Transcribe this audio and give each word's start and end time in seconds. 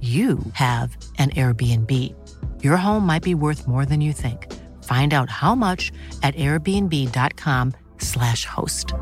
you 0.00 0.38
have 0.52 0.96
an 1.18 1.30
Airbnb. 1.30 2.14
Your 2.62 2.76
home 2.76 3.04
might 3.04 3.24
be 3.24 3.34
worth 3.34 3.66
more 3.66 3.84
than 3.84 4.00
you 4.00 4.12
think. 4.12 4.46
Find 4.84 5.12
out 5.12 5.28
how 5.28 5.56
much 5.56 5.90
at 6.22 6.36
airbnb.com/slash 6.36 8.44
host. 8.44 8.94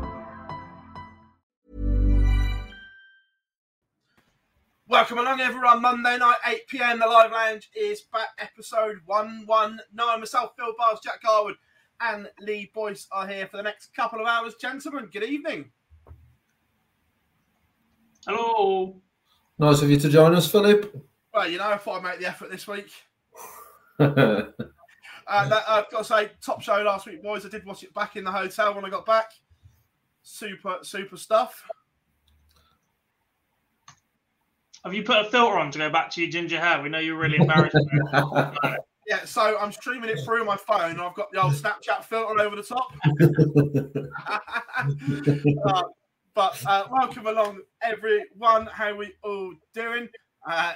Welcome 4.89 5.17
along, 5.17 5.41
everyone. 5.41 5.81
Monday 5.81 6.17
night, 6.17 6.37
8 6.45 6.67
pm. 6.69 6.99
The 6.99 7.05
Live 7.05 7.31
Lounge 7.31 7.69
is 7.75 8.01
back. 8.01 8.29
Episode 8.39 8.99
119. 9.05 10.19
Myself, 10.19 10.53
Phil 10.57 10.73
Bars, 10.77 10.99
Jack 11.03 11.21
Garwood, 11.21 11.55
and 11.99 12.29
Lee 12.39 12.71
Boyce 12.73 13.05
are 13.11 13.27
here 13.27 13.47
for 13.47 13.57
the 13.57 13.63
next 13.63 13.93
couple 13.93 14.21
of 14.21 14.27
hours. 14.27 14.55
Gentlemen, 14.61 15.09
good 15.11 15.23
evening. 15.23 15.71
Hello. 18.25 19.01
Nice 19.59 19.81
of 19.81 19.89
you 19.89 19.97
to 19.97 20.09
join 20.09 20.35
us, 20.35 20.51
Philip. 20.51 20.93
Well, 21.33 21.49
you 21.49 21.57
know, 21.57 21.69
I 21.69 21.77
thought 21.77 21.97
I'd 21.97 22.03
make 22.03 22.19
the 22.19 22.27
effort 22.27 22.51
this 22.51 22.67
week. 22.67 22.91
Uh, 25.29 25.45
that, 25.49 25.63
I've 25.67 25.91
got 25.91 25.97
to 25.97 26.03
say, 26.05 26.31
top 26.41 26.61
show 26.61 26.81
last 26.83 27.05
week, 27.05 27.21
boys. 27.21 27.45
I 27.45 27.49
did 27.49 27.65
watch 27.65 27.83
it 27.83 27.93
back 27.93 28.15
in 28.15 28.23
the 28.23 28.31
hotel 28.31 28.73
when 28.73 28.85
I 28.85 28.89
got 28.89 29.05
back. 29.05 29.31
Super, 30.23 30.77
super 30.83 31.17
stuff. 31.17 31.65
Have 34.85 34.93
you 34.93 35.03
put 35.03 35.17
a 35.17 35.29
filter 35.29 35.57
on 35.57 35.69
to 35.71 35.79
go 35.79 35.89
back 35.89 36.09
to 36.11 36.21
your 36.21 36.29
ginger 36.29 36.57
hair? 36.57 36.81
We 36.81 36.87
know 36.87 36.99
you're 36.99 37.17
really 37.17 37.37
embarrassed. 37.37 37.75
Yeah, 39.09 39.23
so 39.23 39.57
I'm 39.57 39.71
streaming 39.71 40.09
it 40.09 40.19
through 40.25 40.43
my 40.43 40.57
phone. 40.57 40.91
and 40.91 41.01
I've 41.01 41.13
got 41.13 41.31
the 41.31 41.41
old 41.41 41.53
Snapchat 41.53 42.03
filter 42.03 42.41
over 42.41 42.57
the 42.57 42.63
top. 42.63 42.93
Uh, 45.65 45.83
but 46.37 46.63
uh, 46.67 46.83
welcome 46.91 47.25
along, 47.25 47.61
everyone. 47.81 48.67
How 48.67 48.95
we 48.95 49.11
all 49.23 49.55
doing? 49.73 50.07
Uh, 50.47 50.73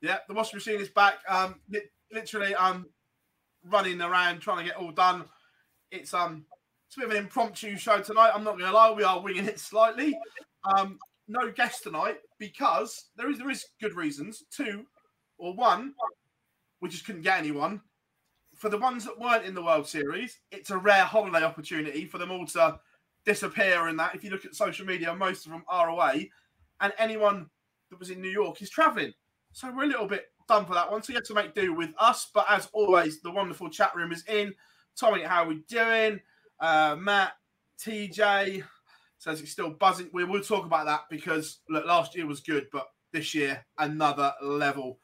yeah, 0.00 0.18
the 0.26 0.34
washing 0.34 0.56
machine 0.56 0.80
is 0.80 0.88
back. 0.88 1.18
Um, 1.28 1.60
li- 1.70 1.88
literally, 2.10 2.56
I'm 2.56 2.86
running 3.62 4.02
around 4.02 4.40
trying 4.40 4.58
to 4.58 4.64
get 4.64 4.76
all 4.76 4.90
done. 4.90 5.26
It's 5.92 6.12
um, 6.12 6.44
it's 6.88 6.96
a 6.96 7.00
bit 7.00 7.08
of 7.08 7.12
an 7.12 7.22
impromptu 7.22 7.76
show 7.76 8.00
tonight. 8.00 8.32
I'm 8.34 8.42
not 8.42 8.58
going 8.58 8.68
to 8.68 8.76
lie, 8.76 8.90
we 8.90 9.04
are 9.04 9.20
winging 9.20 9.46
it 9.46 9.60
slightly. 9.60 10.18
Um, 10.76 10.98
no 11.28 11.52
guest 11.52 11.84
tonight 11.84 12.16
because 12.40 13.10
there 13.16 13.30
is 13.30 13.38
there 13.38 13.50
is 13.50 13.64
good 13.80 13.94
reasons. 13.94 14.42
Two 14.50 14.86
or 15.38 15.54
one, 15.54 15.94
we 16.80 16.88
just 16.88 17.06
couldn't 17.06 17.22
get 17.22 17.38
anyone. 17.38 17.80
For 18.56 18.70
the 18.70 18.78
ones 18.78 19.04
that 19.04 19.20
weren't 19.20 19.44
in 19.44 19.54
the 19.54 19.62
World 19.62 19.86
Series, 19.86 20.40
it's 20.50 20.70
a 20.70 20.78
rare 20.78 21.04
holiday 21.04 21.44
opportunity 21.44 22.06
for 22.06 22.18
them 22.18 22.32
all 22.32 22.46
to 22.46 22.80
disappear 23.26 23.88
and 23.88 23.98
that. 23.98 24.14
If 24.14 24.24
you 24.24 24.30
look 24.30 24.44
at 24.46 24.54
social 24.54 24.86
media, 24.86 25.14
most 25.14 25.44
of 25.44 25.52
them 25.52 25.64
are 25.68 25.90
away, 25.90 26.30
and 26.80 26.92
anyone 26.98 27.50
that 27.90 27.98
was 27.98 28.10
in 28.10 28.22
New 28.22 28.30
York 28.30 28.62
is 28.62 28.70
traveling. 28.70 29.12
So 29.52 29.70
we're 29.70 29.84
a 29.84 29.88
little 29.88 30.06
bit 30.06 30.26
done 30.48 30.64
for 30.64 30.74
that 30.74 30.90
one. 30.90 31.02
So 31.02 31.12
you 31.12 31.18
have 31.18 31.26
to 31.26 31.34
make 31.34 31.54
do 31.54 31.74
with 31.74 31.90
us. 31.98 32.30
But 32.32 32.46
as 32.48 32.68
always, 32.72 33.20
the 33.20 33.30
wonderful 33.30 33.68
chat 33.68 33.94
room 33.94 34.12
is 34.12 34.24
in. 34.24 34.54
Tommy, 34.98 35.22
how 35.22 35.44
are 35.44 35.48
we 35.48 35.62
doing? 35.68 36.20
Uh, 36.60 36.96
Matt, 36.98 37.32
TJ 37.78 38.62
says 39.18 39.40
it's 39.40 39.52
still 39.52 39.70
buzzing. 39.70 40.08
We 40.12 40.24
will 40.24 40.42
talk 40.42 40.64
about 40.64 40.86
that 40.86 41.04
because 41.10 41.60
look, 41.68 41.86
last 41.86 42.16
year 42.16 42.26
was 42.26 42.40
good, 42.40 42.66
but 42.72 42.86
this 43.12 43.34
year 43.34 43.64
another 43.78 44.32
level. 44.42 44.98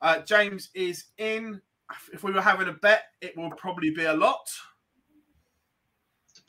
Uh, 0.00 0.20
James 0.20 0.70
is 0.74 1.06
in. 1.18 1.60
If 2.12 2.24
we 2.24 2.32
were 2.32 2.40
having 2.40 2.68
a 2.68 2.72
bet, 2.72 3.04
it 3.20 3.36
will 3.36 3.50
probably 3.50 3.90
be 3.90 4.04
a 4.04 4.14
lot. 4.14 4.48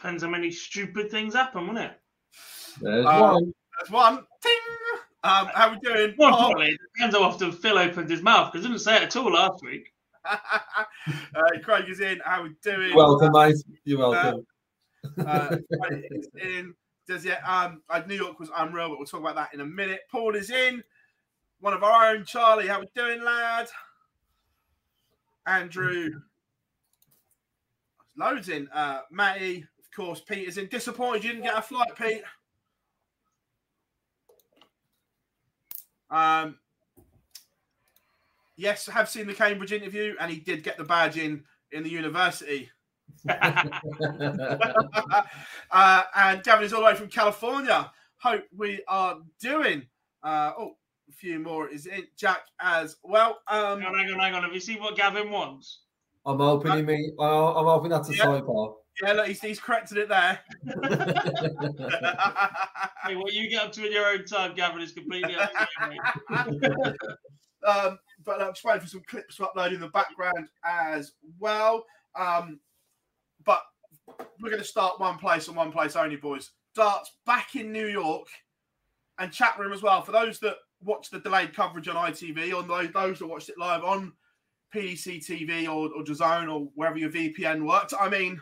Depends 0.03 0.21
how 0.21 0.29
many 0.29 0.51
stupid 0.51 1.09
things 1.09 1.33
happen, 1.33 1.65
won't 1.65 1.79
it? 1.79 1.97
There's 2.81 3.05
Um, 3.05 3.21
one. 3.21 3.53
There's 3.79 3.89
one. 3.89 4.27
Ting. 4.41 4.59
Um, 5.23 5.47
how 5.55 5.71
we 5.71 5.79
doing? 5.79 6.13
More 6.17 6.29
Bob? 6.29 6.39
importantly, 6.41 6.73
it 6.73 6.79
depends 6.93 7.15
how 7.15 7.23
often 7.23 7.53
Phil 7.53 7.77
opened 7.77 8.09
his 8.09 8.21
mouth 8.21 8.51
because 8.51 8.65
he 8.65 8.69
didn't 8.69 8.81
say 8.83 8.97
it 8.97 9.03
at 9.03 9.15
all 9.15 9.31
last 9.31 9.63
week. 9.63 9.93
uh, 10.25 10.35
Craig 11.63 11.87
is 11.87 12.01
in. 12.01 12.19
How 12.25 12.43
we 12.43 12.49
doing? 12.61 12.93
Welcome, 12.93 13.31
mate. 13.31 13.55
You're 13.85 13.99
welcome. 13.99 14.45
Uh, 15.25 15.55
Craig 15.81 16.03
is 16.11 16.27
in. 16.35 16.75
Does 17.07 17.23
yeah? 17.23 17.39
Um, 17.47 17.81
uh, 17.89 18.01
New 18.05 18.15
York 18.15 18.41
was 18.41 18.51
unreal, 18.57 18.89
but 18.89 18.97
we'll 18.97 19.07
talk 19.07 19.21
about 19.21 19.35
that 19.35 19.53
in 19.53 19.61
a 19.61 19.65
minute. 19.65 20.01
Paul 20.11 20.35
is 20.35 20.49
in. 20.49 20.83
One 21.61 21.73
of 21.73 21.81
our 21.81 22.13
own, 22.13 22.25
Charlie. 22.25 22.67
How 22.67 22.81
we 22.81 22.87
doing, 22.93 23.23
lad? 23.23 23.69
Andrew. 25.47 26.09
Loads 28.17 28.49
in. 28.49 28.67
Uh, 28.73 28.99
Matty, 29.09 29.65
of 29.93 30.05
course. 30.05 30.21
Pete 30.21 30.47
is 30.47 30.57
in. 30.57 30.67
Disappointed 30.67 31.23
you 31.23 31.31
didn't 31.31 31.43
get 31.43 31.57
a 31.57 31.61
flight, 31.61 31.95
Pete. 31.97 32.23
Um, 36.09 36.57
yes, 38.55 38.89
I 38.89 38.93
have 38.93 39.09
seen 39.09 39.27
the 39.27 39.33
Cambridge 39.33 39.71
interview, 39.71 40.15
and 40.19 40.31
he 40.31 40.39
did 40.39 40.63
get 40.63 40.77
the 40.77 40.83
badge 40.83 41.17
in 41.17 41.43
in 41.71 41.83
the 41.83 41.89
university. 41.89 42.69
uh, 43.29 45.23
and 46.15 46.43
Gavin 46.43 46.65
is 46.65 46.73
all 46.73 46.81
the 46.81 46.85
way 46.85 46.95
from 46.95 47.09
California. 47.09 47.91
Hope 48.17 48.43
we 48.55 48.81
are 48.87 49.17
doing. 49.39 49.83
Uh, 50.23 50.53
oh, 50.57 50.77
a 51.09 51.11
few 51.11 51.39
more 51.39 51.67
is 51.67 51.85
in. 51.85 52.07
Jack 52.15 52.41
as 52.61 52.97
well. 53.03 53.39
Um, 53.47 53.81
hang 53.81 53.93
on, 53.93 53.99
hang 53.99 54.13
on, 54.13 54.19
hang 54.19 54.33
on. 54.35 54.43
Have 54.43 54.53
you 54.53 54.59
seen 54.59 54.79
what 54.81 54.95
Gavin 54.95 55.29
wants? 55.29 55.81
I'm 56.25 56.37
hoping 56.37 56.71
he 56.71 56.81
mean, 56.81 57.15
uh, 57.19 57.53
I'm 57.53 57.65
hoping 57.65 57.89
that's 57.89 58.09
a 58.09 58.15
Yeah. 58.15 58.25
sidebar. 58.25 58.75
Yeah, 59.01 59.13
look, 59.13 59.27
he's, 59.27 59.41
he's 59.41 59.59
corrected 59.59 59.97
it 59.97 60.09
there. 60.09 60.39
Hey, 63.05 63.17
what 63.17 63.33
you 63.33 63.49
get 63.49 63.63
up 63.63 63.73
to 63.73 63.85
in 63.85 63.91
your 63.91 64.07
own 64.07 64.23
time, 64.23 64.55
Gavin, 64.55 64.81
is 64.81 64.93
completely 64.93 65.35
up 65.35 65.51
to 65.51 65.93
you, 65.93 66.01
um, 67.67 67.99
but 68.23 68.41
I'm 68.41 68.53
just 68.53 68.63
waiting 68.63 68.79
for 68.79 68.87
some 68.87 69.03
clips 69.09 69.35
to 69.35 69.43
upload 69.43 69.73
in 69.73 69.81
the 69.81 69.89
background 69.89 70.47
as 70.63 71.11
well. 71.37 71.83
Um, 72.17 72.61
but 73.45 73.61
we're 74.39 74.49
going 74.49 74.61
to 74.61 74.67
start 74.67 75.01
one 75.01 75.17
place 75.17 75.49
and 75.49 75.57
one 75.57 75.73
place 75.73 75.97
only, 75.97 76.15
boys. 76.15 76.51
Darts 76.75 77.11
back 77.25 77.55
in 77.55 77.73
New 77.73 77.87
York 77.87 78.27
and 79.19 79.33
chat 79.33 79.59
room 79.59 79.73
as 79.73 79.81
well. 79.81 80.01
For 80.01 80.13
those 80.13 80.39
that 80.39 80.55
watch 80.81 81.09
the 81.09 81.19
delayed 81.19 81.53
coverage 81.53 81.89
on 81.89 81.95
ITV, 81.95 82.57
on 82.57 82.69
those, 82.69 82.91
those 82.94 83.19
that 83.19 83.27
watched 83.27 83.50
it 83.50 83.57
live 83.57 83.83
on 83.83 84.13
PDC 84.73 85.25
TV 85.25 85.65
or, 85.65 85.89
or 85.94 86.03
DAZN 86.03 86.51
or 86.51 86.69
wherever 86.75 86.97
your 86.97 87.09
VPN 87.09 87.68
worked, 87.68 87.94
I 88.00 88.07
mean, 88.07 88.39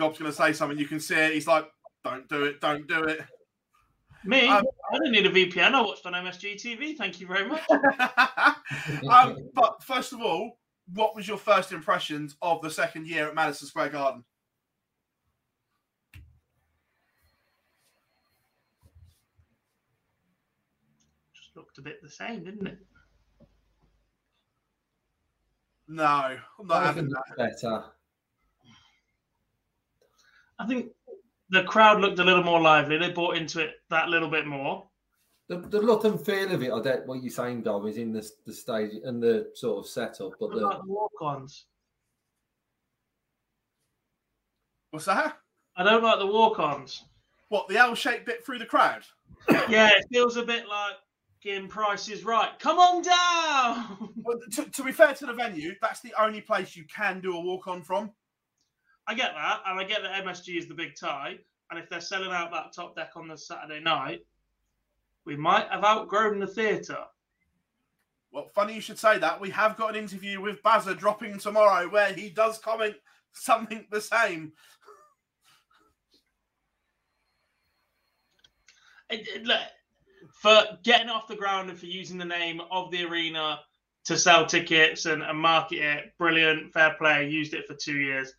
Gob's 0.00 0.18
going 0.18 0.30
to 0.30 0.36
say 0.36 0.54
something. 0.54 0.78
You 0.78 0.88
can 0.88 0.98
see 0.98 1.14
it. 1.14 1.34
He's 1.34 1.46
like, 1.46 1.70
don't 2.02 2.26
do 2.28 2.44
it, 2.44 2.60
don't 2.60 2.88
do 2.88 3.04
it. 3.04 3.20
Me? 4.24 4.48
Um, 4.48 4.64
I 4.90 4.98
don't 4.98 5.12
need 5.12 5.26
a 5.26 5.30
VPN. 5.30 5.74
I 5.74 5.82
watched 5.82 6.06
on 6.06 6.14
MSG 6.14 6.54
TV. 6.54 6.96
Thank 6.96 7.20
you 7.20 7.26
very 7.26 7.46
much. 7.46 7.62
um, 9.10 9.36
but 9.54 9.82
first 9.82 10.14
of 10.14 10.22
all, 10.22 10.58
what 10.94 11.14
was 11.14 11.28
your 11.28 11.36
first 11.36 11.72
impressions 11.72 12.36
of 12.40 12.62
the 12.62 12.70
second 12.70 13.06
year 13.06 13.28
at 13.28 13.34
Madison 13.34 13.66
Square 13.66 13.90
Garden? 13.90 14.24
Just 21.34 21.54
looked 21.54 21.76
a 21.76 21.82
bit 21.82 22.02
the 22.02 22.08
same, 22.08 22.42
didn't 22.42 22.66
it? 22.66 22.78
No, 25.88 26.04
I'm 26.04 26.66
not 26.66 26.82
I 26.82 26.86
having 26.86 27.08
that. 27.08 27.36
better. 27.36 27.84
I 30.60 30.66
think 30.66 30.90
the 31.48 31.64
crowd 31.64 32.00
looked 32.00 32.18
a 32.18 32.24
little 32.24 32.44
more 32.44 32.60
lively. 32.60 32.98
They 32.98 33.10
bought 33.10 33.36
into 33.36 33.60
it 33.60 33.76
that 33.88 34.10
little 34.10 34.28
bit 34.28 34.46
more. 34.46 34.86
The, 35.48 35.56
the 35.56 35.80
look 35.80 36.04
and 36.04 36.20
feel 36.20 36.52
of 36.52 36.62
it, 36.62 36.70
I 36.70 36.80
get 36.80 37.06
what 37.06 37.22
you're 37.22 37.32
saying, 37.32 37.62
Dom, 37.62 37.86
is 37.88 37.96
in 37.96 38.12
the, 38.12 38.30
the 38.46 38.52
stage 38.52 38.92
and 39.02 39.22
the 39.22 39.50
sort 39.54 39.78
of 39.84 39.90
setup. 39.90 40.34
But 40.38 40.50
the, 40.50 40.58
about 40.58 40.86
the 40.86 40.92
walk-ons? 40.92 41.64
What's 44.90 45.06
that? 45.06 45.38
I 45.76 45.82
don't 45.82 46.02
like 46.02 46.18
the 46.18 46.26
walk-ons. 46.26 47.04
What 47.48 47.66
the 47.68 47.78
L-shaped 47.78 48.26
bit 48.26 48.44
through 48.44 48.58
the 48.58 48.66
crowd? 48.66 49.02
Yeah, 49.68 49.88
it 49.88 50.04
feels 50.12 50.36
a 50.36 50.42
bit 50.42 50.68
like 50.68 50.94
getting 51.42 51.68
prices 51.68 52.24
right. 52.24 52.50
Come 52.58 52.78
on 52.78 53.02
down. 53.02 54.10
Well, 54.16 54.38
to, 54.52 54.64
to 54.64 54.84
be 54.84 54.92
fair 54.92 55.14
to 55.14 55.26
the 55.26 55.32
venue, 55.32 55.72
that's 55.80 56.00
the 56.00 56.12
only 56.20 56.42
place 56.42 56.76
you 56.76 56.84
can 56.84 57.20
do 57.20 57.34
a 57.34 57.40
walk-on 57.40 57.82
from. 57.82 58.10
I 59.10 59.14
get 59.14 59.32
that, 59.34 59.62
and 59.66 59.80
I 59.80 59.82
get 59.82 60.02
that 60.02 60.24
MSG 60.24 60.56
is 60.56 60.68
the 60.68 60.74
big 60.74 60.94
tie. 60.94 61.36
And 61.68 61.80
if 61.80 61.90
they're 61.90 62.00
selling 62.00 62.30
out 62.30 62.52
that 62.52 62.72
top 62.72 62.94
deck 62.94 63.10
on 63.16 63.26
the 63.26 63.36
Saturday 63.36 63.80
night, 63.80 64.20
we 65.24 65.34
might 65.34 65.66
have 65.68 65.82
outgrown 65.82 66.38
the 66.38 66.46
theatre. 66.46 67.04
Well, 68.30 68.46
funny 68.54 68.72
you 68.76 68.80
should 68.80 69.00
say 69.00 69.18
that. 69.18 69.40
We 69.40 69.50
have 69.50 69.76
got 69.76 69.96
an 69.96 70.00
interview 70.00 70.40
with 70.40 70.62
Bazza 70.62 70.96
dropping 70.96 71.40
tomorrow 71.40 71.88
where 71.88 72.12
he 72.12 72.30
does 72.30 72.60
comment 72.60 72.94
something 73.32 73.84
the 73.90 74.00
same. 74.00 74.52
It- 79.08 79.26
it- 79.26 79.44
look, 79.44 79.66
for 80.40 80.78
getting 80.84 81.08
off 81.08 81.26
the 81.26 81.34
ground 81.34 81.68
and 81.68 81.78
for 81.78 81.86
using 81.86 82.16
the 82.16 82.24
name 82.24 82.60
of 82.70 82.92
the 82.92 83.04
arena 83.06 83.58
to 84.04 84.16
sell 84.16 84.46
tickets 84.46 85.06
and, 85.06 85.20
and 85.24 85.36
market 85.36 85.78
it, 85.82 86.16
brilliant, 86.16 86.72
fair 86.72 86.94
play. 86.94 87.28
Used 87.28 87.54
it 87.54 87.66
for 87.66 87.74
two 87.74 87.98
years. 87.98 88.32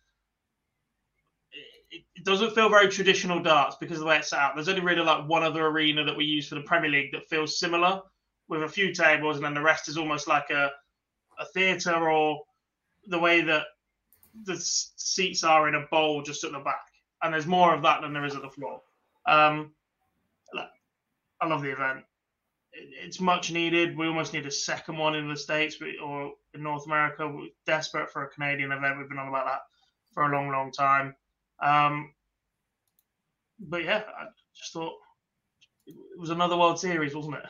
It, 1.92 2.24
doesn't 2.24 2.54
feel 2.54 2.68
very 2.68 2.88
traditional 2.88 3.42
darts 3.42 3.76
because 3.80 3.98
of 3.98 4.00
the 4.00 4.06
way 4.06 4.18
it's 4.18 4.30
set 4.30 4.38
out. 4.38 4.54
There's 4.54 4.68
only 4.68 4.80
really 4.80 5.02
like 5.02 5.28
one 5.28 5.42
other 5.42 5.66
arena 5.66 6.04
that 6.04 6.16
we 6.16 6.24
use 6.24 6.48
for 6.48 6.54
the 6.54 6.62
Premier 6.62 6.90
League 6.90 7.12
that 7.12 7.28
feels 7.28 7.58
similar, 7.58 8.00
with 8.48 8.62
a 8.62 8.68
few 8.68 8.92
tables, 8.92 9.36
and 9.36 9.44
then 9.44 9.54
the 9.54 9.60
rest 9.60 9.88
is 9.88 9.96
almost 9.96 10.28
like 10.28 10.50
a 10.50 10.70
a 11.38 11.44
theatre 11.46 12.10
or 12.10 12.42
the 13.06 13.18
way 13.18 13.40
that 13.40 13.64
the 14.44 14.56
seats 14.58 15.44
are 15.44 15.68
in 15.68 15.74
a 15.74 15.86
bowl 15.90 16.22
just 16.22 16.44
at 16.44 16.52
the 16.52 16.58
back. 16.58 16.84
And 17.22 17.32
there's 17.32 17.46
more 17.46 17.74
of 17.74 17.82
that 17.82 18.02
than 18.02 18.12
there 18.12 18.24
is 18.24 18.34
at 18.34 18.42
the 18.42 18.50
floor. 18.50 18.80
Um, 19.26 19.72
look, 20.52 20.68
I 21.40 21.46
love 21.46 21.62
the 21.62 21.72
event. 21.72 22.04
It's 22.72 23.20
much 23.20 23.52
needed. 23.52 23.96
We 23.96 24.06
almost 24.06 24.32
need 24.32 24.46
a 24.46 24.50
second 24.50 24.96
one 24.96 25.14
in 25.14 25.28
the 25.28 25.36
States 25.36 25.76
or 26.02 26.32
in 26.54 26.62
North 26.62 26.86
America. 26.86 27.28
We're 27.28 27.48
desperate 27.66 28.10
for 28.10 28.24
a 28.24 28.30
Canadian 28.30 28.72
event. 28.72 28.98
We've 28.98 29.08
been 29.08 29.18
on 29.18 29.28
about 29.28 29.46
that 29.46 29.60
for 30.14 30.24
a 30.24 30.34
long, 30.34 30.50
long 30.50 30.72
time. 30.72 31.14
Um, 31.62 32.12
but 33.58 33.84
yeah, 33.84 34.02
I 34.18 34.26
just 34.54 34.72
thought 34.72 34.94
it 35.86 35.94
was 36.18 36.30
another 36.30 36.56
World 36.56 36.78
Series, 36.78 37.14
wasn't 37.14 37.36
it? 37.36 37.44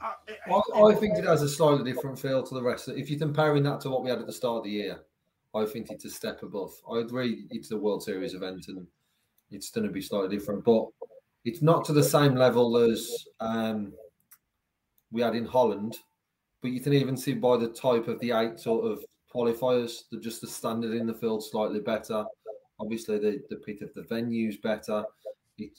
Uh, 0.00 0.12
it- 0.26 0.38
I, 0.46 0.80
I 0.82 0.94
think 0.94 1.18
it 1.18 1.24
has 1.24 1.42
a 1.42 1.48
slightly 1.48 1.90
different 1.92 2.18
feel 2.18 2.42
to 2.42 2.54
the 2.54 2.62
rest. 2.62 2.88
If 2.88 3.10
you're 3.10 3.18
comparing 3.18 3.62
that 3.64 3.80
to 3.82 3.90
what 3.90 4.02
we 4.02 4.10
had 4.10 4.20
at 4.20 4.26
the 4.26 4.32
start 4.32 4.58
of 4.58 4.64
the 4.64 4.70
year, 4.70 5.04
I 5.54 5.64
think 5.66 5.90
it's 5.90 6.04
a 6.04 6.10
step 6.10 6.42
above. 6.42 6.72
I 6.90 6.98
agree 6.98 7.46
it's 7.50 7.70
a 7.70 7.76
World 7.76 8.02
Series 8.02 8.34
event 8.34 8.68
and 8.68 8.86
it's 9.50 9.70
going 9.70 9.86
to 9.86 9.92
be 9.92 10.00
slightly 10.02 10.36
different, 10.36 10.64
but 10.64 10.86
it's 11.44 11.62
not 11.62 11.84
to 11.86 11.92
the 11.92 12.02
same 12.02 12.34
level 12.34 12.76
as 12.76 13.26
um, 13.40 13.92
we 15.10 15.22
had 15.22 15.34
in 15.34 15.46
Holland. 15.46 15.96
But 16.60 16.72
you 16.72 16.80
can 16.80 16.92
even 16.92 17.16
see 17.16 17.34
by 17.34 17.56
the 17.56 17.68
type 17.68 18.08
of 18.08 18.18
the 18.20 18.32
eight 18.32 18.58
sort 18.58 18.84
of 18.90 19.04
qualifiers, 19.34 20.08
that 20.10 20.20
just 20.22 20.40
the 20.40 20.46
standard 20.46 20.94
in 20.94 21.06
the 21.06 21.14
field 21.14 21.44
slightly 21.44 21.80
better. 21.80 22.24
Obviously, 22.80 23.18
the, 23.18 23.42
the 23.50 23.56
pit 23.56 23.82
of 23.82 23.92
the 23.94 24.02
venues 24.02 24.60
better. 24.60 25.04
It, 25.58 25.78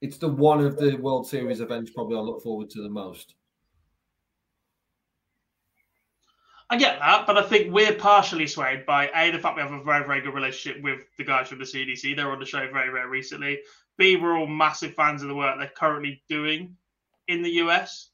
it's 0.00 0.16
the 0.16 0.28
one 0.28 0.60
of 0.64 0.76
the 0.78 0.96
World 0.96 1.26
Series 1.26 1.60
events 1.60 1.90
probably 1.90 2.16
I 2.16 2.20
look 2.20 2.42
forward 2.42 2.70
to 2.70 2.82
the 2.82 2.88
most. 2.88 3.34
I 6.70 6.76
get 6.76 6.98
that, 7.00 7.26
but 7.26 7.36
I 7.36 7.42
think 7.42 7.70
we're 7.70 7.94
partially 7.94 8.46
swayed 8.46 8.86
by 8.86 9.10
A, 9.14 9.30
the 9.30 9.38
fact 9.38 9.56
we 9.56 9.62
have 9.62 9.72
a 9.72 9.82
very, 9.82 10.06
very 10.06 10.22
good 10.22 10.32
relationship 10.32 10.82
with 10.82 11.00
the 11.18 11.24
guys 11.24 11.48
from 11.48 11.58
the 11.58 11.66
CDC. 11.66 12.16
They're 12.16 12.32
on 12.32 12.40
the 12.40 12.46
show 12.46 12.66
very, 12.72 12.90
very 12.90 13.08
recently. 13.08 13.60
B, 13.98 14.16
we're 14.16 14.38
all 14.38 14.46
massive 14.46 14.94
fans 14.94 15.22
of 15.22 15.28
the 15.28 15.34
work 15.34 15.58
they're 15.58 15.70
currently 15.76 16.22
doing 16.30 16.74
in 17.28 17.42
the 17.42 17.50
US. 17.64 18.08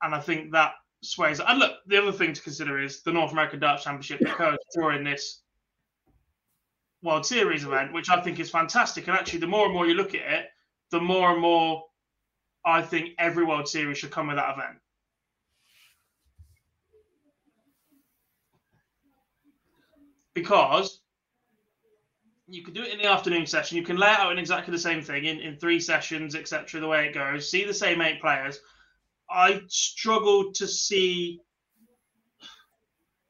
And 0.00 0.14
I 0.14 0.20
think 0.20 0.52
that 0.52 0.74
sways. 1.02 1.40
And 1.40 1.58
look, 1.58 1.72
the 1.88 2.00
other 2.00 2.12
thing 2.12 2.32
to 2.32 2.42
consider 2.42 2.80
is 2.80 3.02
the 3.02 3.12
North 3.12 3.32
American 3.32 3.58
Darts 3.58 3.82
Championship 3.82 4.20
occurs 4.20 4.58
during 4.74 5.02
this 5.02 5.41
World 7.02 7.26
Series 7.26 7.64
event, 7.64 7.92
which 7.92 8.10
I 8.10 8.20
think 8.20 8.38
is 8.38 8.50
fantastic. 8.50 9.08
And 9.08 9.16
actually, 9.16 9.40
the 9.40 9.46
more 9.46 9.66
and 9.66 9.74
more 9.74 9.86
you 9.86 9.94
look 9.94 10.14
at 10.14 10.20
it, 10.20 10.46
the 10.90 11.00
more 11.00 11.32
and 11.32 11.40
more 11.40 11.84
I 12.64 12.82
think 12.82 13.10
every 13.18 13.44
World 13.44 13.68
Series 13.68 13.98
should 13.98 14.10
come 14.10 14.28
with 14.28 14.36
that 14.36 14.54
event. 14.56 14.78
because 20.34 21.00
you 22.46 22.62
can 22.62 22.74
do 22.74 22.82
it 22.82 22.92
in 22.92 22.98
the 22.98 23.06
afternoon 23.06 23.46
session. 23.46 23.76
You 23.76 23.84
can 23.84 23.96
lay 23.96 24.08
out 24.08 24.32
in 24.32 24.38
exactly 24.38 24.72
the 24.72 24.78
same 24.78 25.02
thing 25.02 25.24
in, 25.24 25.40
in 25.40 25.56
three 25.56 25.80
sessions, 25.80 26.34
etc. 26.34 26.80
The 26.80 26.88
way 26.88 27.06
it 27.06 27.14
goes, 27.14 27.50
see 27.50 27.64
the 27.64 27.74
same 27.74 28.00
eight 28.00 28.20
players. 28.20 28.58
I 29.30 29.62
struggle 29.68 30.52
to 30.54 30.66
see 30.66 31.40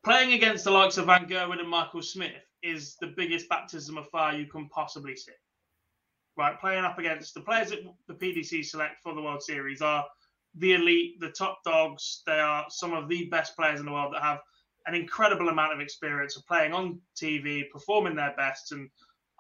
playing 0.05 0.33
against 0.33 0.65
the 0.65 0.71
likes 0.71 0.99
of 0.99 1.07
Van 1.07 1.27
Gerwen 1.27 1.61
and 1.61 1.69
Michael 1.69 2.03
Smith 2.03 2.33
is 2.63 2.97
the 3.01 3.13
biggest 3.17 3.49
baptism 3.49 3.99
of 3.99 4.09
fire 4.09 4.37
you 4.37 4.47
can 4.47 4.69
possibly 4.69 5.17
see. 5.17 5.33
Right, 6.37 6.59
playing 6.59 6.85
up 6.85 6.99
against 6.99 7.35
the 7.35 7.41
players 7.41 7.71
that 7.71 7.81
the 8.09 8.15
PDC 8.15 8.65
select 8.65 9.01
for 9.03 9.15
the 9.15 9.21
World 9.21 9.43
Series 9.43 9.83
are 9.83 10.07
the 10.55 10.73
elite, 10.73 11.21
the 11.21 11.31
top 11.31 11.59
dogs. 11.65 12.23
They 12.27 12.41
are 12.41 12.65
some 12.71 12.95
of 12.95 13.09
the 13.09 13.27
best 13.27 13.55
players 13.55 13.81
in 13.81 13.87
the 13.87 13.93
world 13.93 14.15
that 14.15 14.23
have 14.23 14.41
an 14.87 14.95
incredible 14.95 15.49
amount 15.49 15.75
of 15.75 15.81
experience 15.81 16.37
of 16.37 16.47
playing 16.47 16.73
on 16.73 17.01
TV, 17.21 17.71
performing 17.71 18.17
their 18.17 18.35
best, 18.37 18.73
and 18.73 18.89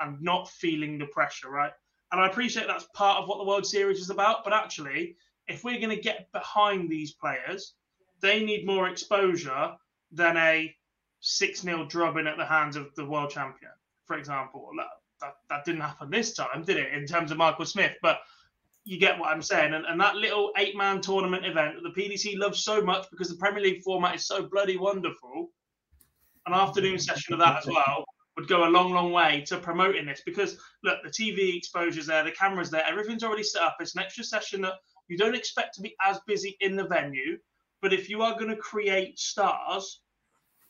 and 0.00 0.20
not 0.20 0.50
feeling 0.50 0.98
the 0.98 1.06
pressure, 1.06 1.50
right? 1.50 1.72
And 2.10 2.20
I 2.20 2.26
appreciate 2.26 2.66
that's 2.66 2.86
part 2.94 3.22
of 3.22 3.28
what 3.28 3.38
the 3.38 3.44
World 3.44 3.66
Series 3.66 4.00
is 4.00 4.10
about. 4.10 4.44
But 4.44 4.52
actually, 4.52 5.16
if 5.48 5.64
we're 5.64 5.78
going 5.78 5.96
to 5.96 6.02
get 6.02 6.30
behind 6.32 6.90
these 6.90 7.12
players, 7.12 7.74
they 8.20 8.44
need 8.44 8.66
more 8.66 8.88
exposure 8.88 9.72
than 10.10 10.36
a 10.36 10.74
six 11.22 11.62
0 11.62 11.86
drubbing 11.86 12.26
at 12.26 12.36
the 12.36 12.44
hands 12.44 12.76
of 12.76 12.94
the 12.94 13.06
world 13.06 13.30
champion, 13.30 13.72
for 14.06 14.19
example. 14.19 14.69
That, 14.76 14.86
that, 15.20 15.34
that 15.48 15.64
didn't 15.64 15.80
happen 15.80 16.10
this 16.10 16.34
time, 16.34 16.64
did 16.64 16.76
it? 16.76 16.92
In 16.92 17.06
terms 17.06 17.30
of 17.30 17.38
Michael 17.38 17.64
Smith, 17.64 17.94
but 18.02 18.20
you 18.84 18.98
get 18.98 19.19
what 19.19 19.31
I'm 19.31 19.43
saying. 19.43 19.72
And, 19.72 19.86
and 19.86 20.00
that 20.00 20.17
little 20.17 20.52
eight 20.58 20.76
man 20.76 21.00
tournament 21.00 21.46
event 21.46 21.76
that 21.76 21.82
the 21.82 22.00
PDC 22.00 22.38
loves 22.38 22.62
so 22.62 22.82
much 22.82 23.06
because 23.10 23.29
the 23.29 23.36
Premier 23.36 23.62
League 23.62 23.82
format 23.82 24.17
is 24.17 24.26
so 24.26 24.48
bloody 24.50 24.76
wonderful, 24.76 25.50
an 26.46 26.52
afternoon 26.52 26.98
session 26.98 27.32
of 27.32 27.41
that 27.41 27.58
as 27.58 27.67
well 27.67 28.05
would 28.36 28.48
go 28.48 28.67
a 28.67 28.70
long, 28.70 28.93
long 28.93 29.12
way 29.12 29.44
to 29.46 29.58
promoting 29.58 30.06
this. 30.06 30.22
Because 30.24 30.56
look, 30.82 30.98
the 31.05 31.10
TV 31.10 31.56
exposure's 31.56 32.06
there, 32.06 32.24
the 32.24 32.32
camera's 32.32 32.70
there, 32.70 32.84
everything's 32.86 33.22
already 33.22 33.43
set 33.43 33.62
up. 33.62 33.76
It's 33.81 33.94
an 33.94 34.02
extra 34.02 34.24
session 34.24 34.62
that 34.62 34.74
you 35.08 35.19
don't 35.19 35.34
expect 35.34 35.74
to 35.74 35.82
be 35.82 35.94
as 36.05 36.19
busy 36.26 36.56
in 36.60 36.76
the 36.76 36.86
venue. 36.86 37.38
But 37.81 37.93
if 37.93 38.08
you 38.08 38.22
are 38.22 38.38
going 38.38 38.50
to 38.50 38.56
create 38.56 39.19
stars, 39.19 40.00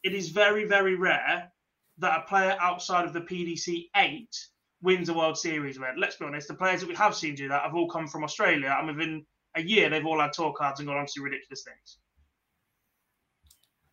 it 0.03 0.15
is 0.15 0.31
very, 0.31 0.65
very 0.65 0.95
rare 0.95 1.51
that 1.99 2.21
a 2.21 2.29
player 2.29 2.57
outside 2.61 3.05
of 3.05 3.13
the 3.13 3.21
PDC 3.21 3.89
eight 3.97 4.47
wins 4.83 5.09
a 5.09 5.15
World 5.15 5.39
Series 5.39 5.77
event. 5.77 5.99
Let's 5.99 6.17
be 6.17 6.25
honest, 6.25 6.49
the 6.49 6.55
players 6.55 6.81
that 6.81 6.89
we 6.89 6.95
have 6.97 7.15
seen 7.15 7.35
do 7.35 7.49
that 7.49 7.63
have 7.63 7.75
all 7.75 7.89
come 7.89 8.09
from 8.09 8.25
Australia, 8.25 8.75
and 8.79 8.89
within 8.89 9.25
a 9.55 9.63
year, 9.63 9.89
they've 9.89 10.05
all 10.05 10.21
had 10.21 10.33
tour 10.33 10.53
cards 10.53 10.81
and 10.81 10.89
gone 10.89 10.99
on 10.99 11.07
to 11.07 11.23
ridiculous 11.23 11.63
things. 11.63 11.99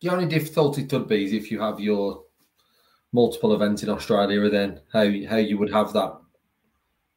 The 0.00 0.08
only 0.08 0.26
difficulty 0.26 0.86
could 0.86 1.06
be 1.06 1.24
is 1.24 1.32
if 1.32 1.50
you 1.50 1.60
have 1.60 1.78
your 1.78 2.24
multiple 3.12 3.54
events 3.54 3.82
in 3.82 3.90
Australia, 3.90 4.48
then 4.48 4.80
how 4.92 5.04
how 5.28 5.36
you 5.36 5.58
would 5.58 5.72
have 5.72 5.92
that 5.92 6.16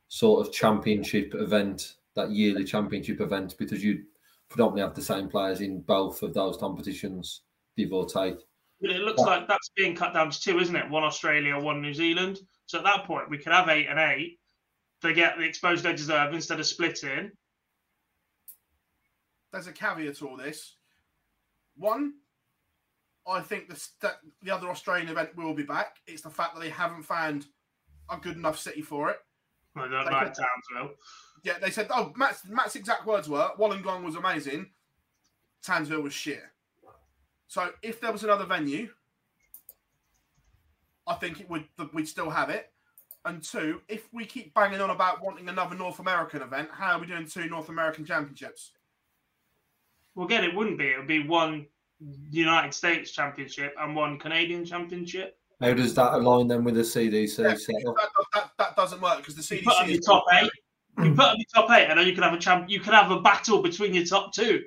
sort 0.09 0.45
of 0.45 0.53
championship 0.53 1.33
event, 1.33 1.95
that 2.15 2.31
yearly 2.31 2.63
championship 2.63 3.21
event, 3.21 3.55
because 3.57 3.83
you 3.83 4.03
predominantly 4.50 4.81
have 4.81 4.95
the 4.95 5.01
same 5.01 5.29
players 5.29 5.62
in 5.62 5.81
both 5.81 6.21
of 6.21 6.33
those 6.33 6.57
competitions, 6.57 7.41
give 7.75 7.93
or 7.93 8.05
take. 8.05 8.38
But 8.82 8.92
it 8.92 9.00
looks 9.01 9.22
like 9.22 9.48
that's 9.48 9.70
being 9.75 9.96
cut 9.96 10.13
down 10.13 10.30
to 10.30 10.39
two, 10.42 10.60
isn't 10.60 10.75
it? 10.75 10.89
One 10.89 11.03
Australia, 11.03 11.58
one 11.58 11.82
New 11.82 11.94
Zealand. 11.94 12.39
So 12.65 12.77
at 12.80 12.84
that 12.84 13.06
point, 13.06 13.30
we 13.30 13.38
could 13.38 13.53
have 13.53 13.70
eight 13.70 13.88
and 13.88 14.00
eight. 14.00 14.39
They 15.01 15.13
get 15.13 15.38
the 15.38 15.44
exposure 15.44 15.82
they 15.84 15.94
deserve 15.94 16.34
instead 16.34 16.60
of 16.60 16.65
splitting. 16.65 17.32
there's 19.51 19.68
a 19.68 19.72
caveat 19.72 20.15
to 20.18 20.27
all 20.27 20.38
this. 20.38 20.75
One, 21.77 22.13
I 23.27 23.39
think 23.42 23.70
the 23.70 23.75
st- 23.75 24.13
the 24.42 24.51
other 24.51 24.70
Australian 24.70 25.10
event 25.10 25.36
will 25.36 25.53
be 25.53 25.63
back. 25.63 25.98
It's 26.08 26.22
the 26.24 26.30
fact 26.30 26.56
that 26.56 26.62
they 26.62 26.70
haven't 26.70 27.03
found 27.03 27.46
a 28.10 28.18
good 28.18 28.36
enough 28.36 28.58
city 28.60 28.82
for 28.82 29.10
it. 29.12 29.18
I 29.75 29.82
don't 29.88 29.92
They 30.06 30.12
like 30.12 30.34
could- 30.34 30.44
Townsville. 30.44 30.96
Yeah, 31.44 31.58
they 31.60 31.72
said, 31.72 31.88
oh, 31.89 32.13
Matt's, 32.15 32.46
Matt's 32.48 32.75
exact 32.75 33.06
words 33.06 33.27
were 33.27 33.51
Wollongong 33.60 34.03
was 34.03 34.15
amazing, 34.15 34.72
Townsville 35.62 36.01
was 36.01 36.13
shit. 36.13 36.42
So 37.53 37.69
if 37.83 38.01
there 38.01 38.12
was 38.12 38.24
another 38.24 38.45
venue, 38.45 38.89
I 41.05 41.13
think 41.13 41.39
it 41.39 41.48
would 41.51 41.65
we'd 41.93 42.07
still 42.07 42.31
have 42.31 42.50
it. 42.50 42.72
And 43.25 43.43
two, 43.43 43.79
if 43.88 44.12
we 44.12 44.25
keep 44.25 44.55
banging 44.55 44.81
on 44.81 44.89
about 44.89 45.24
wanting 45.24 45.48
another 45.48 45.75
North 45.75 46.00
American 46.00 46.41
event, 46.41 46.69
how 46.74 46.93
are 46.93 47.00
we 47.00 47.05
doing 47.05 47.27
two 47.27 47.45
North 47.45 47.69
American 47.69 48.05
championships? 48.05 48.72
Well, 50.15 50.25
again, 50.25 50.43
it 50.43 50.55
wouldn't 50.55 50.79
be. 50.79 50.88
It 50.88 50.98
would 50.98 51.07
be 51.07 51.27
one 51.27 51.67
United 52.31 52.74
States 52.74 53.12
championship 53.12 53.75
and 53.79 53.95
one 53.95 54.17
Canadian 54.17 54.65
championship. 54.65 55.38
How 55.62 55.75
does 55.75 55.93
that 55.93 56.15
align 56.15 56.48
then 56.48 56.63
with 56.63 56.74
the 56.74 56.81
CDC 56.81 57.38
Yeah, 57.38 57.53
that, 57.53 58.10
that, 58.33 58.50
that 58.57 58.75
doesn't 58.75 59.00
work 59.00 59.17
because 59.17 59.36
the 59.36 59.43
CDC. 59.43 59.60
You 59.60 59.67
put 59.67 59.75
up 59.75 59.86
CDC 59.86 59.89
your 59.91 60.01
top 60.01 60.24
eight. 60.33 60.51
You 60.98 61.03
mm. 61.03 61.15
put 61.15 61.25
up 61.25 61.38
your 61.38 61.63
top 61.63 61.69
eight, 61.69 61.86
and 61.86 62.00
then 62.00 62.07
you 62.07 62.13
can 62.13 62.24
have 62.24 62.33
a 62.33 62.39
champ. 62.39 62.67
You 62.67 62.79
can 62.79 62.93
have 62.93 63.12
a 63.12 63.22
battle 63.22 63.62
between 63.62 63.93
your 63.93 64.05
top 64.05 64.33
two. 64.33 64.63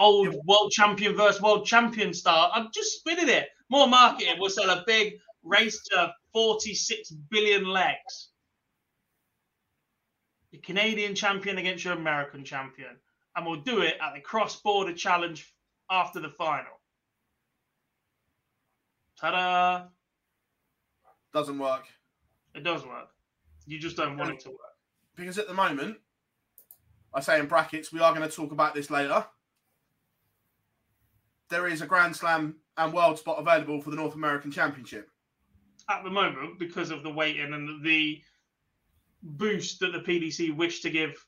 Old 0.00 0.34
world 0.46 0.72
champion 0.72 1.14
versus 1.14 1.42
world 1.42 1.66
champion 1.66 2.14
star. 2.14 2.50
I'm 2.54 2.70
just 2.74 2.98
spinning 2.98 3.28
it. 3.28 3.48
More 3.68 3.86
marketing. 3.86 4.34
We'll 4.38 4.50
sell 4.50 4.70
a 4.70 4.82
big 4.86 5.14
race 5.44 5.80
to 5.90 6.12
46 6.32 7.10
billion 7.30 7.66
legs. 7.66 8.30
The 10.52 10.58
Canadian 10.58 11.14
champion 11.14 11.58
against 11.58 11.84
your 11.84 11.94
American 11.94 12.44
champion, 12.44 12.96
and 13.36 13.46
we'll 13.46 13.60
do 13.60 13.82
it 13.82 13.94
at 14.02 14.14
the 14.14 14.20
cross-border 14.20 14.94
challenge 14.94 15.54
after 15.90 16.18
the 16.18 16.30
final. 16.30 16.80
Ta-da! 19.20 19.86
doesn't 21.32 21.58
work 21.58 21.84
It 22.54 22.64
does 22.64 22.84
work. 22.84 23.10
You 23.66 23.78
just 23.78 23.96
don't 23.96 24.16
want 24.16 24.30
it 24.30 24.40
to 24.40 24.48
work. 24.48 24.76
because 25.14 25.38
at 25.38 25.46
the 25.46 25.54
moment, 25.54 25.98
I 27.14 27.20
say 27.20 27.38
in 27.38 27.46
brackets, 27.46 27.92
we 27.92 28.00
are 28.00 28.14
going 28.14 28.28
to 28.28 28.34
talk 28.34 28.50
about 28.50 28.74
this 28.74 28.90
later. 28.90 29.24
There 31.50 31.66
is 31.66 31.82
a 31.82 31.86
Grand 31.86 32.14
Slam 32.14 32.56
and 32.76 32.92
World 32.92 33.18
spot 33.18 33.38
available 33.38 33.80
for 33.80 33.90
the 33.90 33.96
North 33.96 34.14
American 34.14 34.50
Championship. 34.50 35.10
at 35.88 36.04
the 36.04 36.10
moment 36.10 36.58
because 36.58 36.90
of 36.90 37.02
the 37.02 37.10
weighting 37.10 37.52
and 37.52 37.84
the 37.84 38.22
boost 39.22 39.80
that 39.80 39.92
the 39.92 39.98
PDC 39.98 40.54
wish 40.56 40.80
to 40.82 40.90
give 40.90 41.26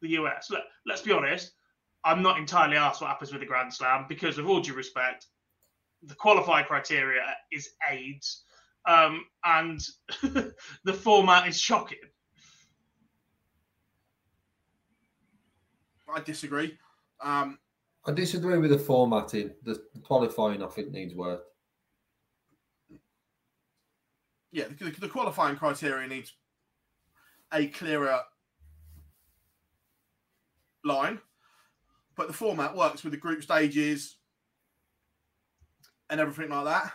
the 0.00 0.10
US. 0.10 0.48
Let, 0.50 0.62
let's 0.86 1.02
be 1.02 1.12
honest, 1.12 1.52
I'm 2.04 2.22
not 2.22 2.38
entirely 2.38 2.76
asked 2.76 3.00
what 3.00 3.08
happens 3.08 3.32
with 3.32 3.40
the 3.40 3.46
Grand 3.46 3.72
Slam 3.72 4.06
because, 4.08 4.36
with 4.36 4.46
all 4.46 4.60
due 4.60 4.74
respect, 4.74 5.26
the 6.02 6.14
qualifying 6.14 6.66
criteria 6.66 7.22
is 7.50 7.70
AIDS, 7.90 8.44
um, 8.86 9.24
and 9.44 9.80
the 10.84 10.92
format 10.92 11.48
is 11.48 11.58
shocking. 11.58 11.98
I 16.14 16.20
disagree. 16.20 16.78
Um, 17.20 17.58
I 18.06 18.12
disagree 18.12 18.58
with 18.58 18.70
the 18.70 18.78
formatting. 18.78 19.50
The 19.62 19.82
qualifying, 20.02 20.62
I 20.62 20.66
think, 20.66 20.90
needs 20.90 21.14
work. 21.14 21.42
yeah, 24.54 24.66
the, 24.78 24.90
the 25.00 25.08
qualifying 25.08 25.56
criteria 25.56 26.06
needs 26.06 26.32
a 27.52 27.66
clearer 27.66 28.20
line, 30.84 31.18
but 32.16 32.28
the 32.28 32.32
format 32.32 32.76
works 32.76 33.02
with 33.02 33.12
the 33.12 33.18
group 33.18 33.42
stages 33.42 34.16
and 36.08 36.20
everything 36.20 36.50
like 36.50 36.66
that. 36.66 36.92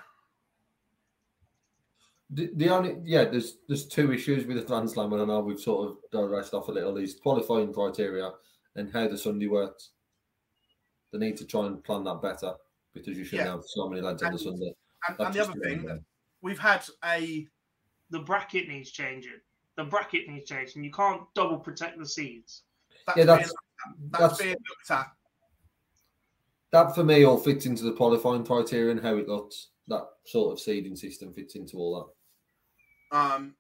The, 2.30 2.50
the 2.56 2.70
only 2.70 2.96
yeah, 3.04 3.26
there's 3.26 3.58
there's 3.68 3.88
two 3.88 4.14
issues 4.14 4.46
with 4.46 4.56
the 4.56 4.64
Grand 4.64 4.90
Slam, 4.90 5.12
and 5.12 5.24
I 5.24 5.26
know 5.26 5.42
we've 5.42 5.60
sort 5.60 5.90
of 5.90 5.98
digressed 6.14 6.54
off 6.54 6.70
a 6.70 6.72
little. 6.72 6.96
Is 6.96 7.16
qualifying 7.22 7.74
criteria 7.74 8.32
and 8.76 8.90
how 8.94 9.10
the 9.10 9.18
Sunday 9.18 9.48
works. 9.48 9.90
They 11.12 11.18
need 11.20 11.38
to 11.38 11.46
try 11.46 11.66
and 11.66 11.84
plan 11.84 12.04
that 12.04 12.22
better 12.22 12.54
because 12.94 13.18
you 13.18 13.24
shouldn't 13.24 13.48
Yeah. 13.48 13.54
have 13.56 13.64
so 13.66 13.88
many 13.90 14.02
lads 14.02 14.22
on 14.24 14.32
the 14.32 14.38
And- 14.38 14.42
Sunday. 14.42 14.76
And, 15.08 15.20
and 15.20 15.34
the 15.34 15.40
other 15.40 15.60
thing, 15.62 16.06
we've 16.42 16.60
had 16.60 16.86
a 17.06 17.48
The 18.12 18.20
bracket 18.20 18.68
needs 18.68 18.90
changing. 18.92 19.40
The 19.76 19.84
bracket 19.84 20.28
needs 20.28 20.50
changing. 20.50 20.84
You 20.84 20.92
can't 20.92 21.22
double 21.36 21.60
protect 21.60 21.98
the 22.00 22.08
seeds. 22.08 22.64
that's, 23.06 23.18
Yeah, 23.18 23.26
being, 23.26 23.38
that's 23.38 23.54
that's, 24.12 24.20
that's 24.20 24.42
being 24.42 24.56
looked 24.70 24.92
at. 24.92 25.12
that 26.72 26.94
for 26.96 27.04
me 27.04 27.24
all 27.24 27.38
fits 27.38 27.66
into 27.66 27.84
the 27.84 27.94
qualifying 27.94 28.44
criteria 28.44 28.92
and 28.92 29.00
how 29.00 29.16
it 29.16 29.28
looks. 29.28 29.68
That 29.88 30.08
sort 30.26 30.52
of 30.54 30.60
seeding 30.60 30.96
system 30.96 31.34
fits 31.34 31.56
into 31.56 31.78
all 31.78 32.14
that. 33.12 33.18
Um, 33.18 33.56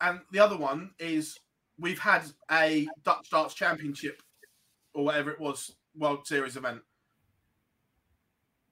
and 0.00 0.20
the 0.32 0.38
other 0.40 0.56
one 0.56 0.94
is 0.98 1.38
we've 1.78 1.98
had 1.98 2.24
a 2.50 2.86
Dutch 3.04 3.30
Darts 3.30 3.54
Championship 3.54 4.22
or 4.94 5.04
whatever 5.04 5.30
it 5.30 5.40
was 5.40 5.74
World 5.96 6.26
Series 6.26 6.56
event. 6.56 6.80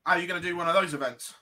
How 0.04 0.14
are 0.14 0.18
you 0.20 0.26
going 0.26 0.40
to 0.40 0.48
do 0.48 0.56
one 0.56 0.68
of 0.68 0.74
those 0.74 0.94
events? 0.94 1.34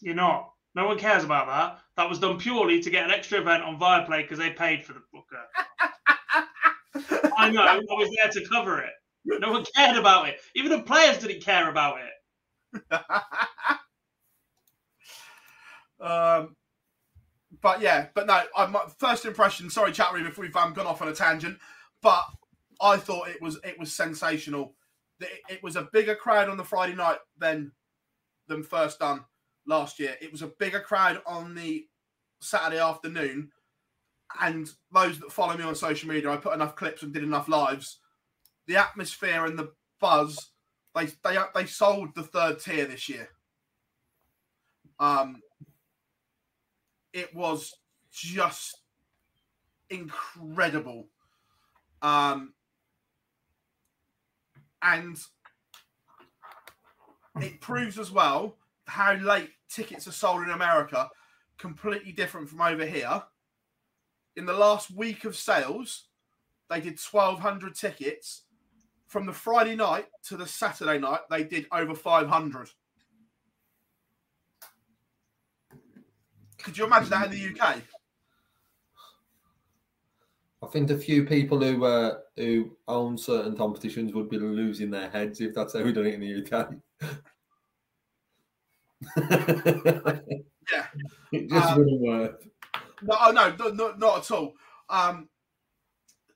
You're 0.00 0.14
not. 0.14 0.52
No 0.74 0.86
one 0.86 0.98
cares 0.98 1.24
about 1.24 1.46
that. 1.48 1.80
That 1.96 2.08
was 2.08 2.20
done 2.20 2.38
purely 2.38 2.80
to 2.80 2.90
get 2.90 3.04
an 3.04 3.10
extra 3.10 3.40
event 3.40 3.64
on 3.64 3.78
Viaplay 3.80 4.22
because 4.22 4.38
they 4.38 4.50
paid 4.50 4.84
for 4.84 4.92
the 4.92 5.02
booker. 5.12 5.42
I 7.36 7.50
know. 7.50 7.62
I 7.62 7.76
was 7.78 8.10
there 8.16 8.30
to 8.30 8.48
cover 8.48 8.80
it. 8.80 8.92
No 9.24 9.52
one 9.52 9.64
cared 9.74 9.96
about 9.96 10.28
it. 10.28 10.40
Even 10.54 10.70
the 10.70 10.82
players 10.82 11.18
didn't 11.18 11.42
care 11.42 11.68
about 11.68 11.98
it. 12.00 13.00
um, 16.00 16.56
but 17.60 17.80
yeah, 17.80 18.06
but 18.14 18.26
no. 18.26 18.42
I, 18.56 18.66
my 18.66 18.82
first 18.98 19.24
impression. 19.24 19.70
Sorry, 19.70 19.92
chat 19.92 20.12
room, 20.12 20.26
if 20.26 20.38
we've 20.38 20.54
um, 20.56 20.72
gone 20.72 20.86
off 20.86 21.02
on 21.02 21.08
a 21.08 21.14
tangent, 21.14 21.58
but 22.02 22.24
I 22.80 22.96
thought 22.96 23.28
it 23.28 23.42
was 23.42 23.58
it 23.64 23.78
was 23.78 23.92
sensational. 23.94 24.74
It, 25.20 25.62
was 25.62 25.76
a 25.76 25.88
bigger 25.92 26.14
crowd 26.14 26.48
on 26.48 26.56
the 26.56 26.64
Friday 26.64 26.94
night 26.94 27.18
than 27.38 27.72
than 28.46 28.62
first 28.62 29.00
done 29.00 29.24
last 29.66 29.98
year. 29.98 30.16
It 30.20 30.32
was 30.32 30.42
a 30.42 30.52
bigger 30.58 30.80
crowd 30.80 31.20
on 31.26 31.54
the 31.54 31.86
Saturday 32.40 32.80
afternoon, 32.80 33.50
and 34.40 34.70
those 34.92 35.18
that 35.18 35.32
follow 35.32 35.56
me 35.56 35.64
on 35.64 35.74
social 35.74 36.08
media, 36.08 36.30
I 36.30 36.36
put 36.36 36.54
enough 36.54 36.76
clips 36.76 37.02
and 37.02 37.12
did 37.12 37.24
enough 37.24 37.48
lives. 37.48 37.98
The 38.66 38.76
atmosphere 38.76 39.46
and 39.46 39.58
the 39.58 39.72
buzz, 40.00 40.50
they 40.94 41.06
they 41.24 41.36
they 41.54 41.66
sold 41.66 42.14
the 42.14 42.22
third 42.22 42.60
tier 42.60 42.86
this 42.86 43.08
year. 43.08 43.28
Um, 45.00 45.40
it 47.12 47.34
was 47.34 47.74
just 48.12 48.80
incredible. 49.90 51.08
Um, 52.02 52.54
and 54.82 55.18
it 57.40 57.60
proves 57.60 57.98
as 57.98 58.10
well 58.10 58.56
how 58.86 59.14
late 59.14 59.50
tickets 59.68 60.08
are 60.08 60.12
sold 60.12 60.42
in 60.42 60.50
America, 60.50 61.08
completely 61.58 62.12
different 62.12 62.48
from 62.48 62.60
over 62.60 62.86
here. 62.86 63.22
In 64.36 64.46
the 64.46 64.52
last 64.52 64.90
week 64.90 65.24
of 65.24 65.36
sales, 65.36 66.04
they 66.70 66.80
did 66.80 66.98
1,200 66.98 67.74
tickets. 67.74 68.42
From 69.06 69.24
the 69.24 69.32
Friday 69.32 69.74
night 69.74 70.06
to 70.24 70.36
the 70.36 70.46
Saturday 70.46 70.98
night, 70.98 71.20
they 71.30 71.42
did 71.42 71.66
over 71.72 71.94
500. 71.94 72.70
Could 76.58 76.76
you 76.76 76.84
imagine 76.84 77.10
that 77.10 77.32
in 77.32 77.54
the 77.54 77.60
UK? 77.60 77.78
I 80.62 80.66
think 80.66 80.90
a 80.90 80.98
few 80.98 81.24
people 81.24 81.60
who 81.60 81.84
uh, 81.84 82.18
who 82.36 82.76
own 82.88 83.16
certain 83.16 83.56
competitions 83.56 84.12
would 84.12 84.28
be 84.28 84.38
losing 84.38 84.90
their 84.90 85.08
heads 85.10 85.40
if 85.40 85.54
that's 85.54 85.74
how 85.74 85.82
we 85.82 85.92
done 85.92 86.06
it 86.06 86.14
in 86.14 86.20
the 86.20 86.56
UK. 86.56 86.74
Yeah. 90.72 90.86
it 91.32 91.48
just 91.48 91.68
Um, 91.70 91.78
wouldn't 91.78 92.00
work. 92.00 92.44
No, 93.02 93.16
oh, 93.20 93.30
no, 93.30 93.54
no, 93.56 93.68
no, 93.68 93.92
not 93.92 94.18
at 94.18 94.30
all. 94.32 94.54
Um, 94.88 95.28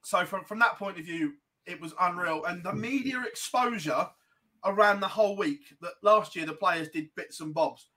so 0.04 0.24
from 0.24 0.44
from 0.44 0.60
that 0.60 0.78
point 0.78 0.98
of 0.98 1.04
view, 1.04 1.34
it 1.66 1.80
was 1.80 1.94
unreal, 2.00 2.44
and 2.44 2.62
the 2.64 2.72
media 2.72 3.22
exposure 3.26 4.08
around 4.64 5.00
the 5.00 5.08
whole 5.08 5.36
week. 5.36 5.74
That 5.80 5.94
last 6.02 6.36
year 6.36 6.46
the 6.46 6.52
players 6.52 6.88
did 6.88 7.14
bits 7.16 7.40
and 7.40 7.52
bobs, 7.52 7.88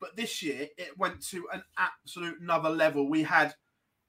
but 0.00 0.16
this 0.16 0.42
year 0.42 0.68
it 0.78 0.98
went 0.98 1.20
to 1.28 1.46
an 1.52 1.62
absolute 1.76 2.40
another 2.40 2.70
level. 2.70 3.08
We 3.08 3.22
had 3.22 3.54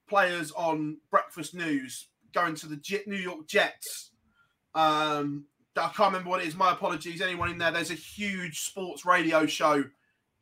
players 0.07 0.51
on 0.51 0.97
Breakfast 1.09 1.53
News 1.53 2.07
going 2.33 2.55
to 2.55 2.67
the 2.67 3.01
New 3.07 3.15
York 3.15 3.47
Jets. 3.47 4.12
Um, 4.74 5.45
I 5.77 5.89
can't 5.89 6.12
remember 6.12 6.29
what 6.29 6.41
it 6.41 6.47
is. 6.47 6.55
My 6.55 6.71
apologies. 6.71 7.21
Anyone 7.21 7.50
in 7.50 7.57
there? 7.57 7.71
There's 7.71 7.91
a 7.91 7.95
huge 7.95 8.62
sports 8.62 9.05
radio 9.05 9.45
show 9.45 9.83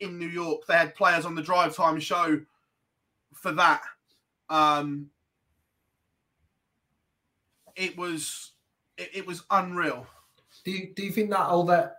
in 0.00 0.18
New 0.18 0.28
York. 0.28 0.66
They 0.66 0.74
had 0.74 0.94
players 0.94 1.24
on 1.24 1.34
the 1.34 1.42
drive 1.42 1.74
time 1.74 1.98
show 2.00 2.40
for 3.32 3.52
that. 3.52 3.82
Um, 4.48 5.10
it 7.76 7.96
was 7.96 8.52
it, 8.96 9.10
it 9.14 9.26
was 9.26 9.42
unreal. 9.50 10.06
Do 10.64 10.70
you, 10.70 10.94
do 10.94 11.04
you 11.04 11.12
think 11.12 11.30
that 11.30 11.40
all 11.40 11.64
that 11.64 11.96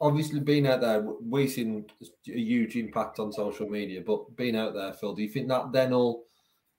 obviously 0.00 0.40
being 0.40 0.66
out 0.66 0.80
there, 0.80 1.00
we've 1.00 1.50
seen 1.50 1.86
a 2.28 2.32
huge 2.32 2.76
impact 2.76 3.18
on 3.18 3.32
social 3.32 3.68
media, 3.68 4.02
but 4.04 4.36
being 4.36 4.56
out 4.56 4.74
there, 4.74 4.92
Phil, 4.92 5.14
do 5.14 5.22
you 5.22 5.28
think 5.28 5.48
that 5.48 5.72
then 5.72 5.92
all 5.92 6.24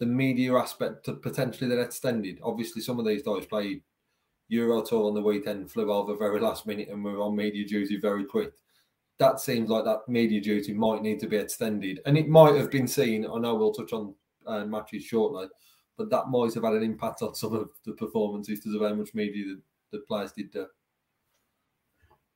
the 0.04 0.12
media 0.12 0.54
aspect 0.56 1.06
to 1.06 1.14
potentially 1.14 1.70
then 1.70 1.80
extended? 1.80 2.38
Obviously, 2.44 2.82
some 2.82 3.00
of 3.00 3.06
these 3.06 3.24
guys 3.24 3.46
played 3.46 3.82
Euro 4.50 4.84
Tour 4.84 5.08
on 5.08 5.14
the 5.14 5.22
weekend, 5.22 5.72
flew 5.72 5.92
over 5.94 6.16
very 6.16 6.42
last 6.42 6.68
minute, 6.68 6.90
and 6.90 7.02
were 7.04 7.22
on 7.22 7.36
media 7.36 7.66
duty 7.66 7.98
very 7.98 8.26
quick. 8.26 8.52
That 9.20 9.40
seems 9.40 9.70
like 9.70 9.86
that 9.86 10.10
media 10.10 10.42
duty 10.42 10.74
might 10.74 11.02
need 11.02 11.22
to 11.22 11.28
be 11.28 11.38
extended, 11.38 12.02
and 12.06 12.18
it 12.18 12.28
might 12.28 12.56
have 12.56 12.70
been 12.70 12.88
seen. 12.88 13.26
I 13.26 13.38
know 13.38 13.56
we'll 13.56 13.74
touch 13.74 13.94
on 13.94 14.14
uh, 14.46 14.66
matches 14.66 15.06
shortly, 15.06 15.48
but 15.98 16.10
that 16.10 16.28
might 16.28 16.54
have 16.56 16.64
had 16.64 16.74
an 16.74 16.84
impact 16.84 17.22
on 17.22 17.34
some 17.34 17.56
of 17.56 17.70
the 17.86 17.94
performances 17.94 18.60
because 18.60 18.76
of 18.76 18.82
how 18.82 18.94
much 18.94 19.14
media 19.14 19.46
the, 19.46 19.62
the 19.98 20.04
players 20.04 20.34
did 20.34 20.52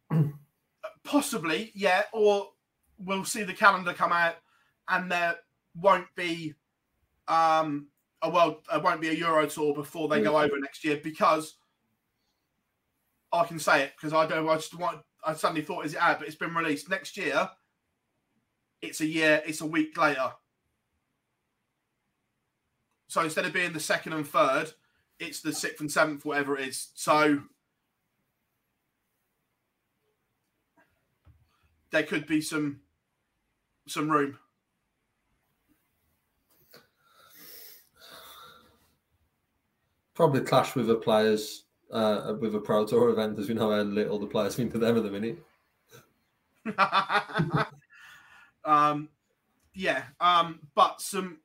there. 0.10 0.32
Possibly, 1.04 1.72
yeah. 1.76 2.04
Or 2.14 2.50
we'll 2.98 3.26
see 3.26 3.44
the 3.44 3.54
calendar 3.54 3.94
come 3.94 4.14
out, 4.14 4.36
and 4.88 5.12
there 5.12 5.36
won't 5.76 6.08
be 6.16 6.54
um 7.28 7.88
a 8.22 8.30
world, 8.30 8.58
it 8.74 8.82
won't 8.82 9.02
be 9.02 9.10
a 9.10 9.14
Euro 9.14 9.48
tour 9.48 9.74
before 9.74 10.08
they 10.08 10.22
go 10.22 10.38
over 10.38 10.60
next 10.60 10.84
year 10.84 11.00
because 11.04 11.56
I 13.32 13.46
can 13.46 13.60
say 13.60 13.84
it 13.84 13.94
because 13.96 14.14
I 14.14 14.26
don't. 14.26 14.48
I 14.48 14.56
just 14.56 14.78
want. 14.78 15.00
I 15.26 15.34
suddenly 15.34 15.62
thought, 15.62 15.86
is 15.86 15.94
it 15.94 16.00
out? 16.00 16.20
But 16.20 16.28
it's 16.28 16.38
been 16.38 16.56
released 16.56 16.90
next 16.90 17.18
year. 17.18 17.50
It's 18.82 19.02
a 19.02 19.06
year. 19.06 19.42
It's 19.46 19.62
a 19.62 19.66
week 19.66 19.98
later. 19.98 20.32
So 23.08 23.22
instead 23.22 23.46
of 23.46 23.54
being 23.54 23.74
the 23.74 23.80
second 23.80 24.14
and 24.14 24.28
third, 24.28 24.72
it's 25.20 25.42
the 25.42 25.54
sixth 25.54 25.82
and 25.82 25.92
seventh, 25.92 26.26
whatever 26.26 26.58
it 26.58 26.68
is. 26.68 26.90
So 26.94 27.42
there 31.92 32.04
could 32.04 32.28
be 32.28 32.42
some 32.42 32.82
some 33.88 34.10
room. 34.10 34.38
Probably 40.18 40.42
clash 40.42 40.74
with 40.74 40.88
the 40.88 40.96
players 40.96 41.66
uh, 41.92 42.34
with 42.42 42.56
a 42.56 42.60
pro 42.60 42.88
tour 42.88 43.10
event, 43.10 43.38
as 43.38 43.48
we 43.48 43.54
know 43.54 43.70
how 43.70 43.82
little 43.82 44.18
the 44.18 44.26
players 44.26 44.56
think 44.56 44.72
to 44.72 44.80
them 44.80 44.98
at 44.98 45.04
the 45.04 45.12
minute. 45.12 45.38
um, 48.66 49.10
yeah, 49.76 50.06
um, 50.20 50.60
but 50.74 51.00
some 51.02 51.38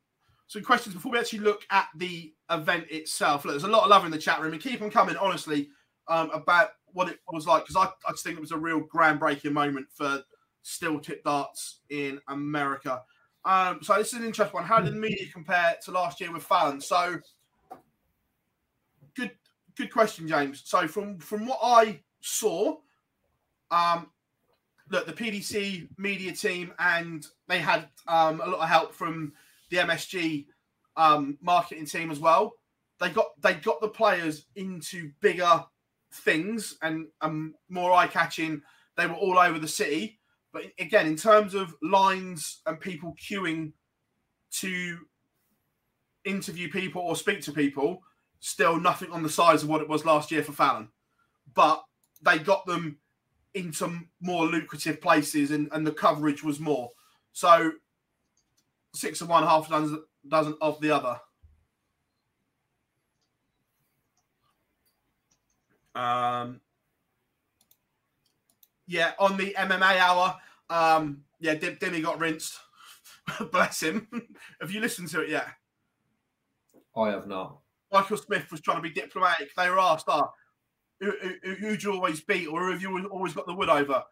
some 0.47 0.62
questions 0.62 0.95
before 0.95 1.12
we 1.12 1.19
actually 1.19 1.41
look 1.41 1.67
at 1.71 1.88
the 1.97 2.33
event 2.50 2.87
itself. 2.88 3.45
Look, 3.45 3.52
there's 3.52 3.64
a 3.64 3.69
lot 3.69 3.85
of 3.85 3.91
love 3.91 4.07
in 4.07 4.11
the 4.11 4.17
chat 4.17 4.41
room, 4.41 4.55
and 4.55 4.62
keep 4.62 4.81
on 4.81 4.91
coming. 4.91 5.17
Honestly, 5.17 5.69
um, 6.09 6.31
about 6.31 6.71
what 6.95 7.11
it 7.11 7.19
was 7.31 7.47
like 7.47 7.67
because 7.67 7.76
I, 7.76 7.91
I 8.09 8.12
just 8.12 8.25
think 8.25 8.38
it 8.38 8.41
was 8.41 8.52
a 8.52 8.57
real 8.57 8.81
groundbreaking 8.81 9.52
moment 9.52 9.88
for 9.95 10.23
steel 10.62 10.99
tip 10.99 11.23
darts 11.25 11.81
in 11.91 12.23
America. 12.29 13.02
Um, 13.45 13.81
so 13.83 13.97
this 13.99 14.14
is 14.14 14.21
an 14.21 14.25
interesting 14.25 14.55
one. 14.55 14.64
How 14.64 14.81
did 14.81 14.95
the 14.95 14.99
media 14.99 15.26
compare 15.31 15.76
to 15.85 15.91
last 15.91 16.23
year 16.23 16.33
with 16.33 16.43
Fallon? 16.43 16.81
So 16.81 17.19
good 19.76 19.93
question, 19.93 20.29
James. 20.29 20.62
So 20.64 20.87
from 20.88 21.19
from 21.19 21.47
what 21.47 21.59
I 21.62 22.00
saw, 22.21 22.76
um, 23.71 24.09
look, 24.91 25.07
the 25.07 25.12
PDC 25.12 25.88
media 25.99 26.33
team 26.33 26.73
and 26.79 27.26
they 27.49 27.59
had 27.59 27.88
um, 28.07 28.41
a 28.41 28.47
lot 28.47 28.61
of 28.61 28.69
help 28.69 28.95
from 28.95 29.33
the 29.71 29.79
MSG 29.79 30.47
um, 30.97 31.38
marketing 31.41 31.87
team 31.87 32.11
as 32.11 32.19
well. 32.19 32.52
They 33.00 33.09
got 33.09 33.29
they 33.41 33.55
got 33.55 33.81
the 33.81 33.88
players 33.88 34.47
into 34.55 35.11
bigger 35.21 35.64
things 36.14 36.76
and 36.83 37.07
um, 37.21 37.55
more 37.69 37.93
eye 37.93 38.07
catching. 38.07 38.62
They 38.97 39.07
were 39.07 39.14
all 39.14 39.38
over 39.38 39.59
the 39.59 39.69
city. 39.69 40.21
But 40.52 40.64
again, 40.79 41.07
in 41.07 41.17
terms 41.17 41.55
of 41.55 41.75
lines 41.83 42.61
and 42.67 42.79
people 42.79 43.17
queuing 43.19 43.73
to 44.59 44.99
interview 46.25 46.71
people 46.71 47.00
or 47.00 47.17
speak 47.17 47.41
to 47.43 47.52
people, 47.52 48.02
still 48.42 48.78
nothing 48.78 49.11
on 49.12 49.22
the 49.22 49.30
size 49.30 49.62
of 49.62 49.68
what 49.68 49.80
it 49.80 49.88
was 49.88 50.04
last 50.04 50.32
year 50.32 50.42
for 50.42 50.50
Fallon. 50.50 50.88
But 51.54 51.82
they 52.22 52.38
got 52.38 52.66
them 52.66 52.99
into 53.54 54.00
more 54.20 54.46
lucrative 54.46 55.00
places 55.00 55.52
and, 55.52 55.68
and 55.70 55.87
the 55.87 55.92
coverage 55.92 56.42
was 56.42 56.58
more. 56.58 56.90
So 57.32 57.70
six 58.94 59.20
of 59.20 59.28
one, 59.28 59.44
half 59.44 59.68
dozen, 59.68 60.02
dozen 60.28 60.56
of 60.61 60.80
the 60.80 60.90
other. 60.90 61.20
Um, 65.94 66.61
yeah, 68.88 69.12
on 69.21 69.36
the 69.36 69.54
MMA 69.56 69.99
hour, 69.99 70.36
um, 70.69 71.23
yeah, 71.38 71.54
Dim- 71.54 71.76
Dimmy 71.76 72.02
got 72.02 72.19
rinsed. 72.19 72.58
Bless 73.52 73.84
him. 73.84 74.08
have 74.60 74.73
you 74.73 74.80
listened 74.80 75.08
to 75.10 75.21
it 75.21 75.28
yet? 75.28 75.47
I 76.97 77.10
have 77.10 77.28
not. 77.28 77.61
Michael 77.93 78.17
Smith 78.17 78.50
was 78.50 78.61
trying 78.61 78.78
to 78.78 78.83
be 78.83 78.91
diplomatic. 78.91 79.50
They 79.57 79.69
were 79.69 79.78
asked, 79.78 80.07
oh, 80.09 80.31
who, 81.00 81.13
who, 81.43 81.55
who'd 81.55 81.83
you 81.83 81.93
always 81.93 82.21
beat 82.21 82.47
or 82.47 82.61
who 82.61 82.73
have 82.73 82.83
you 82.83 83.07
always 83.09 83.35
got 83.35 83.47
the 83.47 83.55
wood 83.55 83.69
over? 83.69 84.02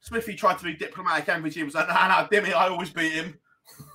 Smithy 0.00 0.34
tried 0.34 0.58
to 0.58 0.64
be 0.64 0.74
diplomatic. 0.74 1.26
MVG 1.26 1.64
was 1.64 1.74
like, 1.74 1.88
no, 1.88 1.94
no, 1.94 2.28
Dimmy, 2.30 2.52
I 2.52 2.68
always 2.68 2.90
beat 2.90 3.12
him. 3.12 3.38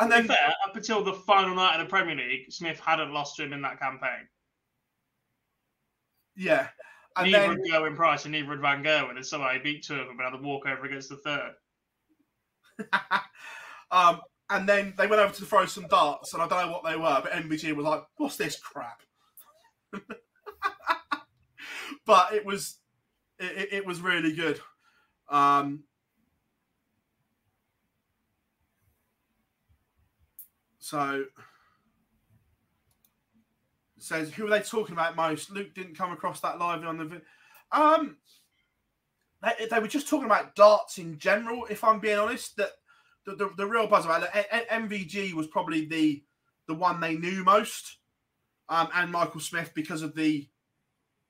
and 0.00 0.10
then, 0.10 0.26
fair, 0.26 0.54
up 0.66 0.74
until 0.76 1.04
the 1.04 1.12
final 1.12 1.54
night 1.54 1.78
of 1.78 1.86
the 1.86 1.90
Premier 1.90 2.14
League, 2.14 2.50
Smith 2.50 2.80
hadn't 2.80 3.12
lost 3.12 3.36
to 3.36 3.44
him 3.44 3.52
in 3.52 3.62
that 3.62 3.80
campaign. 3.80 4.28
yeah. 6.36 6.68
And 7.16 7.32
neither 7.32 7.48
then, 7.48 7.64
had 7.64 7.82
Gerwyn 7.82 7.96
Price 7.96 8.24
and 8.24 8.32
neither 8.32 8.50
had 8.50 8.60
Van 8.60 8.84
Gerwen, 8.84 9.16
and 9.16 9.26
somehow 9.26 9.50
he 9.50 9.58
beat 9.58 9.82
two 9.84 9.94
of 9.94 10.06
them 10.06 10.18
and 10.18 10.32
had 10.32 10.38
a 10.38 10.42
walkover 10.42 10.84
against 10.84 11.08
the 11.08 11.16
third. 11.16 11.54
um, 13.90 14.20
and 14.50 14.68
then 14.68 14.94
they 14.98 15.06
went 15.06 15.22
over 15.22 15.32
to 15.34 15.44
throw 15.46 15.64
some 15.66 15.86
darts, 15.88 16.34
and 16.34 16.42
I 16.42 16.48
don't 16.48 16.66
know 16.66 16.72
what 16.72 16.84
they 16.84 16.96
were, 16.96 17.20
but 17.22 17.32
MVG 17.32 17.72
was 17.72 17.86
like, 17.86 18.02
"What's 18.16 18.36
this 18.36 18.58
crap?" 18.58 19.02
but 22.06 22.32
it 22.32 22.44
was, 22.44 22.78
it, 23.38 23.68
it- 23.72 23.86
was 23.86 24.00
really 24.00 24.32
good. 24.34 24.60
Um, 25.30 25.84
so 30.78 31.24
says 33.98 34.32
who 34.32 34.46
are 34.46 34.50
they 34.50 34.60
talking 34.60 34.94
about 34.94 35.16
most? 35.16 35.50
Luke 35.50 35.74
didn't 35.74 35.96
come 35.96 36.12
across 36.12 36.40
that 36.40 36.58
live 36.58 36.84
on 36.84 36.98
the. 36.98 37.22
Um, 37.72 38.16
they, 39.42 39.66
they 39.70 39.78
were 39.78 39.88
just 39.88 40.08
talking 40.08 40.26
about 40.26 40.54
darts 40.54 40.98
in 40.98 41.18
general. 41.18 41.66
If 41.70 41.84
I'm 41.84 42.00
being 42.00 42.18
honest, 42.18 42.56
that 42.56 42.70
the, 43.26 43.34
the, 43.34 43.50
the 43.56 43.66
real 43.66 43.86
buzz 43.86 44.04
about 44.04 44.22
it, 44.22 44.68
MVG 44.70 45.32
was 45.34 45.46
probably 45.46 45.86
the 45.86 46.22
the 46.66 46.74
one 46.74 47.00
they 47.00 47.16
knew 47.16 47.42
most, 47.42 47.98
um, 48.68 48.88
and 48.94 49.10
Michael 49.10 49.40
Smith 49.40 49.72
because 49.74 50.02
of 50.02 50.14
the 50.14 50.48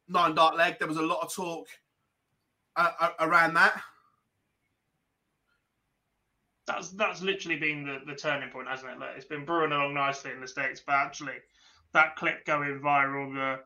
nine 0.09 0.35
dart 0.35 0.57
leg. 0.57 0.79
There 0.79 0.89
was 0.89 0.99
a 0.99 1.03
lot 1.03 1.23
of 1.23 1.33
talk 1.33 1.67
uh, 2.77 2.91
uh, 3.01 3.11
around 3.21 3.55
that. 3.55 3.81
That's 6.67 6.91
that's 6.91 7.23
literally 7.23 7.57
been 7.57 7.85
the, 7.85 8.01
the 8.07 8.15
turning 8.15 8.51
point, 8.51 8.69
hasn't 8.69 8.93
it? 8.93 8.99
Like, 8.99 9.17
it's 9.17 9.25
been 9.25 9.45
brewing 9.45 9.73
along 9.73 9.95
nicely 9.95 10.31
in 10.31 10.41
the 10.41 10.49
states, 10.49 10.83
but 10.85 10.95
actually, 10.95 11.39
that 11.93 12.17
clip 12.17 12.45
going 12.45 12.81
viral, 12.81 13.33
the 13.35 13.61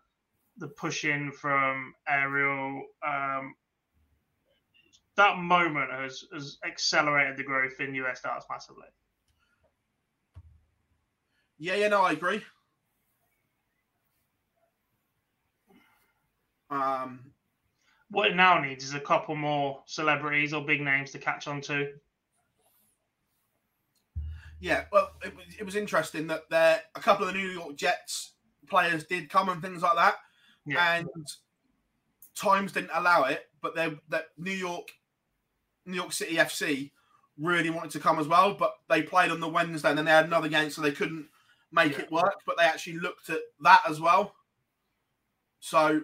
the 0.59 0.69
push 0.69 1.05
in 1.05 1.33
from 1.33 1.95
Ariel, 2.09 2.85
um, 3.07 3.55
that 5.16 5.38
moment 5.38 5.90
has 5.90 6.24
has 6.33 6.59
accelerated 6.66 7.37
the 7.37 7.44
growth 7.44 7.81
in 7.81 7.94
US 7.96 8.20
darts 8.22 8.46
massively. 8.50 8.88
Yeah, 11.59 11.74
yeah, 11.77 11.88
no, 11.88 12.03
I 12.03 12.12
agree. 12.12 12.42
Um, 16.70 17.33
What 18.11 18.31
it 18.31 18.37
now 18.37 18.59
needs 18.61 18.85
is 18.85 18.94
a 18.94 19.00
couple 19.00 19.35
more 19.37 19.83
celebrities 19.87 20.53
or 20.53 20.64
big 20.64 20.81
names 20.81 21.11
to 21.12 21.18
catch 21.18 21.46
on 21.48 21.61
to. 21.62 21.92
yeah, 24.61 24.87
well, 24.92 25.11
it, 25.22 25.35
was- 25.37 25.55
it 25.59 25.64
was 25.64 25.77
interesting 25.77 26.27
that 26.29 26.48
there 26.48 26.81
a 26.94 27.00
couple 27.00 27.27
of 27.27 27.35
the 27.35 27.38
New 27.38 27.48
York 27.48 27.77
Jets 27.77 28.33
players 28.66 29.05
did 29.05 29.29
come 29.29 29.48
and 29.50 29.61
things 29.61 29.83
like 29.83 29.94
that, 29.96 30.16
Yeah. 30.64 30.94
and 30.96 31.09
times 32.35 32.72
didn't 32.72 32.90
allow 32.94 33.24
it. 33.24 33.50
But 33.61 33.74
they 33.74 33.98
that 34.09 34.27
New 34.38 34.53
York, 34.53 34.88
New 35.87 35.97
York 35.97 36.12
City 36.12 36.37
FC 36.37 36.90
really 37.38 37.70
wanted 37.70 37.90
to 37.90 38.01
come 38.01 38.18
as 38.18 38.29
well, 38.29 38.55
but 38.55 38.75
they 38.88 39.03
played 39.03 39.31
on 39.31 39.40
the 39.40 39.49
Wednesday 39.49 39.88
and 39.88 39.99
then 39.99 40.05
they 40.05 40.11
had 40.11 40.27
another 40.27 40.49
game, 40.49 40.70
so 40.70 40.81
they 40.83 40.92
couldn't 40.92 41.29
make 41.73 41.92
Yeah. 41.92 42.03
it 42.03 42.12
work. 42.12 42.40
But 42.47 42.57
they 42.59 42.64
actually 42.64 42.99
looked 42.99 43.29
at 43.31 43.40
that 43.61 43.83
as 43.88 44.01
well. 44.01 44.35
So 45.61 46.03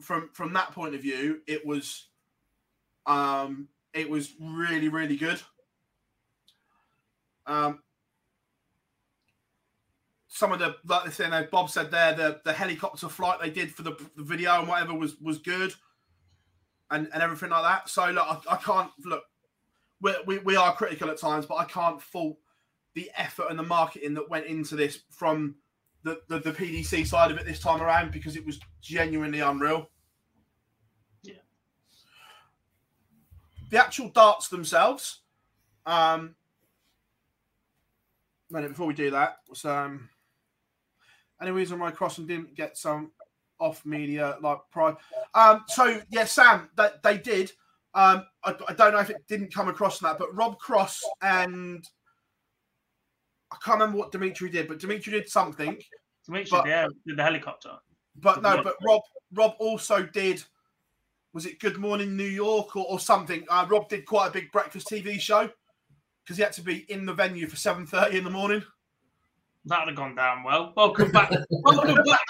from 0.00 0.30
from 0.32 0.52
that 0.52 0.72
point 0.72 0.94
of 0.94 1.02
view, 1.02 1.42
it 1.46 1.66
was 1.66 2.08
um 3.06 3.68
it 3.92 4.08
was 4.08 4.34
really 4.40 4.88
really 4.88 5.16
good. 5.16 5.42
Um, 7.46 7.82
some 10.28 10.52
of 10.52 10.58
the 10.60 10.76
like 10.86 11.04
they 11.04 11.10
said, 11.10 11.50
Bob 11.50 11.70
said 11.70 11.90
there, 11.90 12.14
the 12.14 12.40
the 12.44 12.52
helicopter 12.52 13.08
flight 13.08 13.40
they 13.40 13.50
did 13.50 13.74
for 13.74 13.82
the, 13.82 13.92
the 14.16 14.22
video 14.22 14.60
and 14.60 14.68
whatever 14.68 14.94
was 14.94 15.16
was 15.20 15.38
good, 15.38 15.74
and 16.92 17.08
and 17.12 17.22
everything 17.22 17.50
like 17.50 17.62
that. 17.62 17.88
So 17.88 18.10
look, 18.10 18.26
I, 18.26 18.54
I 18.54 18.56
can't 18.56 18.90
look. 19.04 19.24
We, 20.00 20.14
we 20.26 20.38
we 20.38 20.56
are 20.56 20.74
critical 20.74 21.10
at 21.10 21.18
times, 21.18 21.46
but 21.46 21.56
I 21.56 21.64
can't 21.64 22.00
fault 22.00 22.36
the 22.94 23.10
effort 23.16 23.46
and 23.50 23.58
the 23.58 23.64
marketing 23.64 24.14
that 24.14 24.28
went 24.28 24.46
into 24.46 24.76
this 24.76 25.00
from 25.10 25.56
the, 26.04 26.20
the, 26.28 26.40
the 26.40 26.52
PDC 26.52 27.06
side 27.06 27.30
of 27.30 27.38
it 27.38 27.46
this 27.46 27.60
time 27.60 27.80
around 27.80 28.12
because 28.12 28.36
it 28.36 28.44
was 28.44 28.60
genuinely 28.80 29.40
unreal. 29.40 29.88
Yeah. 31.22 31.34
The 33.70 33.78
actual 33.78 34.08
darts 34.08 34.48
themselves, 34.48 35.20
Um, 35.86 36.34
minute 38.50 38.68
before 38.68 38.88
we 38.88 38.94
do 38.94 39.10
that, 39.10 39.38
was 39.48 39.64
um, 39.64 40.10
any 41.40 41.50
reason 41.50 41.78
why 41.78 41.90
Crossing 41.92 42.26
didn't 42.26 42.54
get 42.54 42.76
some 42.76 43.12
off 43.62 43.84
media 43.86 44.36
like 44.42 44.58
pride? 44.70 44.96
Um, 45.34 45.64
so 45.68 46.00
yeah, 46.10 46.24
Sam, 46.24 46.68
that 46.76 47.02
they 47.02 47.18
did. 47.18 47.52
Um, 47.94 48.24
I, 48.44 48.54
I 48.68 48.72
don't 48.74 48.92
know 48.92 49.00
if 49.00 49.10
it 49.10 49.24
didn't 49.28 49.54
come 49.54 49.68
across 49.68 49.98
that, 50.00 50.18
but 50.18 50.34
Rob 50.34 50.58
Cross 50.58 51.02
and 51.20 51.86
I 53.52 53.56
can't 53.62 53.80
remember 53.80 53.98
what 53.98 54.12
Dimitri 54.12 54.48
did, 54.48 54.66
but 54.66 54.78
Dimitri 54.78 55.12
did 55.12 55.28
something. 55.28 55.78
Dimitri, 56.24 56.50
But- 56.50 56.66
yeah, 56.66 56.88
did 57.06 57.16
the 57.16 57.22
helicopter. 57.22 57.72
But 58.16 58.42
no, 58.42 58.62
but 58.62 58.76
Rob 58.82 59.00
Rob 59.32 59.54
also 59.58 60.02
did. 60.02 60.42
Was 61.32 61.46
it 61.46 61.58
Good 61.60 61.78
Morning 61.78 62.14
New 62.14 62.24
York 62.24 62.76
or, 62.76 62.84
or 62.86 63.00
something? 63.00 63.42
Uh, 63.48 63.66
Rob 63.70 63.88
did 63.88 64.04
quite 64.04 64.26
a 64.28 64.30
big 64.30 64.52
breakfast 64.52 64.88
TV 64.90 65.18
show 65.18 65.48
because 66.22 66.36
he 66.36 66.42
had 66.42 66.52
to 66.52 66.62
be 66.62 66.84
in 66.90 67.06
the 67.06 67.14
venue 67.14 67.46
for 67.46 67.56
seven 67.56 67.86
thirty 67.86 68.18
in 68.18 68.24
the 68.24 68.30
morning. 68.30 68.62
That'd 69.64 69.88
have 69.88 69.96
gone 69.96 70.14
down 70.16 70.42
well. 70.42 70.72
Welcome 70.76 71.12
back. 71.12 71.30
Welcome 71.50 72.02
back 72.04 72.20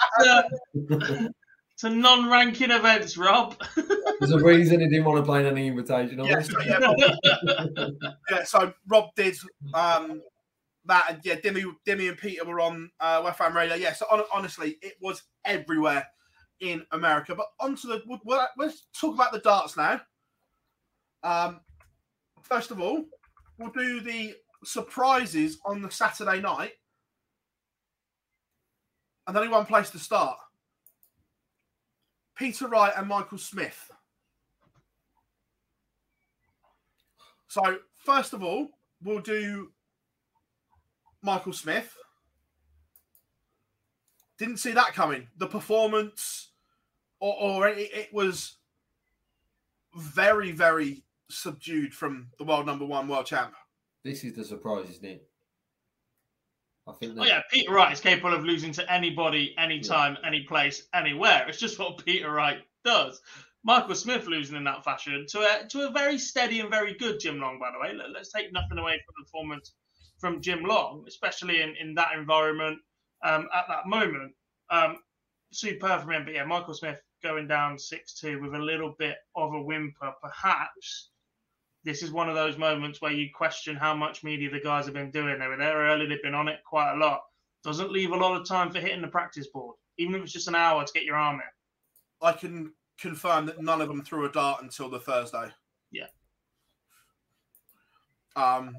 to, 0.89 1.33
to 1.77 1.89
non-ranking 1.89 2.69
events, 2.71 3.17
Rob. 3.17 3.55
There's 4.19 4.31
a 4.31 4.39
reason 4.39 4.79
he 4.81 4.87
didn't 4.87 5.05
want 5.05 5.17
to 5.17 5.23
play 5.23 5.39
in 5.41 5.47
any 5.47 5.67
invitation. 5.67 6.23
Yeah, 6.23 6.41
so, 6.41 6.61
yeah, 6.61 6.77
Rob- 6.77 6.99
yeah, 8.29 8.43
so 8.43 8.73
Rob 8.87 9.09
did 9.15 9.35
um, 9.73 10.21
that, 10.85 11.05
and 11.09 11.19
yeah, 11.23 11.35
Dimmy, 11.35 11.63
Dimmy 11.87 12.09
and 12.09 12.17
Peter 12.17 12.45
were 12.45 12.59
on 12.61 12.91
uh, 12.99 13.21
West 13.23 13.39
Ham 13.39 13.57
Radio. 13.57 13.75
Yeah, 13.75 13.93
so 13.93 14.05
hon- 14.09 14.25
honestly, 14.31 14.77
it 14.83 14.93
was 15.01 15.23
everywhere 15.43 16.05
in 16.59 16.85
America. 16.91 17.33
But 17.35 17.47
onto 17.59 17.87
the, 17.87 18.03
we'll- 18.05 18.21
we'll- 18.25 18.47
let's 18.57 18.85
talk 18.93 19.15
about 19.15 19.31
the 19.31 19.39
darts 19.39 19.75
now. 19.75 19.99
Um, 21.23 21.61
first 22.43 22.69
of 22.69 22.79
all, 22.79 23.03
we'll 23.57 23.71
do 23.71 24.01
the 24.01 24.35
surprises 24.63 25.57
on 25.65 25.81
the 25.81 25.89
Saturday 25.89 26.39
night, 26.39 26.73
and 29.27 29.37
only 29.37 29.49
one 29.49 29.65
place 29.65 29.89
to 29.91 29.99
start. 29.99 30.37
Peter 32.35 32.67
Wright 32.67 32.93
and 32.97 33.07
Michael 33.07 33.37
Smith. 33.37 33.91
So, 37.47 37.77
first 38.03 38.33
of 38.33 38.43
all, 38.43 38.69
we'll 39.03 39.19
do 39.19 39.71
Michael 41.21 41.53
Smith. 41.53 41.95
Didn't 44.39 44.57
see 44.57 44.71
that 44.71 44.93
coming. 44.93 45.27
The 45.37 45.47
performance, 45.47 46.49
or, 47.19 47.35
or 47.39 47.67
it, 47.67 47.91
it 47.93 48.13
was 48.13 48.55
very, 49.95 50.51
very 50.51 51.03
subdued 51.29 51.93
from 51.93 52.27
the 52.39 52.43
world 52.43 52.65
number 52.65 52.85
one 52.85 53.07
world 53.07 53.27
champ. 53.27 53.53
This 54.03 54.23
is 54.23 54.33
the 54.33 54.43
surprise, 54.43 54.89
isn't 54.89 55.05
it? 55.05 55.27
I 56.87 56.91
think. 56.93 57.15
Oh 57.17 57.23
yeah, 57.23 57.41
Peter 57.49 57.71
Wright 57.71 57.93
is 57.93 57.99
capable 57.99 58.33
of 58.33 58.43
losing 58.43 58.71
to 58.73 58.91
anybody, 58.91 59.55
anytime, 59.57 60.17
any 60.25 60.41
place, 60.41 60.83
anywhere. 60.93 61.45
It's 61.47 61.59
just 61.59 61.79
what 61.79 62.03
Peter 62.05 62.31
Wright 62.31 62.59
does. 62.83 63.21
Michael 63.63 63.95
Smith 63.95 64.27
losing 64.27 64.57
in 64.57 64.65
that 64.65 64.83
fashion 64.83 65.25
to 65.29 65.39
a 65.39 65.67
to 65.69 65.87
a 65.87 65.91
very 65.91 66.17
steady 66.17 66.59
and 66.59 66.69
very 66.69 66.93
good 66.95 67.19
Jim 67.19 67.39
Long, 67.39 67.59
by 67.59 67.71
the 67.71 67.79
way. 67.79 67.93
Let, 67.95 68.19
us 68.19 68.29
take 68.29 68.51
nothing 68.51 68.77
away 68.77 69.01
from 69.05 69.13
the 69.17 69.23
performance 69.23 69.71
from 70.17 70.41
Jim 70.41 70.63
Long, 70.63 71.05
especially 71.07 71.61
in, 71.61 71.75
in 71.79 71.95
that 71.95 72.11
environment 72.17 72.79
um, 73.23 73.47
at 73.55 73.65
that 73.69 73.87
moment. 73.87 74.33
Um, 74.69 74.97
superb 75.51 76.01
from 76.01 76.11
him. 76.11 76.25
But 76.25 76.33
yeah, 76.33 76.43
Michael 76.43 76.73
Smith 76.73 76.99
going 77.23 77.47
down 77.47 77.79
6 77.79 78.13
2 78.15 78.41
with 78.41 78.53
a 78.53 78.59
little 78.59 78.95
bit 78.99 79.17
of 79.35 79.53
a 79.53 79.61
whimper. 79.61 80.13
Perhaps 80.21 81.09
this 81.83 82.01
is 82.01 82.11
one 82.11 82.29
of 82.29 82.35
those 82.35 82.57
moments 82.57 83.01
where 83.01 83.11
you 83.11 83.29
question 83.33 83.75
how 83.75 83.93
much 83.95 84.23
media 84.23 84.49
the 84.49 84.59
guys 84.59 84.85
have 84.85 84.93
been 84.93 85.11
doing. 85.11 85.39
They 85.39 85.47
were 85.47 85.57
there 85.57 85.77
early, 85.77 86.05
they've 86.07 86.21
been 86.21 86.33
on 86.33 86.47
it 86.47 86.59
quite 86.65 86.93
a 86.93 86.97
lot. 86.97 87.21
Doesn't 87.63 87.91
leave 87.91 88.11
a 88.11 88.17
lot 88.17 88.39
of 88.39 88.47
time 88.47 88.71
for 88.71 88.79
hitting 88.79 89.01
the 89.01 89.07
practice 89.07 89.47
board, 89.47 89.75
even 89.97 90.15
if 90.15 90.23
it's 90.23 90.33
just 90.33 90.47
an 90.47 90.55
hour 90.55 90.83
to 90.83 90.93
get 90.93 91.03
your 91.03 91.15
arm 91.15 91.35
in. 91.35 92.27
I 92.27 92.31
can 92.33 92.73
confirm 92.99 93.45
that 93.47 93.61
none 93.61 93.81
of 93.81 93.87
them 93.87 94.03
threw 94.03 94.25
a 94.25 94.31
dart 94.31 94.61
until 94.61 94.89
the 94.89 94.99
Thursday. 94.99 95.49
Yeah. 95.91 96.07
Um, 98.35 98.75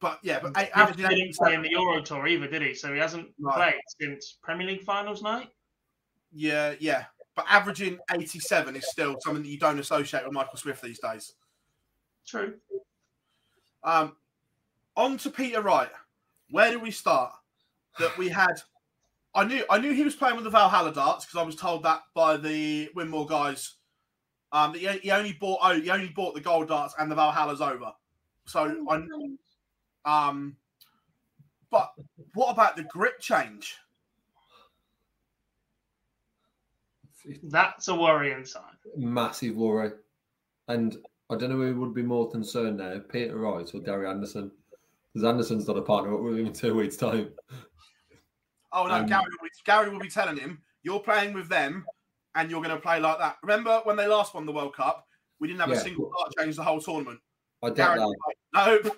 but 0.00 0.18
yeah, 0.22 0.40
but 0.40 0.52
eight, 0.56 0.70
didn't 0.96 1.34
play 1.36 1.54
in 1.54 1.62
the 1.62 1.70
Euro 1.70 2.00
Tour 2.02 2.26
either, 2.26 2.46
did 2.46 2.62
he? 2.62 2.74
So 2.74 2.92
he 2.92 2.98
hasn't 2.98 3.28
No. 3.38 3.52
played 3.52 3.74
since 4.00 4.38
Premier 4.42 4.66
League 4.66 4.84
finals 4.84 5.22
night. 5.22 5.50
Yeah, 6.32 6.74
yeah. 6.78 7.06
But 7.34 7.46
averaging 7.48 7.98
87 8.12 8.76
is 8.76 8.90
still 8.90 9.16
something 9.20 9.42
that 9.42 9.48
you 9.48 9.58
don't 9.58 9.78
associate 9.78 10.24
with 10.24 10.32
Michael 10.32 10.56
Smith 10.56 10.80
these 10.80 10.98
days. 10.98 11.34
True. 12.28 12.54
Um, 13.82 14.16
on 14.96 15.16
to 15.18 15.30
Peter 15.30 15.62
Wright. 15.62 15.90
Where 16.50 16.70
do 16.70 16.78
we 16.78 16.90
start? 16.90 17.32
That 17.98 18.16
we 18.18 18.28
had. 18.28 18.60
I 19.34 19.44
knew 19.44 19.64
I 19.70 19.78
knew 19.78 19.92
he 19.92 20.04
was 20.04 20.14
playing 20.14 20.36
with 20.36 20.44
the 20.44 20.50
Valhalla 20.50 20.92
darts 20.92 21.24
because 21.24 21.40
I 21.40 21.44
was 21.44 21.56
told 21.56 21.82
that 21.84 22.02
by 22.14 22.36
the 22.36 22.90
Winmau 22.94 23.28
guys. 23.28 23.74
Um, 24.52 24.72
that 24.72 24.78
he, 24.78 24.88
he 24.98 25.10
only 25.10 25.32
bought 25.32 25.60
oh 25.62 25.80
he 25.80 25.90
only 25.90 26.08
bought 26.08 26.34
the 26.34 26.40
gold 26.40 26.68
darts 26.68 26.94
and 26.98 27.10
the 27.10 27.14
Valhalla's 27.14 27.60
over. 27.60 27.92
So 28.46 28.86
I 28.88 30.28
um, 30.28 30.56
but 31.70 31.92
what 32.34 32.50
about 32.50 32.76
the 32.76 32.84
grip 32.84 33.20
change? 33.20 33.76
That's 37.42 37.88
a 37.88 37.94
worrying 37.94 38.44
sign. 38.44 38.62
massive 38.96 39.56
worry. 39.56 39.92
And 40.68 40.96
I 41.30 41.36
don't 41.36 41.50
know 41.50 41.56
who 41.56 41.80
would 41.80 41.94
be 41.94 42.02
more 42.02 42.30
concerned 42.30 42.78
now, 42.78 42.98
Peter 43.10 43.36
Wright 43.36 43.68
or 43.74 43.80
Gary 43.80 44.06
Anderson. 44.06 44.50
Because 45.12 45.28
Anderson's 45.28 45.66
not 45.66 45.76
a 45.76 45.82
partner 45.82 46.14
up 46.14 46.20
with 46.20 46.38
him 46.38 46.46
in 46.46 46.52
two 46.52 46.74
weeks' 46.74 46.96
time. 46.96 47.30
Oh 48.72 48.86
no, 48.86 48.94
Um, 48.94 49.06
Gary, 49.06 49.22
will 49.22 49.44
be, 49.44 49.50
Gary 49.64 49.90
will 49.90 49.98
be 49.98 50.10
telling 50.10 50.36
him 50.36 50.60
you're 50.82 51.00
playing 51.00 51.32
with 51.32 51.48
them, 51.48 51.84
and 52.34 52.50
you're 52.50 52.62
going 52.62 52.74
to 52.74 52.80
play 52.80 53.00
like 53.00 53.18
that. 53.18 53.36
Remember 53.42 53.80
when 53.84 53.96
they 53.96 54.06
last 54.06 54.34
won 54.34 54.46
the 54.46 54.52
World 54.52 54.74
Cup? 54.74 55.06
We 55.40 55.48
didn't 55.48 55.60
have 55.60 55.70
a 55.70 55.76
single 55.76 56.10
dart 56.10 56.32
change 56.38 56.56
the 56.56 56.64
whole 56.64 56.80
tournament. 56.80 57.20
I 57.62 57.68
get 57.68 57.76
Gary, 57.76 57.98
that. 57.98 58.06
like, 58.26 58.36
no. 58.54 58.90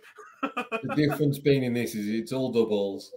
The 0.82 0.94
difference 0.96 1.38
being 1.38 1.64
in 1.64 1.74
this 1.74 1.94
is 1.94 2.08
it's 2.08 2.32
all 2.32 2.50
doubles. 2.50 3.12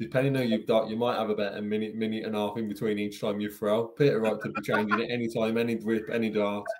Depending 0.00 0.36
on 0.36 0.42
who 0.42 0.48
you've 0.48 0.66
got, 0.66 0.88
you 0.88 0.96
might 0.96 1.16
have 1.16 1.30
about 1.30 1.56
a 1.56 1.62
minute, 1.62 1.94
minute 1.94 2.24
and 2.24 2.34
a 2.34 2.38
half 2.38 2.56
in 2.56 2.68
between 2.68 2.98
each 2.98 3.20
time 3.20 3.40
you 3.40 3.48
throw. 3.50 3.86
Peter 3.86 4.20
Wright 4.20 4.38
could 4.40 4.52
be 4.52 4.62
changing 4.62 4.98
it 4.98 5.08
any 5.10 5.32
time, 5.32 5.56
any 5.56 5.76
grip, 5.76 6.08
any 6.12 6.30
dart. 6.30 6.64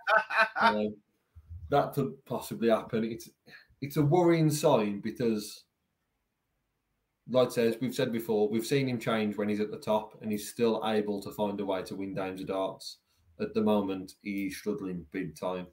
Um, 0.61 0.95
that 1.75 1.93
could 1.93 2.25
possibly 2.25 2.69
happen. 2.69 3.05
It's 3.05 3.29
it's 3.81 3.97
a 3.97 4.03
worrying 4.03 4.51
sign 4.51 5.01
because, 5.01 5.65
like 7.29 7.51
says 7.51 7.77
we've 7.81 7.95
said 7.95 8.13
before, 8.13 8.49
we've 8.49 8.67
seen 8.67 8.89
him 8.89 8.99
change 8.99 9.37
when 9.37 9.49
he's 9.49 9.61
at 9.61 9.71
the 9.71 9.79
top, 9.79 10.17
and 10.23 10.31
he's 10.31 10.49
still 10.49 10.83
able 10.85 11.21
to 11.23 11.33
find 11.33 11.61
a 11.61 11.67
way 11.67 11.83
to 11.83 11.97
win 11.97 12.15
games 12.15 12.41
of 12.41 12.47
darts. 12.47 12.99
At 13.41 13.53
the 13.53 13.63
moment, 13.63 14.15
he's 14.23 14.57
struggling 14.57 15.05
big 15.11 15.39
time. 15.39 15.67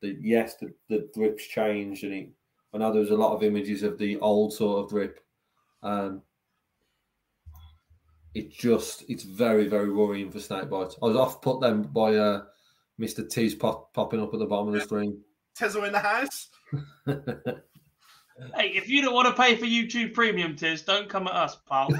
The, 0.00 0.16
yes, 0.20 0.56
the, 0.56 0.72
the 0.88 1.08
grip's 1.12 1.44
changed, 1.44 2.04
and 2.04 2.12
he, 2.12 2.30
I 2.72 2.78
know 2.78 2.92
there 2.92 3.00
was 3.00 3.10
a 3.10 3.16
lot 3.16 3.34
of 3.34 3.42
images 3.42 3.82
of 3.82 3.98
the 3.98 4.18
old 4.18 4.52
sort 4.52 4.84
of 4.84 4.90
grip. 4.90 5.20
Um, 5.82 6.22
it 8.34 8.50
just 8.50 9.04
it's 9.10 9.24
very 9.24 9.68
very 9.68 9.92
worrying 9.92 10.30
for 10.30 10.40
snakebite. 10.40 10.94
I 11.02 11.06
was 11.06 11.16
off 11.16 11.42
put 11.42 11.60
then 11.60 11.82
by 11.82 12.14
uh, 12.14 12.44
Mr. 13.00 13.28
T's 13.28 13.54
pop, 13.54 13.92
popping 13.92 14.22
up 14.22 14.32
at 14.32 14.38
the 14.38 14.46
bottom 14.46 14.68
of 14.68 14.74
the 14.74 14.80
screen. 14.80 15.20
Tezo 15.58 15.86
in 15.86 15.92
the 15.92 15.98
house. 15.98 16.48
Hey, 18.56 18.70
if 18.70 18.88
you 18.88 19.02
don't 19.02 19.14
want 19.14 19.28
to 19.28 19.40
pay 19.40 19.54
for 19.56 19.66
YouTube 19.66 20.14
Premium, 20.14 20.56
Tiz, 20.56 20.82
don't 20.82 21.08
come 21.08 21.28
at 21.28 21.34
us, 21.34 21.56
pal. 21.68 21.88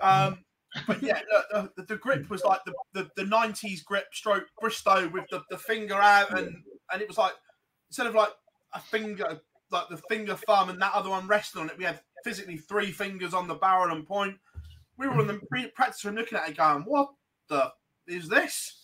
Um, 0.00 0.38
but 0.86 1.02
yeah, 1.02 1.20
the, 1.50 1.70
the, 1.76 1.82
the 1.82 1.96
grip 1.96 2.30
was 2.30 2.42
like 2.42 2.60
the, 2.64 2.72
the, 2.94 3.10
the 3.16 3.24
90s 3.24 3.84
grip 3.84 4.06
stroke 4.12 4.46
Bristow 4.60 5.10
with 5.10 5.24
the, 5.30 5.42
the 5.50 5.58
finger 5.58 5.94
out, 5.94 6.38
and, 6.38 6.56
and 6.90 7.02
it 7.02 7.08
was 7.08 7.18
like 7.18 7.34
instead 7.90 8.06
of 8.06 8.14
like 8.14 8.30
a 8.72 8.80
finger, 8.80 9.40
like 9.70 9.88
the 9.90 9.98
finger 10.08 10.36
thumb 10.46 10.70
and 10.70 10.80
that 10.80 10.94
other 10.94 11.10
one 11.10 11.26
resting 11.26 11.60
on 11.60 11.68
it, 11.68 11.76
we 11.76 11.84
had 11.84 12.00
physically 12.24 12.56
three 12.56 12.92
fingers 12.92 13.34
on 13.34 13.46
the 13.46 13.54
barrel 13.54 13.94
and 13.94 14.06
point. 14.06 14.36
We 14.96 15.06
were 15.06 15.18
on 15.18 15.26
the 15.26 15.70
practice 15.74 16.02
room 16.04 16.14
looking 16.14 16.38
at 16.38 16.48
it 16.48 16.56
going, 16.56 16.84
what 16.84 17.10
the 17.48 17.72
is 18.06 18.28
this? 18.28 18.79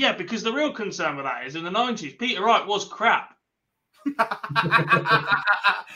Yeah, 0.00 0.12
because 0.12 0.42
the 0.42 0.50
real 0.50 0.72
concern 0.72 1.16
with 1.16 1.26
that 1.26 1.46
is 1.46 1.56
in 1.56 1.62
the 1.62 1.70
90s, 1.70 2.18
Peter 2.18 2.42
Wright 2.42 2.66
was 2.66 2.88
crap. 2.88 3.36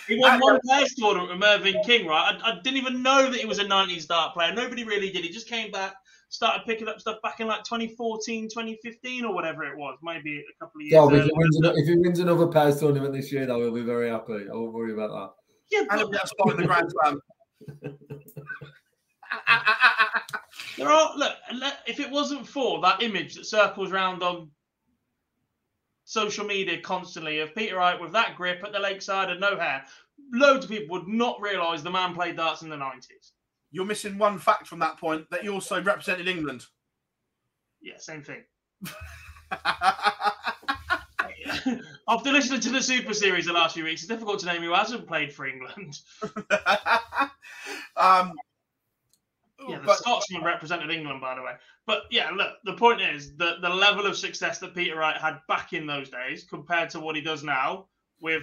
He 0.07 0.19
won 0.19 0.39
one 0.41 0.61
pairs 0.69 0.95
tournament 0.99 1.31
with 1.31 1.39
Mervyn 1.39 1.77
King, 1.87 2.07
right? 2.07 2.39
I, 2.45 2.51
I 2.51 2.61
didn't 2.63 2.77
even 2.77 3.03
know 3.03 3.31
that 3.31 3.41
he 3.41 3.47
was 3.47 3.59
a 3.59 3.65
90s 3.65 4.07
dart 4.07 4.35
player. 4.35 4.53
Nobody 4.53 4.85
really 4.85 5.11
did. 5.11 5.25
He 5.25 5.31
just 5.31 5.49
came 5.49 5.71
back, 5.71 5.95
started 6.29 6.67
picking 6.67 6.89
up 6.89 7.01
stuff 7.01 7.23
back 7.23 7.41
in 7.41 7.47
like 7.47 7.65
2014, 7.65 8.51
2015 8.51 9.25
or 9.25 9.33
whatever 9.33 9.65
it 9.65 9.79
was, 9.79 9.97
maybe 10.03 10.41
a 10.41 10.63
couple 10.63 10.83
of 10.83 10.87
years 10.87 10.93
Yeah, 10.93 11.07
but 11.09 11.21
if, 11.21 11.25
he 11.25 11.33
wins, 11.35 11.59
if 11.63 11.87
he 11.87 11.97
wins 11.97 12.19
another 12.19 12.49
Pairs 12.49 12.79
tournament 12.81 13.15
this 13.15 13.33
year, 13.33 13.47
though, 13.47 13.61
he'll 13.61 13.73
be 13.73 13.81
very 13.81 14.11
happy. 14.11 14.45
I 14.51 14.53
won't 14.53 14.75
worry 14.75 14.93
about 14.93 15.11
that. 15.13 15.31
Yeah, 15.71 15.79
And 15.79 15.89
but 15.89 16.01
it'll 16.01 16.13
a 16.13 16.27
spot 16.27 16.51
in 16.51 16.57
the 16.59 16.67
Grand 16.67 16.93
Slam. 16.93 17.21
there 20.77 20.89
are 20.89 21.17
look. 21.17 21.35
If 21.87 22.01
it 22.01 22.11
wasn't 22.11 22.47
for 22.47 22.81
that 22.83 23.03
image 23.03 23.35
that 23.35 23.47
circles 23.47 23.93
around 23.93 24.23
on 24.23 24.51
social 26.05 26.45
media 26.45 26.81
constantly 26.81 27.41
of 27.41 27.55
Peter 27.55 27.77
Wright 27.77 28.01
with 28.01 28.13
that 28.13 28.37
grip 28.37 28.63
at 28.65 28.73
the 28.73 28.79
lakeside 28.79 29.31
and 29.31 29.41
no 29.41 29.59
hair, 29.59 29.85
loads 30.33 30.65
of 30.65 30.71
people 30.71 30.99
would 30.99 31.09
not 31.09 31.41
realise 31.41 31.83
the 31.83 31.91
man 31.91 32.15
played 32.15 32.37
darts 32.37 32.63
in 32.63 32.69
the 32.69 32.77
90s. 32.77 33.33
You're 33.71 33.85
missing 33.87 34.19
one 34.19 34.39
fact 34.39 34.67
from 34.67 34.79
that 34.81 34.99
point 34.99 35.29
that 35.31 35.43
he 35.43 35.49
also 35.49 35.83
represented 35.83 36.29
England. 36.29 36.67
Yeah, 37.81 37.99
same 37.99 38.23
thing. 38.23 38.45
After 42.07 42.33
listening 42.33 42.61
to 42.61 42.71
the 42.71 42.83
Super 42.83 43.15
Series 43.15 43.47
the 43.47 43.53
last 43.53 43.75
few 43.75 43.85
weeks, 43.85 44.03
it's 44.03 44.09
difficult 44.09 44.39
to 44.41 44.47
name 44.47 44.63
who 44.63 44.73
hasn't 44.75 45.07
played 45.07 45.33
for 45.33 45.47
England. 45.47 45.99
um, 47.97 48.33
Yeah, 49.69 49.79
the 49.79 49.87
but- 49.87 49.99
Scotsman 49.99 50.43
represented 50.45 50.91
England, 50.91 51.21
by 51.21 51.35
the 51.35 51.43
way. 51.43 51.53
But 51.87 52.05
yeah, 52.11 52.31
look, 52.31 52.57
the 52.65 52.75
point 52.75 53.01
is 53.01 53.37
that 53.37 53.61
the 53.61 53.69
level 53.69 54.07
of 54.07 54.17
success 54.17 54.59
that 54.61 54.75
Peter 54.75 54.97
Wright 54.97 55.17
had 55.17 55.41
back 55.49 55.73
in 55.73 55.87
those 55.87 56.11
days 56.11 56.45
compared 56.45 56.91
to 56.91 57.01
what 57.01 57.17
he 57.17 57.23
does 57.23 57.43
now 57.43 57.87
with 58.21 58.43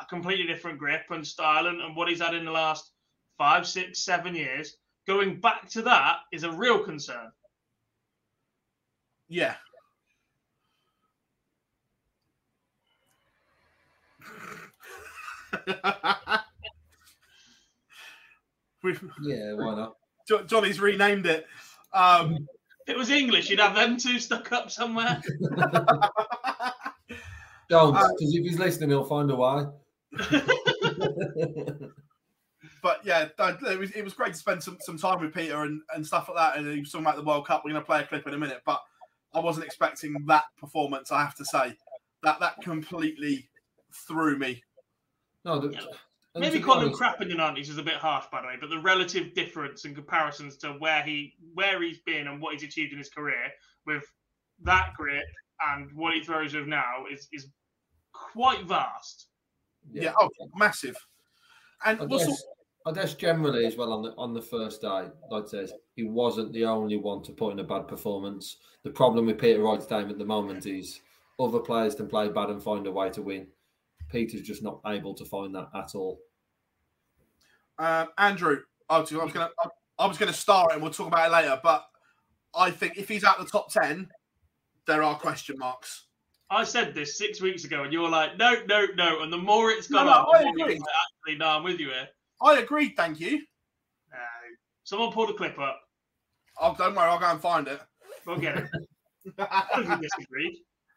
a 0.00 0.04
completely 0.06 0.46
different 0.46 0.78
grip 0.78 1.02
and 1.10 1.26
style 1.26 1.66
and, 1.66 1.80
and 1.80 1.94
what 1.96 2.08
he's 2.08 2.20
had 2.20 2.34
in 2.34 2.44
the 2.44 2.50
last 2.50 2.92
five, 3.36 3.66
six, 3.66 4.04
seven 4.04 4.34
years, 4.34 4.76
going 5.06 5.40
back 5.40 5.68
to 5.70 5.82
that 5.82 6.18
is 6.32 6.42
a 6.44 6.52
real 6.52 6.82
concern. 6.84 7.32
yeah. 9.28 9.54
Yeah, 19.22 19.54
why 19.54 19.74
not? 19.74 19.97
Jo- 20.28 20.42
Johnny's 20.44 20.80
renamed 20.80 21.26
it. 21.26 21.46
Um, 21.92 22.46
If 22.86 22.94
it 22.94 22.98
was 22.98 23.10
English, 23.10 23.50
you'd 23.50 23.60
have 23.60 23.74
them 23.74 23.96
two 23.96 24.18
stuck 24.18 24.52
up 24.52 24.70
somewhere. 24.70 25.20
Don't, 27.68 27.94
Uh, 27.96 28.08
because 28.18 28.34
if 28.34 28.44
he's 28.44 28.58
listening, 28.58 28.90
he'll 28.90 29.04
find 29.04 29.30
a 29.30 29.36
way. 29.36 29.66
but 32.82 33.04
yeah, 33.04 33.28
no, 33.38 33.56
it 33.70 33.78
was, 33.78 33.90
it 33.92 34.02
was 34.02 34.14
great 34.14 34.32
to 34.32 34.38
spend 34.38 34.62
some, 34.62 34.78
some 34.80 34.96
time 34.98 35.20
with 35.20 35.34
Peter 35.34 35.62
and, 35.64 35.82
and 35.94 36.06
stuff 36.06 36.28
like 36.28 36.36
that. 36.38 36.56
And 36.56 36.72
he 36.72 36.80
was 36.80 36.90
talking 36.90 37.06
about 37.06 37.16
the 37.16 37.24
World 37.24 37.46
Cup. 37.46 37.62
We're 37.64 37.72
going 37.72 37.82
to 37.82 37.86
play 37.86 38.00
a 38.00 38.06
clip 38.06 38.26
in 38.26 38.34
a 38.34 38.38
minute, 38.38 38.62
but 38.64 38.80
I 39.34 39.40
wasn't 39.40 39.66
expecting 39.66 40.14
that 40.26 40.44
performance. 40.58 41.12
I 41.12 41.20
have 41.20 41.34
to 41.36 41.44
say 41.44 41.74
that 42.22 42.40
that 42.40 42.60
completely 42.62 43.48
threw 44.06 44.38
me. 44.38 44.62
no, 45.44 45.60
the, 45.60 45.72
Yeah. 45.74 45.80
And 46.38 46.52
Maybe 46.52 46.60
to 46.60 46.60
be 46.60 46.64
calling 46.64 46.86
him 46.86 46.92
crap 46.92 47.20
in 47.20 47.28
the 47.28 47.34
nineties 47.34 47.68
is 47.68 47.78
a 47.78 47.82
bit 47.82 47.94
harsh, 47.94 48.26
by 48.30 48.40
the 48.40 48.46
way. 48.46 48.54
But 48.60 48.70
the 48.70 48.78
relative 48.78 49.34
difference 49.34 49.84
and 49.84 49.94
comparisons 49.94 50.56
to 50.58 50.68
where 50.74 51.02
he 51.02 51.34
where 51.54 51.82
he's 51.82 51.98
been 51.98 52.28
and 52.28 52.40
what 52.40 52.52
he's 52.52 52.62
achieved 52.62 52.92
in 52.92 52.98
his 52.98 53.08
career 53.08 53.50
with 53.86 54.04
that 54.62 54.92
grip 54.96 55.24
and 55.72 55.90
what 55.94 56.14
he 56.14 56.22
throws 56.22 56.54
with 56.54 56.68
now 56.68 57.04
is 57.10 57.28
is 57.32 57.48
quite 58.12 58.64
vast. 58.66 59.26
Yeah, 59.90 60.12
oh, 60.20 60.28
massive. 60.54 60.96
And 61.84 62.00
I 62.00 62.04
what's 62.04 62.26
guess, 62.26 62.44
I 62.86 62.92
guess 62.92 63.14
generally 63.14 63.66
as 63.66 63.76
well 63.76 63.92
on 63.92 64.02
the 64.02 64.14
on 64.16 64.32
the 64.32 64.42
first 64.42 64.80
day, 64.80 65.08
like 65.30 65.44
I 65.44 65.48
says, 65.48 65.72
he 65.96 66.04
wasn't 66.04 66.52
the 66.52 66.66
only 66.66 66.98
one 66.98 67.22
to 67.24 67.32
put 67.32 67.52
in 67.52 67.58
a 67.58 67.64
bad 67.64 67.88
performance. 67.88 68.58
The 68.84 68.90
problem 68.90 69.26
with 69.26 69.40
Peter 69.40 69.60
Wright's 69.60 69.86
game 69.86 70.08
at 70.08 70.18
the 70.18 70.24
moment 70.24 70.66
is 70.66 71.00
other 71.40 71.58
players 71.58 71.96
can 71.96 72.06
play 72.06 72.28
bad 72.28 72.50
and 72.50 72.62
find 72.62 72.86
a 72.86 72.92
way 72.92 73.10
to 73.10 73.22
win. 73.22 73.48
Peter's 74.08 74.42
just 74.42 74.62
not 74.62 74.80
able 74.86 75.14
to 75.14 75.24
find 75.24 75.54
that 75.54 75.68
at 75.74 75.94
all. 75.94 76.18
Um, 77.78 78.08
Andrew, 78.18 78.60
I 78.88 78.98
was, 78.98 79.10
gonna, 79.10 79.50
I 79.98 80.06
was 80.06 80.18
gonna 80.18 80.32
star 80.32 80.68
it, 80.70 80.74
and 80.74 80.82
we'll 80.82 80.92
talk 80.92 81.06
about 81.08 81.28
it 81.28 81.32
later. 81.32 81.60
But 81.62 81.84
I 82.54 82.70
think 82.70 82.96
if 82.96 83.08
he's 83.08 83.24
out 83.24 83.38
the 83.38 83.44
top 83.44 83.70
ten, 83.72 84.08
there 84.86 85.02
are 85.02 85.14
question 85.18 85.56
marks. 85.58 86.06
I 86.50 86.64
said 86.64 86.94
this 86.94 87.18
six 87.18 87.40
weeks 87.42 87.64
ago, 87.64 87.82
and 87.84 87.92
you 87.92 88.00
were 88.00 88.08
like, 88.08 88.36
"No, 88.38 88.56
no, 88.66 88.86
no." 88.96 89.22
And 89.22 89.32
the 89.32 89.36
more 89.38 89.70
it's 89.70 89.86
gone 89.86 90.06
no, 90.06 90.12
on, 90.12 90.34
I 90.34 90.38
the 90.38 90.44
more 90.46 90.52
you're 90.56 90.66
agree. 90.66 90.78
like, 90.78 90.88
actually, 91.26 91.38
no, 91.38 91.46
I'm 91.48 91.62
with 91.62 91.78
you 91.78 91.88
here. 91.88 92.08
I 92.42 92.58
agreed. 92.58 92.94
Thank 92.96 93.20
you. 93.20 93.38
No. 94.10 94.18
Someone 94.84 95.12
pull 95.12 95.26
the 95.26 95.34
clip 95.34 95.58
up. 95.58 95.80
Oh, 96.60 96.74
don't 96.78 96.94
worry, 96.94 97.06
I'll 97.06 97.18
go 97.18 97.26
and 97.26 97.40
find 97.40 97.68
it. 97.68 97.80
We'll 98.26 98.38
get 98.38 98.56
it. 98.56 98.68
One 99.36 99.48
of 99.82 99.88
you 99.88 100.08
disagreed. 100.08 100.56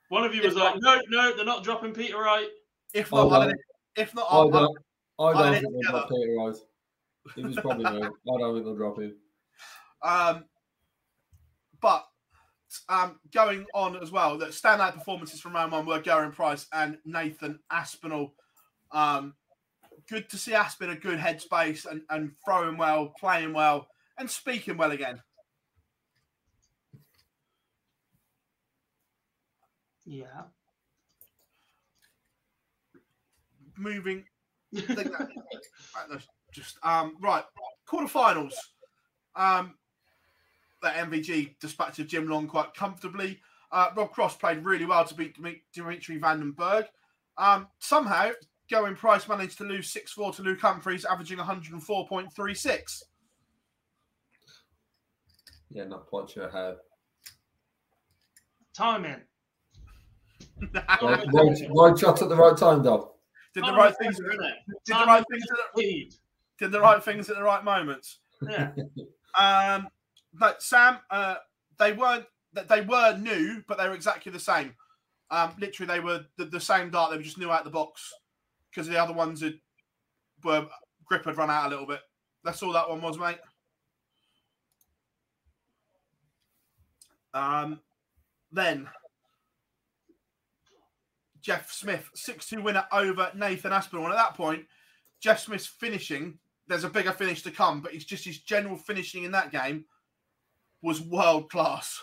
One 0.10 0.24
of 0.24 0.34
you 0.34 0.42
was 0.42 0.56
like, 0.56 0.76
"No, 0.80 1.00
no, 1.10 1.36
they're 1.36 1.46
not 1.46 1.64
dropping 1.64 1.94
Peter 1.94 2.18
Wright." 2.18 2.48
if 2.94 3.14
Oh, 3.14 3.18
not, 3.28 3.34
I'll 3.34 3.40
no. 3.42 3.46
edit- 3.48 3.58
if 3.98 4.16
not, 4.16 4.28
I 4.30 4.36
I'll, 4.36 4.50
don't, 4.50 4.78
I 5.20 5.24
I'll 5.24 5.34
don't 5.34 5.48
edit 5.54 5.62
think 5.62 5.74
they'll 5.74 6.02
together. 6.02 6.06
Peter 6.10 6.36
Wright. 6.38 6.56
It 7.38 7.46
was 7.46 7.56
probably 7.58 7.84
no. 7.84 7.92
I 8.34 8.38
don't 8.38 8.54
think 8.56 8.66
they'll 8.66 8.76
drop 8.76 9.00
him. 9.00 9.16
Um, 10.04 10.46
but 11.82 12.06
um, 12.90 13.20
going 13.34 13.66
on 13.74 14.02
as 14.02 14.12
well, 14.12 14.38
that 14.38 14.50
standout 14.50 14.94
performances 14.94 15.40
from 15.42 15.54
round 15.54 15.72
one 15.72 15.86
were 15.86 16.00
Gerwyn 16.00 16.34
Price 16.34 16.68
and 16.74 16.98
Nathan 17.06 17.60
Aspinall. 17.72 18.34
Um, 18.92 19.36
good 20.10 20.30
to 20.30 20.38
see 20.38 20.52
Aspin 20.52 20.92
a 20.92 20.96
good 20.96 21.20
headspace 21.20 21.86
and, 21.86 22.02
and 22.10 22.32
throwing 22.44 22.78
well, 22.78 23.14
playing 23.20 23.54
well, 23.54 23.88
and 24.18 24.30
speaking 24.30 24.78
well 24.78 24.92
again. 24.92 25.22
Yeah. 30.06 30.44
Moving, 33.78 34.26
I 36.52 36.64
think 36.64 36.66
that- 36.66 36.74
right, 36.74 36.74
that's 36.74 36.74
just 36.74 36.78
um, 36.84 37.18
right. 37.22 37.44
Quarterfinals. 37.88 38.54
Um, 39.36 39.76
that 40.82 40.96
MVG 40.96 41.60
dispatched 41.60 42.00
of 42.00 42.08
Jim 42.08 42.28
Long 42.28 42.48
quite 42.48 42.74
comfortably. 42.74 43.40
Uh, 43.72 43.90
Rob 43.96 44.12
Cross 44.12 44.38
played 44.38 44.66
really 44.66 44.86
well 44.86 45.06
to 45.06 45.14
beat 45.14 45.38
Dimitri 45.74 46.18
Van 46.18 46.40
den 46.40 46.54
Bergh. 46.54 46.88
Um, 47.38 47.68
somehow, 47.80 48.32
Gerwyn 48.70 48.98
Price 48.98 49.28
managed 49.28 49.58
to 49.60 49.64
lose 49.64 49.90
6 49.92 50.12
4 50.12 50.34
to 50.34 50.42
Luke 50.42 50.60
Humphries, 50.60 51.06
averaging 51.06 51.38
104.36. 51.38 53.04
Yeah, 55.70 55.86
not 55.86 56.06
quite 56.08 56.30
sure 56.30 56.50
how. 56.50 56.76
Timing. 58.74 59.22
Right, 60.74 61.02
right, 61.02 61.58
right 61.70 62.00
shot 62.00 62.22
at 62.22 62.30
the 62.30 62.36
right 62.36 62.58
time, 62.58 62.84
Dob. 62.84 63.10
did 63.54 63.64
the 63.64 63.72
right 63.72 63.96
things. 63.98 64.20
pressure, 64.20 64.38
innit? 64.38 64.52
Did 64.68 64.76
the 64.86 64.94
Timing 64.94 65.08
right 65.08 65.26
things. 65.32 65.44
At 65.44 65.58
the, 65.76 65.82
Speed. 65.82 66.14
Did 66.62 66.72
the 66.72 66.80
right 66.80 67.04
things 67.04 67.30
at 67.30 67.36
the 67.36 67.44
right 67.44 67.64
moments. 67.64 68.20
Yeah. 68.48 68.72
Um, 69.40 69.88
but 70.34 70.62
Sam, 70.62 70.98
uh, 71.10 71.36
they 71.80 71.94
weren't. 71.94 72.26
that 72.52 72.68
They 72.68 72.82
were 72.82 73.18
new, 73.18 73.64
but 73.66 73.78
they 73.78 73.88
were 73.88 73.96
exactly 73.96 74.30
the 74.30 74.42
same. 74.42 74.76
Um, 75.30 75.54
literally, 75.58 75.88
they 75.88 76.02
were 76.02 76.26
the, 76.38 76.44
the 76.44 76.60
same 76.60 76.90
dart. 76.90 77.12
They 77.12 77.16
were 77.16 77.24
just 77.24 77.38
new 77.38 77.50
out 77.50 77.60
of 77.60 77.64
the 77.64 77.72
box 77.72 78.14
because 78.70 78.90
the 78.90 79.02
other 79.02 79.14
ones 79.14 79.40
had 79.40 79.54
were 80.44 80.68
grip 81.06 81.24
had 81.24 81.38
run 81.38 81.50
out 81.50 81.68
a 81.68 81.70
little 81.70 81.86
bit. 81.86 82.02
That's 82.44 82.62
all 82.62 82.74
that 82.74 82.90
one 82.90 83.02
was, 83.02 83.18
mate. 83.18 83.38
Um, 87.34 87.80
then 88.52 88.90
Jeff 91.42 91.72
Smith, 91.72 92.10
six-two 92.14 92.62
winner 92.62 92.84
over 92.92 93.32
Nathan 93.34 93.72
Aspinall. 93.72 94.08
And 94.08 94.14
at 94.14 94.18
that 94.18 94.36
point, 94.36 94.66
Jeff 95.22 95.40
Smith's 95.40 95.68
finishing. 95.68 96.38
There's 96.72 96.86
a 96.86 96.90
bigger 96.90 97.12
finish 97.12 97.42
to 97.42 97.52
come, 97.52 97.82
but 97.82 97.94
it's 97.94 98.06
just 98.06 98.24
his 98.24 98.40
general 98.40 98.78
finishing 98.78 99.26
in 99.26 99.32
that 99.32 99.52
game 99.52 99.84
was 100.82 101.02
world 101.02 101.52
class. 101.52 102.02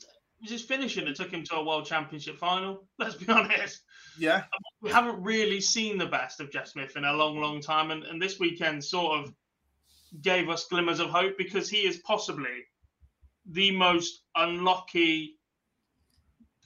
It 0.00 0.42
was 0.42 0.50
his 0.52 0.62
finishing 0.62 1.06
that 1.06 1.16
took 1.16 1.32
him 1.32 1.42
to 1.42 1.56
a 1.56 1.64
world 1.64 1.84
championship 1.84 2.38
final. 2.38 2.84
Let's 3.00 3.16
be 3.16 3.26
honest. 3.26 3.82
Yeah, 4.16 4.44
We 4.80 4.92
haven't 4.92 5.20
really 5.20 5.60
seen 5.60 5.98
the 5.98 6.06
best 6.06 6.38
of 6.38 6.52
Jeff 6.52 6.68
Smith 6.68 6.96
in 6.96 7.04
a 7.04 7.12
long, 7.14 7.40
long 7.40 7.60
time. 7.60 7.90
And, 7.90 8.04
and 8.04 8.22
this 8.22 8.38
weekend 8.38 8.84
sort 8.84 9.18
of 9.18 9.34
gave 10.22 10.48
us 10.48 10.68
glimmers 10.68 11.00
of 11.00 11.10
hope 11.10 11.36
because 11.36 11.68
he 11.68 11.78
is 11.78 11.96
possibly 12.06 12.66
the 13.44 13.72
most 13.72 14.22
unlucky 14.36 15.34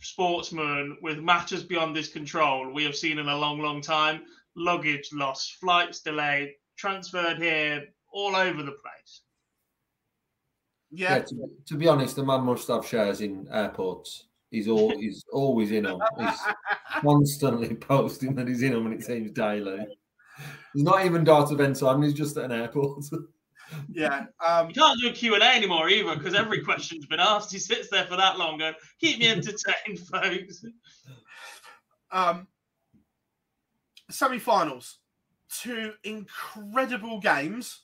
sportsman 0.02 0.98
with 1.00 1.20
matters 1.20 1.62
beyond 1.62 1.96
his 1.96 2.08
control 2.08 2.70
we 2.70 2.84
have 2.84 2.94
seen 2.94 3.18
in 3.18 3.30
a 3.30 3.38
long, 3.38 3.60
long 3.60 3.80
time. 3.80 4.24
Luggage 4.54 5.08
lost, 5.14 5.54
flights 5.54 6.00
delayed, 6.00 6.52
transferred 6.78 7.36
here, 7.38 7.84
all 8.10 8.34
over 8.34 8.62
the 8.62 8.72
place. 8.72 9.20
yeah. 10.90 11.16
Yeah, 11.16 11.22
to, 11.22 11.50
to 11.66 11.74
be 11.76 11.88
honest, 11.88 12.16
the 12.16 12.24
man 12.24 12.42
must 12.42 12.68
have 12.68 12.86
shares 12.86 13.20
in 13.20 13.46
airports. 13.52 14.24
He's 14.50 14.68
all 14.68 14.90
he's 14.98 15.22
always 15.32 15.72
in 15.72 15.84
them. 15.84 15.98
He's 16.18 16.38
constantly 17.02 17.74
posting 17.92 18.34
that 18.36 18.48
he's 18.48 18.62
in 18.62 18.72
them, 18.72 18.86
and 18.86 18.94
it 18.94 19.04
seems 19.04 19.30
daily. 19.32 19.86
He's 20.72 20.84
not 20.84 21.04
even 21.04 21.24
dart 21.24 21.50
event 21.52 21.78
time. 21.78 22.02
He's 22.02 22.14
just 22.14 22.36
at 22.38 22.44
an 22.44 22.52
airport. 22.52 23.04
yeah. 23.90 24.26
Um, 24.46 24.68
You 24.68 24.74
can't 24.74 25.00
do 25.00 25.08
a 25.08 25.12
Q&A 25.12 25.40
anymore 25.42 25.88
either 25.88 26.14
because 26.14 26.34
every 26.34 26.62
question's 26.62 27.06
been 27.06 27.20
asked. 27.20 27.52
He 27.52 27.58
sits 27.58 27.88
there 27.90 28.06
for 28.06 28.16
that 28.16 28.38
long 28.38 28.58
going, 28.58 28.74
keep 29.00 29.18
me 29.18 29.28
entertained, 29.28 29.98
folks. 29.98 30.64
um, 32.12 32.46
semi-finals, 34.10 34.98
two 35.48 35.92
incredible 36.04 37.20
games. 37.20 37.80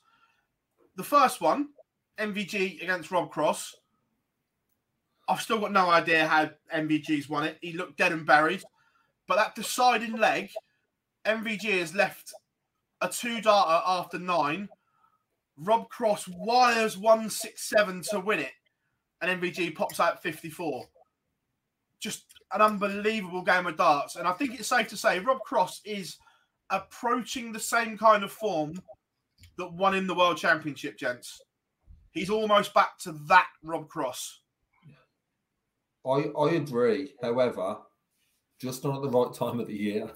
The 0.97 1.05
first 1.05 1.41
one, 1.41 1.69
MVG 2.19 2.83
against 2.83 3.11
Rob 3.11 3.31
Cross. 3.31 3.77
I've 5.29 5.41
still 5.41 5.59
got 5.59 5.73
no 5.73 5.89
idea 5.91 6.27
how 6.27 6.51
MVG's 6.75 7.29
won 7.29 7.45
it. 7.45 7.59
He 7.61 7.73
looked 7.73 7.97
dead 7.97 8.13
and 8.13 8.27
buried. 8.27 8.63
But 9.27 9.37
that 9.37 9.55
deciding 9.55 10.17
leg, 10.17 10.51
MVG 11.25 11.79
has 11.81 11.95
left 11.95 12.35
a 13.01 13.09
two 13.09 13.41
darter 13.41 13.83
after 13.87 14.19
nine. 14.19 14.69
Rob 15.57 15.89
Cross 15.89 16.29
wires 16.29 16.99
167 16.99 18.03
to 18.11 18.21
win 18.21 18.41
it, 18.41 18.53
and 19.21 19.41
MVG 19.41 19.75
pops 19.75 20.01
out 20.01 20.23
54. 20.23 20.85
Just 22.01 22.25
an 22.53 22.61
unbelievable 22.61 23.43
game 23.43 23.67
of 23.67 23.77
darts. 23.77 24.17
And 24.17 24.29
I 24.29 24.33
think 24.33 24.59
it's 24.59 24.69
safe 24.69 24.89
to 24.89 24.97
say 24.97 25.21
Rob 25.21 25.41
Cross 25.41 25.81
is 25.85 26.19
approaching 26.71 27.53
the 27.53 27.61
same 27.61 27.97
kind 27.97 28.25
of 28.25 28.33
form 28.33 28.75
that 29.57 29.73
won 29.73 29.95
in 29.95 30.07
the 30.07 30.15
World 30.15 30.37
Championship, 30.37 30.99
gents. 30.99 31.41
He's 32.11 32.31
almost 32.31 32.75
back 32.75 32.99
to 33.01 33.13
that 33.29 33.49
Rob 33.63 33.89
Cross. 33.89 34.41
I, 36.07 36.31
I 36.39 36.51
agree. 36.53 37.15
However, 37.23 37.79
just 38.61 38.85
not 38.85 38.97
at 38.97 39.03
the 39.03 39.11
right 39.11 39.33
time 39.33 39.61
of 39.61 39.67
the 39.67 39.77
year. 39.77 40.11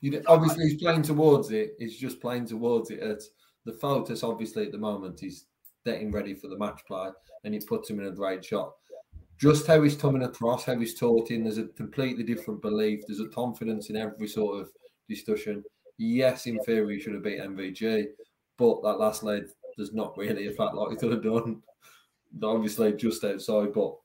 You 0.00 0.22
obviously 0.26 0.68
he's 0.68 0.80
playing 0.80 1.02
towards 1.02 1.50
it. 1.50 1.74
He's 1.78 1.98
just 1.98 2.20
playing 2.20 2.46
towards 2.46 2.90
it. 2.90 3.00
At 3.00 3.22
the 3.64 3.72
focus, 3.72 4.22
obviously, 4.22 4.66
at 4.66 4.72
the 4.72 4.78
moment, 4.78 5.18
he's 5.20 5.46
getting 5.84 6.12
ready 6.12 6.34
for 6.34 6.48
the 6.48 6.58
match 6.58 6.82
play, 6.86 7.08
and 7.44 7.54
it 7.54 7.66
puts 7.66 7.90
him 7.90 8.00
in 8.00 8.06
a 8.06 8.12
great 8.12 8.44
shot. 8.44 8.72
Just 9.38 9.66
how 9.66 9.82
he's 9.82 9.96
coming 9.96 10.22
across, 10.22 10.64
how 10.64 10.78
he's 10.78 10.98
talking, 10.98 11.44
there's 11.44 11.58
a 11.58 11.66
completely 11.68 12.22
different 12.22 12.60
belief. 12.60 13.00
There's 13.06 13.20
a 13.20 13.28
confidence 13.28 13.88
in 13.88 13.96
every 13.96 14.28
sort 14.28 14.60
of 14.60 14.70
discussion. 15.08 15.64
Yes, 16.02 16.46
in 16.46 16.58
theory, 16.60 16.94
he 16.94 17.00
should 17.02 17.12
have 17.12 17.22
beat 17.22 17.40
MVG, 17.40 18.06
but 18.56 18.82
that 18.82 18.98
last 18.98 19.22
leg 19.22 19.44
does 19.76 19.92
not 19.92 20.16
really 20.16 20.46
affect 20.46 20.72
like 20.72 20.92
he 20.92 20.96
could 20.96 21.12
have 21.12 21.22
done. 21.22 21.62
Obviously, 22.42 22.94
just 22.94 23.22
outside, 23.22 23.74
but 23.74 23.96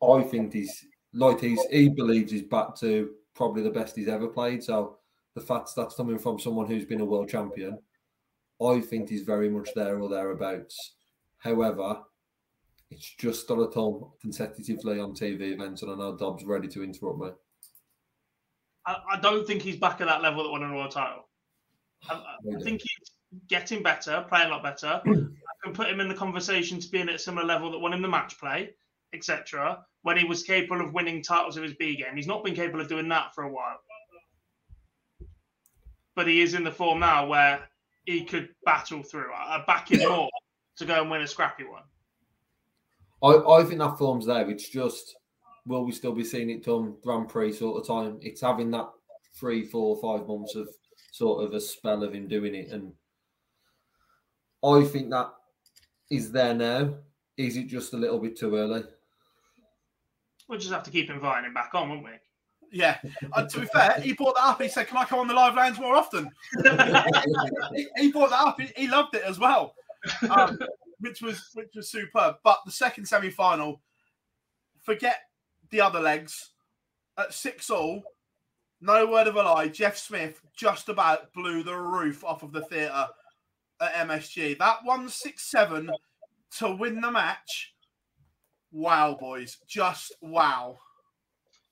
I 0.00 0.22
think 0.22 0.52
he's 0.52 0.84
like 1.12 1.40
he's 1.40 1.60
he 1.64 1.88
believes 1.88 2.30
he's 2.30 2.42
back 2.42 2.76
to 2.76 3.10
probably 3.34 3.64
the 3.64 3.70
best 3.70 3.96
he's 3.96 4.06
ever 4.06 4.28
played. 4.28 4.62
So 4.62 4.98
the 5.34 5.40
fact 5.40 5.70
that's 5.74 5.96
coming 5.96 6.16
from 6.16 6.38
someone 6.38 6.68
who's 6.68 6.84
been 6.84 7.00
a 7.00 7.04
world 7.04 7.28
champion, 7.28 7.76
I 8.64 8.80
think 8.80 9.08
he's 9.08 9.22
very 9.22 9.50
much 9.50 9.70
there 9.74 9.98
or 9.98 10.08
thereabouts. 10.08 10.94
However, 11.38 12.02
it's 12.92 13.16
just 13.16 13.50
on 13.50 13.58
a 13.58 13.66
time 13.66 14.00
consecutively 14.20 15.00
on 15.00 15.12
TV 15.12 15.54
events, 15.54 15.82
and 15.82 15.90
I 15.90 15.96
know 15.96 16.16
Dobbs 16.16 16.44
ready 16.44 16.68
to 16.68 16.84
interrupt 16.84 17.18
me. 17.18 17.30
I, 18.86 18.96
I 19.12 19.20
don't 19.20 19.46
think 19.46 19.62
he's 19.62 19.76
back 19.76 20.00
at 20.00 20.06
that 20.06 20.22
level 20.22 20.42
that 20.44 20.50
won 20.50 20.62
a 20.62 20.74
world 20.74 20.90
title. 20.90 21.28
I, 22.08 22.14
I 22.14 22.62
think 22.62 22.82
he's 22.82 23.10
getting 23.48 23.82
better, 23.82 24.24
playing 24.28 24.48
a 24.48 24.50
lot 24.50 24.62
better. 24.62 25.00
I 25.06 25.64
can 25.64 25.74
put 25.74 25.88
him 25.88 26.00
in 26.00 26.08
the 26.08 26.14
conversation 26.14 26.80
to 26.80 26.88
being 26.90 27.08
at 27.08 27.14
a 27.14 27.18
similar 27.18 27.46
level 27.46 27.70
that 27.70 27.78
won 27.78 27.92
him 27.92 28.02
the 28.02 28.08
match 28.08 28.38
play, 28.38 28.70
etc. 29.12 29.84
When 30.02 30.16
he 30.16 30.24
was 30.24 30.42
capable 30.42 30.84
of 30.84 30.92
winning 30.92 31.22
titles 31.22 31.56
of 31.56 31.62
his 31.62 31.74
B 31.74 31.96
game, 31.96 32.16
he's 32.16 32.26
not 32.26 32.44
been 32.44 32.54
capable 32.54 32.80
of 32.80 32.88
doing 32.88 33.08
that 33.08 33.34
for 33.34 33.44
a 33.44 33.52
while. 33.52 33.78
But 36.14 36.28
he 36.28 36.42
is 36.42 36.54
in 36.54 36.64
the 36.64 36.70
form 36.70 37.00
now 37.00 37.26
where 37.26 37.68
he 38.04 38.24
could 38.24 38.50
battle 38.64 39.02
through. 39.02 39.32
I 39.32 39.64
back 39.66 39.90
him 39.90 40.08
more 40.08 40.30
to 40.76 40.84
go 40.84 41.00
and 41.00 41.10
win 41.10 41.22
a 41.22 41.26
scrappy 41.26 41.64
one. 41.64 41.82
I, 43.22 43.60
I 43.60 43.64
think 43.64 43.78
that 43.78 43.98
form's 43.98 44.26
there. 44.26 44.48
It's 44.50 44.68
just 44.68 45.16
will 45.66 45.84
we 45.84 45.92
still 45.92 46.12
be 46.12 46.24
seeing 46.24 46.50
it 46.50 46.64
done 46.64 46.96
Grand 47.02 47.28
Prix 47.28 47.52
sort 47.52 47.80
of 47.80 47.86
time? 47.86 48.18
It's 48.20 48.40
having 48.40 48.70
that 48.72 48.90
three, 49.34 49.64
four, 49.64 49.96
five 50.00 50.26
months 50.26 50.54
of 50.54 50.68
sort 51.12 51.44
of 51.44 51.54
a 51.54 51.60
spell 51.60 52.02
of 52.02 52.14
him 52.14 52.28
doing 52.28 52.54
it, 52.54 52.70
and 52.70 52.92
I 54.64 54.84
think 54.84 55.10
that 55.10 55.32
is 56.10 56.32
there 56.32 56.54
now. 56.54 56.94
Is 57.36 57.56
it 57.56 57.66
just 57.66 57.94
a 57.94 57.96
little 57.96 58.18
bit 58.18 58.36
too 58.36 58.54
early? 58.54 58.84
We'll 60.48 60.58
just 60.58 60.72
have 60.72 60.84
to 60.84 60.90
keep 60.90 61.10
inviting 61.10 61.46
him 61.46 61.54
back 61.54 61.70
on, 61.74 61.88
won't 61.88 62.04
we? 62.04 62.10
Yeah. 62.70 62.98
Uh, 63.32 63.46
to 63.46 63.60
be 63.60 63.66
fair, 63.66 64.00
he 64.00 64.12
brought 64.12 64.34
that 64.36 64.44
up. 64.44 64.62
He 64.62 64.68
said, 64.68 64.88
"Can 64.88 64.96
I 64.96 65.04
come 65.04 65.20
on 65.20 65.28
the 65.28 65.34
Live 65.34 65.54
Lounge 65.54 65.78
more 65.78 65.94
often?" 65.94 66.30
he, 67.74 67.86
he, 67.96 68.12
brought 68.12 68.30
that 68.30 68.40
up. 68.40 68.60
He, 68.60 68.68
he 68.76 68.88
loved 68.88 69.14
it 69.14 69.22
as 69.22 69.38
well, 69.38 69.74
um, 70.28 70.58
which 71.00 71.22
was 71.22 71.50
which 71.54 71.70
was 71.74 71.90
superb. 71.90 72.36
But 72.42 72.58
the 72.64 72.72
second 72.72 73.06
semi 73.06 73.30
final, 73.30 73.80
forget 74.82 75.20
the 75.74 75.80
other 75.80 75.98
legs 75.98 76.52
at 77.18 77.34
six 77.34 77.68
all. 77.68 78.00
No 78.80 79.06
word 79.10 79.26
of 79.26 79.34
a 79.34 79.42
lie. 79.42 79.66
Jeff 79.66 79.96
Smith 79.96 80.40
just 80.56 80.88
about 80.88 81.32
blew 81.32 81.64
the 81.64 81.76
roof 81.76 82.22
off 82.22 82.44
of 82.44 82.52
the 82.52 82.62
theatre 82.62 83.08
at 83.80 83.94
MSG. 84.08 84.56
That 84.58 84.78
one 84.84 85.08
six 85.08 85.50
seven 85.50 85.90
to 86.58 86.76
win 86.76 87.00
the 87.00 87.10
match. 87.10 87.74
Wow, 88.70 89.16
boys! 89.18 89.58
Just 89.66 90.14
wow. 90.20 90.78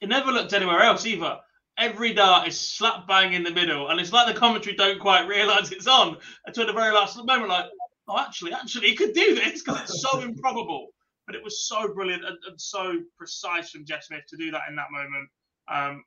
It 0.01 0.09
never 0.09 0.33
looked 0.33 0.53
anywhere 0.53 0.81
else 0.81 1.07
either. 1.07 1.38
Every 1.79 2.12
dart 2.12 2.49
is 2.49 2.59
slap 2.59 3.07
bang 3.07 3.35
in 3.35 3.45
the 3.45 3.53
middle, 3.53 3.88
and 3.88 4.01
it's 4.01 4.12
like 4.12 4.27
the 4.27 4.38
commentary 4.38 4.75
don't 4.75 4.99
quite 4.99 5.29
realise 5.29 5.71
it's 5.71 5.87
on 5.87 6.17
until 6.47 6.67
the 6.67 6.73
very 6.73 6.93
last 6.93 7.17
moment. 7.25 7.49
Like, 7.49 7.67
oh, 8.09 8.19
actually, 8.19 8.53
actually, 8.53 8.88
he 8.88 8.97
could 8.97 9.12
do 9.12 9.37
this 9.37 9.62
because 9.62 9.81
it's 9.83 10.03
so 10.03 10.21
improbable. 10.21 10.88
But 11.33 11.38
it 11.38 11.45
was 11.45 11.66
so 11.66 11.88
brilliant 11.95 12.27
and, 12.27 12.37
and, 12.47 12.61
so 12.61 13.01
precise 13.16 13.71
from 13.71 13.87
Jeff 13.87 14.05
Smith 14.05 14.27
to 14.29 14.37
do 14.37 14.51
that 14.51 14.64
in 14.68 14.77
that 14.77 14.90
moment. 14.90 15.31
Um, 15.66 16.05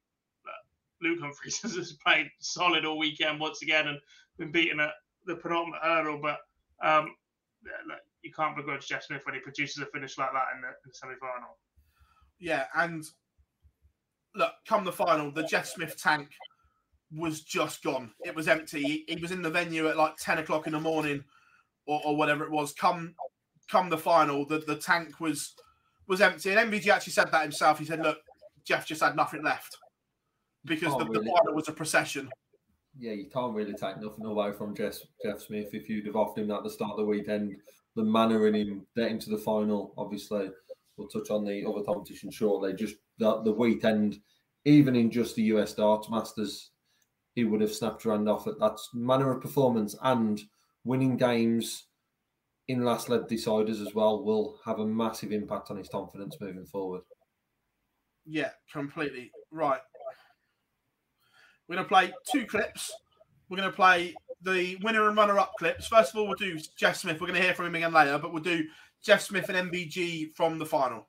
Luke 1.02 1.20
Humphries 1.20 1.60
has 1.64 1.94
played 1.94 2.30
solid 2.40 2.86
all 2.86 3.00
weekend 3.00 3.40
once 3.40 3.64
again 3.64 3.88
and 3.88 4.00
been 4.38 4.52
beaten 4.52 4.80
at 4.80 4.92
the 5.26 5.36
penultimate 5.36 5.82
hurdle. 5.82 6.20
But 6.22 6.38
um, 6.84 7.16
you 8.22 8.32
can't 8.32 8.56
begrudge 8.56 8.88
Jeff 8.88 9.04
Smith 9.06 9.22
when 9.26 9.34
he 9.34 9.42
produces 9.42 9.82
a 9.82 9.88
finish 9.88 10.20
like 10.20 10.32
that 10.32 10.46
in 10.56 10.62
the, 10.62 10.68
the 10.86 10.94
semi 10.94 11.16
final. 11.20 11.58
Yeah, 12.40 12.66
and 12.76 13.04
look, 14.36 14.52
come 14.68 14.84
the 14.84 14.92
final, 14.92 15.32
the 15.32 15.44
Jeff 15.44 15.66
Smith 15.66 15.98
tank 16.00 16.30
was 17.12 17.42
just 17.42 17.82
gone. 17.82 18.12
It 18.24 18.36
was 18.36 18.48
empty. 18.48 18.84
He, 18.84 19.06
he 19.08 19.20
was 19.20 19.32
in 19.32 19.42
the 19.42 19.50
venue 19.50 19.88
at 19.88 19.98
like 19.98 20.18
10 20.18 20.38
o'clock 20.38 20.68
in 20.68 20.74
the 20.74 20.80
morning 20.80 21.24
or, 21.88 22.00
or, 22.06 22.16
whatever 22.16 22.44
it 22.44 22.52
was. 22.52 22.74
Come 22.74 23.16
come 23.70 23.90
the 23.90 23.98
final, 23.98 24.46
the, 24.46 24.60
the 24.60 24.76
tank 24.76 25.20
was 25.20 25.54
was 26.08 26.22
empty. 26.22 26.52
And 26.52 26.72
MVG 26.72 26.88
actually 26.88 27.14
said 27.14 27.32
that 27.32 27.44
himself. 27.44 27.80
He 27.80 27.86
said, 27.86 28.02
look, 28.02 28.20
Jeff 28.64 28.86
just 28.86 29.02
had 29.02 29.16
nothing 29.16 29.44
left 29.44 29.78
because 30.66 30.96
the, 30.98 31.06
really. 31.06 31.26
the 31.26 31.32
final 31.32 31.56
was 31.56 31.68
a 31.68 31.74
procession. 31.74 32.30
Yeah, 32.98 33.12
you 33.12 33.26
can't 33.26 33.54
really 33.54 33.74
take 33.74 34.00
nothing 34.02 34.26
away 34.26 34.52
from 34.54 34.76
Jeff, 34.76 34.98
Jeff 35.24 35.42
Smith 35.42 35.74
if 35.74 35.90
you'd 35.90 36.06
have 36.06 36.16
offered 36.16 36.42
him 36.42 36.48
that 36.48 36.58
at 36.58 36.64
the 36.64 36.70
start 36.70 36.92
of 36.92 36.98
the 36.98 37.06
weekend. 37.06 37.58
The 37.96 38.04
manner 38.04 38.48
in 38.48 38.56
him 38.56 38.86
getting 38.96 39.20
to 39.20 39.30
the 39.30 39.38
final, 39.38 39.94
obviously, 39.98 40.50
we'll 40.98 41.08
touch 41.08 41.30
on 41.30 41.46
the 41.46 41.66
other 41.68 41.84
competition 41.84 42.32
shortly. 42.32 42.74
Just 42.74 42.96
the, 43.18 43.42
the 43.42 43.52
weekend, 43.52 44.20
even 44.66 44.96
in 44.96 45.12
just 45.12 45.36
the 45.36 45.44
US 45.44 45.74
Darts 45.74 46.10
Masters, 46.10 46.72
he 47.36 47.44
would 47.44 47.62
have 47.62 47.74
snapped 47.74 48.04
your 48.06 48.16
hand 48.16 48.30
off 48.30 48.48
at 48.48 48.60
that 48.60 48.78
manner 48.94 49.32
of 49.32 49.42
performance 49.42 49.96
and 50.04 50.42
winning 50.84 51.18
games 51.18 51.86
in 52.68 52.84
last 52.84 53.10
leg 53.10 53.22
deciders 53.22 53.86
as 53.86 53.94
well 53.94 54.24
will 54.24 54.58
have 54.66 54.80
a 54.80 54.86
massive 54.86 55.32
impact 55.32 55.70
on 55.70 55.78
his 55.78 55.88
confidence 55.88 56.38
moving 56.40 56.66
forward. 56.66 57.02
Yeah, 58.26 58.50
completely. 58.72 59.32
Right. 59.52 59.82
We're 61.68 61.76
going 61.76 61.86
to 61.86 61.90
play 61.90 62.14
two 62.32 62.46
clips. 62.46 62.92
We're 63.50 63.58
going 63.58 63.70
to 63.70 63.76
play 63.76 64.16
the 64.42 64.78
winner 64.78 65.08
and 65.08 65.18
runner 65.18 65.40
up 65.40 65.54
clips. 65.58 65.88
First 65.88 66.14
of 66.14 66.20
all, 66.20 66.28
we'll 66.28 66.36
do 66.36 66.60
Jeff 66.78 66.98
Smith. 66.98 67.20
We're 67.22 67.28
going 67.28 67.40
to 67.40 67.46
hear 67.46 67.54
from 67.54 67.68
him 67.68 67.76
again 67.76 67.94
later, 67.94 68.18
but 68.18 68.34
we'll 68.34 68.44
do 68.44 68.66
Jeff 69.04 69.22
Smith 69.22 69.50
and 69.50 69.72
MVG 69.72 70.34
from 70.34 70.58
the 70.58 70.66
final. 70.66 71.08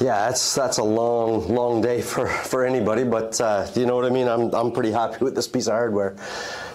Yeah, 0.00 0.28
that's 0.28 0.54
that's 0.54 0.78
a 0.78 0.84
long, 0.84 1.54
long 1.54 1.82
day 1.82 2.00
for, 2.00 2.26
for 2.26 2.64
anybody, 2.64 3.04
but 3.04 3.38
uh, 3.40 3.66
you 3.74 3.84
know 3.84 3.96
what 3.96 4.06
I 4.06 4.10
mean. 4.10 4.28
I'm 4.28 4.54
I'm 4.54 4.72
pretty 4.72 4.92
happy 4.92 5.22
with 5.22 5.34
this 5.34 5.46
piece 5.46 5.66
of 5.66 5.74
hardware 5.74 6.16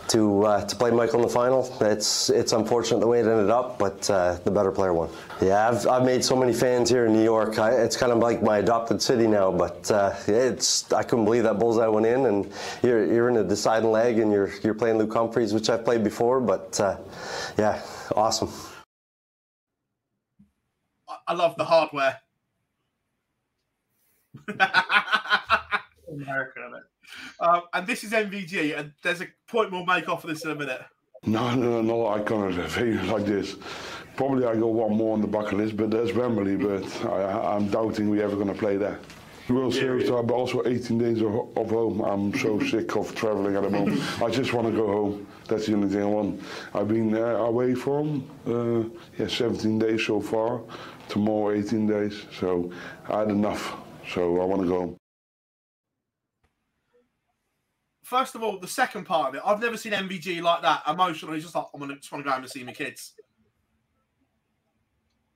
to 0.08 0.44
uh, 0.44 0.66
to 0.66 0.76
play 0.76 0.92
Michael 0.92 1.22
in 1.22 1.28
the 1.28 1.34
final. 1.34 1.76
It's 1.82 2.30
it's 2.30 2.52
unfortunate 2.54 3.00
the 3.00 3.08
way 3.08 3.20
it 3.20 3.28
ended 3.28 3.50
up, 3.50 3.80
but 3.80 4.10
uh, 4.10 4.36
the 4.44 4.52
better 4.52 4.72
player 4.72 4.94
won. 4.94 5.10
Yeah, 5.42 5.68
I've, 5.70 5.88
I've 5.88 6.04
made 6.04 6.24
so 6.24 6.36
many 6.36 6.54
fans 6.54 6.90
here 6.90 7.06
in 7.06 7.14
New 7.14 7.24
York. 7.24 7.60
I, 7.60 7.72
it's 7.72 7.98
kind 7.98 8.12
of 8.12 8.20
like 8.20 8.42
my 8.42 8.60
adopted 8.60 9.02
city 9.02 9.28
now. 9.28 9.52
But 9.52 9.90
uh, 9.92 10.16
it's 10.28 10.92
I 10.94 11.04
couldn't 11.04 11.26
believe 11.26 11.44
that 11.44 11.60
bullseye 11.60 11.88
went 11.88 12.06
in, 12.06 12.26
and 12.28 12.52
you're 12.84 13.06
you're 13.06 13.30
in 13.30 13.38
a 13.38 13.44
deciding 13.44 13.92
leg, 13.92 14.20
and 14.20 14.32
you're 14.32 14.52
you're 14.64 14.76
playing 14.76 14.98
Luke 14.98 15.14
Humphries, 15.14 15.54
which 15.54 15.70
I've 15.70 15.84
played 15.84 16.04
before. 16.04 16.40
But 16.40 16.80
uh, 16.80 16.98
yeah, 17.58 17.82
awesome. 18.16 18.50
I 21.28 21.34
love 21.34 21.56
the 21.58 21.66
hardware. 21.66 22.20
America, 26.12 26.60
um, 27.40 27.62
and 27.74 27.88
this 27.88 28.04
is 28.04 28.12
MVG, 28.12 28.78
and 28.78 28.94
there's 29.04 29.22
a 29.22 29.28
point 29.48 29.72
we'll 29.72 29.86
make 29.86 30.10
off 30.10 30.24
of 30.24 30.30
this 30.30 30.46
in 30.46 30.52
a 30.52 30.56
minute. 30.56 30.82
No, 31.26 31.56
no, 31.56 31.82
no, 31.82 32.08
I 32.08 32.20
can't 32.20 32.54
feel 32.70 33.04
like 33.06 33.26
this. 33.26 33.56
Probably 34.16 34.46
I 34.46 34.56
go 34.56 34.68
one 34.68 34.96
more 34.96 35.14
on 35.14 35.22
the 35.22 35.28
bucket 35.28 35.58
list, 35.58 35.76
but 35.76 35.92
there's 35.92 36.14
Wembley, 36.14 36.56
but 36.56 37.06
I, 37.06 37.56
am 37.56 37.68
doubting 37.70 38.10
we're 38.10 38.24
ever 38.24 38.36
going 38.36 38.48
to 38.48 38.54
play 38.54 38.78
there. 38.78 39.00
World 39.50 39.74
Series 39.74 40.10
time, 40.10 40.26
but 40.26 40.34
also 40.34 40.66
18 40.66 40.98
days 40.98 41.22
of, 41.22 41.58
of 41.58 41.70
home. 41.70 42.02
I'm 42.02 42.34
so 42.38 42.60
sick 42.62 42.96
of 42.96 43.14
traveling 43.14 43.56
at 43.56 43.64
the 43.64 43.70
moment. 43.70 44.02
I 44.22 44.30
just 44.30 44.54
want 44.54 44.68
to 44.68 44.74
go 44.74 44.88
home. 44.88 45.28
That's 45.48 45.68
the 45.68 45.74
only 45.74 45.90
thing 45.90 46.02
I 46.02 46.06
want. 46.06 46.42
I've 46.74 46.88
been 46.88 47.16
uh, 47.16 47.20
away 47.20 47.76
from 47.76 48.28
uh, 48.48 48.90
yeah 49.20 49.28
17 49.28 49.78
days 49.78 50.06
so 50.06 50.20
far. 50.20 50.62
Tomorrow 51.10 51.52
18 51.52 51.86
days. 51.86 52.24
So 52.40 52.72
I 53.08 53.20
had 53.20 53.30
enough. 53.30 53.76
So 54.12 54.42
I 54.42 54.46
want 54.46 54.64
to 54.64 54.68
go 54.68 54.80
home. 54.80 54.98
First 58.06 58.36
of 58.36 58.44
all, 58.44 58.60
the 58.60 58.68
second 58.68 59.06
part 59.06 59.30
of 59.30 59.36
it, 59.36 59.42
I've 59.44 59.60
never 59.60 59.78
seen 59.78 59.92
MVG 59.92 60.40
like 60.44 60.62
that 60.62 60.84
emotionally. 60.88 61.40
Just 61.40 61.56
like 61.56 61.66
I'm 61.74 61.80
gonna 61.80 61.96
just 61.96 62.12
want 62.12 62.24
to 62.24 62.30
go 62.30 62.34
home 62.34 62.44
and 62.44 62.52
see 62.52 62.64
my 62.64 62.72
kids. 62.72 63.14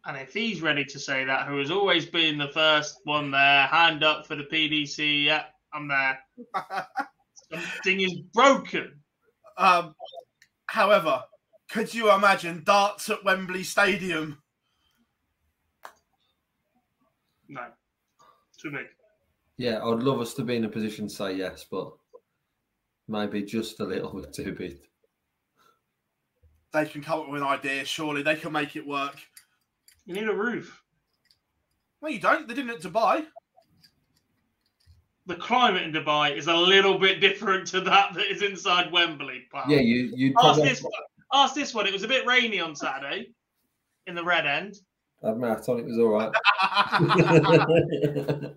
And 0.06 0.16
if 0.16 0.36
he's 0.36 0.62
ready 0.62 0.86
to 0.86 1.00
say 1.00 1.26
that, 1.26 1.48
who 1.48 1.58
has 1.58 1.72
always 1.72 2.06
been 2.06 2.38
the 2.38 2.50
first 2.50 3.00
one 3.06 3.32
there, 3.32 3.66
hand 3.66 4.04
up 4.04 4.28
for 4.28 4.36
the 4.36 4.44
PDC, 4.44 5.26
yeah, 5.26 5.46
I'm 5.74 5.88
there. 5.88 6.20
Something 7.52 8.02
is 8.02 8.20
broken. 8.36 9.00
Um, 9.58 9.96
however, 10.68 11.24
could 11.72 11.92
you 11.92 12.14
imagine 12.14 12.62
darts 12.64 13.10
at 13.10 13.24
Wembley 13.26 13.64
Stadium? 13.64 14.44
No, 17.48 17.66
too 18.62 18.70
big. 18.70 18.86
Yeah, 19.58 19.84
I'd 19.84 20.04
love 20.04 20.22
us 20.22 20.36
to 20.36 20.44
be 20.44 20.56
in 20.56 20.66
a 20.66 20.70
position 20.70 21.08
to 21.08 21.14
say 21.14 21.36
yes, 21.36 21.66
but 21.70 21.94
maybe 23.10 23.41
just 23.43 23.80
a 23.80 23.86
little 23.86 24.14
bit 24.22 24.34
too 24.34 24.53
big. 24.53 24.78
They 26.72 26.86
can 26.86 27.01
come 27.01 27.22
up 27.22 27.30
with 27.30 27.41
an 27.41 27.47
idea. 27.47 27.84
Surely 27.84 28.22
they 28.22 28.36
can 28.36 28.51
make 28.51 28.76
it 28.76 28.86
work. 28.86 29.18
You 30.05 30.14
need 30.14 30.30
a 30.30 30.34
roof. 30.34 30.84
No, 32.01 32.07
you 32.10 32.20
don't. 32.20 32.47
They 32.47 32.53
didn't 32.53 32.72
at 32.72 32.82
Dubai. 32.82 33.26
The 35.26 35.36
climate 35.36 35.84
in 35.84 35.91
Dubai 35.91 36.36
is 36.36 36.47
a 36.47 36.55
little 36.55 36.97
bit 36.97 37.20
different 37.20 37.68
to 37.68 37.82
that 37.82 38.14
that 38.14 38.26
is 38.26 38.41
inside 38.41 38.91
Wembley. 38.91 39.47
Pal. 39.51 39.66
Yeah, 39.68 39.80
you 39.80 40.12
you 40.16 40.34
Ask 40.41 40.62
this 40.62 40.82
one. 40.82 40.91
Ask 41.34 41.55
this 41.55 41.74
one. 41.74 41.88
It 41.88 41.93
was 41.93 42.03
a 42.03 42.07
bit 42.07 42.26
rainy 42.26 42.60
on 42.60 42.76
Saturday 42.76 43.32
in 44.07 44.16
the 44.16 44.24
red 44.24 44.45
end. 44.45 44.76
That 45.22 45.38
marathon, 45.38 45.80
it 45.80 45.86
was 45.86 45.99
all 45.99 46.10
right. 46.10 46.32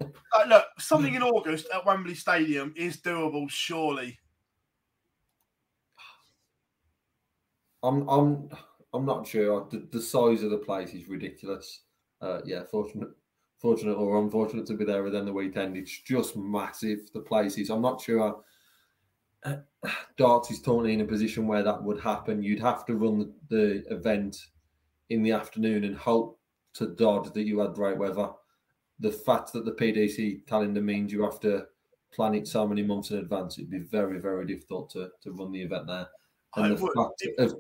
Uh, 0.34 0.44
look, 0.48 0.64
something 0.78 1.14
in 1.14 1.22
August 1.22 1.66
at 1.74 1.84
Wembley 1.84 2.14
Stadium 2.14 2.72
is 2.74 2.96
doable, 3.03 3.50
surely. 3.50 4.18
I'm 7.83 8.09
I'm 8.09 8.49
I'm 8.95 9.05
not 9.05 9.26
sure. 9.26 9.66
The, 9.70 9.87
the 9.91 10.01
size 10.01 10.43
of 10.43 10.51
the 10.51 10.59
place 10.59 10.93
is 10.95 11.09
ridiculous. 11.09 11.80
Uh, 12.20 12.41
yeah, 12.45 12.62
fortunate, 12.70 13.09
fortunate 13.59 13.95
or 13.95 14.20
unfortunate 14.20 14.66
to 14.66 14.74
be 14.74 14.85
there 14.85 15.03
within 15.03 15.24
the 15.24 15.33
weekend. 15.33 15.76
It's 15.76 16.01
just 16.01 16.37
massive. 16.37 17.12
The 17.12 17.20
place 17.20 17.59
is. 17.59 17.70
I'm 17.70 17.83
not 17.83 18.01
sure. 18.01 18.43
Uh, 19.45 19.57
Darts 20.16 20.51
is 20.51 20.61
totally 20.61 20.95
in 20.95 21.01
a 21.01 21.07
position 21.07 21.47
where 21.47 21.62
that 21.62 21.83
would 21.83 22.01
happen. 22.01 22.43
You'd 22.43 22.61
have 22.61 22.85
to 22.87 22.97
run 22.97 23.18
the, 23.18 23.33
the 23.49 23.95
event 23.95 24.37
in 25.11 25.22
the 25.22 25.33
afternoon 25.33 25.85
and 25.85 25.97
hope 25.97 26.39
to 26.74 26.89
Dodd 26.89 27.35
that 27.35 27.43
you 27.43 27.59
had 27.59 27.74
great 27.74 27.99
weather. 27.99 28.30
The 29.01 29.12
fact 29.12 29.53
that 29.53 29.64
the 29.64 29.72
PDC 29.72 30.47
calendar 30.47 30.80
means 30.80 31.12
you 31.12 31.22
have 31.22 31.41
to 31.41 31.66
plan 32.12 32.35
it 32.35 32.47
so 32.47 32.66
many 32.68 32.83
months 32.83 33.11
in 33.11 33.18
advance, 33.18 33.59
it'd 33.59 33.70
be 33.70 33.78
very, 33.78 34.20
very 34.20 34.47
difficult 34.47 34.91
to, 34.91 35.09
to 35.22 35.33
run 35.33 35.51
the 35.51 35.62
event 35.62 35.87
there. 35.87 36.07
And 36.57 36.66
I 36.66 36.68
the 36.70 36.76
fact 36.76 37.22
of, 37.38 37.55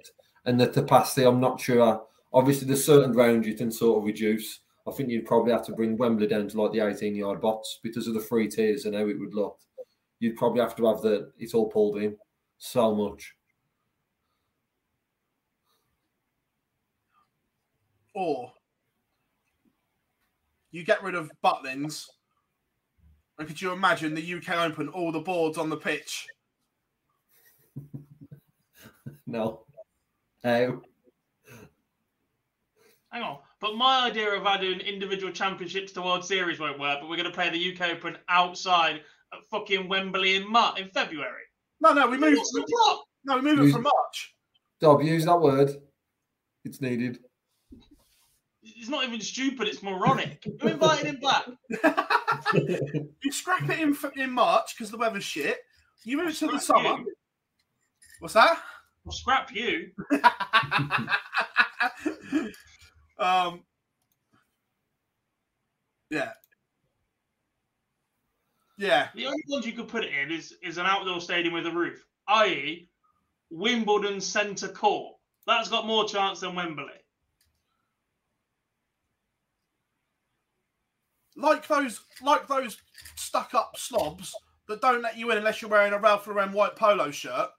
and 0.44 0.60
the 0.60 0.68
capacity, 0.68 1.26
I'm 1.26 1.40
not 1.40 1.60
sure. 1.60 2.02
Obviously, 2.32 2.66
there's 2.66 2.84
certain 2.84 3.12
grounds 3.12 3.46
you 3.46 3.54
can 3.54 3.70
sort 3.70 3.98
of 3.98 4.04
reduce. 4.04 4.60
I 4.86 4.90
think 4.90 5.10
you'd 5.10 5.26
probably 5.26 5.52
have 5.52 5.64
to 5.66 5.72
bring 5.72 5.96
Wembley 5.96 6.26
down 6.26 6.48
to 6.48 6.60
like 6.60 6.72
the 6.72 6.86
18 6.86 7.14
yard 7.14 7.40
box 7.40 7.78
because 7.82 8.06
of 8.06 8.14
the 8.14 8.20
three 8.20 8.48
tiers 8.48 8.84
and 8.84 8.94
how 8.94 9.06
it 9.06 9.18
would 9.18 9.34
look. 9.34 9.58
You'd 10.18 10.36
probably 10.36 10.60
have 10.60 10.76
to 10.76 10.86
have 10.86 11.02
the 11.02 11.30
it's 11.38 11.54
all 11.54 11.70
pulled 11.70 11.98
in 11.98 12.16
so 12.58 12.94
much. 12.94 13.34
Or 18.14 18.52
you 20.70 20.84
get 20.84 21.02
rid 21.02 21.14
of 21.14 21.30
Butlins. 21.44 22.06
And 23.38 23.48
could 23.48 23.60
you 23.60 23.72
imagine 23.72 24.14
the 24.14 24.34
UK 24.34 24.70
Open, 24.70 24.88
all 24.88 25.12
the 25.12 25.20
boards 25.20 25.58
on 25.58 25.70
the 25.70 25.76
pitch? 25.76 26.26
No. 29.26 29.64
How? 30.42 30.82
Hang 33.10 33.22
on. 33.22 33.38
But 33.60 33.76
my 33.76 34.06
idea 34.06 34.30
of 34.30 34.44
adding 34.46 34.80
individual 34.80 35.32
championships 35.32 35.92
to 35.92 36.02
World 36.02 36.24
Series 36.24 36.58
won't 36.58 36.80
work, 36.80 36.98
but 37.00 37.08
we're 37.08 37.16
going 37.16 37.28
to 37.28 37.34
play 37.34 37.48
the 37.50 37.72
UK 37.72 37.96
Open 37.96 38.16
outside 38.28 39.02
at 39.32 39.44
fucking 39.50 39.88
Wembley 39.88 40.34
in 40.34 40.50
Mar- 40.50 40.74
in 40.78 40.88
February. 40.88 41.42
No, 41.80 41.92
no, 41.92 42.08
we 42.08 42.18
move. 42.18 42.36
What's 42.36 42.52
the 42.52 42.66
plot? 42.68 43.04
No, 43.24 43.36
we 43.36 43.42
moved 43.42 43.68
it 43.68 43.72
from 43.72 43.82
March. 43.82 44.34
Dob, 44.80 45.02
use 45.02 45.26
that 45.26 45.40
word. 45.40 45.70
It's 46.64 46.80
needed. 46.80 47.20
It's 48.64 48.88
not 48.88 49.04
even 49.04 49.20
stupid, 49.20 49.68
it's 49.68 49.82
moronic. 49.82 50.42
Who 50.60 50.68
invited 50.68 51.06
him 51.06 51.20
back? 51.20 51.44
You 53.22 53.32
scrap 53.32 53.68
it 53.68 53.78
in 53.78 53.96
in 54.16 54.30
March 54.30 54.74
because 54.76 54.90
the 54.90 54.96
weather's 54.96 55.24
shit. 55.24 55.58
You 56.04 56.16
move 56.16 56.30
it 56.30 56.36
to 56.36 56.48
the 56.48 56.58
summer. 56.58 56.98
you. 56.98 57.14
What's 58.18 58.34
that? 58.34 58.58
I'll 59.06 59.12
scrap 59.12 59.52
you. 59.52 59.90
um, 63.18 63.62
yeah, 66.10 66.32
yeah. 68.78 69.08
The 69.14 69.26
only 69.26 69.42
ones 69.48 69.66
you 69.66 69.72
could 69.72 69.88
put 69.88 70.04
it 70.04 70.12
in 70.12 70.30
is, 70.30 70.54
is 70.62 70.78
an 70.78 70.86
outdoor 70.86 71.20
stadium 71.20 71.54
with 71.54 71.66
a 71.66 71.70
roof, 71.70 72.04
i.e., 72.28 72.88
Wimbledon 73.50 74.20
Centre 74.20 74.68
Court. 74.68 75.16
That's 75.46 75.68
got 75.68 75.86
more 75.86 76.06
chance 76.06 76.40
than 76.40 76.54
Wembley. 76.54 76.84
Like 81.36 81.66
those, 81.66 82.00
like 82.22 82.46
those 82.46 82.76
stuck-up 83.16 83.76
slobs 83.76 84.34
that 84.68 84.80
don't 84.80 85.02
let 85.02 85.16
you 85.16 85.30
in 85.30 85.38
unless 85.38 85.60
you're 85.60 85.70
wearing 85.70 85.92
a 85.92 85.98
Ralph 85.98 86.26
Lauren 86.26 86.52
white 86.52 86.76
polo 86.76 87.10
shirt, 87.10 87.50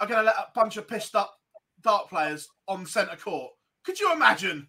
are 0.00 0.06
going 0.06 0.20
to 0.20 0.26
let 0.26 0.36
a 0.36 0.46
bunch 0.54 0.76
of 0.76 0.88
pissed-up 0.88 1.34
dart 1.82 2.08
players 2.08 2.48
on 2.68 2.86
centre 2.86 3.16
court. 3.16 3.52
Could 3.84 3.98
you 4.00 4.12
imagine? 4.12 4.66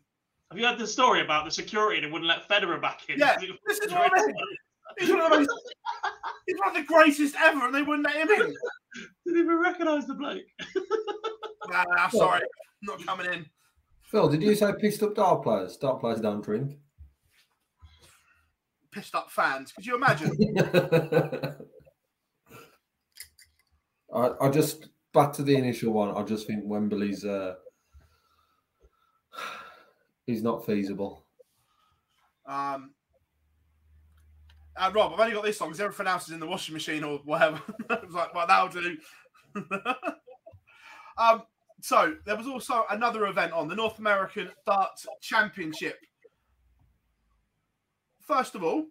Have 0.52 0.60
you 0.60 0.66
heard 0.66 0.80
the 0.80 0.88
story 0.88 1.22
about 1.22 1.46
the 1.46 1.52
security 1.52 2.02
that 2.02 2.12
wouldn't 2.12 2.30
let 2.30 2.48
Federer 2.48 2.82
back 2.82 3.02
in? 3.10 3.20
Yeah, 3.20 3.38
this 3.68 3.80
is 3.80 3.92
what 3.92 4.12
I 4.14 4.26
mean. 4.26 4.36
He's 4.98 5.10
one 5.10 5.22
of 5.22 5.32
the 5.32 5.40
most, 5.40 5.50
he's 6.48 6.58
one 6.58 6.70
of 6.70 6.76
the 6.76 6.84
greatest 6.84 7.36
ever, 7.38 7.66
and 7.66 7.76
they 7.76 7.82
wouldn't 7.82 8.06
let 8.06 8.16
him 8.16 8.30
in. 8.30 8.56
Didn't 9.26 9.42
even 9.42 9.60
recognise 9.60 10.08
the 10.08 10.14
bloke. 10.14 10.44
Nah, 11.70 11.84
nah, 11.90 12.08
sorry, 12.08 12.40
not 12.84 13.06
coming 13.06 13.26
in. 13.26 13.46
Phil, 14.04 14.30
did 14.30 14.42
you 14.42 14.56
say 14.56 14.72
pissed 14.80 15.04
up 15.04 15.16
dart 15.16 15.44
players? 15.44 15.76
Dart 15.76 16.00
players 16.00 16.22
don't 16.22 16.42
drink. 16.42 16.78
Pissed 18.90 19.16
up 19.16 19.30
fans. 19.30 19.74
Could 19.74 19.86
you 19.86 19.96
imagine? 19.96 20.32
I, 24.16 24.30
I 24.40 24.50
just 24.50 24.88
back 25.14 25.34
to 25.34 25.44
the 25.44 25.56
initial 25.56 25.94
one. 25.94 26.16
I 26.16 26.24
just 26.24 26.48
think 26.48 26.64
Wembley's 26.66 27.26
uh, 27.26 27.56
is 30.28 30.44
not 30.44 30.66
feasible. 30.66 31.26
Um, 32.46 32.92
uh, 34.76 34.92
Rob, 34.94 35.14
I've 35.14 35.20
only 35.20 35.34
got 35.34 35.44
this 35.44 35.58
song 35.58 35.70
because 35.70 35.82
everything 35.82 36.08
else 36.08 36.28
is 36.28 36.34
in 36.34 36.40
the 36.40 36.48
washing 36.48 36.74
machine 36.74 37.04
or 37.04 37.20
whatever. 37.26 37.62
I 37.90 38.00
was 38.06 38.14
like, 38.14 38.34
well, 38.34 38.48
that'll 38.48 38.70
do. 38.70 38.98
um, 41.18 41.44
so 41.82 42.16
there 42.26 42.36
was 42.36 42.48
also 42.48 42.86
another 42.90 43.26
event 43.28 43.54
on 43.54 43.68
the 43.68 43.76
North 43.76 44.00
American 44.00 44.50
Darts 44.66 45.06
Championship. 45.22 45.98
First 48.22 48.56
of 48.56 48.64
all, 48.64 48.86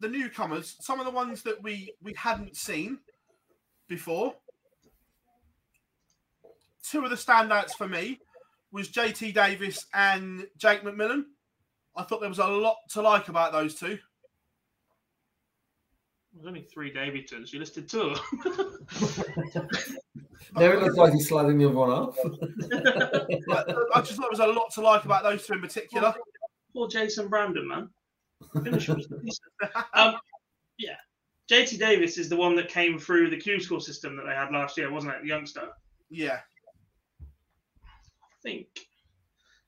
the 0.00 0.08
newcomers, 0.08 0.76
some 0.80 0.98
of 0.98 1.06
the 1.06 1.12
ones 1.12 1.42
that 1.42 1.62
we 1.62 1.94
we 2.02 2.12
hadn't 2.16 2.56
seen 2.56 2.98
before. 3.88 4.34
Two 6.82 7.04
of 7.04 7.10
the 7.10 7.16
standouts 7.16 7.72
for 7.72 7.88
me 7.88 8.20
was 8.72 8.88
JT 8.88 9.34
Davis 9.34 9.86
and 9.94 10.46
Jake 10.56 10.82
McMillan. 10.82 11.24
I 11.96 12.02
thought 12.02 12.20
there 12.20 12.28
was 12.28 12.38
a 12.38 12.46
lot 12.46 12.76
to 12.90 13.02
like 13.02 13.28
about 13.28 13.52
those 13.52 13.74
two. 13.74 13.98
There's 16.34 16.46
only 16.46 16.62
three 16.62 16.90
debutantes. 16.92 17.52
You 17.52 17.60
listed 17.60 17.88
two. 17.88 18.14
There 20.56 20.74
it 20.74 20.82
looks 20.82 20.96
like 20.96 21.12
he's 21.12 21.30
slagging 21.30 21.58
the 21.58 21.66
other 21.66 21.74
one 21.74 21.90
off. 21.90 22.18
I 23.94 24.00
just 24.00 24.16
thought 24.16 24.22
there 24.22 24.30
was 24.30 24.40
a 24.40 24.46
lot 24.46 24.70
to 24.74 24.80
like 24.80 25.04
about 25.04 25.22
those 25.22 25.46
two 25.46 25.54
in 25.54 25.60
particular. 25.60 26.14
Poor 26.74 26.88
Jason 26.88 27.28
Brandon, 27.28 27.66
man. 27.68 27.88
Finish 28.62 28.88
was 28.88 29.06
decent. 29.06 29.72
um, 29.94 30.16
yeah. 30.78 30.96
JT 31.52 31.78
Davis 31.78 32.16
is 32.16 32.30
the 32.30 32.36
one 32.36 32.56
that 32.56 32.70
came 32.70 32.98
through 32.98 33.28
the 33.28 33.36
Q 33.36 33.60
score 33.60 33.80
system 33.80 34.16
that 34.16 34.24
they 34.24 34.34
had 34.34 34.50
last 34.50 34.78
year, 34.78 34.90
wasn't 34.90 35.12
it? 35.12 35.20
The 35.20 35.28
youngster. 35.28 35.68
Yeah. 36.08 36.38
I 37.20 38.34
think 38.42 38.68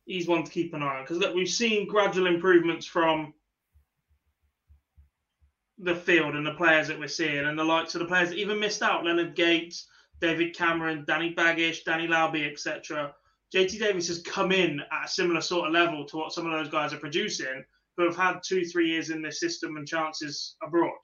he's 0.06 0.26
one 0.26 0.44
to 0.44 0.50
keep 0.50 0.72
an 0.72 0.82
eye 0.82 0.96
on 0.96 1.02
because 1.02 1.18
look, 1.18 1.34
we've 1.34 1.46
seen 1.46 1.86
gradual 1.86 2.26
improvements 2.26 2.86
from 2.86 3.34
the 5.76 5.94
field 5.94 6.34
and 6.34 6.46
the 6.46 6.54
players 6.54 6.88
that 6.88 6.98
we're 6.98 7.06
seeing 7.06 7.44
and 7.44 7.58
the 7.58 7.64
likes 7.64 7.94
of 7.94 7.98
the 7.98 8.06
players 8.06 8.30
that 8.30 8.38
even 8.38 8.58
missed 8.58 8.82
out, 8.82 9.04
Leonard 9.04 9.34
Gates, 9.34 9.86
David 10.22 10.56
Cameron, 10.56 11.04
Danny 11.06 11.34
Baggish, 11.34 11.84
Danny 11.84 12.06
Lauby, 12.06 12.50
etc. 12.50 13.14
JT 13.54 13.78
Davis 13.78 14.08
has 14.08 14.22
come 14.22 14.52
in 14.52 14.80
at 14.80 15.04
a 15.04 15.08
similar 15.08 15.42
sort 15.42 15.66
of 15.66 15.74
level 15.74 16.06
to 16.06 16.16
what 16.16 16.32
some 16.32 16.46
of 16.46 16.52
those 16.52 16.72
guys 16.72 16.94
are 16.94 16.98
producing, 16.98 17.62
who 17.98 18.04
have 18.06 18.16
had 18.16 18.40
two, 18.42 18.64
three 18.64 18.88
years 18.88 19.10
in 19.10 19.20
this 19.20 19.38
system 19.38 19.76
and 19.76 19.86
chances 19.86 20.56
abroad. 20.62 20.96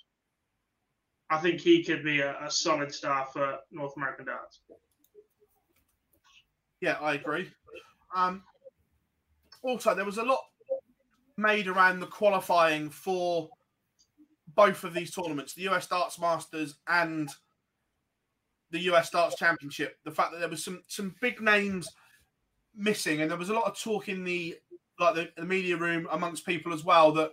I 1.31 1.39
think 1.39 1.61
he 1.61 1.85
could 1.85 2.03
be 2.03 2.21
a, 2.21 2.37
a 2.45 2.51
solid 2.51 2.93
star 2.93 3.27
for 3.33 3.59
North 3.71 3.97
American 3.97 4.27
darts. 4.27 4.61
Yeah, 6.81 6.97
I 7.01 7.15
agree. 7.15 7.49
Um, 8.15 8.43
also, 9.63 9.95
there 9.95 10.05
was 10.05 10.19
a 10.19 10.25
lot 10.25 10.41
made 11.37 11.69
around 11.69 12.01
the 12.01 12.07
qualifying 12.07 12.91
for 12.91 13.49
both 14.55 14.83
of 14.85 14.93
these 14.93 15.13
tournaments, 15.13 15.55
the 15.55 15.69
US 15.69 15.87
Darts 15.87 16.19
Masters 16.19 16.77
and 16.89 17.31
the 18.71 18.81
US 18.91 19.11
Darts 19.11 19.37
Championship. 19.37 19.97
The 20.05 20.11
fact 20.11 20.33
that 20.33 20.41
there 20.41 20.49
was 20.49 20.65
some 20.65 20.83
some 20.89 21.15
big 21.21 21.41
names 21.41 21.89
missing, 22.75 23.21
and 23.21 23.31
there 23.31 23.39
was 23.39 23.51
a 23.51 23.55
lot 23.55 23.67
of 23.67 23.79
talk 23.79 24.09
in 24.09 24.25
the 24.25 24.57
like 24.99 25.15
the, 25.15 25.31
the 25.37 25.45
media 25.45 25.77
room 25.77 26.09
amongst 26.11 26.45
people 26.45 26.73
as 26.73 26.85
well 26.85 27.13
that 27.13 27.31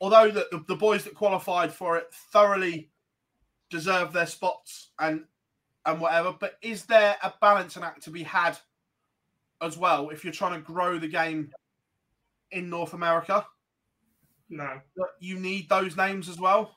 although 0.00 0.30
the, 0.30 0.46
the, 0.50 0.64
the 0.68 0.76
boys 0.76 1.04
that 1.04 1.14
qualified 1.14 1.72
for 1.72 1.96
it 1.96 2.06
thoroughly 2.32 2.90
deserve 3.70 4.12
their 4.12 4.26
spots 4.26 4.90
and 4.98 5.24
and 5.86 6.00
whatever, 6.00 6.34
but 6.38 6.58
is 6.60 6.84
there 6.84 7.16
a 7.22 7.32
balancing 7.40 7.82
act 7.82 8.02
to 8.02 8.10
be 8.10 8.22
had 8.22 8.58
as 9.62 9.78
well 9.78 10.10
if 10.10 10.22
you're 10.22 10.32
trying 10.32 10.52
to 10.52 10.60
grow 10.60 10.98
the 10.98 11.08
game 11.08 11.50
in 12.50 12.68
North 12.68 12.92
America? 12.92 13.46
No. 14.50 14.80
You 15.20 15.38
need 15.38 15.68
those 15.68 15.96
names 15.96 16.28
as 16.28 16.38
well. 16.38 16.76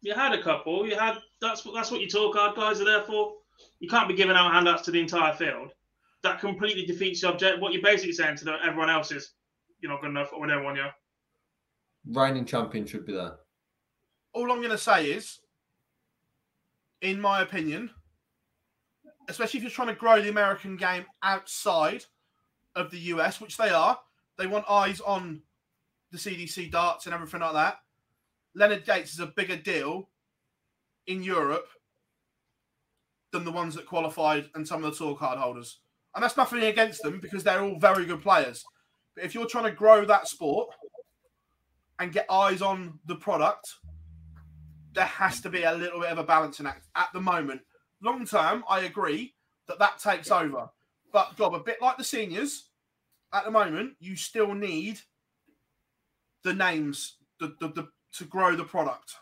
You 0.00 0.14
had 0.14 0.32
a 0.32 0.42
couple. 0.42 0.86
You 0.86 0.96
had 0.98 1.18
that's 1.40 1.64
what 1.64 1.74
that's 1.74 1.90
what 1.90 2.00
your 2.00 2.10
tour 2.10 2.32
card 2.32 2.56
guys 2.56 2.80
are 2.80 2.84
there 2.84 3.02
for. 3.02 3.34
You 3.80 3.88
can't 3.88 4.08
be 4.08 4.14
giving 4.14 4.36
out 4.36 4.52
handouts 4.52 4.82
to 4.82 4.90
the 4.90 5.00
entire 5.00 5.32
field. 5.32 5.72
That 6.24 6.40
completely 6.40 6.86
defeats 6.86 7.20
the 7.20 7.28
object. 7.28 7.60
What 7.60 7.74
you're 7.74 7.82
basically 7.82 8.14
saying 8.14 8.36
to 8.38 8.58
everyone 8.64 8.88
else 8.88 9.12
is, 9.12 9.34
you're 9.80 9.92
not 9.92 10.00
good 10.00 10.10
enough, 10.10 10.32
or 10.32 10.40
we 10.40 10.48
don't 10.48 10.64
want. 10.64 10.78
Reigning 12.06 12.46
champion 12.46 12.86
should 12.86 13.04
be 13.04 13.12
there. 13.12 13.36
All 14.32 14.50
I'm 14.50 14.58
going 14.58 14.70
to 14.70 14.78
say 14.78 15.10
is, 15.10 15.40
in 17.02 17.20
my 17.20 17.42
opinion, 17.42 17.90
especially 19.28 19.58
if 19.58 19.64
you're 19.64 19.70
trying 19.70 19.88
to 19.88 19.94
grow 19.94 20.20
the 20.20 20.30
American 20.30 20.78
game 20.78 21.04
outside 21.22 22.04
of 22.74 22.90
the 22.90 22.98
US, 22.98 23.38
which 23.40 23.58
they 23.58 23.68
are, 23.68 23.98
they 24.38 24.46
want 24.46 24.64
eyes 24.68 25.02
on 25.02 25.42
the 26.10 26.16
CDC 26.18 26.70
darts 26.70 27.04
and 27.04 27.14
everything 27.14 27.40
like 27.40 27.52
that. 27.52 27.80
Leonard 28.54 28.86
Gates 28.86 29.12
is 29.12 29.20
a 29.20 29.26
bigger 29.26 29.56
deal 29.56 30.08
in 31.06 31.22
Europe 31.22 31.68
than 33.30 33.44
the 33.44 33.52
ones 33.52 33.74
that 33.74 33.84
qualified 33.84 34.48
and 34.54 34.66
some 34.66 34.82
of 34.82 34.90
the 34.90 34.96
tour 34.96 35.14
card 35.14 35.38
holders. 35.38 35.80
And 36.14 36.22
that's 36.22 36.36
nothing 36.36 36.62
against 36.62 37.02
them 37.02 37.20
because 37.20 37.42
they're 37.42 37.62
all 37.62 37.78
very 37.78 38.06
good 38.06 38.22
players. 38.22 38.64
But 39.14 39.24
if 39.24 39.34
you're 39.34 39.46
trying 39.46 39.64
to 39.64 39.72
grow 39.72 40.04
that 40.04 40.28
sport 40.28 40.68
and 41.98 42.12
get 42.12 42.30
eyes 42.30 42.62
on 42.62 42.98
the 43.06 43.16
product, 43.16 43.68
there 44.94 45.04
has 45.04 45.40
to 45.40 45.50
be 45.50 45.64
a 45.64 45.72
little 45.72 46.00
bit 46.00 46.10
of 46.10 46.18
a 46.18 46.24
balancing 46.24 46.66
act 46.66 46.86
at 46.94 47.08
the 47.12 47.20
moment. 47.20 47.60
Long 48.02 48.26
term, 48.26 48.64
I 48.68 48.80
agree 48.80 49.34
that 49.66 49.78
that 49.78 49.98
takes 49.98 50.30
over. 50.30 50.68
But, 51.12 51.36
Gob, 51.36 51.54
a 51.54 51.60
bit 51.60 51.78
like 51.80 51.96
the 51.96 52.04
seniors, 52.04 52.70
at 53.32 53.44
the 53.44 53.50
moment, 53.50 53.94
you 53.98 54.16
still 54.16 54.54
need 54.54 55.00
the 56.42 56.54
names 56.54 57.16
the, 57.40 57.54
the, 57.60 57.68
the, 57.68 57.88
to 58.18 58.24
grow 58.24 58.54
the 58.54 58.64
product. 58.64 59.14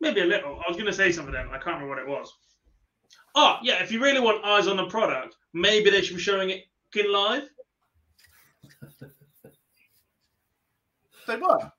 Maybe 0.00 0.20
a 0.20 0.26
little. 0.26 0.56
I 0.56 0.68
was 0.68 0.76
going 0.76 0.86
to 0.86 0.92
say 0.92 1.12
something 1.12 1.32
then. 1.32 1.48
I 1.48 1.58
can't 1.58 1.80
remember 1.80 1.88
what 1.88 1.98
it 1.98 2.08
was. 2.08 2.32
Oh, 3.34 3.58
yeah. 3.62 3.82
If 3.82 3.92
you 3.92 4.02
really 4.02 4.20
want 4.20 4.44
eyes 4.44 4.66
on 4.66 4.76
the 4.76 4.86
product, 4.86 5.36
maybe 5.54 5.88
they 5.88 6.02
should 6.02 6.16
be 6.16 6.22
showing 6.22 6.50
it 6.50 6.64
in 6.94 7.10
live. 7.10 7.48
they 11.26 11.36
were. 11.36 11.72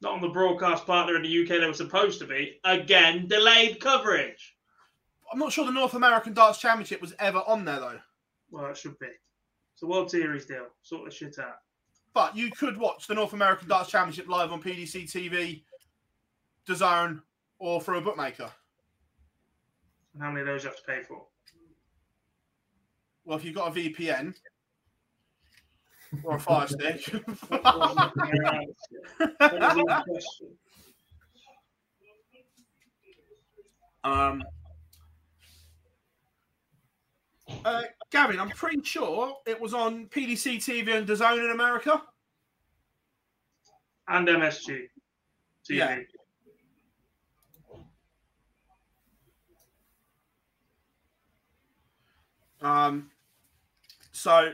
Not 0.00 0.14
on 0.14 0.20
the 0.20 0.28
broadcast 0.28 0.86
partner 0.86 1.16
in 1.16 1.22
the 1.22 1.42
UK 1.42 1.48
they 1.60 1.66
were 1.66 1.74
supposed 1.74 2.18
to 2.20 2.26
be. 2.26 2.58
Again, 2.64 3.28
delayed 3.28 3.78
coverage. 3.80 4.56
I'm 5.30 5.38
not 5.38 5.52
sure 5.52 5.64
the 5.64 5.72
North 5.72 5.94
American 5.94 6.32
Darts 6.32 6.58
Championship 6.58 7.00
was 7.00 7.14
ever 7.18 7.42
on 7.46 7.64
there 7.64 7.80
though. 7.80 8.00
Well, 8.50 8.66
it 8.66 8.76
should 8.76 8.98
be. 8.98 9.06
It's 9.74 9.82
a 9.82 9.86
World 9.86 10.10
Series 10.10 10.44
deal. 10.44 10.66
Sort 10.82 11.06
of 11.06 11.14
shit 11.14 11.38
out. 11.38 11.58
But 12.14 12.36
you 12.36 12.50
could 12.50 12.76
watch 12.76 13.06
the 13.06 13.14
North 13.14 13.32
American 13.32 13.68
Darts 13.68 13.90
Championship 13.90 14.28
live 14.28 14.52
on 14.52 14.62
PDC 14.62 15.04
TV, 15.04 15.62
DAZN, 16.68 17.22
or 17.58 17.80
for 17.80 17.94
a 17.94 18.00
bookmaker. 18.00 18.50
And 20.14 20.22
how 20.22 20.30
many 20.30 20.40
of 20.40 20.46
those 20.46 20.64
you 20.64 20.70
have 20.70 20.76
to 20.76 20.82
pay 20.86 21.02
for? 21.02 21.22
Well, 23.24 23.38
if 23.38 23.44
you've 23.44 23.54
got 23.54 23.76
a 23.76 23.80
VPN 23.80 24.34
or 26.24 26.36
a 26.36 26.40
Fire 26.40 26.66
Stick. 26.68 27.08
um, 34.04 34.42
uh, 37.64 37.82
Gavin, 38.10 38.40
I'm 38.40 38.50
pretty 38.50 38.82
sure 38.82 39.36
it 39.46 39.60
was 39.60 39.72
on 39.72 40.06
PDC 40.06 40.56
TV 40.56 40.96
and 40.96 41.06
DAZN 41.06 41.44
in 41.44 41.50
America. 41.52 42.02
And 44.08 44.26
MSG 44.26 44.88
TV. 45.68 45.76
Yeah. 45.76 45.98
Um, 52.62 53.10
so, 54.12 54.52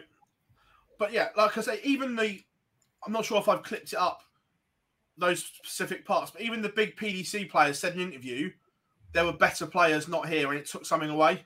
but 0.98 1.12
yeah, 1.12 1.28
like 1.36 1.56
I 1.56 1.60
say, 1.60 1.80
even 1.84 2.16
the, 2.16 2.40
I'm 3.06 3.12
not 3.12 3.24
sure 3.24 3.38
if 3.38 3.48
I've 3.48 3.62
clipped 3.62 3.92
it 3.92 3.98
up, 3.98 4.22
those 5.16 5.44
specific 5.44 6.04
parts, 6.04 6.30
but 6.30 6.42
even 6.42 6.62
the 6.62 6.68
big 6.68 6.96
PDC 6.96 7.50
players 7.50 7.78
said 7.78 7.94
in 7.94 8.00
an 8.00 8.12
interview 8.12 8.50
there 9.14 9.24
were 9.24 9.32
better 9.32 9.66
players 9.66 10.06
not 10.06 10.28
here 10.28 10.50
and 10.50 10.58
it 10.58 10.66
took 10.66 10.84
something 10.84 11.10
away 11.10 11.42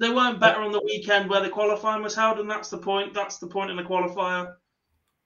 they 0.00 0.08
weren't 0.08 0.40
better 0.40 0.62
on 0.62 0.72
the 0.72 0.82
weekend 0.84 1.28
where 1.28 1.42
the 1.42 1.48
qualifying 1.48 2.02
was 2.02 2.14
held, 2.14 2.40
and 2.40 2.50
that's 2.50 2.70
the 2.70 2.78
point. 2.78 3.14
That's 3.14 3.38
the 3.38 3.46
point 3.46 3.70
in 3.70 3.76
the 3.76 3.82
qualifier. 3.82 4.54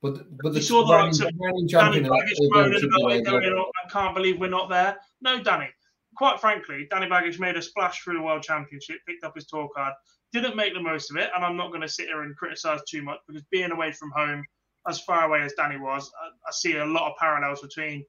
But 0.02 0.24
but 0.42 0.52
the 0.52 0.58
you 0.58 0.62
saw 0.62 0.84
the 0.84 0.92
likes 0.92 1.20
of 1.20 1.30
Danny 1.68 2.00
Baggish 2.00 2.34
moaning 2.50 2.84
about 2.84 3.12
it, 3.12 3.24
going, 3.24 3.64
I 3.84 3.88
can't 3.88 4.14
believe 4.14 4.38
we're 4.38 4.50
not 4.50 4.68
there. 4.68 4.96
No, 5.22 5.42
Danny. 5.42 5.68
Quite 6.16 6.40
frankly, 6.40 6.86
Danny 6.90 7.06
Baggish 7.06 7.40
made 7.40 7.56
a 7.56 7.62
splash 7.62 8.02
through 8.02 8.18
the 8.18 8.22
World 8.22 8.42
Championship, 8.42 8.98
picked 9.06 9.24
up 9.24 9.34
his 9.34 9.46
tour 9.46 9.68
card, 9.74 9.94
didn't 10.32 10.56
make 10.56 10.74
the 10.74 10.80
most 10.80 11.10
of 11.10 11.16
it, 11.16 11.30
and 11.34 11.44
I'm 11.44 11.56
not 11.56 11.68
going 11.68 11.80
to 11.80 11.88
sit 11.88 12.06
here 12.06 12.22
and 12.22 12.36
criticise 12.36 12.80
too 12.88 13.02
much 13.02 13.18
because 13.26 13.42
being 13.50 13.70
away 13.72 13.92
from 13.92 14.10
home, 14.10 14.44
as 14.88 15.00
far 15.00 15.24
away 15.24 15.42
as 15.42 15.54
Danny 15.54 15.78
was, 15.78 16.10
I, 16.22 16.28
I 16.48 16.52
see 16.52 16.76
a 16.76 16.84
lot 16.84 17.10
of 17.10 17.16
parallels 17.18 17.62
between 17.62 18.04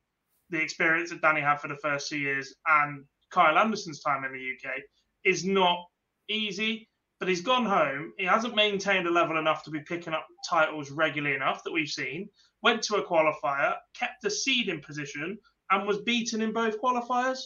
the 0.49 0.61
experience 0.61 1.09
that 1.09 1.21
Danny 1.21 1.41
had 1.41 1.57
for 1.57 1.67
the 1.67 1.77
first 1.77 2.09
two 2.09 2.17
years 2.17 2.53
and 2.67 3.05
Kyle 3.31 3.57
Anderson's 3.57 4.01
time 4.01 4.23
in 4.23 4.33
the 4.33 4.51
UK 4.69 4.81
is 5.23 5.45
not 5.45 5.85
easy, 6.29 6.87
but 7.19 7.27
he's 7.27 7.41
gone 7.41 7.65
home. 7.65 8.13
He 8.17 8.25
hasn't 8.25 8.55
maintained 8.55 9.07
a 9.07 9.11
level 9.11 9.37
enough 9.37 9.63
to 9.63 9.71
be 9.71 9.81
picking 9.81 10.13
up 10.13 10.27
titles 10.47 10.91
regularly 10.91 11.35
enough 11.35 11.63
that 11.63 11.71
we've 11.71 11.89
seen. 11.89 12.29
Went 12.61 12.81
to 12.83 12.95
a 12.95 13.05
qualifier, 13.05 13.75
kept 13.93 14.23
a 14.25 14.29
seed 14.29 14.69
in 14.69 14.81
position, 14.81 15.37
and 15.71 15.87
was 15.87 16.01
beaten 16.01 16.41
in 16.41 16.53
both 16.53 16.79
qualifiers. 16.79 17.39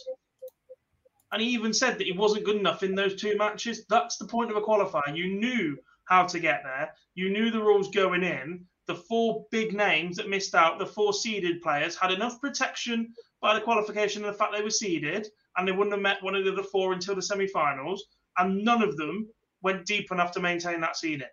And 1.32 1.40
he 1.40 1.48
even 1.48 1.72
said 1.72 1.98
that 1.98 2.06
he 2.06 2.12
wasn't 2.12 2.44
good 2.44 2.56
enough 2.56 2.82
in 2.82 2.94
those 2.94 3.14
two 3.14 3.36
matches. 3.36 3.84
That's 3.88 4.16
the 4.16 4.26
point 4.26 4.50
of 4.50 4.56
a 4.56 4.60
qualifier. 4.60 5.16
You 5.16 5.38
knew 5.38 5.76
how 6.04 6.26
to 6.26 6.40
get 6.40 6.62
there. 6.64 6.90
You 7.14 7.30
knew 7.30 7.50
the 7.50 7.62
rules 7.62 7.90
going 7.90 8.24
in. 8.24 8.66
The 8.86 8.96
four 8.96 9.46
big 9.52 9.72
names 9.72 10.16
that 10.16 10.28
missed 10.28 10.54
out, 10.54 10.78
the 10.78 10.86
four 10.86 11.12
seeded 11.12 11.62
players, 11.62 11.94
had 11.94 12.10
enough 12.10 12.40
protection 12.40 13.14
by 13.40 13.54
the 13.54 13.60
qualification 13.60 14.24
and 14.24 14.34
the 14.34 14.36
fact 14.36 14.52
they 14.52 14.62
were 14.62 14.70
seeded, 14.70 15.28
and 15.56 15.66
they 15.66 15.72
wouldn't 15.72 15.92
have 15.92 16.02
met 16.02 16.22
one 16.22 16.34
of 16.34 16.44
the 16.44 16.52
other 16.52 16.64
four 16.64 16.92
until 16.92 17.14
the 17.14 17.22
semi-finals 17.22 18.04
and 18.38 18.64
none 18.64 18.82
of 18.82 18.96
them 18.96 19.28
went 19.62 19.86
deep 19.86 20.10
enough 20.10 20.32
to 20.32 20.40
maintain 20.40 20.80
that 20.80 20.96
seeding 20.96 21.28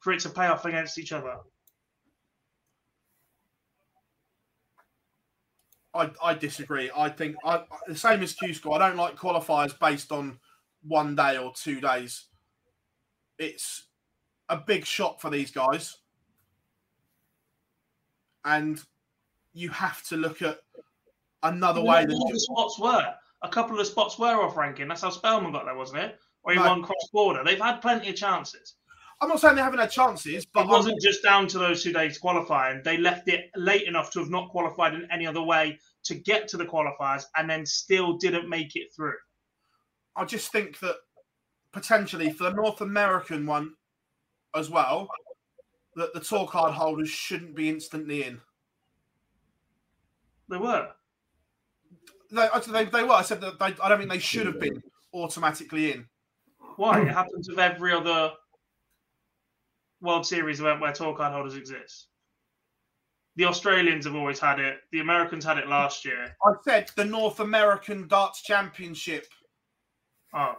for 0.00 0.12
it 0.12 0.20
to 0.20 0.30
pay 0.30 0.46
off 0.46 0.64
against 0.64 0.98
each 0.98 1.12
other. 1.12 1.36
I, 5.94 6.10
I 6.22 6.34
disagree. 6.34 6.90
I 6.96 7.08
think 7.08 7.36
I, 7.44 7.62
the 7.86 7.96
same 7.96 8.22
as 8.22 8.32
Q 8.32 8.54
score. 8.54 8.74
I 8.80 8.88
don't 8.88 8.96
like 8.96 9.16
qualifiers 9.16 9.78
based 9.78 10.10
on 10.10 10.38
one 10.86 11.14
day 11.14 11.36
or 11.36 11.52
two 11.54 11.80
days. 11.80 12.26
It's 13.38 13.84
a 14.48 14.56
big 14.56 14.84
shot 14.86 15.20
for 15.20 15.30
these 15.30 15.50
guys, 15.50 15.96
and 18.44 18.80
you 19.52 19.68
have 19.70 20.02
to 20.04 20.16
look 20.16 20.42
at 20.42 20.58
another 21.42 21.82
way. 21.82 22.06
The 22.06 22.32
spots 22.36 22.78
were 22.78 23.14
a 23.42 23.48
couple 23.48 23.78
of 23.78 23.86
spots 23.86 24.18
were 24.18 24.42
off 24.42 24.56
ranking. 24.56 24.88
That's 24.88 25.02
how 25.02 25.10
Spellman 25.10 25.52
got 25.52 25.64
there, 25.64 25.74
wasn't 25.76 26.00
it? 26.04 26.18
or 26.44 26.52
he 26.52 26.58
No. 26.58 26.66
won 26.66 26.82
cross 26.82 27.08
border. 27.12 27.44
They've 27.44 27.60
had 27.60 27.80
plenty 27.80 28.08
of 28.08 28.16
chances. 28.16 28.74
I'm 29.22 29.28
not 29.28 29.40
saying 29.40 29.54
they 29.54 29.62
haven't 29.62 29.78
had 29.78 29.92
chances, 29.92 30.44
but 30.46 30.64
it 30.64 30.68
wasn't 30.68 31.00
just 31.00 31.22
down 31.22 31.46
to 31.48 31.58
those 31.58 31.84
two 31.84 31.92
days 31.92 32.18
qualifying. 32.18 32.82
They 32.84 32.98
left 32.98 33.28
it 33.28 33.50
late 33.54 33.86
enough 33.86 34.10
to 34.12 34.18
have 34.18 34.30
not 34.30 34.48
qualified 34.48 34.94
in 34.94 35.06
any 35.12 35.28
other 35.28 35.40
way 35.40 35.78
to 36.04 36.16
get 36.16 36.48
to 36.48 36.56
the 36.56 36.64
qualifiers 36.64 37.22
and 37.36 37.48
then 37.48 37.64
still 37.64 38.16
didn't 38.16 38.48
make 38.48 38.74
it 38.74 38.88
through. 38.94 39.14
I 40.16 40.24
just 40.24 40.50
think 40.50 40.80
that 40.80 40.96
potentially 41.72 42.32
for 42.32 42.44
the 42.44 42.52
North 42.52 42.80
American 42.80 43.46
one 43.46 43.74
as 44.56 44.68
well, 44.68 45.08
that 45.94 46.12
the 46.14 46.20
tour 46.20 46.48
card 46.48 46.74
holders 46.74 47.08
shouldn't 47.08 47.54
be 47.54 47.68
instantly 47.68 48.24
in. 48.24 48.40
They 50.48 50.56
were. 50.56 50.88
They, 52.32 52.48
they, 52.72 52.84
they 52.86 53.04
were. 53.04 53.12
I 53.12 53.22
said 53.22 53.40
that 53.42 53.60
they, 53.60 53.66
I 53.80 53.88
don't 53.88 53.98
think 53.98 54.10
they 54.10 54.18
should 54.18 54.46
have 54.46 54.58
been 54.58 54.82
automatically 55.14 55.92
in. 55.92 56.06
Why? 56.74 57.02
it 57.02 57.08
happens 57.08 57.48
with 57.48 57.60
every 57.60 57.92
other 57.92 58.32
World 60.02 60.26
Series 60.26 60.60
event 60.60 60.80
where 60.80 60.92
tour 60.92 61.14
card 61.14 61.32
holders 61.32 61.56
exist. 61.56 62.08
The 63.36 63.46
Australians 63.46 64.04
have 64.04 64.14
always 64.14 64.38
had 64.38 64.58
it. 64.58 64.80
The 64.90 65.00
Americans 65.00 65.44
had 65.44 65.56
it 65.56 65.68
last 65.68 66.04
year. 66.04 66.36
I 66.44 66.52
said 66.64 66.90
the 66.96 67.04
North 67.04 67.40
American 67.40 68.06
Darts 68.08 68.42
Championship. 68.42 69.26
Oh, 70.34 70.54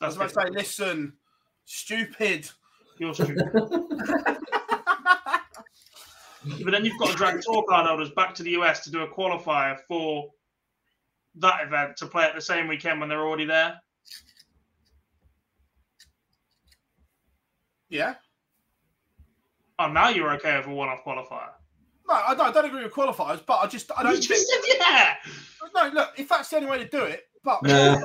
that's 0.00 0.16
what 0.16 0.36
I 0.36 0.44
say, 0.44 0.50
listen, 0.50 1.14
stupid. 1.64 2.48
You're 2.98 3.14
stupid. 3.14 3.50
but 6.62 6.70
then 6.70 6.84
you've 6.84 6.98
got 6.98 7.10
to 7.10 7.16
drag 7.16 7.40
tour 7.40 7.64
card 7.68 7.86
holders 7.86 8.10
back 8.10 8.34
to 8.34 8.42
the 8.42 8.50
US 8.50 8.84
to 8.84 8.90
do 8.90 9.02
a 9.02 9.08
qualifier 9.08 9.78
for 9.88 10.30
that 11.36 11.66
event 11.66 11.96
to 11.96 12.06
play 12.06 12.24
at 12.24 12.34
the 12.34 12.40
same 12.40 12.68
weekend 12.68 13.00
when 13.00 13.08
they're 13.08 13.26
already 13.26 13.44
there. 13.44 13.80
Yeah. 17.94 18.14
Oh, 19.78 19.86
now 19.88 20.08
you're 20.08 20.32
okay 20.34 20.56
with 20.58 20.66
a 20.66 20.70
one-off 20.70 21.04
qualifier. 21.04 21.50
No, 22.08 22.14
I 22.14 22.34
don't, 22.34 22.48
I 22.48 22.52
don't 22.52 22.64
agree 22.66 22.82
with 22.82 22.92
qualifiers, 22.92 23.40
but 23.46 23.54
I 23.60 23.66
just 23.68 23.90
I 23.96 24.02
don't 24.02 24.12
You 24.16 24.18
think. 24.18 24.28
just 24.30 24.48
said 24.48 24.76
yeah. 24.80 25.14
No, 25.74 25.88
look, 25.94 26.10
if 26.18 26.28
that's 26.28 26.48
the 26.50 26.56
only 26.56 26.68
way 26.68 26.78
to 26.78 26.88
do 26.88 27.04
it, 27.04 27.22
but 27.44 27.62
Nah. 27.62 27.96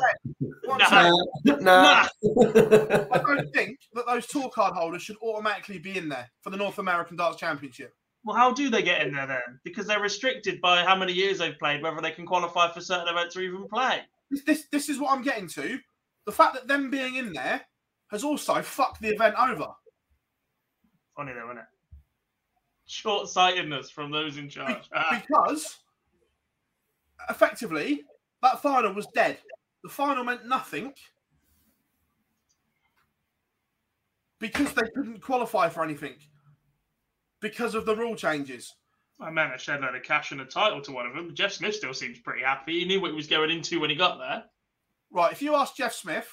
what 0.66 0.82
I'm 0.82 0.90
saying- 0.90 1.14
what 1.44 1.52
I'm 1.52 1.64
Nah. 1.64 2.08
nah. 2.24 3.06
I 3.12 3.18
don't 3.18 3.52
think 3.54 3.80
that 3.94 4.06
those 4.08 4.28
tour 4.28 4.50
card 4.54 4.74
holders 4.76 5.02
should 5.02 5.18
automatically 5.24 5.80
be 5.80 5.98
in 5.98 6.08
there 6.08 6.30
for 6.44 6.52
the 6.52 6.58
North 6.58 6.78
American 6.78 7.18
Darts 7.18 7.38
Championship. 7.38 7.94
Well, 8.24 8.36
how 8.38 8.52
do 8.54 8.70
they 8.70 8.84
get 8.84 9.02
in 9.06 9.14
there 9.14 9.26
then? 9.28 9.60
Because 9.64 9.88
they're 9.88 10.00
restricted 10.02 10.62
by 10.62 10.84
how 10.84 10.96
many 10.96 11.14
years 11.14 11.40
they've 11.40 11.58
played, 11.58 11.82
whether 11.82 12.00
they 12.02 12.12
can 12.12 12.26
qualify 12.28 12.72
for 12.72 12.82
certain 12.82 13.08
events 13.08 13.36
or 13.36 13.42
even 13.42 13.68
play. 13.68 14.02
This, 14.30 14.44
this, 14.44 14.64
this 14.72 14.90
is 14.90 15.00
what 15.00 15.12
I'm 15.12 15.24
getting 15.24 15.48
to. 15.50 15.80
The 16.26 16.32
fact 16.32 16.54
that 16.54 16.68
them 16.68 16.90
being 16.92 17.16
in 17.16 17.34
there 17.34 17.62
has 18.12 18.24
also 18.24 18.62
fucked 18.62 19.02
the 19.02 19.10
event 19.10 19.36
over. 19.38 19.68
Funny 21.20 21.34
though, 21.34 21.48
isn't 21.48 21.58
it? 21.58 21.66
Short 22.86 23.28
sightedness 23.28 23.90
from 23.90 24.10
those 24.10 24.38
in 24.38 24.48
charge. 24.48 24.90
Ah, 24.96 25.22
because 25.22 25.80
effectively 27.30 28.06
that 28.42 28.62
final 28.62 28.94
was 28.94 29.06
dead. 29.08 29.38
The 29.84 29.90
final 29.90 30.24
meant 30.24 30.48
nothing 30.48 30.94
because 34.40 34.72
they 34.72 34.88
couldn't 34.96 35.20
qualify 35.20 35.68
for 35.68 35.84
anything 35.84 36.14
because 37.42 37.76
of 37.76 37.86
the 37.86 37.98
rule 37.98 38.16
changes. 38.16 38.76
I 39.20 39.30
meant 39.30 39.54
a 39.54 39.58
shed 39.58 39.82
load 39.82 39.96
of 39.96 40.04
cash 40.04 40.32
and 40.32 40.40
a 40.40 40.46
title 40.46 40.80
to 40.84 40.94
one 40.94 41.06
of 41.06 41.14
them. 41.16 41.36
Jeff 41.36 41.52
Smith 41.52 41.76
still 41.76 41.94
seems 41.94 42.20
pretty 42.20 42.44
happy. 42.46 42.80
He 42.80 42.86
knew 42.86 43.02
what 43.02 43.12
he 43.12 43.18
was 43.18 43.28
going 43.28 43.52
into 43.52 43.82
when 43.82 43.90
he 43.90 43.96
got 43.98 44.20
there. 44.20 44.46
Right, 45.12 45.34
if 45.34 45.42
you 45.42 45.54
ask 45.54 45.76
Jeff 45.76 45.94
Smith, 45.94 46.30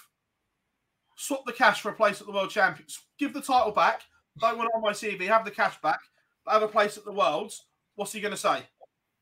swap 1.17 1.45
the 1.45 1.53
cash 1.53 1.81
for 1.81 1.91
a 1.91 1.97
place 1.97 2.21
at 2.21 2.29
the 2.29 2.33
World 2.33 2.51
Champions, 2.51 3.01
give 3.19 3.33
the 3.33 3.41
title 3.41 3.73
back, 3.73 4.03
don't 4.39 4.59
want 4.59 4.69
it 4.69 4.77
on 4.77 4.83
my 4.83 4.93
CV, 4.93 5.27
have 5.29 5.45
the 5.45 5.51
cash 5.51 5.81
back, 5.81 6.01
have 6.47 6.63
a 6.63 6.69
place 6.69 6.97
at 6.97 7.05
the 7.05 7.13
Worlds, 7.13 7.67
what's 7.95 8.13
he 8.13 8.21
going 8.21 8.33
to 8.35 8.39
say? 8.39 8.61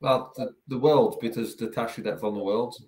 Well, 0.00 0.32
the, 0.36 0.54
the 0.68 0.78
world 0.78 1.18
because 1.20 1.56
the 1.56 1.68
tashi 1.68 2.02
det 2.02 2.20
van 2.20 2.34
the 2.34 2.42
Worlds. 2.42 2.82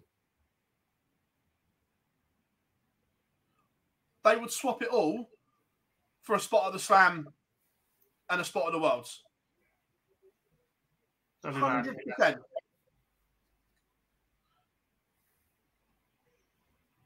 They 4.24 4.36
would 4.36 4.50
swap 4.50 4.82
it 4.82 4.88
all 4.88 5.30
for 6.22 6.34
a 6.34 6.40
spot 6.40 6.66
at 6.66 6.72
the 6.72 6.78
Slam 6.78 7.28
and 8.28 8.40
a 8.40 8.44
spot 8.44 8.66
at 8.66 8.72
the 8.72 8.80
Worlds. 8.80 9.22
Don't 11.42 11.54
do 11.54 11.60
that. 11.60 11.66
Hundred 11.66 11.96
percent. 12.04 12.38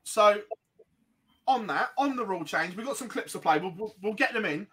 So, 0.05 0.41
on 1.47 1.66
that, 1.68 1.91
on 1.97 2.16
the 2.16 2.25
rule 2.25 2.45
change, 2.45 2.75
we've 2.75 2.87
got 2.87 2.97
some 2.97 3.09
clips 3.09 3.33
to 3.33 3.39
play. 3.39 3.59
We'll, 3.61 3.75
we'll, 3.77 3.95
we'll 4.03 4.14
get 4.14 4.33
them 4.33 4.45
in. 4.45 4.66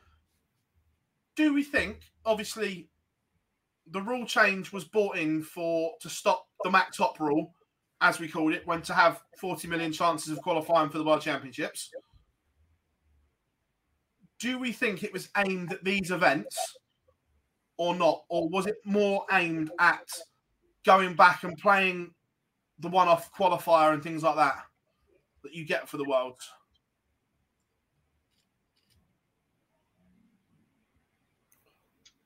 Do 1.37 1.53
we 1.53 1.63
think, 1.63 1.99
obviously, 2.25 2.89
the 3.91 4.01
rule 4.01 4.25
change 4.25 4.73
was 4.73 4.83
brought 4.83 5.17
in 5.17 5.43
for 5.43 5.93
to 6.01 6.09
stop 6.09 6.47
the 6.63 6.71
Max 6.71 6.97
Hopp 6.97 7.19
rule, 7.19 7.53
as 8.01 8.19
we 8.19 8.27
called 8.27 8.53
it, 8.53 8.65
when 8.65 8.81
to 8.81 8.93
have 8.93 9.21
40 9.37 9.67
million 9.67 9.93
chances 9.93 10.33
of 10.33 10.41
qualifying 10.41 10.89
for 10.89 10.97
the 10.97 11.03
World 11.03 11.21
Championships? 11.21 11.91
Do 14.39 14.57
we 14.57 14.71
think 14.71 15.03
it 15.03 15.13
was 15.13 15.29
aimed 15.37 15.71
at 15.71 15.83
these 15.83 16.09
events 16.09 16.57
or 17.77 17.95
not? 17.95 18.23
Or 18.29 18.49
was 18.49 18.65
it 18.65 18.77
more 18.83 19.25
aimed 19.31 19.71
at 19.79 20.09
going 20.85 21.15
back 21.15 21.43
and 21.43 21.57
playing 21.57 22.11
the 22.79 22.87
one 22.87 23.07
off 23.07 23.31
qualifier 23.31 23.93
and 23.93 24.01
things 24.01 24.23
like 24.23 24.35
that 24.35 24.57
that 25.43 25.53
you 25.53 25.65
get 25.65 25.87
for 25.87 25.97
the 25.97 26.03
Worlds? 26.03 26.49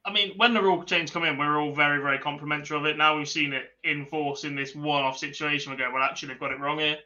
I 0.04 0.12
mean, 0.12 0.34
when 0.38 0.54
the 0.54 0.62
rule 0.62 0.84
change 0.84 1.14
come 1.14 1.26
in, 1.26 1.38
we're 1.38 1.62
all 1.62 1.74
very, 1.74 2.02
very 2.02 2.18
complimentary 2.18 2.78
of 2.78 2.86
it. 2.86 2.98
Now 2.98 3.18
we've 3.18 3.30
seen 3.30 3.54
it 3.54 3.66
in 3.84 4.06
force 4.08 4.44
in 4.44 4.56
this 4.56 4.74
one-off 4.74 5.18
situation. 5.18 5.72
We 5.72 5.78
go, 5.78 5.92
well, 5.94 6.02
actually, 6.02 6.30
they've 6.30 6.40
got 6.40 6.52
it 6.52 6.60
wrong 6.60 6.80
here. 6.80 6.98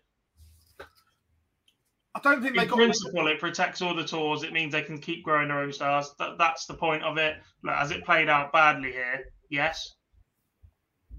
I 2.16 2.22
don't 2.24 2.42
think 2.42 2.56
they 2.56 2.64
In 2.64 2.70
got 2.70 2.78
principle, 2.78 3.28
it 3.28 3.42
protects 3.42 3.82
all 3.82 3.94
the 3.94 4.06
tours. 4.06 4.44
It 4.44 4.54
means 4.54 4.72
they 4.72 4.82
can 4.82 5.00
keep 5.00 5.26
growing 5.26 5.50
their 5.50 5.60
own 5.60 5.74
stars. 5.74 6.14
That, 6.18 6.38
that's 6.38 6.66
the 6.66 6.74
point 6.74 7.04
of 7.04 7.18
it. 7.18 7.36
Look, 7.64 7.76
has 7.76 7.92
it 7.92 8.06
played 8.06 8.30
out 8.30 8.54
badly 8.54 8.94
here? 8.94 9.26
Yes. 9.50 9.96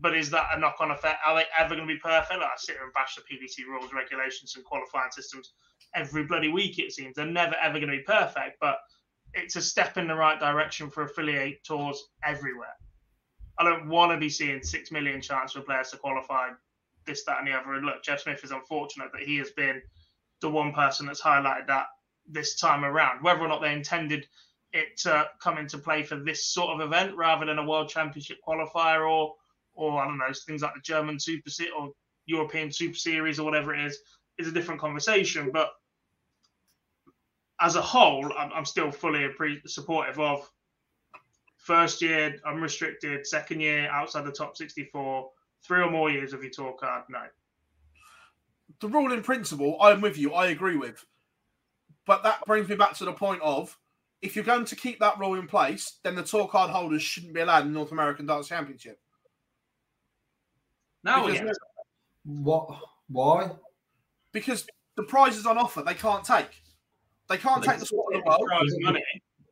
But 0.01 0.16
is 0.16 0.31
that 0.31 0.47
a 0.55 0.59
knock-on 0.59 0.91
effect? 0.91 1.18
Are 1.27 1.37
they 1.37 1.45
ever 1.59 1.74
going 1.74 1.87
to 1.87 1.95
be 1.95 2.01
perfect? 2.01 2.41
Like, 2.41 2.49
I 2.49 2.57
sit 2.57 2.77
here 2.77 2.85
and 2.85 2.95
bash 2.95 3.16
the 3.16 3.22
PDC 3.22 3.66
rules, 3.66 3.93
regulations, 3.93 4.55
and 4.57 4.64
qualifying 4.64 5.11
systems 5.11 5.53
every 5.95 6.24
bloody 6.24 6.49
week. 6.49 6.79
It 6.79 6.93
seems 6.93 7.16
they're 7.16 7.27
never 7.27 7.57
ever 7.62 7.79
going 7.79 7.91
to 7.91 7.99
be 7.99 8.03
perfect, 8.03 8.59
but 8.61 8.79
it's 9.37 9.57
a 9.57 9.62
step 9.62 9.99
in 9.99 10.09
the 10.09 10.14
right 10.14 10.41
direction 10.41 10.91
for 10.91 11.05
affiliate 11.05 11.62
tours 11.62 12.03
everywhere. 12.24 12.74
I 13.59 13.64
don't 13.64 13.89
want 13.89 14.12
to 14.12 14.18
be 14.18 14.30
seeing 14.30 14.62
six 14.62 14.91
million 14.91 15.20
chance 15.20 15.53
for 15.53 15.61
players 15.61 15.91
to 15.91 15.99
qualify 15.99 16.49
this, 17.07 17.24
that, 17.24 17.39
and 17.39 17.47
the 17.47 17.53
other. 17.53 17.74
And 17.74 17.87
look, 17.87 18.03
Jeff 18.03 18.20
Smith 18.20 18.43
is 18.43 18.51
unfortunate 18.51 19.09
that 19.12 19.22
he 19.22 19.37
has 19.37 19.51
been 19.51 19.80
the 20.41 20.51
one 20.51 20.72
person 20.72 21.07
that's 21.07 21.20
highlighted 21.20 21.66
that 21.68 21.87
this 22.26 22.57
time 22.57 22.84
around. 22.84 23.22
Whether 23.22 23.41
or 23.41 23.49
not 23.49 23.61
they 23.61 23.72
intended 23.72 24.26
it 24.72 24.97
to 24.99 25.28
come 25.41 25.59
into 25.59 25.78
play 25.78 26.03
for 26.03 26.16
this 26.16 26.47
sort 26.47 26.70
of 26.70 26.87
event 26.87 27.16
rather 27.16 27.47
than 27.47 27.59
a 27.59 27.66
World 27.66 27.89
Championship 27.89 28.39
qualifier 28.47 29.09
or, 29.09 29.34
or 29.74 30.01
I 30.01 30.07
don't 30.07 30.18
know, 30.18 30.32
things 30.47 30.62
like 30.62 30.74
the 30.74 30.80
German 30.80 31.20
Super 31.20 31.51
Series 31.51 31.72
or 31.78 31.93
European 32.26 32.72
Super 32.72 32.97
Series 32.97 33.39
or 33.39 33.45
whatever 33.45 33.74
it 33.74 33.84
is, 33.84 33.99
is 34.39 34.49
a 34.49 34.53
different 34.53 34.80
conversation. 34.80 35.51
But 35.53 35.70
as 37.61 37.76
a 37.76 37.82
whole, 37.82 38.32
I'm, 38.38 38.52
I'm 38.52 38.64
still 38.64 38.90
fully 38.90 39.20
appre- 39.20 39.66
supportive 39.66 40.18
of 40.20 40.50
first 41.57 42.02
year 42.02 42.36
unrestricted, 42.46 43.26
second 43.26 43.61
year 43.61 43.88
outside 43.90 44.24
the 44.24 44.32
top 44.32 44.57
64, 44.57 45.30
three 45.62 45.80
or 45.80 45.90
more 45.90 46.11
years 46.11 46.32
of 46.32 46.42
your 46.42 46.52
tour 46.52 46.74
card. 46.78 47.04
No. 47.09 47.22
the 48.80 48.88
rule 48.88 49.12
in 49.12 49.22
principle, 49.22 49.76
I'm 49.80 50.00
with 50.00 50.18
you. 50.18 50.32
I 50.32 50.46
agree 50.48 50.76
with. 50.76 51.04
But 52.07 52.22
that 52.22 52.44
brings 52.46 52.68
me 52.68 52.76
back 52.76 52.94
to 52.98 53.04
the 53.04 53.12
point 53.12 53.42
of 53.42 53.76
if 54.22 54.36
you're 54.36 54.44
going 54.44 54.64
to 54.66 54.76
keep 54.76 55.00
that 55.00 55.18
rule 55.18 55.34
in 55.34 55.46
place, 55.46 55.98
then 56.04 56.14
the 56.14 56.22
tour 56.22 56.46
card 56.48 56.70
holders 56.70 57.02
shouldn't 57.02 57.34
be 57.34 57.40
allowed 57.40 57.62
in 57.66 57.72
the 57.72 57.78
North 57.78 57.92
American 57.92 58.26
Darts 58.26 58.48
Championship. 58.48 59.00
Now 61.02 61.26
we 61.26 61.40
What? 62.24 62.80
Why? 63.09 63.50
because 64.32 64.66
the 64.96 65.02
prizes 65.02 65.46
on 65.46 65.57
offer 65.57 65.82
they 65.82 65.94
can't 65.94 66.24
take. 66.24 66.62
They 67.29 67.39
can't 67.39 67.62
take 67.62 67.79
the 67.79 67.87
spot 67.87 68.05
in 68.12 68.20
the 68.20 68.27
world. 68.27 68.47
prize 68.47 68.77
money 68.81 69.03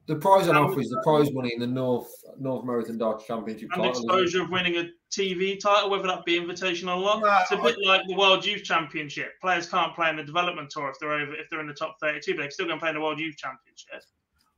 The 0.07 0.17
prize 0.17 0.49
on 0.49 0.57
offer 0.57 0.81
is 0.81 0.91
the 0.91 1.01
prize 1.03 1.33
money 1.33 1.53
in 1.55 1.61
the 1.61 1.67
North 1.67 2.09
North 2.39 2.63
American 2.63 2.99
Darts 2.99 3.27
Championship 3.27 3.71
and 3.73 3.83
title. 3.83 4.03
exposure 4.03 4.43
of 4.43 4.51
winning 4.51 4.77
a 4.77 4.89
TV 5.11 5.59
title, 5.59 5.91
whether 5.91 6.07
that 6.07 6.25
be 6.25 6.39
invitational 6.39 6.99
or 6.99 7.21
not. 7.21 7.43
It's 7.43 7.53
a 7.53 7.57
bit 7.57 7.77
like 7.85 8.03
the 8.07 8.15
World 8.15 8.45
Youth 8.45 8.65
Championship. 8.65 9.33
Players 9.41 9.69
can't 9.69 9.95
play 9.95 10.11
in 10.11 10.17
the 10.17 10.25
development 10.25 10.71
tour 10.71 10.89
if 10.91 10.99
they're 11.01 11.13
over 11.13 11.35
if 11.35 11.49
they're 11.51 11.61
in 11.61 11.67
the 11.67 11.75
top 11.75 11.97
32, 12.01 12.33
but 12.35 12.43
they're 12.43 12.51
still 12.51 12.67
going 12.67 12.79
to 12.79 12.83
play 12.83 12.91
in 12.91 12.97
the 12.97 13.01
World 13.01 13.19
Youth 13.19 13.37
Championship. 13.37 14.03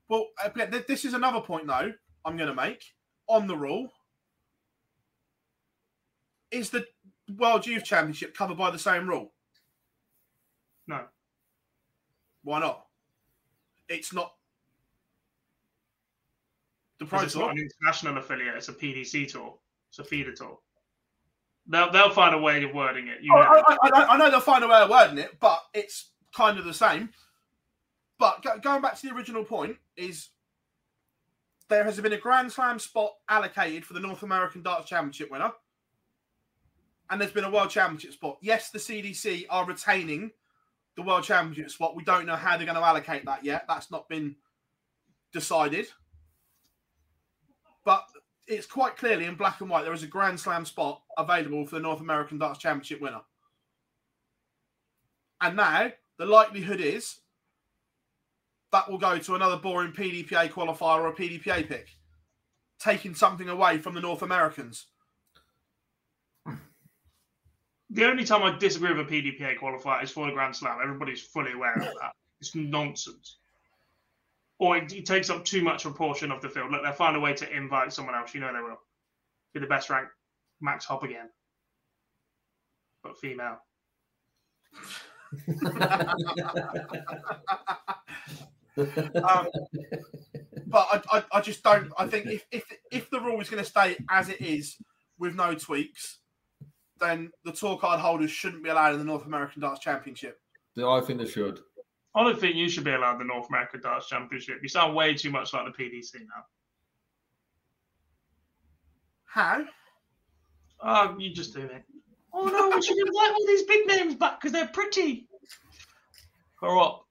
Well, 0.09 0.29
uh, 0.45 0.51
this 0.87 1.05
is 1.05 1.14
another 1.14 1.41
point 1.41 1.67
though 1.67 1.93
I'm 2.25 2.37
going 2.37 2.49
to 2.49 2.55
make 2.55 2.85
on 3.29 3.47
the 3.47 3.57
rule. 3.57 3.93
Is 6.51 6.71
the 6.71 6.87
World 7.37 7.67
Youth 7.67 7.85
Championship 7.85 8.37
covered 8.37 8.59
by 8.59 8.71
the 8.71 8.79
same 8.79 9.09
rule? 9.09 9.33
No. 10.87 11.05
Why 12.45 12.61
not? 12.61 12.86
It's 13.89 14.12
not 14.12 14.32
the 16.99 17.05
Pro 17.05 17.20
Because 17.20 17.34
it's 17.34 17.41
not 17.41 17.51
an 17.53 17.59
international 17.59 18.18
affiliate; 18.18 18.55
it's 18.57 18.68
a 18.68 18.72
PDC 18.72 19.30
tour. 19.30 19.59
It's 19.91 19.99
a 19.99 20.05
feeder 20.05 20.32
tour. 20.32 20.59
They'll 21.66 21.91
they'll 21.91 22.11
find 22.11 22.34
a 22.34 22.39
way 22.39 22.62
of 22.62 22.72
wording 22.74 23.09
it. 23.09 23.18
You 23.22 23.32
Oh, 23.34 23.41
know. 23.41 23.62
I, 23.68 23.76
I, 23.82 23.89
I, 24.03 24.14
I 24.14 24.16
know 24.16 24.30
they'll 24.30 24.41
find 24.41 24.64
a 24.64 24.68
way 24.68 24.80
of 24.80 24.91
wording 24.91 25.18
it, 25.18 25.39
but 25.41 25.62
it's 25.74 26.11
kind 26.34 26.59
of 26.59 26.64
the 26.64 26.74
same. 26.74 27.11
But 28.18 28.43
go, 28.43 28.59
going 28.59 28.82
back 28.82 28.99
to 28.99 29.07
the 29.07 29.14
original 29.14 29.45
point, 29.45 29.76
is 29.97 30.28
there 31.68 31.84
has 31.84 32.01
been 32.01 32.12
a 32.12 32.18
Grand 32.18 32.51
Slam 32.53 32.78
spot 32.78 33.12
allocated 33.28 33.84
for 33.84 33.95
the 33.95 34.01
North 34.01 34.22
American 34.22 34.62
Darts 34.62 34.89
Championship 34.89 35.30
winner, 35.30 35.53
and 37.11 37.20
there's 37.20 37.32
been 37.32 37.45
a 37.45 37.51
World 37.51 37.70
Championship 37.70 38.12
spot. 38.12 38.39
Yes, 38.41 38.70
the 38.70 38.78
CDC 38.78 39.47
are 39.51 39.66
retaining 39.66 40.30
the 40.97 41.03
World 41.03 41.24
Championship 41.24 41.70
spot. 41.70 41.94
We 41.94 42.05
don't 42.05 42.26
know 42.26 42.36
how 42.36 42.57
they're 42.57 42.66
going 42.66 42.78
to 42.78 42.84
allocate 42.84 43.24
that 43.26 43.44
yet. 43.44 43.64
That's 43.68 43.90
not 43.90 44.09
been 44.09 44.36
decided. 45.32 45.86
But 47.84 48.07
it's 48.47 48.66
quite 48.66 48.97
clearly 48.97 49.26
in 49.26 49.34
black 49.34 49.61
and 49.61 49.70
white 49.70 49.84
there 49.84 49.92
is 49.92 50.03
a 50.03 50.09
Grand 50.09 50.40
Slam 50.40 50.64
spot 50.64 51.03
available 51.18 51.66
for 51.66 51.76
the 51.76 51.82
North 51.82 52.01
American 52.01 52.38
Darts 52.38 52.59
Championship 52.59 53.01
winner. 53.01 53.20
And 55.40 55.57
now 55.57 55.92
the 56.18 56.26
likelihood 56.26 56.80
is 56.80 57.16
that 58.72 58.90
will 58.90 58.99
go 58.99 59.18
to 59.18 59.34
another 59.34 59.57
boring 59.57 59.92
PDPA 59.92 60.51
qualifier 60.51 61.01
or 61.01 61.09
a 61.09 61.14
PDPA 61.14 61.68
pick, 61.68 61.88
taking 62.80 63.14
something 63.14 63.49
away 63.49 63.78
from 63.78 63.94
the 63.94 64.01
North 64.01 64.22
Americans. 64.22 64.86
The 67.91 68.05
only 68.05 68.24
time 68.24 68.43
I 68.43 68.57
disagree 68.59 68.93
with 68.93 69.07
a 69.07 69.11
PDPA 69.11 69.59
qualifier 69.59 70.03
is 70.03 70.11
for 70.11 70.26
the 70.26 70.32
Grand 70.32 70.57
Slam. 70.57 70.78
Everybody's 70.82 71.20
fully 71.22 71.53
aware 71.53 71.74
of 71.74 71.82
that. 71.82 72.12
It's 72.41 72.55
nonsense. 72.55 73.37
Or 74.59 74.76
it, 74.76 74.93
it 74.93 75.07
takes 75.07 75.30
up 75.30 75.45
too 75.45 75.62
much 75.62 75.84
of 75.84 75.93
a 75.93 75.95
portion 75.95 76.32
of 76.32 76.43
the 76.43 76.49
field. 76.49 76.70
Look, 76.72 76.82
they'll 76.82 76.93
find 76.93 77.16
a 77.16 77.20
way 77.20 77.34
to 77.34 77.57
invite 77.57 77.93
someone 77.93 78.14
else. 78.14 78.34
You 78.34 78.41
know 78.41 78.53
they 78.53 78.61
will. 78.61 78.80
Be 79.55 79.61
the 79.61 79.66
best 79.66 79.89
ranked 79.89 80.12
Max 80.61 80.84
Hopp 80.84 81.03
again. 81.03 81.28
But 83.03 83.18
female. 83.18 83.59
Um, 88.76 89.49
but 90.66 90.87
I, 90.93 91.03
I, 91.11 91.24
I 91.32 91.41
just 91.41 91.62
don't. 91.62 91.91
I 91.99 92.07
think 92.07 92.26
if, 92.26 92.45
if 92.51 92.64
if 92.93 93.11
the 93.11 93.20
rule 93.20 93.41
is 93.41 93.49
going 93.49 93.62
to 93.62 93.68
stay 93.68 93.97
as 94.11 94.28
it 94.28 94.41
is 94.41 94.76
with 95.18 95.34
no 95.34 95.55
tweaks, 95.55 96.18
then 97.01 97.30
the 97.44 97.53
tour 97.53 97.76
card 97.78 98.01
holders 98.01 98.30
shouldn't 98.30 98.64
be 98.64 98.70
allowed 98.70 98.92
in 98.92 98.99
the 98.99 99.05
North 99.05 99.26
American 99.26 99.62
Darts 99.62 99.80
Championship. 99.80 100.40
Yeah, 100.74 100.88
I 100.88 101.01
think 101.01 101.18
they 101.18 101.26
should. 101.26 101.61
I 102.14 102.24
don't 102.24 102.40
think 102.40 102.57
you 102.57 102.68
should 102.68 102.84
be 102.84 102.92
allowed 102.92 103.18
the 103.18 103.24
North 103.24 103.49
American 103.49 103.80
Darts 103.80 104.09
Championship. 104.09 104.59
You 104.62 104.68
sound 104.68 104.94
way 104.94 105.14
too 105.14 105.30
much 105.30 105.53
like 105.53 105.64
the 105.66 105.82
PDC 105.82 106.14
now. 106.14 106.44
How? 109.24 109.64
Oh, 110.80 111.16
you 111.18 111.34
just 111.34 111.55
do 111.55 111.61
it. 111.61 111.84
Oh 112.32 112.47
no, 112.47 112.74
we 112.74 112.82
should 112.82 112.97
invite 112.97 113.32
all 113.32 113.47
these 113.47 113.62
big 113.64 113.86
names 113.86 114.14
back 114.14 114.40
because 114.40 114.53
they're 114.53 114.68
pretty. 114.68 115.26
Grow 116.59 116.82
up. 116.82 117.07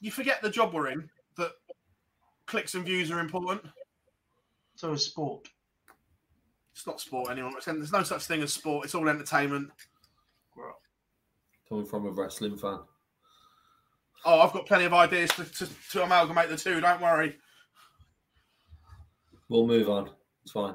You 0.00 0.10
forget 0.10 0.42
the 0.42 0.50
job 0.50 0.72
we're 0.72 0.88
in 0.88 1.08
that 1.36 1.52
clicks 2.46 2.74
and 2.74 2.84
views 2.84 3.10
are 3.10 3.20
important. 3.20 3.62
So 4.74 4.92
is 4.92 5.04
sport. 5.04 5.46
It's 6.80 6.86
not 6.86 6.98
sport 6.98 7.30
anymore. 7.30 7.50
It's- 7.58 7.66
There's 7.66 7.92
no 7.92 8.02
such 8.02 8.22
thing 8.22 8.40
as 8.40 8.54
sport. 8.54 8.86
It's 8.86 8.94
all 8.94 9.06
entertainment. 9.06 9.70
Coming 11.68 11.84
from 11.84 12.06
a 12.06 12.10
wrestling 12.10 12.56
fan. 12.56 12.78
Oh, 14.24 14.40
I've 14.40 14.54
got 14.54 14.64
plenty 14.64 14.86
of 14.86 14.94
ideas 14.94 15.28
to, 15.32 15.44
to, 15.44 15.68
to 15.90 16.02
amalgamate 16.04 16.48
the 16.48 16.56
two. 16.56 16.80
Don't 16.80 17.02
worry. 17.02 17.36
We'll 19.50 19.66
move 19.66 19.90
on. 19.90 20.08
It's 20.42 20.52
fine. 20.52 20.74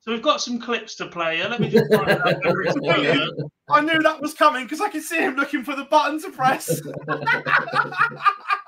So 0.00 0.10
we've 0.10 0.22
got 0.22 0.40
some 0.40 0.58
clips 0.58 0.96
to 0.96 1.06
play 1.06 1.36
here. 1.36 1.48
Let 1.48 1.60
me 1.60 1.68
just 1.70 1.92
find 1.92 2.10
out 2.10 2.24
whether 2.24 2.62
it's 2.62 2.76
here. 2.82 3.28
I 3.70 3.80
knew 3.80 4.02
that 4.02 4.20
was 4.20 4.34
coming 4.34 4.64
because 4.64 4.80
I 4.80 4.88
could 4.88 5.04
see 5.04 5.18
him 5.18 5.36
looking 5.36 5.62
for 5.62 5.76
the 5.76 5.84
button 5.84 6.20
to 6.22 6.30
press. 6.30 6.80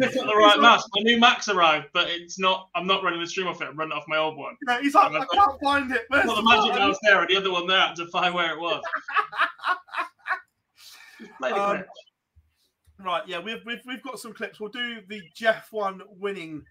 Pick 0.00 0.16
up 0.16 0.26
the 0.26 0.36
right 0.36 0.58
mouse. 0.58 0.84
My 0.94 1.02
new 1.02 1.18
Max 1.18 1.48
arrived, 1.48 1.88
but 1.92 2.08
it's 2.08 2.38
not. 2.38 2.68
I'm 2.74 2.86
not 2.86 3.02
running 3.02 3.20
the 3.20 3.26
stream 3.26 3.46
off 3.46 3.60
it. 3.62 3.68
I'm 3.68 3.76
running 3.76 3.96
it 3.96 4.00
off 4.00 4.04
my 4.08 4.16
old 4.16 4.36
one. 4.36 4.56
Yeah, 4.66 4.80
he's 4.80 4.94
like, 4.94 5.12
I 5.12 5.24
can't 5.32 5.60
find 5.62 5.90
it. 5.92 6.06
Where's 6.08 6.22
I've 6.22 6.28
got 6.28 6.36
the 6.36 6.42
the 6.42 6.48
magic 6.48 6.74
mouse 6.74 6.98
there 7.02 7.20
and 7.20 7.28
the 7.28 7.36
other 7.36 7.52
one 7.52 7.66
there 7.66 7.92
to 7.96 8.06
find 8.08 8.34
where 8.34 8.52
it 8.52 8.60
was. 8.60 8.82
Just 11.20 11.32
play 11.38 11.50
the 11.50 11.62
Um. 11.62 11.84
Right, 13.02 13.22
yeah, 13.26 13.38
we've, 13.38 13.64
we've 13.64 13.80
we've 13.86 14.02
got 14.02 14.18
some 14.18 14.34
clips. 14.34 14.60
We'll 14.60 14.70
do 14.70 15.00
the 15.08 15.22
Jeff 15.34 15.68
one 15.70 16.02
winning 16.18 16.62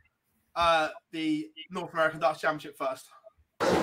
uh, 0.55 0.89
the 1.11 1.49
North 1.71 1.93
American 1.93 2.19
Darts 2.19 2.41
Championship 2.41 2.77
first. 2.77 3.07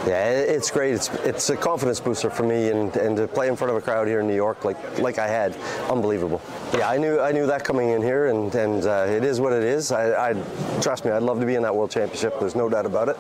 Yeah, 0.06 0.30
it's 0.30 0.70
great. 0.70 0.94
It's 0.94 1.08
it's 1.24 1.50
a 1.50 1.56
confidence 1.56 2.00
booster 2.00 2.30
for 2.30 2.44
me, 2.44 2.70
and, 2.70 2.94
and 2.96 3.16
to 3.16 3.26
play 3.26 3.48
in 3.48 3.56
front 3.56 3.72
of 3.72 3.76
a 3.76 3.80
crowd 3.80 4.06
here 4.06 4.20
in 4.20 4.26
New 4.26 4.34
York, 4.34 4.64
like 4.64 4.98
like 5.00 5.18
I 5.18 5.26
had, 5.26 5.56
unbelievable. 5.90 6.40
Yeah, 6.74 6.90
I 6.90 6.98
knew 6.98 7.20
I 7.20 7.32
knew 7.32 7.46
that 7.46 7.64
coming 7.64 7.90
in 7.90 8.02
here, 8.02 8.26
and 8.26 8.54
and 8.54 8.84
uh, 8.84 9.06
it 9.08 9.24
is 9.24 9.40
what 9.40 9.52
it 9.52 9.62
is. 9.62 9.92
I, 9.92 10.30
I 10.30 10.32
trust 10.82 11.04
me, 11.04 11.12
I'd 11.12 11.22
love 11.22 11.38
to 11.40 11.46
be 11.46 11.54
in 11.54 11.62
that 11.62 11.74
World 11.74 11.90
Championship. 11.90 12.38
There's 12.40 12.56
no 12.56 12.68
doubt 12.68 12.86
about 12.86 13.08
it. 13.08 13.16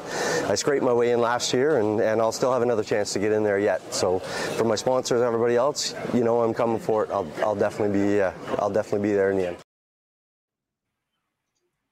I 0.50 0.56
scraped 0.56 0.84
my 0.84 0.92
way 0.92 1.12
in 1.12 1.20
last 1.20 1.54
year, 1.54 1.78
and, 1.78 2.00
and 2.00 2.20
I'll 2.20 2.32
still 2.32 2.52
have 2.52 2.62
another 2.62 2.82
chance 2.82 3.12
to 3.12 3.20
get 3.20 3.32
in 3.32 3.44
there 3.44 3.58
yet. 3.58 3.94
So, 3.94 4.18
for 4.18 4.64
my 4.64 4.74
sponsors, 4.74 5.22
everybody 5.22 5.54
else, 5.56 5.94
you 6.12 6.24
know, 6.24 6.42
I'm 6.42 6.54
coming 6.54 6.80
for 6.80 7.04
it. 7.04 7.10
I'll 7.10 7.30
I'll 7.38 7.54
definitely 7.54 7.98
be 7.98 8.20
uh, 8.20 8.32
I'll 8.58 8.70
definitely 8.70 9.08
be 9.08 9.14
there 9.14 9.30
in 9.30 9.36
the 9.38 9.46
end. 9.48 9.56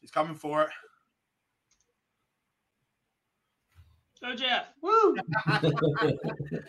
He's 0.01 0.11
coming 0.11 0.35
for 0.35 0.63
it. 0.65 0.71
Go 4.21 4.35
Jeff. 4.35 4.67
Woo! 4.83 5.17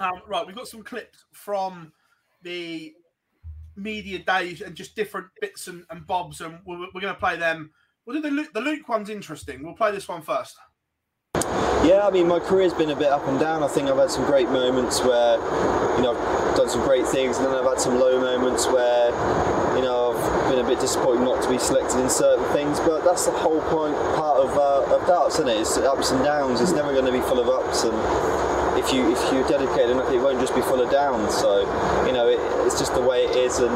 Um, 0.00 0.20
right, 0.26 0.46
we've 0.46 0.56
got 0.56 0.68
some 0.68 0.82
clips 0.82 1.24
from 1.32 1.92
the 2.42 2.92
media 3.76 4.18
days 4.18 4.60
and 4.60 4.74
just 4.74 4.96
different 4.96 5.28
bits 5.40 5.68
and, 5.68 5.84
and 5.90 6.06
bobs, 6.06 6.40
and 6.40 6.58
we're, 6.64 6.88
we're 6.94 7.00
going 7.00 7.14
to 7.14 7.20
play 7.20 7.36
them. 7.36 7.70
We'll 8.06 8.16
do 8.16 8.22
the 8.22 8.30
Luke, 8.30 8.52
the 8.52 8.60
Luke 8.60 8.88
one's 8.88 9.10
interesting. 9.10 9.62
We'll 9.62 9.74
play 9.74 9.92
this 9.92 10.08
one 10.08 10.22
first. 10.22 10.56
Yeah, 11.84 12.04
I 12.04 12.10
mean, 12.10 12.26
my 12.26 12.40
career's 12.40 12.74
been 12.74 12.90
a 12.90 12.96
bit 12.96 13.08
up 13.08 13.26
and 13.28 13.38
down. 13.38 13.62
I 13.62 13.68
think 13.68 13.88
I've 13.88 13.98
had 13.98 14.10
some 14.10 14.24
great 14.24 14.48
moments 14.48 15.00
where, 15.02 15.36
you 15.96 16.02
know, 16.02 16.16
I've 16.16 16.56
done 16.56 16.68
some 16.68 16.82
great 16.82 17.06
things, 17.06 17.36
and 17.36 17.46
then 17.46 17.54
I've 17.54 17.64
had 17.64 17.80
some 17.80 18.00
low 18.00 18.20
moments 18.20 18.66
where, 18.66 19.10
you 19.76 19.82
know, 19.82 20.16
I've 20.16 20.50
been 20.50 20.64
a 20.64 20.68
bit 20.68 20.80
disappointed 20.80 21.22
not 21.22 21.42
to 21.44 21.50
be 21.50 21.58
selected 21.58 22.00
in 22.00 22.10
certain 22.10 22.44
things. 22.52 22.80
But 22.80 23.04
that's 23.04 23.26
the 23.26 23.32
whole 23.32 23.60
point, 23.60 23.94
part 24.16 24.38
of, 24.38 24.56
uh, 24.56 24.96
of 24.96 25.06
darts, 25.06 25.36
isn't 25.36 25.48
it? 25.48 25.60
It's 25.60 25.76
ups 25.76 26.10
and 26.10 26.24
downs. 26.24 26.60
It's 26.60 26.72
never 26.72 26.92
going 26.92 27.06
to 27.06 27.12
be 27.12 27.20
full 27.20 27.38
of 27.38 27.48
ups, 27.48 27.84
and 27.84 27.94
if 28.76 28.92
you 28.92 29.10
if 29.10 29.20
you're 29.32 29.46
dedicated 29.48 29.90
enough, 29.90 30.10
it 30.10 30.18
won't 30.18 30.40
just 30.40 30.54
be 30.54 30.60
full 30.62 30.80
of 30.80 30.90
downs. 30.90 31.34
So, 31.34 31.60
you 32.06 32.12
know, 32.12 32.28
it, 32.28 32.38
it's 32.66 32.78
just 32.78 32.94
the 32.94 33.00
way 33.00 33.24
it 33.24 33.36
is, 33.36 33.58
and 33.58 33.72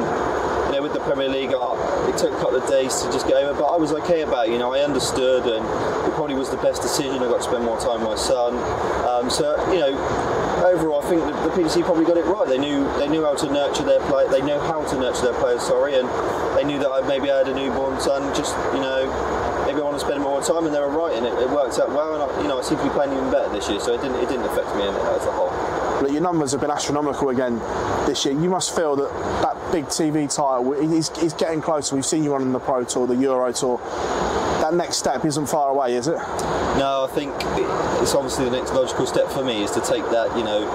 you 0.71 0.77
know, 0.77 0.83
with 0.83 0.93
the 0.93 1.01
Premier 1.01 1.29
League, 1.29 1.51
it 1.51 2.17
took 2.19 2.33
a 2.33 2.39
couple 2.39 2.57
of 2.57 2.69
days 2.69 3.03
to 3.03 3.11
just 3.11 3.27
get 3.27 3.37
over, 3.37 3.59
but 3.59 3.67
I 3.67 3.77
was 3.77 3.93
okay 3.93 4.23
about 4.23 4.49
it. 4.49 4.53
You 4.53 4.59
know, 4.59 4.73
I 4.73 4.81
understood, 4.81 5.45
and 5.45 5.65
it 6.07 6.15
probably 6.15 6.35
was 6.35 6.51
the 6.51 6.59
best 6.59 6.83
decision. 6.83 7.23
I 7.23 7.27
got 7.27 7.39
to 7.39 7.43
spend 7.43 7.65
more 7.65 7.79
time 7.79 8.01
with 8.01 8.11
my 8.11 8.17
son. 8.17 8.55
Um, 9.09 9.31
so, 9.31 9.57
you 9.73 9.81
know, 9.81 9.93
overall, 10.65 11.03
I 11.03 11.09
think 11.09 11.23
the, 11.23 11.33
the 11.33 11.51
PDC 11.51 11.85
probably 11.85 12.05
got 12.05 12.17
it 12.17 12.27
right. 12.27 12.47
They 12.47 12.59
knew 12.59 12.85
they 12.99 13.09
knew 13.09 13.25
how 13.25 13.35
to 13.35 13.47
nurture 13.51 13.83
their 13.83 14.01
play. 14.07 14.29
They 14.29 14.43
know 14.43 14.61
how 14.61 14.85
to 14.85 14.95
nurture 15.01 15.23
their 15.23 15.39
players. 15.41 15.63
Sorry, 15.63 15.99
and 15.99 16.09
they 16.57 16.65
knew 16.65 16.79
that 16.79 16.91
I 16.91 17.07
maybe 17.07 17.31
I 17.31 17.39
had 17.39 17.49
a 17.49 17.55
newborn 17.55 18.01
son. 18.01 18.35
Just 18.35 18.57
you 18.75 18.81
know, 18.81 19.11
maybe 19.71 19.83
I 19.83 19.85
want 19.85 20.01
to 20.01 20.05
spend 20.05 20.21
more 20.21 20.43
time, 20.43 20.67
and 20.67 20.75
they 20.75 20.81
were 20.81 20.91
right, 20.91 21.15
and 21.15 21.25
it, 21.25 21.33
it 21.39 21.49
worked 21.49 21.79
out 21.79 21.91
well. 21.91 22.15
And 22.15 22.23
I, 22.27 22.43
you 22.43 22.49
know, 22.49 22.59
I 22.59 22.63
seem 22.63 22.79
to 22.79 22.85
be 22.85 22.91
playing 22.91 23.13
even 23.13 23.31
better 23.31 23.49
this 23.53 23.69
year, 23.69 23.79
so 23.79 23.95
it 23.95 24.03
didn't 24.03 24.19
it 24.19 24.29
didn't 24.29 24.47
affect 24.47 24.75
me 24.75 24.83
as 24.83 25.27
a 25.27 25.33
whole. 25.33 25.55
Look, 26.03 26.11
your 26.11 26.23
numbers 26.23 26.51
have 26.53 26.61
been 26.61 26.71
astronomical 26.71 27.29
again 27.29 27.59
this 28.07 28.25
year. 28.25 28.35
You 28.35 28.49
must 28.51 28.75
feel 28.75 28.97
that 28.97 29.13
that 29.43 29.57
big 29.71 29.87
TV 29.87 30.35
title 30.35 30.73
is, 30.73 31.11
is 31.19 31.35
getting 31.35 31.61
closer. 31.61 31.95
We've 31.95 32.05
seen 32.05 32.25
you 32.25 32.35
on 32.35 32.53
the 32.53 32.59
Pro 32.59 32.85
Tour, 32.85 33.07
the 33.07 33.17
Euro 33.17 33.53
Tour. 33.53 33.79
That 34.61 34.75
next 34.75 34.97
step 34.97 35.25
isn't 35.25 35.47
far 35.47 35.71
away, 35.71 35.95
is 35.95 36.09
it? 36.09 36.17
No, 36.79 37.07
I 37.09 37.13
think 37.13 37.35
it's 38.01 38.15
obviously 38.15 38.47
the 38.47 38.53
next 38.53 38.73
logical 38.73 39.07
step 39.07 39.29
for 39.29 39.45
me 39.45 39.63
is 39.63 39.71
to 39.73 39.81
take 39.81 40.05
that, 40.11 40.37
you 40.37 40.45
know, 40.45 40.67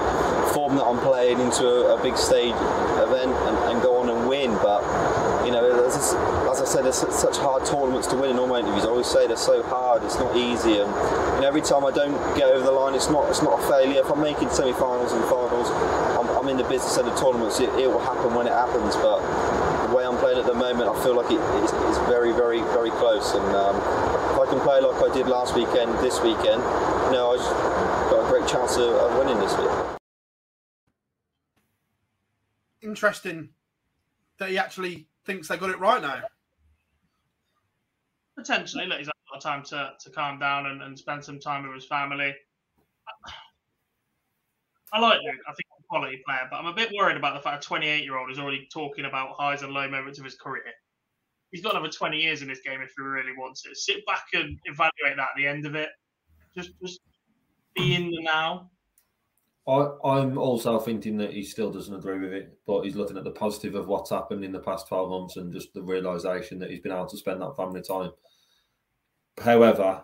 form 0.54 0.76
that 0.76 0.84
I'm 0.84 0.98
playing 0.98 1.40
into 1.40 1.66
a, 1.66 1.98
a 1.98 2.02
big 2.02 2.16
stage 2.16 2.54
event 3.02 3.32
and, 3.32 3.56
and 3.70 3.82
go 3.82 3.98
on 3.98 4.08
and 4.08 4.28
win. 4.28 4.52
But, 4.62 4.82
you 5.44 5.52
know, 5.52 5.66
said, 6.66 6.84
there's 6.84 6.96
such 6.96 7.36
hard 7.36 7.64
tournaments 7.64 8.06
to 8.08 8.16
win 8.16 8.30
in 8.30 8.38
all 8.38 8.46
my 8.46 8.60
interviews. 8.60 8.84
I 8.84 8.88
always 8.88 9.06
say 9.06 9.26
they're 9.26 9.36
so 9.36 9.62
hard, 9.62 10.02
it's 10.02 10.18
not 10.18 10.36
easy. 10.36 10.78
And, 10.78 10.90
know, 11.40 11.48
every 11.48 11.62
time 11.62 11.84
I 11.84 11.90
don't 11.90 12.16
get 12.36 12.48
over 12.48 12.64
the 12.64 12.72
line, 12.72 12.94
it's 12.94 13.08
not 13.08 13.28
it's 13.28 13.42
not 13.42 13.60
a 13.60 13.62
failure. 13.68 14.00
If 14.00 14.10
I'm 14.10 14.20
making 14.20 14.50
semi-finals 14.50 15.12
and 15.12 15.22
finals, 15.24 15.70
I'm, 16.18 16.28
I'm 16.36 16.48
in 16.48 16.56
the 16.56 16.64
business 16.64 16.96
of 16.96 17.06
tournaments. 17.18 17.60
It, 17.60 17.68
it 17.78 17.88
will 17.88 18.00
happen 18.00 18.34
when 18.34 18.46
it 18.46 18.52
happens. 18.52 18.96
But 18.96 19.20
the 19.88 19.94
way 19.94 20.04
I'm 20.04 20.16
playing 20.18 20.38
at 20.38 20.46
the 20.46 20.54
moment, 20.54 20.88
I 20.88 21.02
feel 21.02 21.14
like 21.14 21.30
it 21.30 21.40
is 21.62 21.70
it's 21.72 21.98
very, 22.08 22.32
very, 22.32 22.60
very 22.74 22.90
close. 22.90 23.34
And 23.34 23.46
um, 23.54 23.76
if 24.32 24.38
I 24.40 24.46
can 24.48 24.60
play 24.60 24.80
like 24.80 25.02
I 25.02 25.12
did 25.14 25.26
last 25.26 25.54
weekend, 25.54 25.92
this 26.00 26.20
weekend, 26.20 26.62
you 27.06 27.12
know, 27.12 27.32
I've 27.32 28.10
got 28.10 28.26
a 28.26 28.28
great 28.28 28.48
chance 28.48 28.76
of, 28.76 28.90
of 28.90 29.18
winning 29.18 29.38
this 29.38 29.56
week. 29.56 29.70
Interesting 32.82 33.50
that 34.38 34.50
he 34.50 34.58
actually 34.58 35.08
thinks 35.24 35.48
they 35.48 35.56
got 35.56 35.70
it 35.70 35.78
right 35.78 36.02
now. 36.02 36.22
Potentially, 38.36 38.86
look, 38.86 38.98
he's 38.98 39.06
had 39.06 39.12
a 39.12 39.32
lot 39.32 39.38
of 39.38 39.42
time 39.42 39.62
to, 39.64 39.92
to 39.98 40.10
calm 40.10 40.38
down 40.38 40.66
and, 40.66 40.82
and 40.82 40.98
spend 40.98 41.24
some 41.24 41.40
time 41.40 41.64
with 41.66 41.74
his 41.74 41.86
family. 41.86 42.34
I 44.92 45.00
like 45.00 45.18
Luke. 45.22 45.40
I 45.48 45.52
think 45.52 45.66
he's 45.76 45.84
a 45.84 45.88
quality 45.88 46.22
player, 46.24 46.46
but 46.50 46.58
I'm 46.58 46.66
a 46.66 46.72
bit 46.72 46.90
worried 46.96 47.16
about 47.16 47.34
the 47.34 47.40
fact 47.40 47.64
a 47.64 47.66
28 47.66 48.04
year 48.04 48.16
old 48.16 48.30
is 48.30 48.38
already 48.38 48.68
talking 48.72 49.04
about 49.04 49.30
highs 49.36 49.62
and 49.62 49.72
low 49.72 49.88
moments 49.88 50.18
of 50.18 50.24
his 50.24 50.36
career. 50.36 50.62
He's 51.50 51.62
got 51.62 51.74
another 51.74 51.88
20 51.88 52.18
years 52.18 52.42
in 52.42 52.48
this 52.48 52.60
game 52.60 52.80
if 52.82 52.92
he 52.96 53.02
really 53.02 53.32
wants 53.36 53.64
it. 53.66 53.76
Sit 53.76 54.04
back 54.06 54.26
and 54.34 54.58
evaluate 54.64 55.16
that 55.16 55.20
at 55.20 55.36
the 55.36 55.46
end 55.46 55.64
of 55.64 55.74
it. 55.74 55.88
Just, 56.54 56.72
just 56.82 57.00
be 57.74 57.94
in 57.94 58.10
the 58.10 58.22
now. 58.22 58.70
I, 59.68 59.88
I'm 60.04 60.38
also 60.38 60.78
thinking 60.78 61.16
that 61.18 61.32
he 61.32 61.42
still 61.42 61.72
doesn't 61.72 61.94
agree 61.94 62.18
with 62.18 62.32
it, 62.32 62.56
but 62.66 62.82
he's 62.82 62.94
looking 62.94 63.16
at 63.16 63.24
the 63.24 63.32
positive 63.32 63.74
of 63.74 63.88
what's 63.88 64.10
happened 64.10 64.44
in 64.44 64.52
the 64.52 64.60
past 64.60 64.86
12 64.88 65.10
months 65.10 65.36
and 65.36 65.52
just 65.52 65.74
the 65.74 65.82
realization 65.82 66.58
that 66.60 66.70
he's 66.70 66.80
been 66.80 66.92
able 66.92 67.06
to 67.06 67.16
spend 67.16 67.42
that 67.42 67.56
family 67.56 67.82
time. 67.82 68.12
However, 69.42 70.02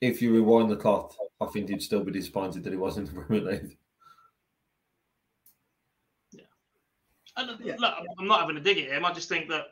if 0.00 0.22
you 0.22 0.32
rewind 0.32 0.70
the 0.70 0.76
clock, 0.76 1.14
I 1.40 1.46
think 1.46 1.68
he'd 1.68 1.82
still 1.82 2.04
be 2.04 2.12
disappointed 2.12 2.64
that 2.64 2.72
he 2.72 2.76
wasn't 2.78 3.08
in 3.08 3.14
the 3.14 3.20
Premier 3.20 3.52
League. 3.52 3.78
And 7.36 7.50
uh, 7.50 7.56
look, 7.78 7.94
I'm 8.18 8.26
not 8.26 8.40
having 8.40 8.56
a 8.56 8.60
dig 8.60 8.78
at 8.78 8.90
him. 8.90 9.04
I 9.04 9.12
just 9.12 9.28
think 9.28 9.48
that 9.48 9.66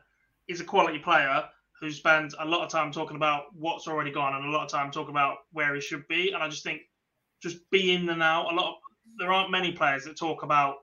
he's 0.47 0.61
a 0.61 0.65
quality 0.65 0.99
player 0.99 1.45
who 1.81 1.91
spends 1.91 2.35
a 2.39 2.45
lot 2.45 2.63
of 2.63 2.71
time 2.71 2.93
talking 2.93 3.17
about 3.17 3.47
what's 3.55 3.89
already 3.89 4.13
gone 4.13 4.35
and 4.35 4.47
a 4.47 4.51
lot 4.51 4.65
of 4.65 4.71
time 4.71 4.91
talking 4.91 5.11
about 5.11 5.39
where 5.53 5.75
he 5.75 5.81
should 5.81 6.07
be. 6.09 6.33
And 6.33 6.43
I 6.43 6.49
just 6.49 6.63
think 6.63 6.83
just 7.43 7.69
be 7.71 7.93
in 7.93 8.07
the 8.07 8.15
now. 8.15 8.49
A 8.51 8.55
lot 8.55 8.69
of 8.71 8.75
there 9.19 9.33
aren't 9.33 9.51
many 9.51 9.73
players 9.73 10.05
that 10.05 10.17
talk 10.17 10.43
about 10.43 10.77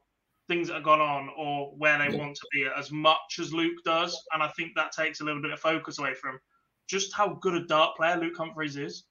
things 0.49 0.67
that 0.67 0.75
have 0.75 0.83
gone 0.83 1.01
on 1.01 1.29
or 1.37 1.71
where 1.77 1.97
they 1.97 2.13
Yeah. 2.13 2.19
want 2.19 2.35
to 2.35 2.47
be 2.51 2.67
as 2.77 2.91
much 2.91 3.39
as 3.39 3.53
Luke 3.53 3.77
does. 3.85 4.21
And 4.33 4.43
I 4.43 4.49
think 4.49 4.75
that 4.75 4.91
takes 4.91 5.21
a 5.21 5.23
little 5.23 5.41
bit 5.41 5.51
of 5.51 5.59
focus 5.59 5.99
away 5.99 6.13
from 6.15 6.37
just 6.87 7.13
how 7.13 7.35
good 7.41 7.55
a 7.55 7.65
dart 7.65 7.95
player 7.95 8.17
Luke 8.17 8.37
Humphries 8.37 8.77
is. 8.77 9.03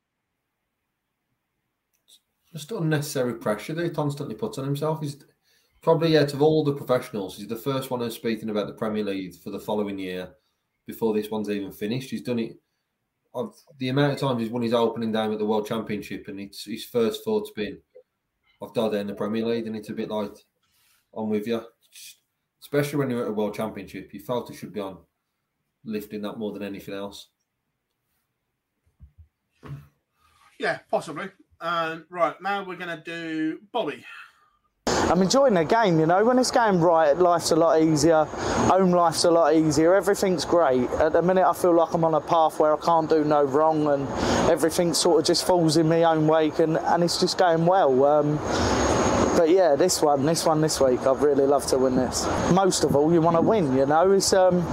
Just 2.53 2.71
unnecessary 2.71 3.35
pressure 3.35 3.75
that 3.75 3.85
he 3.85 3.91
constantly 3.91 4.35
puts 4.35 4.59
on 4.59 4.65
himself. 4.65 5.01
He's 5.01 5.25
probably 5.81 6.17
out 6.19 6.35
of 6.35 6.43
all 6.43 6.63
the 6.63 6.75
professionals, 6.75 7.37
he's 7.37 7.49
the 7.49 7.57
first 7.57 7.91
one 7.91 8.01
who's 8.01 8.15
speaking 8.15 8.51
about 8.51 8.67
the 8.69 8.75
Premier 8.75 9.03
League 9.03 9.35
for 9.35 9.51
the 9.51 9.59
following 9.59 9.99
year 9.99 10.35
before 10.87 11.15
this 11.15 11.31
one's 11.31 11.51
even 11.51 11.73
finished. 11.73 12.11
He's 12.11 12.23
done 12.23 12.39
it. 12.39 12.59
The 13.79 13.89
amount 13.89 14.13
of 14.13 14.19
times 14.21 14.43
he's 14.43 14.51
won 14.51 14.63
his 14.63 14.75
opening 14.75 15.11
game 15.11 15.33
at 15.33 15.39
the 15.39 15.47
World 15.47 15.67
Championship, 15.67 16.29
and 16.29 16.39
it's 16.39 16.67
his 16.67 16.85
first 16.85 17.25
thought's 17.25 17.51
been, 17.51 17.81
"I've 18.63 18.75
died 18.75 18.95
in 18.95 19.07
the 19.07 19.15
Premier 19.15 19.47
League," 19.47 19.67
and 19.67 19.75
it's 19.75 19.89
a 19.89 19.95
bit 19.95 20.11
like, 20.11 20.37
"I'm 21.15 21.31
with 21.31 21.47
you." 21.47 21.65
Especially 22.61 22.99
when 22.99 23.11
you're 23.11 23.23
at 23.23 23.31
a 23.31 23.33
World 23.33 23.55
Championship, 23.55 24.13
you 24.13 24.21
felt 24.21 24.51
it 24.51 24.55
should 24.55 24.73
be 24.73 24.81
on 24.81 25.05
lifting 25.85 26.21
that 26.23 26.39
more 26.39 26.53
than 26.53 26.63
anything 26.63 26.95
else. 26.95 27.31
Yeah, 30.63 30.79
possibly. 30.93 31.29
Um, 31.61 32.07
right 32.09 32.41
now 32.41 32.65
we're 32.65 32.77
going 32.77 32.97
to 32.97 33.03
do 33.05 33.59
Bobby. 33.73 34.05
I'm 34.87 35.21
enjoying 35.21 35.55
the 35.55 35.65
game, 35.65 35.99
you 35.99 36.07
know. 36.07 36.25
When 36.25 36.39
it's 36.39 36.53
going 36.53 36.79
right, 36.79 37.17
life's 37.17 37.51
a 37.51 37.57
lot 37.57 37.83
easier. 37.83 38.27
Home 38.71 38.93
life's 38.93 39.25
a 39.25 39.31
lot 39.33 39.57
easier. 39.57 39.97
Everything's 39.97 40.45
great. 40.45 40.89
At 40.93 41.15
the 41.15 41.21
minute, 41.21 41.45
I 41.45 41.53
feel 41.53 41.75
like 41.75 41.93
I'm 41.95 42.05
on 42.05 42.15
a 42.15 42.21
path 42.21 42.61
where 42.61 42.73
I 42.73 42.77
can't 42.81 43.11
do 43.11 43.25
no 43.25 43.43
wrong, 43.43 43.89
and 43.89 44.09
everything 44.49 44.95
sort 44.95 45.19
of 45.19 45.27
just 45.27 45.45
falls 45.45 45.77
in 45.77 45.89
my 45.89 46.05
own 46.05 46.29
wake, 46.29 46.61
and, 46.61 46.79
and 46.79 47.03
it's 47.03 47.19
just 47.19 47.39
going 47.39 47.67
well. 47.67 48.05
Um, 48.05 48.39
but 49.37 49.49
yeah, 49.49 49.75
this 49.77 50.03
one, 50.03 50.25
this 50.25 50.45
one 50.45 50.61
this 50.61 50.81
week, 50.81 51.01
I'd 51.07 51.21
really 51.21 51.47
love 51.47 51.67
to 51.67 51.79
win 51.79 51.97
this. 51.97 52.27
Most 52.53 52.85
of 52.85 52.95
all, 52.95 53.13
you 53.13 53.21
want 53.21 53.37
to 53.37 53.41
win, 53.41 53.77
you 53.77 53.87
know. 53.87 54.11
It's 54.13 54.33
um, 54.33 54.65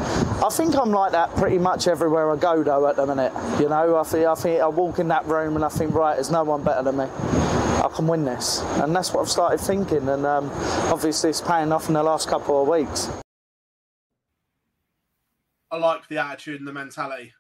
I 0.43 0.49
think 0.51 0.76
I'm 0.76 0.91
like 0.91 1.12
that 1.14 1.34
pretty 1.36 1.57
much 1.57 1.88
everywhere 1.88 2.32
I 2.32 2.36
go, 2.36 2.64
though. 2.64 2.88
At 2.88 2.95
the 2.95 3.05
minute, 3.05 3.34
you 3.60 3.70
know, 3.70 3.97
I 3.97 4.03
think 4.03 4.26
I 4.26 4.36
think 4.36 4.62
I 4.62 4.68
walk 4.68 4.99
in 4.99 5.07
that 5.10 5.26
room 5.26 5.55
and 5.55 5.66
I 5.66 5.70
think, 5.70 5.93
right, 5.93 6.16
there's 6.16 6.32
no 6.32 6.43
one 6.43 6.64
better 6.64 6.84
than 6.84 6.97
me. 6.97 7.05
I 7.05 7.89
can 7.93 8.07
win 8.07 8.26
this, 8.26 8.62
and 8.82 8.95
that's 8.95 9.14
what 9.14 9.22
I've 9.22 9.30
started 9.30 9.60
thinking. 9.60 10.07
And 10.10 10.26
um, 10.26 10.49
obviously, 10.91 11.30
it's 11.30 11.41
paying 11.41 11.72
off 11.72 11.88
in 11.88 11.93
the 11.93 12.03
last 12.03 12.28
couple 12.28 12.62
of 12.62 12.68
weeks. 12.68 13.10
I 15.72 15.78
like 15.78 16.07
the 16.07 16.18
attitude 16.18 16.60
and 16.60 16.68
the 16.68 16.74
mentality. 16.74 17.32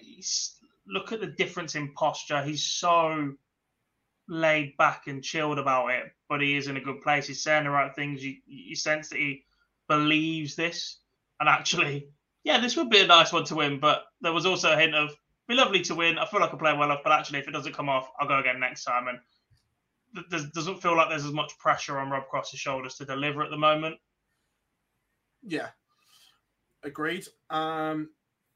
He's, 0.00 0.56
look 0.86 1.12
at 1.12 1.20
the 1.20 1.28
difference 1.28 1.76
in 1.76 1.92
posture. 1.92 2.42
He's 2.42 2.64
so 2.64 3.34
laid 4.28 4.76
back 4.76 5.06
and 5.06 5.22
chilled 5.22 5.58
about 5.58 5.90
it, 5.90 6.12
but 6.28 6.40
he 6.40 6.56
is 6.56 6.68
in 6.68 6.76
a 6.76 6.80
good 6.80 7.00
place. 7.02 7.26
He's 7.26 7.42
saying 7.42 7.64
the 7.64 7.70
right 7.70 7.94
things. 7.94 8.24
You, 8.24 8.36
you 8.46 8.76
sense 8.76 9.08
that 9.10 9.18
he 9.18 9.44
believes 9.88 10.54
this. 10.54 10.98
And 11.40 11.48
actually, 11.48 12.08
yeah, 12.42 12.58
this 12.58 12.76
would 12.76 12.90
be 12.90 13.00
a 13.00 13.06
nice 13.06 13.32
one 13.32 13.44
to 13.44 13.54
win, 13.54 13.80
but 13.80 14.04
there 14.20 14.32
was 14.32 14.46
also 14.46 14.72
a 14.72 14.76
hint 14.76 14.94
of 14.94 15.10
be 15.46 15.54
lovely 15.54 15.82
to 15.82 15.94
win. 15.94 16.18
I 16.18 16.26
feel 16.26 16.40
like 16.40 16.54
I 16.54 16.56
play 16.56 16.72
well 16.72 16.90
off, 16.90 17.00
but 17.02 17.12
actually, 17.12 17.40
if 17.40 17.48
it 17.48 17.52
doesn't 17.52 17.74
come 17.74 17.88
off, 17.88 18.10
I'll 18.18 18.28
go 18.28 18.38
again 18.38 18.60
next 18.60 18.84
time. 18.84 19.08
And 19.08 19.18
doesn't 20.52 20.80
feel 20.80 20.96
like 20.96 21.08
there's 21.08 21.24
as 21.24 21.32
much 21.32 21.58
pressure 21.58 21.98
on 21.98 22.10
Rob 22.10 22.28
Cross's 22.28 22.60
shoulders 22.60 22.94
to 22.96 23.04
deliver 23.04 23.42
at 23.42 23.50
the 23.50 23.56
moment. 23.56 23.96
Yeah, 25.42 25.68
agreed. 26.82 27.26
Um, 27.50 28.10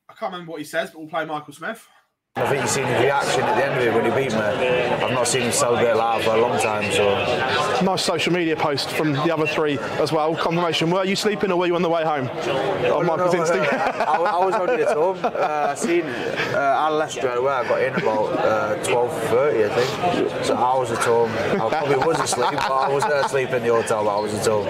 I 0.09 0.15
can't 0.15 0.33
remember 0.33 0.53
what 0.53 0.61
he 0.61 0.65
says, 0.65 0.91
but 0.91 1.01
we'll 1.01 1.09
play 1.09 1.25
Michael 1.25 1.53
Smith. 1.53 1.87
I 2.39 2.49
think 2.49 2.63
you've 2.63 2.71
seen 2.71 2.87
his 2.87 3.01
reaction 3.01 3.43
at 3.43 3.57
the 3.57 3.67
end 3.67 3.81
of 3.81 3.87
it 3.87 3.95
when 3.95 4.05
he 4.05 4.11
beat 4.11 4.33
me. 4.33 4.39
I've 4.39 5.13
not 5.13 5.27
seen 5.27 5.43
him 5.43 5.53
celebrate 5.53 5.95
like 5.95 6.23
that 6.23 6.31
for 6.31 6.37
a 6.37 6.41
long 6.41 6.59
time, 6.61 6.91
so 6.93 7.85
Nice 7.85 8.03
social 8.03 8.33
media 8.33 8.57
post 8.57 8.91
from 8.91 9.13
the 9.13 9.33
other 9.33 9.47
three 9.47 9.79
as 9.79 10.13
well. 10.13 10.35
Confirmation. 10.35 10.91
Were 10.91 11.05
you 11.05 11.17
sleeping 11.17 11.51
or 11.51 11.59
were 11.59 11.67
you 11.67 11.75
on 11.77 11.83
the 11.83 11.89
way 11.89 12.05
home? 12.05 12.29
On 12.29 13.07
Michael's 13.07 13.35
no, 13.35 13.41
instinct. 13.41 13.73
uh, 13.73 14.05
I, 14.09 14.17
I 14.17 14.45
was 14.45 14.55
only 14.55 14.83
at 14.83 14.97
home. 14.97 15.19
Uh, 15.39 15.69
I 15.71 15.75
seen 15.75 16.03
uh, 16.03 16.59
I 16.79 16.91
left 16.91 17.13
straight 17.13 17.37
away. 17.39 17.53
I 17.53 17.69
got 17.69 17.83
in 17.83 17.95
about 17.95 18.33
uh, 18.39 18.83
twelve 18.83 19.13
thirty, 19.25 19.65
I 19.65 19.69
think. 19.69 20.45
So 20.45 20.55
I 20.55 20.77
was 20.77 20.91
at 20.91 20.99
home. 20.99 21.31
I 21.31 21.69
probably 21.69 21.97
was 21.97 22.19
asleep, 22.19 22.53
but 22.53 22.71
I 22.71 22.93
wasn't 22.93 23.13
asleep 23.15 23.51
in 23.51 23.63
the 23.63 23.69
hotel. 23.69 24.05
But 24.05 24.17
I 24.17 24.21
was 24.21 24.35
at 24.35 24.47
home. 24.47 24.65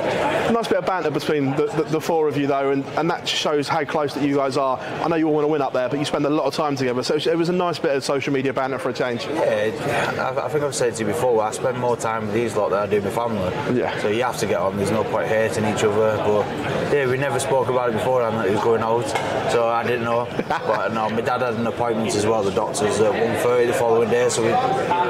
nice 0.53 0.69
bit 0.69 0.79
of 0.79 0.87
banter 0.87 1.11
between 1.11 1.51
the, 1.57 1.67
the, 1.67 1.83
the 1.85 2.01
four 2.01 2.29
of 2.29 2.37
you 2.37 2.47
though, 2.47 2.71
and, 2.71 2.85
and 2.99 3.11
that 3.11 3.27
shows 3.27 3.67
how 3.69 3.85
close 3.85 4.15
that 4.15 4.23
you 4.23 4.37
guys 4.37 4.57
are. 4.57 4.79
I 4.79 5.09
know 5.09 5.17
you 5.17 5.27
all 5.27 5.35
want 5.35 5.45
to 5.45 5.49
win 5.49 5.63
up 5.63 5.73
there, 5.73 5.89
but 5.89 5.99
you 5.99 6.05
spend 6.05 6.27
a 6.27 6.31
lot 6.31 6.45
of 6.45 6.55
time 6.55 6.77
together. 6.77 7.03
So 7.03 7.15
it 7.15 7.39
was 7.39 7.49
a 7.49 7.53
nice 7.59 7.79
bit 7.79 7.95
of 7.95 8.05
social 8.05 8.33
media 8.33 8.53
banter 8.53 8.79
for 8.79 8.91
a 8.91 8.93
change. 8.93 9.25
Yeah, 9.27 10.33
I, 10.37 10.47
I 10.47 10.49
think 10.49 10.65
I've 10.65 10.75
said 10.75 10.95
to 10.95 11.01
you 11.01 11.07
before. 11.13 11.43
I 11.43 11.51
spend 11.51 11.79
more 11.79 11.97
time 11.97 12.27
with 12.27 12.35
these 12.35 12.57
lot 12.57 12.71
than 12.71 12.79
I 12.79 12.87
do 12.87 12.97
with 12.97 13.05
my 13.05 13.11
family. 13.11 13.79
Yeah. 13.79 14.01
So 14.01 14.09
you 14.09 14.23
have 14.23 14.39
to 14.39 14.47
get 14.47 14.61
on. 14.61 14.77
There's 14.77 14.91
no 14.91 15.05
point 15.05 15.29
hating 15.29 15.65
each 15.65 15.85
other. 15.85 16.17
But 16.17 16.47
yeah, 16.93 17.07
we 17.07 17.19
never 17.19 17.39
spoke 17.39 17.69
about 17.69 17.91
it 17.91 17.93
beforehand 17.93 18.37
that 18.39 18.49
he 18.49 18.55
was 18.55 18.65
going 18.65 18.83
out, 18.83 19.07
so 19.53 19.69
I 19.69 19.83
didn't 19.83 20.05
know. 20.05 20.27
but 20.49 20.95
no, 20.95 21.11
my 21.11 21.21
dad 21.21 21.43
had 21.43 21.55
an 21.55 21.67
appointment 21.67 22.15
as 22.15 22.25
well. 22.25 22.43
The 22.43 22.53
doctors 22.53 23.01
at 23.01 23.13
1.30 23.13 23.67
the 23.67 23.73
following 23.73 24.09
day. 24.09 24.29
So 24.31 24.43
we, 24.43 24.49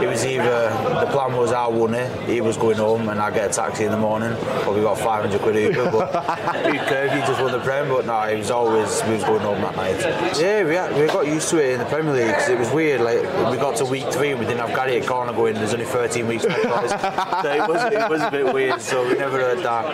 it 0.04 0.08
was 0.08 0.24
either 0.24 0.70
the 1.04 1.08
plan 1.12 1.36
was 1.36 1.52
I 1.52 1.66
won 1.68 1.94
it, 1.94 2.28
he 2.28 2.40
was 2.40 2.56
going 2.56 2.78
home, 2.78 3.08
and 3.08 3.20
I 3.20 3.30
get 3.30 3.50
a 3.50 3.52
taxi 3.52 3.84
in 3.84 3.92
the 3.92 3.98
morning. 3.98 4.34
Probably 4.62 4.82
got 4.82 4.98
500 4.98 5.40
quid 5.40 5.56
Uber, 5.76 5.90
but 5.90 6.72
he 6.72 6.78
curved. 6.88 7.12
He 7.12 7.20
just 7.20 7.40
won 7.40 7.52
the 7.52 7.60
Prem. 7.60 7.88
But 7.88 8.06
no, 8.06 8.20
he 8.22 8.36
was 8.36 8.50
always 8.50 9.02
we 9.04 9.12
was 9.14 9.24
going 9.24 9.40
home 9.40 9.60
that 9.62 9.76
night. 9.76 10.00
Yeah, 10.40 10.64
we, 10.64 10.74
had, 10.74 10.94
we 10.98 11.06
got 11.06 11.26
used 11.26 11.48
to 11.50 11.58
it 11.58 11.72
in 11.72 11.78
the 11.78 11.84
Premier 11.86 12.12
League 12.14 12.27
'cause 12.32 12.48
it 12.48 12.58
was 12.58 12.70
weird. 12.70 13.00
Like 13.00 13.22
we 13.50 13.56
got 13.56 13.76
to 13.76 13.84
week 13.84 14.06
three 14.12 14.30
and 14.30 14.40
we 14.40 14.46
didn't 14.46 14.60
have 14.66 14.74
Gary 14.76 15.00
at 15.00 15.06
corner 15.06 15.32
going. 15.32 15.54
There's 15.54 15.72
only 15.72 15.84
13 15.86 16.26
weeks 16.26 16.44
left. 16.44 16.62
so 17.42 17.50
it 17.52 17.68
was 17.68 17.92
it 17.92 18.08
was 18.10 18.22
a 18.22 18.30
bit 18.30 18.52
weird. 18.52 18.80
So 18.80 19.06
we 19.08 19.14
never 19.14 19.38
heard 19.38 19.58
that. 19.58 19.84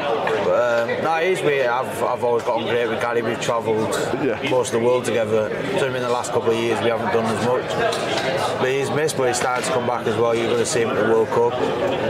But, 0.45 0.89
um, 0.89 1.05
no, 1.05 1.15
it 1.17 1.29
is 1.29 1.43
weird. 1.43 1.67
I've, 1.67 2.03
I've 2.03 2.25
always 2.25 2.45
got 2.45 2.57
on 2.59 2.65
great 2.65 2.89
with 2.89 3.01
Gary. 3.01 3.23
We've 3.23 3.41
travelled 3.41 3.91
most 4.51 4.73
of 4.73 4.81
the 4.81 4.87
world 4.87 5.05
together. 5.05 5.49
So 5.79 5.87
in 5.87 5.93
the 5.93 6.09
last 6.09 6.33
couple 6.33 6.51
of 6.51 6.57
years 6.57 6.81
we 6.83 6.91
haven't 6.91 7.13
done 7.13 7.27
as 7.27 7.47
much. 7.47 8.59
But 8.61 8.69
he's 8.69 8.91
missed, 8.91 9.17
but 9.17 9.29
he's 9.29 9.37
starting 9.37 9.65
to 9.67 9.73
come 9.73 9.87
back 9.87 10.07
as 10.07 10.17
well. 10.17 10.35
You're 10.35 10.47
going 10.47 10.59
to 10.59 10.67
see 10.67 10.83
him 10.83 10.91
at 10.91 10.97
the 10.97 11.13
World 11.13 11.29
Cup. 11.29 11.53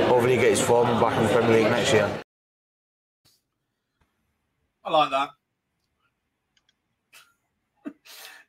Hopefully 0.09 0.37
he 0.37 0.41
gets 0.41 0.59
his 0.61 0.67
form 0.69 0.89
and 0.89 1.01
back 1.01 1.17
in 1.17 1.25
the 1.25 1.29
Premier 1.33 1.57
League 1.63 1.71
next 1.71 1.93
year. 1.93 2.09
I 4.85 4.91
like 4.91 5.11
that. 5.11 5.31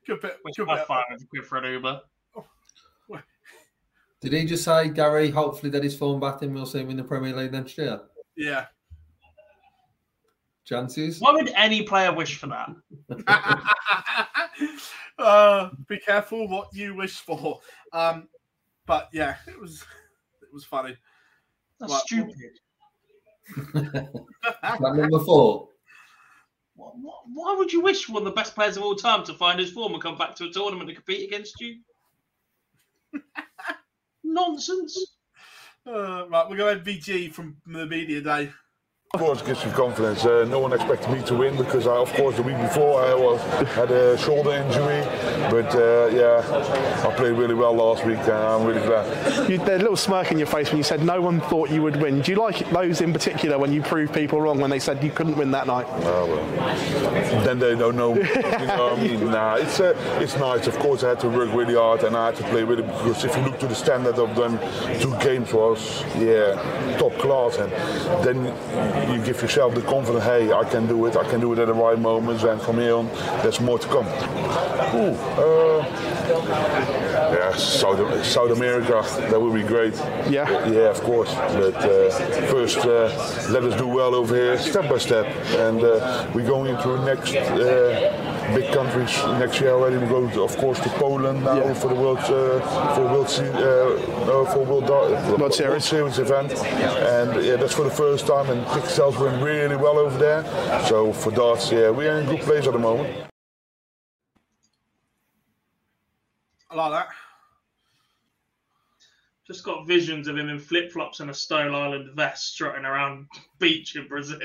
Good 0.05 0.21
bit. 0.21 0.37
Which 0.43 0.55
Good 0.57 0.69
I 0.69 0.77
bit. 0.77 0.87
find 0.87 1.05
is 1.13 1.25
for 1.47 1.57
an 1.57 1.71
Uber. 1.73 2.01
Did 4.21 4.33
he 4.33 4.45
just 4.45 4.63
say, 4.63 4.89
Gary, 4.89 5.29
hopefully 5.29 5.69
that 5.71 5.83
his 5.83 5.95
form 5.95 6.19
back 6.19 6.41
and 6.41 6.53
we'll 6.53 6.65
see 6.65 6.79
him 6.79 6.89
in 6.89 6.97
the 6.97 7.03
Premier 7.03 7.35
League 7.35 7.51
next 7.51 7.77
year? 7.77 8.01
Yeah. 8.35 8.65
Chances? 10.65 11.19
Why 11.19 11.31
would 11.33 11.49
any 11.55 11.83
player 11.83 12.11
wish 12.11 12.37
for 12.37 12.47
that? 12.47 12.69
uh, 15.19 15.69
be 15.87 15.99
careful 15.99 16.47
what 16.47 16.69
you 16.73 16.95
wish 16.95 17.19
for. 17.19 17.59
Um, 17.93 18.27
but 18.87 19.09
yeah, 19.13 19.35
it 19.47 19.59
was 19.59 19.83
it 20.41 20.51
was 20.51 20.65
funny. 20.65 20.95
That's 21.79 21.91
Right. 21.91 22.01
stupid. 22.01 22.59
That 24.63 24.95
number 24.95 25.19
four. 25.19 25.69
Why, 26.75 27.55
would 27.57 27.71
you 27.71 27.81
wish 27.81 28.09
one 28.09 28.21
of 28.21 28.25
the 28.25 28.31
best 28.31 28.53
players 28.53 28.77
of 28.77 28.83
all 28.83 28.95
time 28.95 29.23
to 29.25 29.33
find 29.33 29.59
his 29.59 29.71
form 29.71 29.93
and 29.93 30.01
come 30.01 30.17
back 30.17 30.35
to 30.35 30.45
a 30.45 30.51
tournament 30.51 30.89
and 30.89 30.97
compete 30.97 31.27
against 31.27 31.59
you? 31.61 31.79
Nonsense. 34.23 35.15
Uh, 35.87 36.27
right, 36.27 36.49
we're 36.49 36.57
going 36.57 36.83
to 36.83 36.83
VG 36.83 37.31
from 37.31 37.57
the 37.65 37.85
media 37.85 38.21
day. 38.21 38.51
Of 39.15 39.21
course, 39.21 39.41
it 39.41 39.45
gives 39.45 39.63
you 39.63 39.71
confidence. 39.71 40.25
Uh, 40.25 40.45
no 40.49 40.59
one 40.59 40.73
expected 40.73 41.09
me 41.09 41.21
to 41.23 41.35
win 41.35 41.55
because, 41.55 41.87
I, 41.87 41.95
of 41.95 42.11
course, 42.15 42.35
the 42.35 42.43
week 42.43 42.57
before 42.57 43.01
I 43.01 43.13
was 43.13 43.39
had 43.69 43.89
a 43.89 44.17
shoulder 44.17 44.51
injury. 44.51 45.01
But 45.49 45.73
uh, 45.73 46.09
yeah, 46.11 47.07
I 47.07 47.15
played 47.15 47.31
really 47.37 47.53
well 47.53 47.73
last 47.73 48.05
week, 48.05 48.17
and 48.17 48.31
I'm 48.31 48.65
really 48.65 48.85
glad. 48.85 49.49
You, 49.49 49.57
there's 49.57 49.79
a 49.79 49.83
little 49.83 49.95
smirk 49.95 50.33
in 50.33 50.37
your 50.37 50.47
face 50.47 50.69
when 50.69 50.79
you 50.79 50.83
said 50.83 51.01
no 51.01 51.21
one 51.21 51.39
thought 51.39 51.69
you 51.69 51.81
would 51.81 51.95
win. 52.01 52.19
Do 52.19 52.31
you 52.33 52.37
like 52.37 52.69
those 52.71 52.99
in 52.99 53.13
particular 53.13 53.57
when 53.57 53.71
you 53.71 53.81
prove 53.81 54.11
people 54.11 54.41
wrong 54.41 54.59
when 54.59 54.69
they 54.69 54.79
said 54.79 55.01
you 55.01 55.11
couldn't 55.11 55.37
win 55.37 55.49
that 55.51 55.65
night? 55.65 55.85
Oh, 55.89 56.27
well. 56.27 57.45
Then 57.45 57.57
they 57.57 57.75
don't 57.75 57.95
know. 57.95 58.15
you 58.15 58.23
know 58.33 58.97
I 58.97 59.01
mean? 59.01 59.31
Nah, 59.35 59.55
it's 59.55 59.79
uh, 59.79 59.93
it's 60.19 60.35
nice. 60.35 60.67
Of 60.67 60.77
course, 60.79 61.03
I 61.03 61.09
had 61.09 61.21
to 61.21 61.29
work 61.29 61.53
really 61.53 61.75
hard 61.75 62.03
and 62.03 62.17
I 62.17 62.27
had 62.27 62.35
to 62.35 62.43
play 62.43 62.63
really 62.63 62.83
because 62.83 63.23
if 63.23 63.35
you 63.35 63.43
look 63.43 63.59
to 63.59 63.67
the 63.67 63.75
standard 63.75 64.19
of 64.19 64.35
them 64.35 64.59
two 64.99 65.17
games 65.19 65.53
was 65.53 66.03
yeah 66.17 66.97
top 66.97 67.13
class, 67.13 67.57
and 67.57 67.71
then 68.25 68.45
you 69.09 69.23
give 69.23 69.41
yourself 69.41 69.73
the 69.75 69.81
confidence. 69.81 70.23
Hey, 70.23 70.51
I 70.51 70.63
can 70.63 70.87
do 70.87 71.05
it. 71.05 71.15
I 71.15 71.23
can 71.29 71.39
do 71.39 71.53
it 71.53 71.59
at 71.59 71.67
the 71.67 71.73
right 71.73 71.97
moments, 71.99 72.43
and 72.43 72.61
from 72.61 72.77
here 72.77 72.95
on, 72.95 73.07
there's 73.43 73.59
more 73.59 73.79
to 73.79 73.87
come. 73.87 74.05
Ooh, 74.95 75.15
uh, 75.41 75.85
yeah, 77.35 77.55
South, 77.55 78.25
South 78.25 78.51
America, 78.51 79.03
that 79.29 79.39
would 79.41 79.53
be 79.53 79.63
great. 79.63 79.95
Yeah? 80.29 80.47
Yeah, 80.67 80.89
of 80.89 81.01
course. 81.01 81.33
But 81.33 81.75
uh, 81.75 82.09
first, 82.47 82.77
uh, 82.79 83.09
let 83.51 83.63
us 83.63 83.75
do 83.79 83.87
well 83.87 84.15
over 84.15 84.35
here, 84.35 84.57
step 84.57 84.89
by 84.89 84.97
step. 84.97 85.25
And 85.57 85.83
uh, 85.83 86.27
we're 86.33 86.47
going 86.47 86.73
into 86.75 86.89
the 86.89 87.03
next 87.05 87.35
uh, 87.35 88.51
big 88.55 88.71
countries 88.73 89.13
next 89.39 89.59
year 89.59 89.71
already. 89.71 89.97
We 89.97 90.07
go, 90.07 90.29
to, 90.29 90.43
of 90.43 90.57
course, 90.57 90.79
to 90.81 90.89
Poland 90.89 91.43
now 91.43 91.57
Yeah. 91.57 91.73
for 91.73 91.89
the 91.89 91.95
World 91.95 92.19
uh, 92.19 92.95
for 92.95 93.03
World 93.03 93.27
uh, 93.27 94.53
for 94.53 94.63
World, 94.63 94.87
Dar- 94.87 95.37
World 95.37 95.53
Series. 95.53 95.85
Series 95.85 96.19
event. 96.19 96.51
And 96.53 97.43
yeah, 97.43 97.55
that's 97.57 97.73
for 97.73 97.83
the 97.83 97.89
first 98.03 98.27
time. 98.27 98.49
And 98.49 98.65
Pixels 98.95 99.19
went 99.19 99.43
really 99.43 99.75
well 99.75 99.97
over 99.97 100.17
there. 100.17 100.45
So 100.85 101.11
for 101.11 101.29
darts, 101.29 101.69
yeah, 101.69 101.89
we're 101.89 102.17
in 102.17 102.27
a 102.27 102.29
good 102.29 102.39
place 102.39 102.65
at 102.65 102.71
the 102.71 102.79
moment. 102.79 103.29
I 106.69 106.75
like 106.75 106.91
that. 106.93 107.07
Just 109.45 109.65
got 109.65 109.85
visions 109.85 110.29
of 110.29 110.37
him 110.37 110.47
in 110.47 110.59
flip 110.59 110.93
flops 110.93 111.19
and 111.19 111.29
a 111.29 111.33
Stone 111.33 111.75
Island 111.75 112.15
vest 112.15 112.53
strutting 112.53 112.85
around 112.85 113.27
beach 113.59 113.97
in 113.97 114.07
Brazil. 114.07 114.39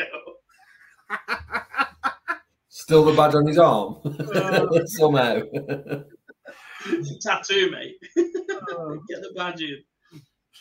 Still 2.68 3.04
the 3.04 3.12
badge 3.12 3.36
on 3.36 3.46
his 3.46 3.58
arm. 3.58 3.98
Uh. 4.04 4.66
Somehow. 4.86 5.42
Tattoo, 7.20 7.70
mate. 7.70 7.98
Get 8.16 8.26
the 8.26 9.32
badge 9.36 9.62
in. 9.62 9.84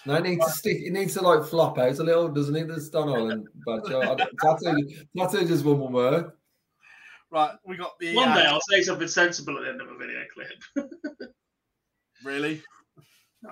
No, 0.06 0.16
it 0.16 0.24
needs 0.24 0.46
to 0.46 0.52
stick. 0.52 0.78
It 0.82 0.94
needs 0.94 1.14
to 1.16 1.22
like 1.22 1.44
flop 1.46 1.78
out 1.78 2.00
a 2.00 2.04
little, 2.04 2.30
doesn't 2.30 2.56
it? 2.56 2.68
The 2.68 2.80
Stone 2.82 3.10
Island 3.10 3.48
badge. 3.66 3.92
I- 3.92 4.14
I- 4.14 4.16
Tattoo, 4.42 4.90
tattoo 5.18 5.48
just 5.48 5.66
won't 5.66 5.92
work. 5.92 6.38
Right, 7.32 7.52
we 7.66 7.78
got 7.78 7.98
the. 8.00 8.16
One 8.16 8.30
uh, 8.30 8.36
day 8.36 8.46
I'll 8.46 8.62
say 8.62 8.82
something 8.82 9.08
sensible 9.08 9.58
at 9.58 9.64
the 9.64 9.70
end 9.70 9.82
of 9.82 9.90
a 9.90 9.98
video 9.98 10.24
clip. 10.34 10.90
Really? 12.24 12.62
No. 13.42 13.52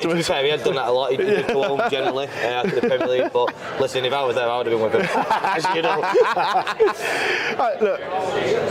To 0.00 0.14
be 0.14 0.22
fair, 0.22 0.44
he 0.44 0.50
had 0.50 0.62
done 0.64 0.74
that 0.76 0.88
a 0.88 0.92
lot. 0.92 1.10
He'd, 1.12 1.20
he'd 1.20 1.46
go 1.48 1.62
home 1.76 1.90
generally 1.90 2.26
uh, 2.26 2.30
after 2.64 2.80
the 2.80 2.88
Premier 2.88 3.06
League. 3.08 3.32
But 3.32 3.54
listen, 3.80 4.04
if 4.04 4.12
I 4.12 4.22
was 4.24 4.36
there, 4.36 4.48
I 4.48 4.56
would 4.58 4.66
have 4.66 4.78
been 4.78 4.82
with 4.82 4.94
him. 4.94 5.24
As 5.30 5.64
you 5.74 5.82
know. 5.82 6.00
Right, 7.56 7.80
look, 7.80 8.00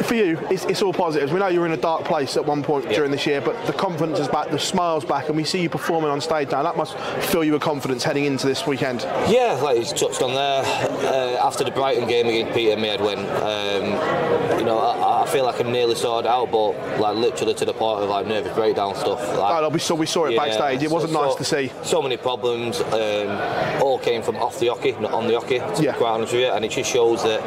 for 0.06 0.14
you, 0.14 0.38
it's, 0.52 0.66
it's 0.66 0.82
all 0.84 0.94
positives. 0.94 1.32
We 1.32 1.40
know 1.40 1.48
you 1.48 1.60
were 1.60 1.66
in 1.66 1.72
a 1.72 1.78
dark 1.78 2.04
place 2.06 2.38
at 2.38 2.46
one 2.46 2.62
point 2.62 2.88
during 2.90 3.10
this 3.10 3.26
year, 3.26 3.42
but 3.42 3.66
the 3.66 3.74
confidence 3.74 4.20
is 4.20 4.28
back, 4.28 4.52
the 4.52 4.60
smile's 4.60 5.04
back, 5.04 5.28
and 5.28 5.36
we 5.36 5.44
see 5.44 5.62
you 5.62 5.70
performing 5.70 6.12
on 6.12 6.22
stage 6.22 6.52
now. 6.52 6.62
That 6.62 6.78
must 6.78 6.96
fill 7.32 7.44
you 7.44 7.54
with 7.54 7.62
confidence 7.64 8.04
heading 8.04 8.26
into 8.26 8.46
this 8.46 8.68
weekend. 8.68 9.02
Yeah, 9.28 9.60
like 9.64 9.78
he's 9.78 9.92
touched 9.92 10.22
on 10.22 10.36
there. 10.36 10.62
Uh, 10.64 11.46
after 11.46 11.64
the 11.64 11.72
Brighton 11.72 12.08
game 12.08 12.28
against 12.28 12.54
Peter 12.54 12.76
Maidwin, 12.76 13.18
um, 13.42 14.60
you 14.60 14.66
know, 14.66 14.78
I, 14.78 15.24
I 15.24 15.28
feel 15.28 15.46
like 15.46 15.60
I'm 15.60 15.72
nearly 15.72 15.96
sorted 15.96 16.30
out, 16.30 16.52
but 16.52 17.00
like 17.00 17.16
literally 17.16 17.56
to 17.56 17.66
the 17.66 17.74
point 17.74 18.04
of 18.04 18.10
like 18.10 18.28
nervous 18.28 18.54
breakdown 18.54 18.94
stuff. 18.96 19.20
Like, 19.36 19.64
Oh, 19.64 19.70
we 19.70 19.80
saw 19.80 19.96
we 19.96 20.06
saw 20.06 20.26
it 20.26 20.34
Yeah, 20.34 20.46
backstage. 20.46 20.84
It 20.84 20.92
wasn't 20.92 21.14
nice 21.16 21.32
so- 21.32 21.38
to 21.38 21.44
see. 21.44 21.72
So 21.84 22.02
many 22.02 22.18
problems, 22.18 22.82
um, 22.82 23.82
all 23.82 24.00
came 24.00 24.22
from 24.22 24.36
off 24.38 24.60
the 24.60 24.68
oche, 24.70 25.00
not 25.00 25.12
on 25.14 25.28
the 25.28 25.34
oche, 25.36 25.60
to 25.76 25.82
be 25.82 25.88
quite 25.90 26.10
honest 26.12 26.34
with 26.34 26.42
you. 26.44 26.48
And 26.50 26.64
it 26.66 26.72
just 26.72 26.90
shows 26.92 27.24
that 27.24 27.42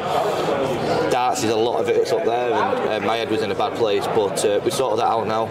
darts 1.11 1.43
is 1.43 1.49
a 1.51 1.55
lot 1.55 1.79
of 1.79 1.89
it, 1.89 1.97
it's 1.97 2.11
up 2.11 2.23
there, 2.25 2.53
and 2.53 3.03
uh, 3.03 3.07
my 3.07 3.17
head 3.17 3.29
was 3.29 3.41
in 3.41 3.51
a 3.51 3.55
bad 3.55 3.75
place. 3.77 4.05
But 4.07 4.43
uh, 4.45 4.59
we 4.63 4.71
sorted 4.71 4.99
that 4.99 5.07
out 5.07 5.27
now. 5.27 5.43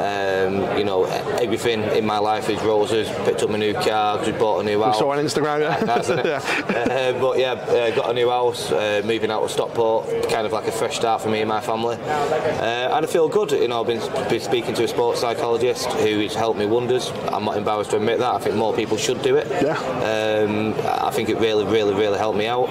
Um, 0.00 0.78
you 0.78 0.84
know, 0.84 1.04
everything 1.40 1.82
in 1.82 2.04
my 2.06 2.18
life 2.18 2.48
is 2.48 2.60
roses. 2.62 3.08
Picked 3.24 3.42
up 3.42 3.50
my 3.50 3.58
new 3.58 3.74
car, 3.74 4.22
just 4.24 4.38
bought 4.38 4.60
a 4.60 4.62
new 4.64 4.78
We 4.78 4.84
house. 4.84 4.98
saw 4.98 5.10
on 5.12 5.18
Instagram, 5.24 5.60
yeah. 5.60 5.84
Nice, 5.84 6.08
uh, 6.10 7.18
but 7.20 7.38
yeah, 7.38 7.52
uh, 7.52 7.94
got 7.94 8.10
a 8.10 8.14
new 8.14 8.28
house, 8.28 8.70
uh, 8.72 9.02
moving 9.04 9.30
out 9.30 9.42
of 9.42 9.50
Stockport, 9.50 10.28
kind 10.28 10.46
of 10.46 10.52
like 10.52 10.66
a 10.66 10.72
fresh 10.72 10.96
start 10.96 11.20
for 11.22 11.28
me 11.28 11.40
and 11.40 11.48
my 11.48 11.60
family. 11.60 11.96
Uh, 11.96 12.96
and 12.96 13.04
I 13.04 13.08
feel 13.08 13.28
good, 13.28 13.50
you 13.52 13.68
know, 13.68 13.80
I've 13.80 13.86
been, 13.86 14.28
been 14.28 14.40
speaking 14.40 14.74
to 14.74 14.84
a 14.84 14.88
sports 14.88 15.20
psychologist 15.20 15.86
who 15.92 16.20
has 16.20 16.34
helped 16.34 16.58
me 16.58 16.66
wonders. 16.66 17.10
I'm 17.28 17.44
not 17.44 17.56
embarrassed 17.60 17.90
to 17.90 17.96
admit 17.96 18.18
that. 18.18 18.34
I 18.34 18.38
think 18.38 18.56
more 18.56 18.74
people 18.74 18.96
should 18.96 19.22
do 19.22 19.36
it. 19.36 19.46
Yeah. 19.62 19.78
Um, 20.10 20.74
I 21.08 21.10
think 21.10 21.28
it 21.28 21.38
really, 21.38 21.64
really, 21.64 21.94
really 21.94 22.18
helped 22.18 22.38
me 22.38 22.46
out. 22.46 22.68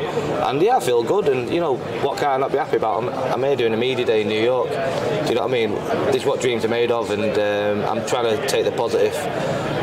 And 0.47 0.61
yeah, 0.61 0.77
I 0.77 0.79
feel 0.79 1.03
good. 1.03 1.29
And 1.29 1.51
you 1.53 1.59
know, 1.59 1.77
what 2.05 2.17
can 2.17 2.29
I 2.29 2.37
not 2.37 2.51
be 2.51 2.57
happy 2.57 2.77
about? 2.77 3.03
I'm, 3.03 3.09
I'm 3.33 3.43
here 3.43 3.55
doing 3.55 3.73
a 3.73 3.77
media 3.77 4.05
day 4.05 4.21
in 4.21 4.27
New 4.27 4.43
York. 4.43 4.69
Do 4.69 5.29
you 5.29 5.35
know 5.35 5.41
what 5.41 5.49
I 5.49 5.59
mean? 5.59 5.71
This 6.11 6.17
is 6.17 6.25
what 6.25 6.41
dreams 6.41 6.65
are 6.65 6.69
made 6.69 6.91
of, 6.91 7.11
and 7.11 7.33
um, 7.37 7.89
I'm 7.89 8.05
trying 8.07 8.35
to 8.35 8.47
take 8.47 8.65
the 8.65 8.71
positive. 8.71 9.15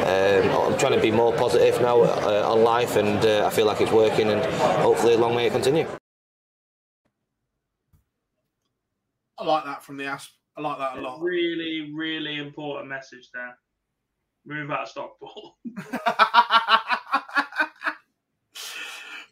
Um, 0.07 0.73
I'm 0.73 0.79
trying 0.79 0.93
to 0.93 1.01
be 1.01 1.11
more 1.11 1.33
positive 1.33 1.81
now 1.81 2.03
uh, 2.03 2.53
on 2.53 2.63
life, 2.63 2.97
and 2.97 3.25
uh, 3.25 3.47
I 3.47 3.51
feel 3.51 3.67
like 3.67 3.81
it's 3.81 3.93
working. 3.93 4.31
And 4.31 4.45
hopefully, 4.83 5.15
a 5.15 5.19
long 5.19 5.35
may 5.35 5.47
it 5.47 5.53
continue. 5.53 5.87
I 9.39 9.45
like 9.45 9.65
that 9.65 9.83
from 9.85 9.97
the 9.97 10.07
Asp. 10.07 10.31
I 10.57 10.63
like 10.63 10.79
that 10.79 10.97
a 10.97 11.01
lot. 11.01 11.21
Really, 11.21 11.93
really 11.95 12.39
important 12.39 12.89
message 12.89 13.29
there. 13.35 13.59
Move 14.47 14.71
out 14.71 14.83
of 14.83 14.89
Stockport. 14.89 15.55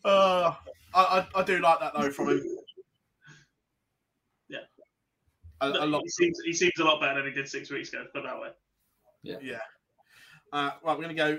Uh, 0.05 0.53
I, 0.95 1.01
I, 1.03 1.27
I 1.35 1.43
do 1.45 1.61
like 1.61 1.81
that 1.81 1.93
though 1.97 2.11
from 2.11 2.29
him. 2.29 2.43
Yeah. 4.49 4.59
A, 5.63 5.69
a 5.69 5.87
lot. 5.87 6.03
He 6.03 6.11
seems, 6.11 6.39
he 6.45 6.53
seems 6.53 6.73
a 6.79 6.85
lot 6.85 7.01
better 7.01 7.23
than 7.23 7.31
he 7.31 7.35
did 7.35 7.49
six 7.49 7.71
weeks 7.71 7.89
ago, 7.91 8.05
put 8.13 8.25
that 8.25 8.39
way. 8.39 8.49
Yeah. 9.23 9.39
Yeah. 9.41 9.61
Uh, 10.53 10.73
right, 10.85 10.99
we're 10.99 11.05
going 11.05 11.09
to 11.09 11.15
go. 11.15 11.39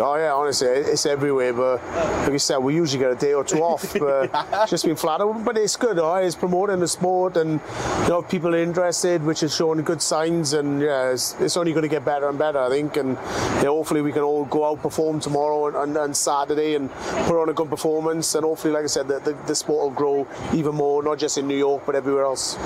Oh 0.00 0.16
yeah, 0.16 0.32
honestly, 0.32 0.68
it's 0.68 1.04
everywhere. 1.04 1.52
But 1.52 1.84
like 2.22 2.32
you 2.32 2.38
said, 2.38 2.58
we 2.58 2.74
usually 2.74 3.02
get 3.02 3.12
a 3.12 3.14
day 3.14 3.34
or 3.34 3.44
two 3.44 3.58
off. 3.62 3.94
But 3.98 4.30
it's 4.32 4.70
just 4.70 4.84
been 4.84 4.96
flat. 4.96 5.20
But 5.44 5.58
it's 5.58 5.76
good. 5.76 5.98
Right? 5.98 6.24
It's 6.24 6.34
promoting 6.34 6.80
the 6.80 6.88
sport, 6.88 7.36
and 7.36 7.60
you 8.02 8.08
know, 8.08 8.22
people 8.22 8.54
are 8.54 8.58
interested, 8.58 9.22
which 9.22 9.42
is 9.42 9.54
showing 9.54 9.82
good 9.82 10.00
signs. 10.00 10.54
And 10.54 10.80
yeah, 10.80 11.10
it's, 11.10 11.38
it's 11.40 11.56
only 11.56 11.72
going 11.72 11.82
to 11.82 11.88
get 11.88 12.04
better 12.04 12.28
and 12.28 12.38
better, 12.38 12.58
I 12.58 12.70
think. 12.70 12.96
And 12.96 13.16
yeah, 13.62 13.64
hopefully, 13.64 14.00
we 14.00 14.12
can 14.12 14.22
all 14.22 14.44
go 14.46 14.64
out 14.64 14.80
perform 14.80 15.20
tomorrow 15.20 15.66
and, 15.66 15.76
and, 15.76 15.96
and, 15.96 16.16
Saturday 16.16 16.74
and 16.74 16.90
put 17.26 17.40
on 17.40 17.48
a 17.48 17.52
good 17.52 17.68
performance. 17.68 18.34
And 18.34 18.44
hopefully, 18.44 18.72
like 18.72 18.84
I 18.84 18.88
said, 18.88 19.08
the, 19.08 19.18
the, 19.20 19.32
the 19.46 19.54
sport 19.54 19.90
will 19.90 19.96
grow 19.96 20.26
even 20.54 20.74
more, 20.74 21.02
not 21.02 21.18
just 21.18 21.36
in 21.36 21.46
New 21.46 21.56
York, 21.56 21.82
but 21.84 21.94
everywhere 21.94 22.24
else. 22.24 22.56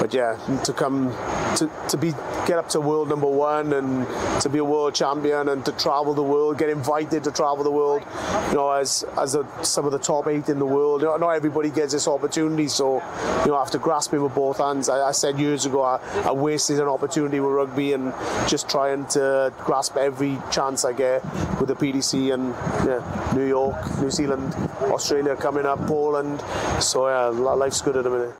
But 0.00 0.12
yeah, 0.12 0.36
to 0.64 0.72
come 0.72 1.10
to, 1.56 1.70
to 1.88 1.96
be 1.96 2.12
get 2.46 2.58
up 2.58 2.68
to 2.70 2.80
world 2.80 3.08
number 3.08 3.26
one 3.26 3.72
and 3.72 4.06
to 4.42 4.48
be 4.48 4.58
a 4.58 4.64
world 4.64 4.94
champion 4.94 5.48
and 5.48 5.64
to 5.64 5.72
travel 5.72 6.14
the 6.14 6.22
world, 6.22 6.58
get 6.58 6.65
invited 6.70 7.24
to 7.24 7.30
travel 7.30 7.64
the 7.64 7.70
world, 7.70 8.02
you 8.48 8.54
know, 8.54 8.70
as 8.70 9.04
as 9.18 9.34
a, 9.34 9.46
some 9.64 9.84
of 9.84 9.92
the 9.92 9.98
top 9.98 10.26
eight 10.26 10.48
in 10.48 10.58
the 10.58 10.66
world. 10.66 11.02
You 11.02 11.08
know, 11.08 11.16
not 11.16 11.30
everybody 11.30 11.70
gets 11.70 11.92
this 11.92 12.08
opportunity, 12.08 12.68
so 12.68 12.96
you 13.44 13.48
know, 13.48 13.56
I 13.56 13.60
have 13.60 13.70
to 13.72 13.78
grasp 13.78 14.12
it 14.14 14.18
with 14.18 14.34
both 14.34 14.58
hands. 14.58 14.88
I, 14.88 15.08
I 15.08 15.12
said 15.12 15.38
years 15.38 15.66
ago 15.66 15.82
I, 15.82 16.00
I, 16.24 16.32
wasted 16.32 16.80
an 16.80 16.88
opportunity 16.88 17.40
with 17.40 17.50
rugby 17.50 17.92
and 17.92 18.12
just 18.48 18.68
trying 18.68 19.06
to 19.06 19.52
grasp 19.58 19.96
every 19.96 20.38
chance 20.50 20.84
I 20.84 20.92
get 20.92 21.24
with 21.58 21.68
the 21.68 21.74
PDC 21.74 22.32
and 22.34 22.50
yeah, 22.86 23.32
New 23.34 23.46
York, 23.46 23.76
New 24.00 24.10
Zealand, 24.10 24.54
Australia 24.82 25.36
coming 25.36 25.66
up, 25.66 25.78
Poland. 25.86 26.40
So 26.82 27.08
yeah, 27.08 27.26
life's 27.26 27.80
good 27.80 27.96
at 27.96 28.04
the 28.04 28.10
minute. 28.10 28.34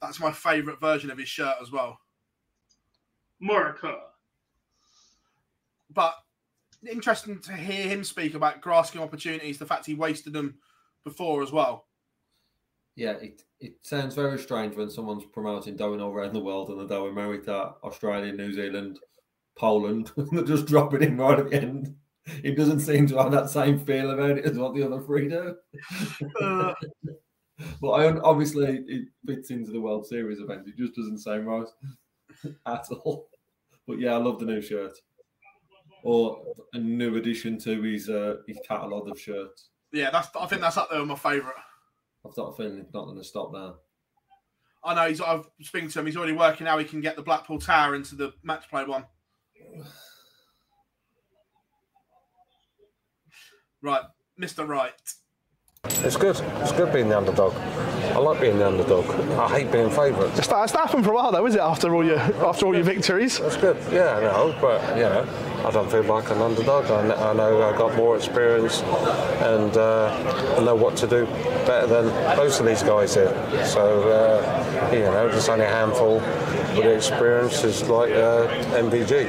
That's 0.00 0.20
my 0.20 0.32
favourite 0.32 0.80
version 0.80 1.10
of 1.10 1.18
his 1.18 1.28
shirt 1.28 1.56
as 1.60 1.72
well. 1.72 1.98
Morica. 3.40 4.07
But 5.98 6.14
interesting 6.88 7.40
to 7.40 7.52
hear 7.52 7.88
him 7.88 8.04
speak 8.04 8.34
about 8.34 8.60
grasping 8.60 9.02
opportunities, 9.02 9.58
the 9.58 9.66
fact 9.66 9.84
he 9.84 9.96
wasted 9.96 10.32
them 10.32 10.54
before 11.02 11.42
as 11.42 11.50
well. 11.50 11.88
Yeah, 12.94 13.14
it, 13.14 13.42
it 13.58 13.78
sounds 13.82 14.14
very 14.14 14.38
strange 14.38 14.76
when 14.76 14.90
someone's 14.90 15.24
promoting 15.24 15.74
going 15.74 16.00
all 16.00 16.12
around 16.12 16.34
the 16.34 16.40
world 16.40 16.68
and 16.70 16.88
they're 16.88 16.98
America, 17.08 17.72
Australia, 17.82 18.32
New 18.32 18.52
Zealand, 18.52 19.00
Poland, 19.56 20.12
they're 20.30 20.44
just 20.44 20.66
dropping 20.66 21.02
him 21.02 21.20
right 21.20 21.40
at 21.40 21.50
the 21.50 21.60
end. 21.60 21.96
It 22.44 22.56
doesn't 22.56 22.78
seem 22.78 23.08
to 23.08 23.18
have 23.18 23.32
that 23.32 23.50
same 23.50 23.80
feel 23.80 24.12
about 24.12 24.38
it 24.38 24.44
as 24.44 24.56
what 24.56 24.76
the 24.76 24.84
other 24.84 25.00
three 25.00 25.28
do. 25.28 25.56
Uh, 26.40 26.74
but 27.80 27.90
I 27.90 28.16
obviously 28.20 28.84
it 28.86 29.08
fits 29.26 29.50
into 29.50 29.72
the 29.72 29.80
World 29.80 30.06
Series 30.06 30.38
event. 30.38 30.68
It 30.68 30.76
just 30.76 30.94
doesn't 30.94 31.18
sound 31.18 31.48
right 31.48 31.66
at 32.66 32.86
all. 32.90 33.30
But 33.88 33.98
yeah, 33.98 34.14
I 34.14 34.18
love 34.18 34.38
the 34.38 34.46
new 34.46 34.60
shirt. 34.60 34.96
Or 36.02 36.42
a 36.72 36.78
new 36.78 37.16
addition 37.16 37.58
to 37.60 37.82
his 37.82 38.08
uh, 38.08 38.36
his 38.46 38.58
catalogue 38.66 39.08
of 39.08 39.20
shirts. 39.20 39.70
Yeah, 39.92 40.10
that's 40.10 40.28
I 40.38 40.46
think 40.46 40.60
that's 40.60 40.76
up 40.76 40.90
there 40.90 41.00
with 41.00 41.08
my 41.08 41.16
favourite. 41.16 41.54
I've 42.26 42.34
got 42.34 42.48
a 42.48 42.56
feeling 42.56 42.78
it's 42.78 42.92
not 42.92 43.04
going 43.04 43.18
to 43.18 43.24
stop 43.24 43.52
now. 43.52 43.76
I 44.84 44.94
know 44.94 45.08
he's. 45.08 45.20
I've 45.20 45.46
speaking 45.62 45.88
to 45.90 46.00
him. 46.00 46.06
He's 46.06 46.16
already 46.16 46.32
working 46.32 46.66
how 46.66 46.78
he 46.78 46.84
can 46.84 47.00
get 47.00 47.16
the 47.16 47.22
Blackpool 47.22 47.58
Tower 47.58 47.94
into 47.94 48.14
the 48.14 48.32
match 48.42 48.68
play 48.70 48.84
one. 48.84 49.06
Right, 53.82 54.02
Mr. 54.40 54.66
Wright. 54.66 54.92
It's 55.84 56.16
good. 56.16 56.36
It's 56.60 56.72
good 56.72 56.92
being 56.92 57.08
the 57.08 57.16
underdog. 57.16 57.54
I 57.54 58.18
like 58.18 58.40
being 58.40 58.58
the 58.58 58.66
underdog. 58.66 59.08
I 59.38 59.48
hate 59.48 59.70
being 59.70 59.90
favourite. 59.90 60.36
It's, 60.36 60.48
it's 60.48 60.72
happened 60.72 61.04
for 61.04 61.12
a 61.12 61.14
while 61.14 61.30
though, 61.30 61.46
is 61.46 61.54
it? 61.54 61.60
After 61.60 61.94
all 61.94 62.04
your 62.04 62.18
after 62.18 62.66
all 62.66 62.74
your 62.74 62.84
victories. 62.84 63.38
That's 63.38 63.56
good. 63.56 63.76
Yeah, 63.92 64.16
I 64.16 64.20
know, 64.22 64.56
but 64.60 64.96
you 64.96 65.02
know, 65.04 65.26
I 65.68 65.70
don't 65.70 65.90
feel 65.90 66.02
like 66.04 66.30
an 66.30 66.38
underdog. 66.38 66.86
I, 66.86 67.30
I 67.30 67.34
know 67.34 67.62
I've 67.62 67.76
got 67.76 67.94
more 67.94 68.16
experience 68.16 68.80
and 68.80 69.76
uh, 69.76 70.56
I 70.56 70.64
know 70.64 70.74
what 70.74 70.96
to 70.96 71.06
do 71.06 71.26
better 71.66 71.86
than 71.86 72.06
most 72.38 72.58
of 72.60 72.64
these 72.64 72.82
guys 72.82 73.14
here. 73.14 73.34
So 73.66 74.08
uh, 74.08 74.90
you 74.90 75.00
know, 75.00 75.28
there's 75.28 75.46
only 75.50 75.66
a 75.66 75.68
handful 75.68 76.20
with 76.74 76.86
experience 76.86 77.64
is 77.64 77.86
like 77.86 78.12
uh, 78.12 78.48
MVG. 78.80 79.28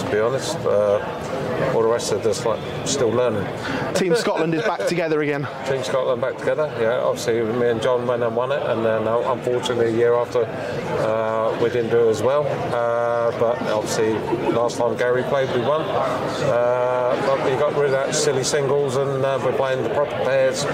To 0.00 0.10
be 0.10 0.18
honest. 0.18 0.56
Uh, 0.56 1.33
all 1.72 1.82
the 1.82 1.88
rest 1.88 2.12
of 2.12 2.24
us 2.26 2.44
like 2.44 2.60
still 2.86 3.10
learning. 3.10 3.46
Team 3.94 4.14
Scotland 4.14 4.54
is 4.54 4.62
back 4.62 4.86
together 4.86 5.22
again. 5.22 5.46
Team 5.66 5.82
Scotland 5.82 6.20
back 6.20 6.36
together. 6.36 6.72
Yeah, 6.80 6.98
obviously 6.98 7.42
me 7.42 7.68
and 7.68 7.80
John 7.80 8.06
went 8.06 8.22
and 8.22 8.34
won 8.34 8.52
it, 8.52 8.62
and 8.62 8.84
then 8.84 9.06
uh, 9.06 9.18
unfortunately 9.32 9.94
a 9.94 9.96
year 9.96 10.14
after 10.14 10.44
uh, 10.44 11.58
we 11.62 11.70
didn't 11.70 11.90
do 11.90 12.08
as 12.08 12.22
well. 12.22 12.46
Uh, 12.74 13.30
but 13.38 13.60
obviously 13.70 14.12
last 14.52 14.78
time 14.78 14.96
Gary 14.96 15.22
played, 15.24 15.50
we 15.54 15.60
won. 15.60 15.82
Uh, 15.82 17.22
but 17.26 17.44
we 17.44 17.56
got 17.58 17.74
rid 17.74 17.86
of 17.86 17.92
that 17.92 18.14
silly 18.14 18.44
singles, 18.44 18.96
and 18.96 19.24
uh, 19.24 19.40
we're 19.44 19.56
playing 19.56 19.82
the 19.82 19.90
proper 19.90 20.16
pairs 20.24 20.64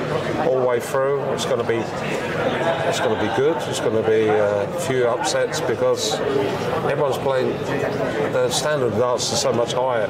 all 0.46 0.60
the 0.60 0.66
way 0.66 0.80
through. 0.80 1.20
It's 1.32 1.44
going 1.44 1.60
to 1.60 1.68
be 1.68 1.82
it's 2.88 3.00
going 3.00 3.14
to 3.14 3.20
be 3.20 3.36
good. 3.36 3.56
It's 3.68 3.80
going 3.80 4.02
to 4.02 4.08
be 4.08 4.28
uh, 4.28 4.64
a 4.64 4.80
few 4.80 5.06
upsets 5.06 5.60
because 5.60 6.14
everyone's 6.90 7.18
playing. 7.18 7.50
The 8.32 8.50
standard 8.50 8.92
of 8.92 8.98
dance 8.98 9.32
is 9.32 9.40
so 9.40 9.52
much 9.52 9.72
higher 9.72 10.08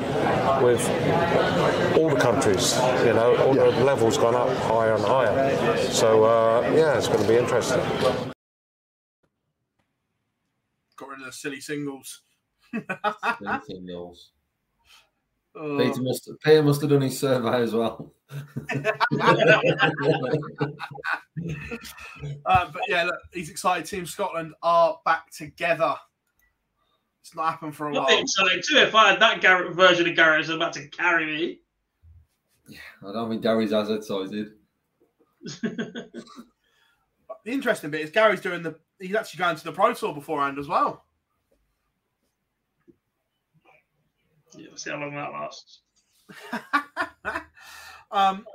with 0.72 1.96
all 1.96 2.10
the 2.10 2.20
countries. 2.20 2.76
You 3.04 3.14
know, 3.14 3.36
all 3.44 3.56
yeah. 3.56 3.70
the 3.70 3.84
levels 3.84 4.16
gone 4.16 4.34
up 4.34 4.48
higher 4.58 4.94
and 4.94 5.04
higher. 5.04 5.76
So 5.90 6.24
uh, 6.24 6.62
yeah, 6.74 6.96
it's 6.96 7.08
going 7.08 7.22
to 7.22 7.28
be 7.28 7.36
interesting. 7.36 7.80
Got 10.96 11.08
rid 11.08 11.20
of 11.20 11.26
the 11.26 11.32
silly 11.32 11.60
singles. 11.60 12.22
silly 12.72 13.60
singles. 13.66 14.32
Uh, 15.58 15.78
Peter 15.78 16.02
must 16.02 16.30
Peter 16.44 16.62
must 16.62 16.80
have 16.80 16.90
done 16.90 17.00
his 17.00 17.18
survey 17.18 17.62
as 17.62 17.74
well. 17.74 18.14
uh, 18.30 18.86
but 22.46 22.82
yeah, 22.86 23.02
look, 23.02 23.18
he's 23.32 23.50
excited. 23.50 23.84
Team 23.84 24.06
Scotland 24.06 24.54
are 24.62 25.00
back 25.04 25.32
together. 25.32 25.96
It's 27.20 27.34
not 27.34 27.50
happened 27.50 27.76
for 27.76 27.88
a 27.88 27.92
while. 27.92 28.02
I 28.02 28.06
think 28.08 28.28
so 28.28 28.48
too. 28.48 28.78
If 28.78 28.94
I 28.94 29.10
had 29.10 29.20
that 29.20 29.40
Garrett 29.40 29.74
version 29.74 30.08
of 30.08 30.16
Garrett 30.16 30.38
was 30.38 30.48
about 30.48 30.72
to 30.74 30.88
carry 30.88 31.26
me. 31.26 31.60
Yeah, 32.68 32.78
I 33.06 33.12
don't 33.12 33.28
think 33.28 33.42
Gary's 33.42 33.72
as 33.72 33.90
excited. 33.90 34.52
the 35.62 36.10
interesting 37.44 37.90
bit 37.90 38.02
is 38.02 38.10
Gary's 38.10 38.40
doing 38.40 38.62
the. 38.62 38.76
He's 38.98 39.14
actually 39.14 39.38
going 39.38 39.56
to 39.56 39.64
the 39.64 39.72
Pro 39.72 39.92
Tour 39.92 40.14
beforehand 40.14 40.58
as 40.58 40.68
well. 40.68 41.04
Yeah, 44.56 44.66
we'll 44.68 44.76
see 44.76 44.90
how 44.90 44.98
long 44.98 45.14
that 45.14 45.32
lasts. 45.32 45.80
um. 48.10 48.46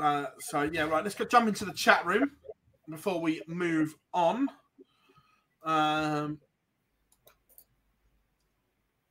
Uh, 0.00 0.26
so 0.40 0.62
yeah, 0.62 0.82
right. 0.82 1.04
Let's 1.04 1.14
go 1.14 1.24
jump 1.24 1.48
into 1.48 1.64
the 1.64 1.72
chat 1.72 2.04
room 2.04 2.32
before 2.88 3.20
we 3.20 3.40
move 3.46 3.94
on 4.12 4.48
um, 5.64 6.38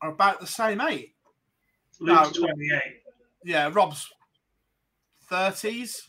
are 0.02 0.12
about 0.12 0.40
the 0.40 0.48
same 0.48 0.82
age. 0.82 1.14
Luke's 2.00 2.38
no, 2.38 2.48
28. 2.48 2.82
Yeah, 3.46 3.70
Rob's 3.74 4.10
30s. 5.32 6.02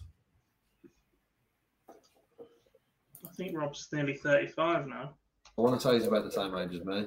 I 1.89 3.36
think 3.36 3.56
Rob's 3.56 3.89
nearly 3.93 4.14
35 4.14 4.86
now. 4.86 5.14
I 5.56 5.60
want 5.60 5.81
to 5.81 5.89
say 5.89 5.94
he's 5.94 6.06
about 6.06 6.24
the 6.24 6.31
same 6.31 6.56
age 6.56 6.74
as 6.74 6.85
me. 6.85 7.06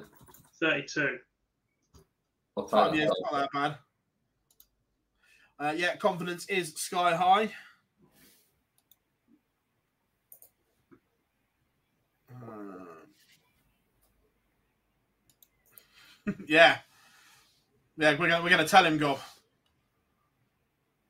32. 0.60 1.18
Five 2.70 2.94
years, 2.94 3.10
not 3.30 3.40
that 3.40 3.52
bad. 3.52 3.78
Uh, 5.60 5.72
yeah, 5.76 5.96
confidence 5.96 6.46
is 6.48 6.74
sky 6.74 7.14
high. 7.14 7.52
Yeah. 16.46 16.78
Yeah, 17.96 18.12
we're 18.12 18.28
gonna, 18.28 18.42
we're 18.42 18.50
gonna 18.50 18.68
tell 18.68 18.84
him 18.84 18.98
go. 18.98 19.18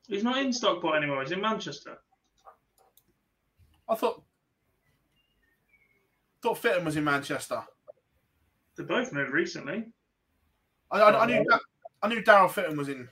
He's 0.07 0.23
not 0.23 0.37
in 0.37 0.51
Stockport 0.51 0.97
anymore. 0.97 1.21
He's 1.21 1.31
in 1.31 1.41
Manchester. 1.41 1.97
I 3.87 3.95
thought 3.95 4.23
thought 6.41 6.57
Fitton 6.57 6.85
was 6.85 6.95
in 6.95 7.03
Manchester. 7.03 7.61
They 8.75 8.83
both 8.83 9.13
moved 9.13 9.31
recently. 9.31 9.85
I, 10.89 10.99
I, 10.99 11.23
I 11.23 11.25
knew 11.25 11.45
I 12.01 12.07
knew 12.07 12.23
Darryl 12.23 12.49
Fitton 12.49 12.77
was 12.77 12.89
in. 12.89 13.07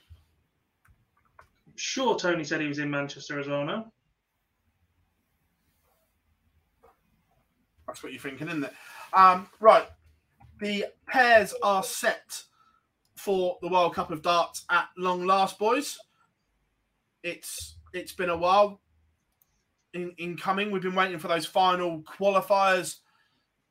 sure, 1.76 2.18
Tony 2.18 2.42
said 2.42 2.60
he 2.60 2.68
was 2.68 2.78
in 2.78 2.90
Manchester 2.90 3.38
as 3.38 3.46
well. 3.46 3.64
Now. 3.64 3.92
That's 7.86 8.02
what 8.02 8.12
you're 8.12 8.20
thinking, 8.20 8.48
isn't 8.48 8.64
it? 8.64 8.72
Um, 9.12 9.48
right. 9.60 9.86
The 10.60 10.86
pairs 11.06 11.54
are 11.62 11.82
set 11.82 12.42
for 13.16 13.58
the 13.62 13.68
World 13.68 13.94
Cup 13.94 14.10
of 14.10 14.22
Darts 14.22 14.64
at 14.70 14.88
long 14.96 15.24
last, 15.24 15.58
boys. 15.58 15.98
It's 17.22 17.76
it's 17.92 18.12
been 18.12 18.30
a 18.30 18.36
while 18.36 18.80
in, 19.94 20.12
in 20.18 20.36
coming. 20.36 20.70
We've 20.70 20.82
been 20.82 20.94
waiting 20.94 21.18
for 21.18 21.28
those 21.28 21.46
final 21.46 22.02
qualifiers 22.02 22.96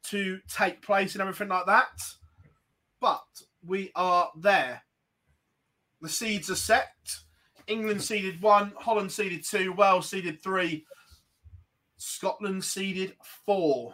to 0.06 0.40
take 0.48 0.82
place 0.82 1.14
and 1.14 1.22
everything 1.22 1.50
like 1.50 1.66
that. 1.66 2.02
but 3.00 3.26
we 3.66 3.92
are 3.96 4.32
there. 4.38 4.84
The 6.02 6.10
seeds 6.10 6.50
are 6.50 6.56
set. 6.56 7.18
England 7.68 8.02
seeded 8.02 8.42
one, 8.42 8.72
Holland 8.78 9.12
seeded 9.12 9.44
two, 9.44 9.74
Wales 9.74 10.10
seeded 10.10 10.42
three, 10.42 10.86
Scotland 11.98 12.64
seeded 12.64 13.14
four. 13.46 13.94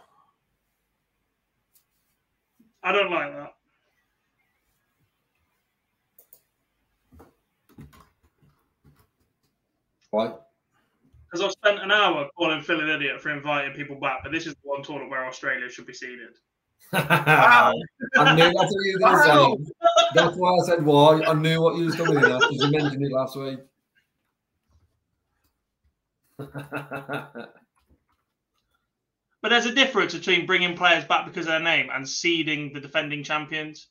I 2.84 2.92
don't 2.92 3.10
like 3.10 3.32
that. 3.32 3.54
Why? 10.10 10.34
Because 11.26 11.46
I've 11.46 11.52
spent 11.52 11.82
an 11.82 11.90
hour 11.90 12.28
calling 12.36 12.60
Phil 12.60 12.78
an 12.78 12.88
idiot 12.90 13.20
for 13.20 13.30
inviting 13.30 13.72
people 13.72 13.96
back, 13.96 14.20
but 14.22 14.30
this 14.30 14.46
is 14.46 14.52
the 14.52 14.60
one 14.62 14.82
tournament 14.82 15.10
where 15.10 15.26
Australia 15.26 15.68
should 15.68 15.86
be 15.86 15.94
seeded. 15.94 16.36
I 16.92 17.72
knew 18.36 18.44
that's 18.44 18.54
what 18.54 18.84
you 18.84 18.98
were 19.00 19.08
going 19.08 19.16
to 19.16 19.64
say. 19.64 19.72
That's 20.14 20.36
why 20.36 20.50
I 20.50 20.58
said 20.66 20.84
why. 20.84 21.22
I 21.22 21.32
knew 21.32 21.60
what 21.60 21.76
you 21.76 21.86
was 21.86 21.96
coming 21.96 22.18
in 22.18 22.24
at 22.24 22.40
because 22.40 22.56
you 22.56 22.70
mentioned 22.70 23.04
it 23.04 23.12
last 23.12 23.36
week. 23.36 23.58
But 29.44 29.50
there's 29.50 29.66
a 29.66 29.74
difference 29.74 30.14
between 30.14 30.46
bringing 30.46 30.74
players 30.74 31.04
back 31.04 31.26
because 31.26 31.44
of 31.44 31.52
their 31.52 31.60
name 31.60 31.90
and 31.92 32.08
seeding 32.08 32.72
the 32.72 32.80
defending 32.80 33.22
champions. 33.22 33.88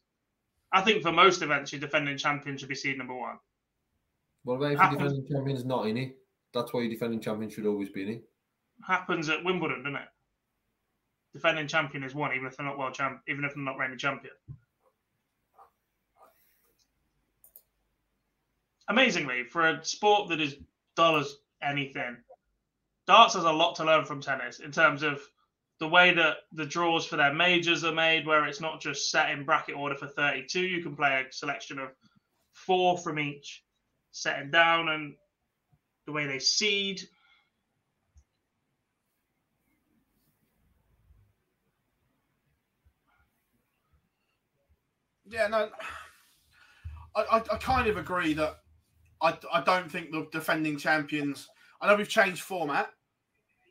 I 0.72 0.82
think 0.82 1.04
for 1.04 1.12
most 1.12 1.44
events, 1.44 1.72
your 1.72 1.80
defending 1.80 2.18
champion 2.18 2.58
should 2.58 2.70
be 2.70 2.74
seed 2.74 2.98
number 2.98 3.14
one. 3.14 3.38
what 4.42 4.56
about 4.56 4.72
if 4.72 4.72
your 4.72 4.82
Happens- 4.82 5.00
defending 5.14 5.28
champion's 5.32 5.64
not 5.64 5.86
in 5.86 5.98
it? 5.98 6.18
That's 6.56 6.74
why 6.74 6.80
your 6.82 6.90
defending 6.90 7.22
champion 7.22 7.52
should 7.52 7.68
always 7.68 7.90
be 7.90 8.02
in 8.02 8.10
it. 8.10 8.24
Happens 8.88 9.30
at 9.30 9.44
Wimbledon, 9.44 9.84
doesn't 9.84 9.96
it? 9.98 10.08
Defending 11.34 11.68
champion 11.68 12.04
is 12.04 12.16
one, 12.16 12.34
even 12.34 12.48
if 12.48 12.58
they're 12.58 12.66
not 12.66 12.80
world 12.80 12.96
champ, 12.96 13.22
even 13.28 13.46
if 13.46 13.54
they're 13.54 13.64
not 13.64 13.78
reigning 13.78 14.00
champion. 14.00 14.34
Amazingly, 18.88 19.44
for 19.44 19.70
a 19.70 19.86
sport 19.86 20.30
that 20.30 20.42
is 20.42 20.56
dull 20.96 21.18
as 21.18 21.36
anything, 21.62 22.18
darts 23.06 23.36
has 23.36 23.44
a 23.44 23.52
lot 23.52 23.76
to 23.76 23.84
learn 23.84 24.04
from 24.04 24.20
tennis 24.20 24.60
in 24.60 24.72
terms 24.72 25.04
of 25.04 25.22
the 25.84 25.90
way 25.90 26.14
that 26.14 26.38
the 26.54 26.66
draws 26.66 27.06
for 27.06 27.18
their 27.18 27.34
majors 27.34 27.84
are 27.84 27.92
made, 27.92 28.26
where 28.26 28.46
it's 28.46 28.62
not 28.62 28.80
just 28.80 29.12
set 29.12 29.32
in 29.32 29.44
bracket 29.44 29.76
order 29.76 29.96
for 29.96 30.08
32. 30.08 30.62
You 30.62 30.82
can 30.82 30.96
play 30.96 31.26
a 31.28 31.34
selection 31.34 31.78
of 31.78 31.90
four 32.54 32.98
from 32.98 33.20
each, 33.20 33.66
setting 34.12 34.50
down, 34.50 34.88
and 34.88 35.14
the 36.06 36.14
way 36.14 36.26
they 36.26 36.40
seed. 36.40 37.02
Yeah, 45.26 45.48
no, 45.50 45.70
I, 47.14 47.22
I, 47.24 47.38
I 47.40 47.58
kind 47.58 47.90
of 47.90 47.98
agree 47.98 48.34
that 48.36 48.56
I, 49.22 49.38
I 49.52 49.60
don't 49.60 49.92
think 49.92 50.12
the 50.12 50.30
defending 50.32 50.78
champions. 50.78 51.50
I 51.82 51.88
know 51.88 51.98
we've 51.98 52.08
changed 52.08 52.42
format. 52.42 52.90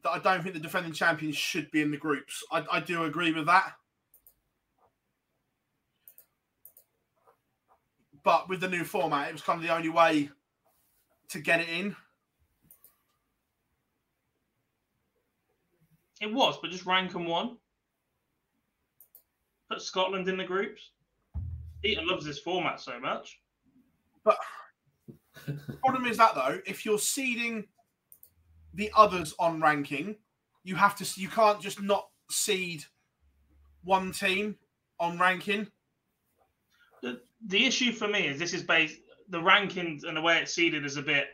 That 0.02 0.10
I 0.10 0.18
don't 0.18 0.42
think 0.42 0.54
the 0.54 0.60
defending 0.60 0.92
champions 0.92 1.36
should 1.36 1.70
be 1.70 1.80
in 1.80 1.90
the 1.90 1.96
groups. 1.96 2.42
I, 2.50 2.64
I 2.70 2.80
do 2.80 3.04
agree 3.04 3.32
with 3.32 3.46
that. 3.46 3.72
But 8.24 8.48
with 8.48 8.60
the 8.60 8.68
new 8.68 8.84
format, 8.84 9.28
it 9.28 9.32
was 9.32 9.42
kind 9.42 9.60
of 9.60 9.66
the 9.66 9.74
only 9.74 9.88
way 9.88 10.30
to 11.30 11.40
get 11.40 11.60
it 11.60 11.68
in. 11.68 11.96
It 16.20 16.32
was, 16.32 16.56
but 16.62 16.70
just 16.70 16.86
rank 16.86 17.12
them 17.12 17.26
one. 17.26 17.56
Put 19.68 19.82
Scotland 19.82 20.28
in 20.28 20.36
the 20.36 20.44
groups. 20.44 20.90
Eaton 21.84 22.06
loves 22.06 22.24
this 22.24 22.38
format 22.38 22.80
so 22.80 23.00
much. 23.00 23.40
But 24.22 24.36
problem 25.80 26.06
is 26.06 26.16
that 26.18 26.36
though, 26.36 26.60
if 26.64 26.84
you're 26.84 26.98
seeding 26.98 27.64
the 28.74 28.90
others 28.96 29.34
on 29.38 29.60
ranking, 29.60 30.16
you 30.64 30.76
have 30.76 30.96
to. 30.96 31.20
You 31.20 31.28
can't 31.28 31.60
just 31.60 31.80
not 31.80 32.08
seed 32.30 32.84
one 33.84 34.12
team 34.12 34.56
on 34.98 35.18
ranking. 35.18 35.66
The, 37.02 37.20
the 37.46 37.66
issue 37.66 37.92
for 37.92 38.08
me 38.08 38.28
is 38.28 38.38
this 38.38 38.54
is 38.54 38.62
based 38.62 38.98
the 39.28 39.38
rankings 39.38 40.04
and 40.04 40.16
the 40.16 40.20
way 40.20 40.38
it's 40.38 40.54
seeded 40.54 40.84
is 40.84 40.96
a 40.96 41.02
bit 41.02 41.26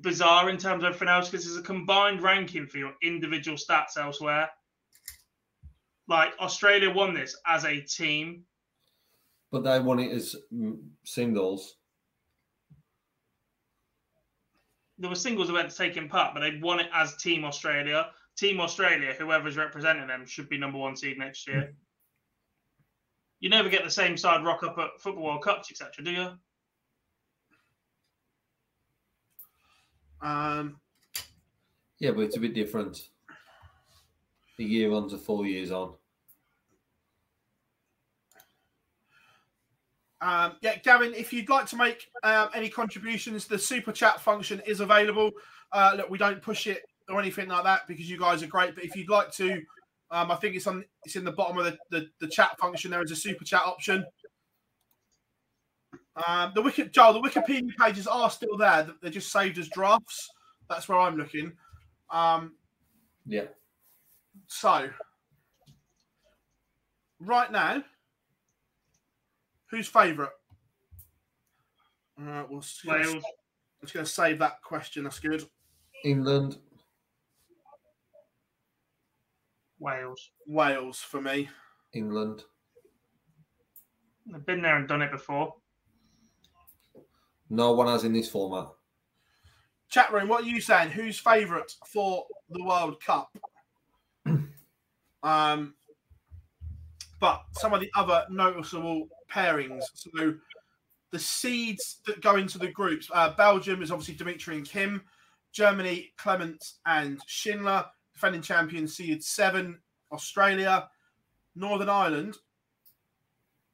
bizarre 0.00 0.50
in 0.50 0.56
terms 0.56 0.82
of 0.82 0.88
everything 0.88 1.08
else 1.08 1.28
because 1.28 1.46
it's 1.46 1.56
a 1.56 1.62
combined 1.62 2.22
ranking 2.22 2.66
for 2.66 2.78
your 2.78 2.92
individual 3.02 3.56
stats 3.56 3.96
elsewhere. 3.96 4.48
Like 6.08 6.30
Australia 6.40 6.90
won 6.90 7.14
this 7.14 7.36
as 7.46 7.64
a 7.64 7.80
team. 7.80 8.44
But 9.50 9.64
they 9.64 9.78
won 9.78 10.00
it 10.00 10.12
as 10.12 10.34
singles. 11.04 11.76
There 14.98 15.10
were 15.10 15.16
singles 15.16 15.50
events 15.50 15.76
taking 15.76 16.08
part, 16.08 16.34
but 16.34 16.40
they 16.40 16.58
won 16.60 16.80
it 16.80 16.88
as 16.94 17.16
Team 17.16 17.44
Australia. 17.44 18.06
Team 18.36 18.60
Australia, 18.60 19.14
whoever's 19.16 19.56
representing 19.56 20.06
them, 20.06 20.24
should 20.26 20.48
be 20.48 20.58
number 20.58 20.78
one 20.78 20.96
seed 20.96 21.18
next 21.18 21.48
year. 21.48 21.74
You 23.40 23.50
never 23.50 23.68
get 23.68 23.84
the 23.84 23.90
same 23.90 24.16
side 24.16 24.44
rock 24.44 24.62
up 24.62 24.78
at 24.78 25.00
Football 25.00 25.24
World 25.24 25.42
Cups, 25.42 25.70
etc., 25.70 26.04
do 26.04 26.10
you? 26.10 26.30
Um, 30.22 30.80
Yeah, 31.98 32.12
but 32.12 32.22
it's 32.22 32.36
a 32.36 32.40
bit 32.40 32.54
different. 32.54 32.98
A 34.58 34.62
year 34.62 34.92
on 34.92 35.08
to 35.10 35.18
four 35.18 35.46
years 35.46 35.70
on. 35.70 35.94
Um, 40.20 40.56
yeah, 40.62 40.76
Gavin, 40.78 41.12
if 41.14 41.32
you'd 41.32 41.48
like 41.50 41.66
to 41.66 41.76
make 41.76 42.08
um, 42.22 42.48
any 42.54 42.68
contributions, 42.68 43.46
the 43.46 43.58
super 43.58 43.92
chat 43.92 44.20
function 44.20 44.60
is 44.66 44.80
available. 44.80 45.30
Uh, 45.72 45.94
look, 45.96 46.10
we 46.10 46.18
don't 46.18 46.40
push 46.40 46.66
it 46.66 46.82
or 47.08 47.20
anything 47.20 47.48
like 47.48 47.64
that 47.64 47.86
because 47.86 48.08
you 48.08 48.18
guys 48.18 48.42
are 48.42 48.46
great. 48.46 48.74
But 48.74 48.84
if 48.84 48.96
you'd 48.96 49.10
like 49.10 49.32
to, 49.32 49.60
um, 50.10 50.30
I 50.30 50.36
think 50.36 50.54
it's 50.54 50.66
on 50.66 50.84
it's 51.04 51.16
in 51.16 51.24
the 51.24 51.32
bottom 51.32 51.58
of 51.58 51.64
the, 51.64 51.78
the, 51.90 52.08
the 52.20 52.28
chat 52.28 52.58
function. 52.58 52.90
There 52.90 53.02
is 53.02 53.10
a 53.10 53.16
super 53.16 53.44
chat 53.44 53.62
option. 53.64 54.04
Um, 56.26 56.52
the 56.54 56.62
Wiki, 56.62 56.84
Joel, 56.88 57.14
the 57.14 57.28
Wikipedia 57.28 57.74
pages 57.78 58.06
are 58.06 58.30
still 58.30 58.56
there. 58.56 58.88
They're 59.02 59.10
just 59.10 59.32
saved 59.32 59.58
as 59.58 59.68
drafts. 59.68 60.30
That's 60.68 60.88
where 60.88 60.98
I'm 60.98 61.16
looking. 61.16 61.52
Um, 62.10 62.52
Yeah. 63.26 63.46
so, 64.46 64.88
right 67.18 67.50
now, 67.50 67.82
who's 69.74 69.88
favourite? 69.88 70.30
Uh, 72.20 72.44
we'll 72.48 72.62
Wales. 72.86 73.14
I'm 73.14 73.22
just 73.82 73.94
going 73.94 74.06
to 74.06 74.12
save 74.12 74.38
that 74.38 74.62
question. 74.62 75.04
That's 75.04 75.18
good. 75.18 75.44
England. 76.04 76.58
Wales. 79.78 80.30
Wales 80.46 80.98
for 80.98 81.20
me. 81.20 81.48
England. 81.92 82.44
I've 84.32 84.46
been 84.46 84.62
there 84.62 84.76
and 84.76 84.88
done 84.88 85.02
it 85.02 85.10
before. 85.10 85.54
No 87.50 87.72
one 87.72 87.88
has 87.88 88.04
in 88.04 88.12
this 88.12 88.28
format. 88.28 88.68
Chat 89.90 90.12
room, 90.12 90.28
what 90.28 90.44
are 90.44 90.48
you 90.48 90.60
saying? 90.60 90.90
Who's 90.90 91.18
favourite 91.18 91.72
for 91.86 92.24
the 92.50 92.64
World 92.64 93.02
Cup? 93.04 93.36
um, 95.22 95.74
but 97.20 97.42
some 97.52 97.72
of 97.72 97.80
the 97.80 97.90
other 97.94 98.24
noticeable 98.30 99.08
pairings. 99.34 99.82
So 99.94 100.34
the 101.10 101.18
seeds 101.18 102.00
that 102.06 102.20
go 102.20 102.36
into 102.36 102.58
the 102.58 102.70
groups. 102.70 103.08
Uh, 103.12 103.30
Belgium 103.34 103.82
is 103.82 103.90
obviously 103.90 104.14
Dimitri 104.14 104.56
and 104.56 104.68
Kim. 104.68 105.02
Germany, 105.52 106.12
Clemens 106.16 106.80
and 106.86 107.20
Schindler. 107.26 107.86
Defending 108.12 108.42
champions 108.42 108.96
seeded 108.96 109.22
seven. 109.22 109.78
Australia, 110.12 110.88
Northern 111.54 111.88
Ireland. 111.88 112.36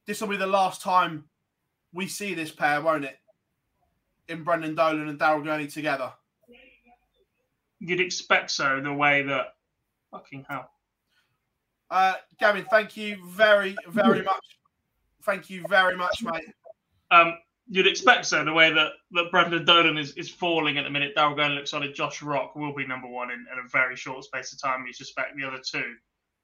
This 0.06 0.20
will 0.20 0.28
be 0.28 0.36
the 0.36 0.46
last 0.46 0.82
time 0.82 1.24
we 1.92 2.06
see 2.06 2.34
this 2.34 2.50
pair, 2.50 2.80
won't 2.80 3.04
it? 3.04 3.18
In 4.28 4.44
Brendan 4.44 4.74
Dolan 4.74 5.08
and 5.08 5.18
Daryl 5.18 5.44
Gurney 5.44 5.66
together. 5.66 6.12
You'd 7.78 8.00
expect 8.00 8.50
so, 8.50 8.80
the 8.80 8.92
way 8.92 9.22
that 9.22 9.54
fucking 10.10 10.46
hell. 10.48 10.70
Uh, 11.90 12.14
Gavin, 12.38 12.66
thank 12.70 12.96
you 12.96 13.18
very, 13.26 13.74
very 13.88 14.22
much. 14.24 14.59
Thank 15.24 15.50
you 15.50 15.64
very 15.68 15.96
much, 15.96 16.22
mate. 16.22 16.52
Um, 17.10 17.34
you'd 17.68 17.86
expect 17.86 18.26
so, 18.26 18.44
the 18.44 18.52
way 18.52 18.72
that, 18.72 18.92
that 19.12 19.30
Brendan 19.30 19.64
Dolan 19.64 19.98
is, 19.98 20.12
is 20.14 20.28
falling 20.28 20.78
at 20.78 20.84
the 20.84 20.90
minute. 20.90 21.14
Daryl 21.16 21.36
Gurney 21.36 21.54
looks 21.54 21.70
solid. 21.70 21.94
Josh 21.94 22.22
Rock 22.22 22.56
will 22.56 22.74
be 22.74 22.86
number 22.86 23.08
one 23.08 23.30
in, 23.30 23.46
in 23.52 23.58
a 23.64 23.68
very 23.68 23.96
short 23.96 24.24
space 24.24 24.52
of 24.52 24.60
time. 24.60 24.84
You 24.86 24.92
suspect 24.92 25.36
the 25.36 25.46
other 25.46 25.60
two 25.64 25.94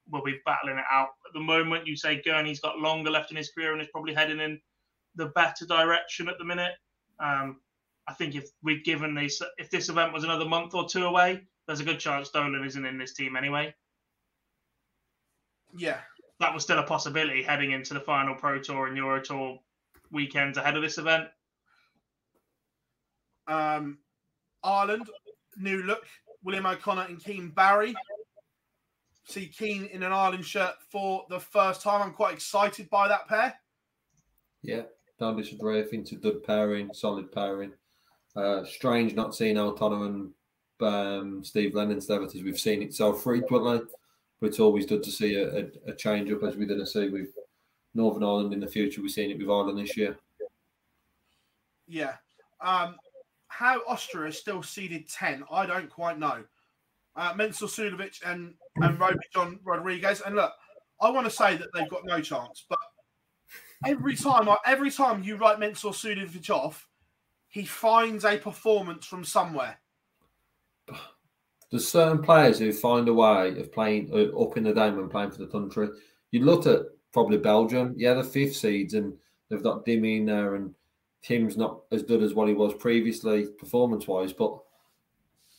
will 0.09 0.23
be 0.23 0.39
battling 0.45 0.77
it 0.77 0.85
out. 0.91 1.09
At 1.27 1.33
the 1.33 1.39
moment, 1.39 1.87
you 1.87 1.95
say 1.95 2.21
Gurney's 2.23 2.59
got 2.59 2.79
longer 2.79 3.09
left 3.09 3.31
in 3.31 3.37
his 3.37 3.49
career 3.49 3.73
and 3.73 3.81
is 3.81 3.89
probably 3.91 4.13
heading 4.13 4.39
in 4.39 4.59
the 5.15 5.27
better 5.27 5.65
direction 5.65 6.29
at 6.29 6.37
the 6.37 6.45
minute. 6.45 6.73
Um, 7.19 7.59
I 8.07 8.13
think 8.13 8.35
if 8.35 8.49
we'd 8.63 8.85
given 8.85 9.15
these, 9.15 9.41
if 9.57 9.69
this 9.69 9.89
event 9.89 10.13
was 10.13 10.23
another 10.23 10.45
month 10.45 10.73
or 10.75 10.87
two 10.87 11.05
away, 11.05 11.41
there's 11.65 11.81
a 11.81 11.83
good 11.83 11.99
chance 11.99 12.29
Dolan 12.29 12.63
isn't 12.63 12.85
in 12.85 12.97
this 12.97 13.13
team 13.13 13.35
anyway. 13.35 13.73
Yeah. 15.75 15.99
That 16.39 16.53
was 16.53 16.63
still 16.63 16.79
a 16.79 16.83
possibility 16.83 17.41
heading 17.41 17.71
into 17.71 17.93
the 17.93 17.99
final 17.99 18.35
Pro 18.35 18.59
Tour 18.59 18.87
and 18.87 18.97
Euro 18.97 19.21
Tour 19.21 19.59
weekends 20.11 20.57
ahead 20.57 20.75
of 20.75 20.81
this 20.81 20.97
event. 20.97 21.27
Um, 23.47 23.99
Ireland, 24.63 25.09
new 25.57 25.83
look. 25.83 26.05
William 26.43 26.65
O'Connor 26.65 27.05
and 27.09 27.23
Keane 27.23 27.49
Barry. 27.49 27.95
See 29.25 29.47
Keane 29.47 29.85
in 29.85 30.03
an 30.03 30.13
Ireland 30.13 30.45
shirt 30.45 30.75
for 30.89 31.25
the 31.29 31.39
first 31.39 31.81
time. 31.81 32.01
I'm 32.01 32.13
quite 32.13 32.33
excited 32.33 32.89
by 32.89 33.07
that 33.07 33.27
pair. 33.27 33.53
Yeah, 34.61 34.83
don't 35.19 35.35
disagree. 35.35 35.79
I 35.79 35.83
think 35.83 36.03
it's 36.03 36.11
a 36.13 36.15
good 36.15 36.43
pairing, 36.43 36.93
solid 36.93 37.31
pairing. 37.31 37.73
Uh, 38.35 38.63
strange 38.63 39.15
not 39.15 39.35
seeing 39.35 39.57
O'Connor 39.57 40.05
and 40.05 40.31
um, 40.79 41.43
Steve 41.43 41.73
Lennon 41.73 41.99
together 41.99 42.25
as 42.25 42.35
we've 42.35 42.59
seen 42.59 42.81
it 42.81 42.93
so 42.93 43.11
frequently. 43.11 43.81
But 44.39 44.47
it's 44.47 44.59
always 44.59 44.85
good 44.85 45.03
to 45.03 45.11
see 45.11 45.35
a, 45.35 45.59
a, 45.59 45.65
a 45.87 45.95
change 45.95 46.31
up 46.31 46.43
as 46.43 46.55
we're 46.55 46.67
going 46.67 46.79
to 46.79 46.85
see 46.85 47.09
with 47.09 47.29
Northern 47.93 48.23
Ireland 48.23 48.53
in 48.53 48.59
the 48.59 48.67
future. 48.67 49.01
We've 49.01 49.11
seen 49.11 49.31
it 49.31 49.39
with 49.39 49.49
Ireland 49.49 49.79
this 49.79 49.97
year. 49.97 50.17
Yeah. 51.87 52.13
Um, 52.61 52.95
how 53.47 53.81
Austria 53.87 54.29
is 54.29 54.37
still 54.37 54.61
seeded 54.61 55.09
10, 55.09 55.43
I 55.51 55.65
don't 55.65 55.89
quite 55.89 56.19
know. 56.19 56.43
Uh, 57.15 57.33
Mensur 57.33 57.67
Suljovic 57.67 58.19
and, 58.25 58.53
and 58.75 58.99
Roby 58.99 59.17
John 59.33 59.59
Rodriguez. 59.63 60.21
And 60.21 60.35
look, 60.35 60.51
I 61.01 61.09
want 61.09 61.25
to 61.25 61.31
say 61.31 61.57
that 61.57 61.69
they've 61.73 61.89
got 61.89 62.05
no 62.05 62.21
chance, 62.21 62.65
but 62.69 62.77
every 63.85 64.15
time 64.15 64.47
every 64.65 64.91
time 64.91 65.23
you 65.23 65.37
write 65.37 65.59
Mensur 65.59 65.91
Suljovic 65.91 66.49
off, 66.49 66.87
he 67.47 67.65
finds 67.65 68.25
a 68.25 68.37
performance 68.37 69.05
from 69.05 69.23
somewhere. 69.23 69.79
There's 71.69 71.87
certain 71.87 72.21
players 72.21 72.59
who 72.59 72.71
find 72.71 73.07
a 73.07 73.13
way 73.13 73.59
of 73.59 73.73
playing 73.73 74.09
uh, 74.13 74.37
up 74.39 74.57
in 74.57 74.63
the 74.63 74.73
game 74.73 74.99
and 74.99 75.11
playing 75.11 75.31
for 75.31 75.39
the 75.39 75.47
country. 75.47 75.89
You 76.31 76.45
look 76.45 76.65
at 76.65 76.81
probably 77.11 77.37
Belgium, 77.37 77.93
yeah, 77.97 78.13
the 78.13 78.23
fifth 78.23 78.55
seeds, 78.55 78.93
and 78.93 79.13
they've 79.49 79.63
got 79.63 79.85
Dimi 79.85 80.19
in 80.19 80.25
there, 80.25 80.55
and 80.55 80.73
Tim's 81.21 81.57
not 81.57 81.81
as 81.91 82.03
good 82.03 82.23
as 82.23 82.33
what 82.33 82.47
he 82.47 82.53
was 82.53 82.73
previously 82.75 83.47
performance 83.59 84.07
wise, 84.07 84.31
but 84.31 84.57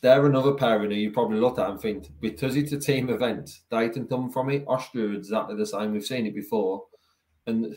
they're 0.01 0.25
another 0.25 0.53
pairing 0.53 0.91
who 0.91 0.97
you 0.97 1.11
probably 1.11 1.39
look 1.39 1.59
at 1.59 1.69
and 1.69 1.79
think 1.79 2.09
because 2.21 2.55
it's 2.55 2.71
a 2.71 2.79
team 2.79 3.09
event, 3.09 3.59
they 3.69 3.89
can 3.89 4.07
come 4.07 4.31
from 4.31 4.49
it. 4.49 4.63
Austria 4.67 5.09
exactly 5.09 5.55
the 5.55 5.65
same. 5.65 5.91
We've 5.91 6.05
seen 6.05 6.25
it 6.25 6.33
before, 6.33 6.85
and 7.45 7.75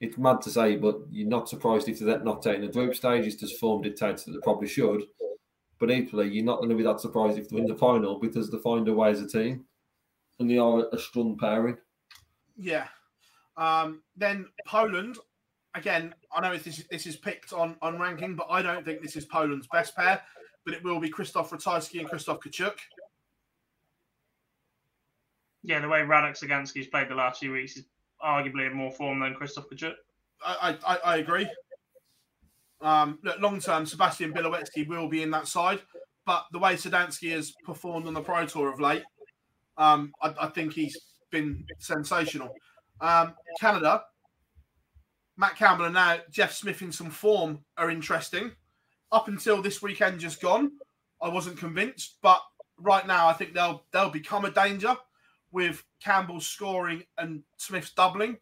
it's 0.00 0.18
mad 0.18 0.42
to 0.42 0.50
say, 0.50 0.76
but 0.76 0.98
you're 1.10 1.28
not 1.28 1.48
surprised 1.48 1.88
if 1.88 1.98
they're 1.98 2.20
not 2.20 2.42
taking 2.42 2.62
the 2.62 2.68
group 2.68 2.94
stages 2.94 3.36
just 3.36 3.58
form 3.58 3.82
dictates 3.82 4.24
that 4.24 4.32
they 4.32 4.38
probably 4.42 4.68
should. 4.68 5.02
But 5.78 5.90
equally, 5.90 6.28
you're 6.28 6.44
not 6.44 6.58
going 6.58 6.70
to 6.70 6.74
be 6.74 6.82
that 6.82 7.00
surprised 7.00 7.38
if 7.38 7.48
they 7.48 7.56
win 7.56 7.66
the 7.66 7.74
final 7.74 8.18
because 8.18 8.50
they 8.50 8.58
find 8.58 8.88
a 8.88 8.94
way 8.94 9.10
as 9.10 9.20
a 9.20 9.28
team, 9.28 9.64
and 10.38 10.50
they 10.50 10.58
are 10.58 10.86
a 10.92 10.98
strong 10.98 11.38
pairing. 11.38 11.76
Yeah. 12.56 12.88
Um, 13.56 14.02
then 14.16 14.46
Poland, 14.66 15.18
again, 15.74 16.14
I 16.32 16.40
know 16.40 16.56
this, 16.56 16.84
this 16.90 17.06
is 17.06 17.16
picked 17.16 17.52
on, 17.52 17.76
on 17.82 17.98
ranking, 17.98 18.34
but 18.34 18.48
I 18.50 18.62
don't 18.62 18.84
think 18.84 19.02
this 19.02 19.16
is 19.16 19.24
Poland's 19.24 19.68
best 19.68 19.94
pair. 19.96 20.20
But 20.64 20.74
it 20.74 20.84
will 20.84 21.00
be 21.00 21.10
Krzysztof 21.10 21.50
Ratajski 21.50 22.00
and 22.00 22.08
Krzysztof 22.08 22.40
Kciuk. 22.42 22.76
Yeah, 25.62 25.80
the 25.80 25.88
way 25.88 26.00
Radek 26.00 26.38
Szagański's 26.38 26.88
played 26.88 27.08
the 27.08 27.14
last 27.14 27.40
few 27.40 27.52
weeks 27.52 27.76
is 27.76 27.84
arguably 28.24 28.66
in 28.66 28.74
more 28.74 28.92
form 28.92 29.20
than 29.20 29.34
Krzysztof 29.34 29.68
Kciuk. 29.72 29.94
I, 30.44 30.76
I, 30.86 30.96
I 31.04 31.16
agree. 31.16 31.48
Um, 32.80 33.18
look, 33.22 33.40
long 33.40 33.60
term, 33.60 33.86
Sebastian 33.86 34.32
Białowieski 34.32 34.86
will 34.86 35.08
be 35.08 35.22
in 35.22 35.30
that 35.32 35.48
side, 35.48 35.80
but 36.26 36.44
the 36.52 36.58
way 36.58 36.74
Sadansky 36.74 37.32
has 37.32 37.52
performed 37.64 38.06
on 38.06 38.14
the 38.14 38.20
Pro 38.20 38.46
Tour 38.46 38.72
of 38.72 38.80
late, 38.80 39.02
um, 39.76 40.12
I, 40.22 40.34
I, 40.40 40.46
think 40.48 40.72
he's 40.72 40.96
been 41.30 41.64
sensational. 41.78 42.50
Um, 43.00 43.34
Canada, 43.60 44.02
Matt 45.36 45.56
Campbell 45.56 45.86
and 45.86 45.94
now 45.94 46.18
Jeff 46.30 46.52
Smith 46.52 46.82
in 46.82 46.92
some 46.92 47.10
form 47.10 47.60
are 47.76 47.90
interesting. 47.90 48.52
Up 49.10 49.28
until 49.28 49.62
this 49.62 49.80
weekend 49.80 50.20
just 50.20 50.40
gone, 50.40 50.72
I 51.22 51.28
wasn't 51.28 51.58
convinced, 51.58 52.18
but 52.22 52.40
right 52.76 53.06
now 53.06 53.28
I 53.28 53.32
think 53.32 53.54
they'll 53.54 53.84
they'll 53.92 54.10
become 54.10 54.44
a 54.44 54.50
danger 54.50 54.96
with 55.50 55.82
Campbell 56.02 56.40
scoring 56.40 57.04
and 57.16 57.42
Smith's 57.56 57.92
doubling. 57.92 58.36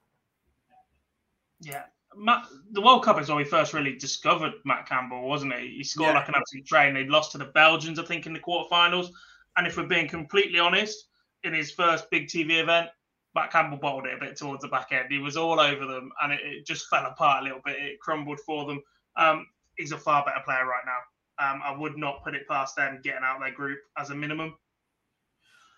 Yeah. 1.61 1.85
Matt, 2.17 2.47
the 2.73 2.81
World 2.81 3.05
Cup 3.05 3.21
is 3.21 3.29
when 3.29 3.37
we 3.37 3.45
first 3.45 3.75
really 3.75 3.95
discovered 3.97 4.53
Matt 4.65 4.89
Campbell, 4.89 5.29
wasn't 5.29 5.53
it? 5.53 5.61
He 5.61 5.85
scored 5.85 6.11
yeah. 6.11 6.19
like 6.19 6.29
an 6.29 6.35
absolute 6.37 6.67
train. 6.67 6.95
They 6.95 7.05
lost 7.05 7.33
to 7.33 7.39
the 7.39 7.47
Belgians, 7.47 7.99
I 7.99 8.05
think, 8.05 8.27
in 8.27 8.33
the 8.33 8.41
quarterfinals. 8.41 9.11
And 9.57 9.67
if 9.67 9.77
we're 9.77 9.87
being 9.87 10.09
completely 10.09 10.59
honest, 10.59 11.09
in 11.45 11.55
his 11.55 11.71
first 11.71 12.11
big 12.11 12.27
TV 12.27 12.61
event, 12.61 12.89
Matt 13.35 13.53
Campbell 13.53 13.77
bottled 13.77 14.07
it 14.07 14.15
a 14.15 14.19
bit 14.19 14.37
towards 14.37 14.63
the 14.63 14.69
back 14.69 14.93
end. 14.93 15.07
He 15.11 15.19
was 15.19 15.37
all 15.37 15.61
over 15.61 15.87
them, 15.87 16.11
and 16.23 16.33
it, 16.33 16.41
it 16.43 16.67
just 16.67 16.89
fell 16.89 17.05
apart 17.07 17.43
a 17.43 17.45
little 17.45 17.61
bit. 17.65 17.77
It 17.79 18.01
crumbled 18.01 18.41
for 18.41 18.65
them. 18.65 18.83
Um, 19.17 19.47
he's 19.77 19.93
a 19.93 19.99
far 19.99 20.25
better 20.25 20.41
player 20.45 20.67
right 20.67 20.85
now. 20.87 21.53
Um, 21.53 21.61
I 21.63 21.77
would 21.77 21.99
not 21.99 22.25
put 22.25 22.35
it 22.35 22.49
past 22.49 22.77
them 22.77 23.01
getting 23.05 23.23
out 23.23 23.37
of 23.37 23.43
their 23.43 23.53
group 23.53 23.79
as 23.99 24.11
a 24.11 24.15
minimum. 24.15 24.57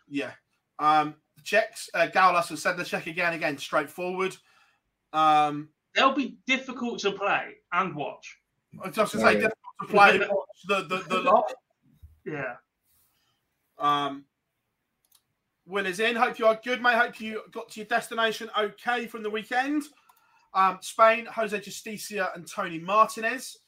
Yeah, 0.09 0.31
um, 0.78 1.16
the 1.36 1.43
Czechs, 1.43 1.90
uh, 1.94 2.09
Gawlas 2.15 2.48
has 2.48 2.62
said 2.62 2.77
the 2.77 2.85
check 2.85 3.06
again, 3.06 3.35
again, 3.35 3.59
straightforward. 3.59 4.36
Um, 5.12 5.69
They'll 5.94 6.15
be 6.15 6.39
difficult 6.47 7.01
to 7.01 7.12
play 7.12 7.55
and 7.73 7.94
watch. 7.94 8.39
I 8.82 8.89
was 8.89 8.97
just 8.97 9.12
to 9.12 9.19
say, 9.19 9.35
difficult 9.35 9.55
to 9.82 9.86
play 9.89 10.16
and 10.16 10.27
watch 10.31 10.47
the, 10.66 10.82
the, 10.82 11.05
the 11.09 11.20
lot. 11.20 11.52
Yeah. 12.24 12.55
Um, 13.78 14.24
Will 15.66 15.86
is 15.86 16.01
in. 16.01 16.16
Hope 16.16 16.39
you 16.39 16.47
are 16.47 16.59
good, 16.62 16.82
mate. 16.82 16.97
Hope 16.97 17.20
you 17.20 17.43
got 17.51 17.70
to 17.70 17.81
your 17.81 17.86
destination 17.86 18.51
okay 18.59 19.06
from 19.06 19.23
the 19.23 19.31
weekend. 19.31 19.85
Um, 20.55 20.78
Spain, 20.81 21.27
Jose 21.27 21.59
Justicia 21.60 22.31
and 22.35 22.47
Tony 22.47 22.78
Martinez 22.78 23.59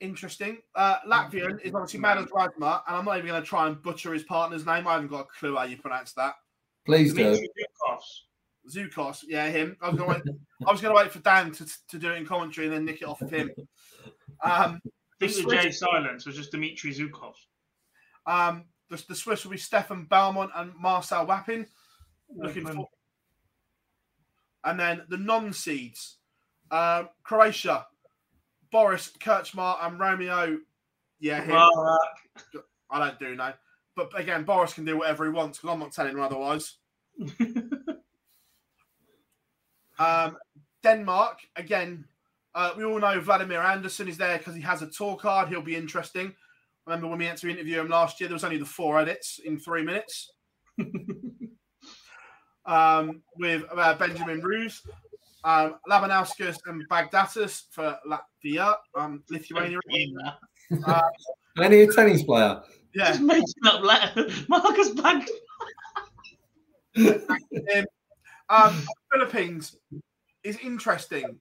interesting. 0.00 0.58
Uh, 0.74 0.96
Latvian 1.06 1.60
is 1.62 1.74
obviously 1.74 2.00
Madars 2.00 2.28
Razma, 2.28 2.82
and 2.86 2.96
I'm 2.96 3.04
not 3.04 3.18
even 3.18 3.28
going 3.28 3.42
to 3.42 3.46
try 3.46 3.66
and 3.66 3.80
butcher 3.82 4.12
his 4.12 4.24
partner's 4.24 4.66
name. 4.66 4.86
I 4.86 4.94
haven't 4.94 5.08
got 5.08 5.20
a 5.20 5.38
clue 5.38 5.56
how 5.56 5.64
you 5.64 5.76
pronounce 5.76 6.12
that. 6.12 6.34
Please 6.84 7.12
do. 7.12 7.38
Zukos, 8.70 9.24
yeah, 9.26 9.48
him. 9.48 9.76
I 9.80 9.88
was 9.88 9.98
going 9.98 10.10
to 10.10 10.16
wait. 10.16 10.36
I 10.66 10.72
was 10.72 10.80
going 10.80 10.94
to 10.94 11.02
wait 11.02 11.12
for 11.12 11.18
Dan 11.20 11.52
to, 11.52 11.66
to 11.88 11.98
do 11.98 12.12
it 12.12 12.16
in 12.16 12.26
commentary 12.26 12.66
and 12.66 12.74
then 12.76 12.84
nick 12.84 13.02
it 13.02 13.08
off 13.08 13.22
of 13.22 13.30
him. 13.30 13.50
Um, 14.42 14.80
I 15.20 15.26
think 15.28 15.48
the 15.48 15.56
J 15.56 15.70
silence 15.70 16.26
was 16.26 16.36
just 16.36 16.50
Dimitri 16.50 16.92
Zukos. 16.92 17.34
Um, 18.26 18.64
the, 18.90 19.02
the 19.08 19.14
Swiss 19.14 19.44
will 19.44 19.52
be 19.52 19.58
Stefan 19.58 20.06
Bellmont 20.06 20.50
and 20.54 20.74
Marcel 20.74 21.26
Walpen. 21.26 21.66
Looking 22.34 22.66
for. 22.66 22.88
And 24.64 24.80
then 24.80 25.02
the 25.08 25.16
non-seeds, 25.16 26.16
uh, 26.70 27.04
Croatia, 27.22 27.86
Boris 28.72 29.12
Krčmar 29.20 29.78
and 29.80 29.98
Romeo. 29.98 30.58
Yeah, 31.20 31.42
him. 31.42 31.56
I 32.90 32.98
don't 32.98 33.18
do 33.18 33.36
know. 33.36 33.52
But 33.94 34.18
again, 34.18 34.44
Boris 34.44 34.74
can 34.74 34.84
do 34.84 34.98
whatever 34.98 35.24
he 35.24 35.30
wants 35.30 35.58
because 35.58 35.72
I'm 35.72 35.80
not 35.80 35.92
telling 35.92 36.12
him 36.12 36.22
otherwise. 36.22 36.74
um, 39.98 40.36
Denmark, 40.82 41.38
again, 41.56 42.04
uh, 42.54 42.72
we 42.76 42.84
all 42.84 42.98
know 42.98 43.20
Vladimir 43.20 43.60
Andersen 43.60 44.08
is 44.08 44.16
there 44.16 44.38
because 44.38 44.54
he 44.54 44.62
has 44.62 44.82
a 44.82 44.86
tour 44.86 45.16
card. 45.16 45.48
He'll 45.48 45.60
be 45.60 45.76
interesting. 45.76 46.34
Remember 46.86 47.08
when 47.08 47.18
we 47.18 47.26
had 47.26 47.36
to 47.38 47.48
interview 47.48 47.80
him 47.80 47.88
last 47.88 48.20
year? 48.20 48.28
There 48.28 48.34
was 48.34 48.44
only 48.44 48.58
the 48.58 48.64
four 48.64 48.98
edits 48.98 49.40
in 49.44 49.58
three 49.58 49.82
minutes. 49.82 50.32
um, 52.66 53.22
with 53.38 53.64
uh, 53.76 53.94
Benjamin 53.94 54.40
Reus 54.40 54.82
um, 55.46 55.76
Labanauskas 55.88 56.56
and 56.66 56.86
Bagdatis 56.88 57.62
for 57.70 57.96
Latvia, 58.06 58.74
um, 58.96 59.22
Lithuania. 59.30 59.78
uh, 60.84 61.00
Any 61.62 61.82
a 61.82 61.86
tennis 61.86 62.24
player? 62.24 62.60
Yeah. 62.94 63.08
Just 63.10 63.22
making 63.22 63.44
up 63.64 63.82
letter. 63.82 64.28
Marcus 64.48 64.90
Bag. 64.90 65.28
Um, 68.48 68.82
Philippines 69.12 69.76
is 70.42 70.58
interesting 70.58 71.38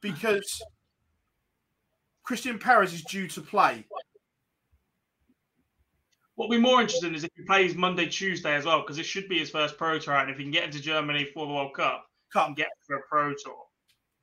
because 0.00 0.62
Christian 2.22 2.58
Perez 2.58 2.92
is 2.92 3.02
due 3.04 3.28
to 3.28 3.40
play. 3.40 3.84
What 6.36 6.48
will 6.48 6.56
be 6.56 6.62
more 6.62 6.80
interesting 6.80 7.14
is 7.14 7.24
if 7.24 7.30
he 7.36 7.44
plays 7.44 7.76
Monday, 7.76 8.06
Tuesday 8.06 8.54
as 8.54 8.64
well, 8.64 8.80
because 8.80 8.98
it 8.98 9.06
should 9.06 9.28
be 9.28 9.38
his 9.38 9.50
first 9.50 9.78
pro 9.78 9.98
tour, 9.98 10.14
and 10.14 10.30
if 10.30 10.36
he 10.36 10.42
can 10.42 10.50
get 10.50 10.64
into 10.64 10.80
Germany 10.80 11.28
for 11.32 11.46
the 11.46 11.52
World 11.52 11.74
Cup, 11.74 12.06
can't 12.32 12.56
get 12.56 12.68
for 12.86 12.96
a 12.96 13.02
Pro 13.08 13.32
Tour. 13.32 13.64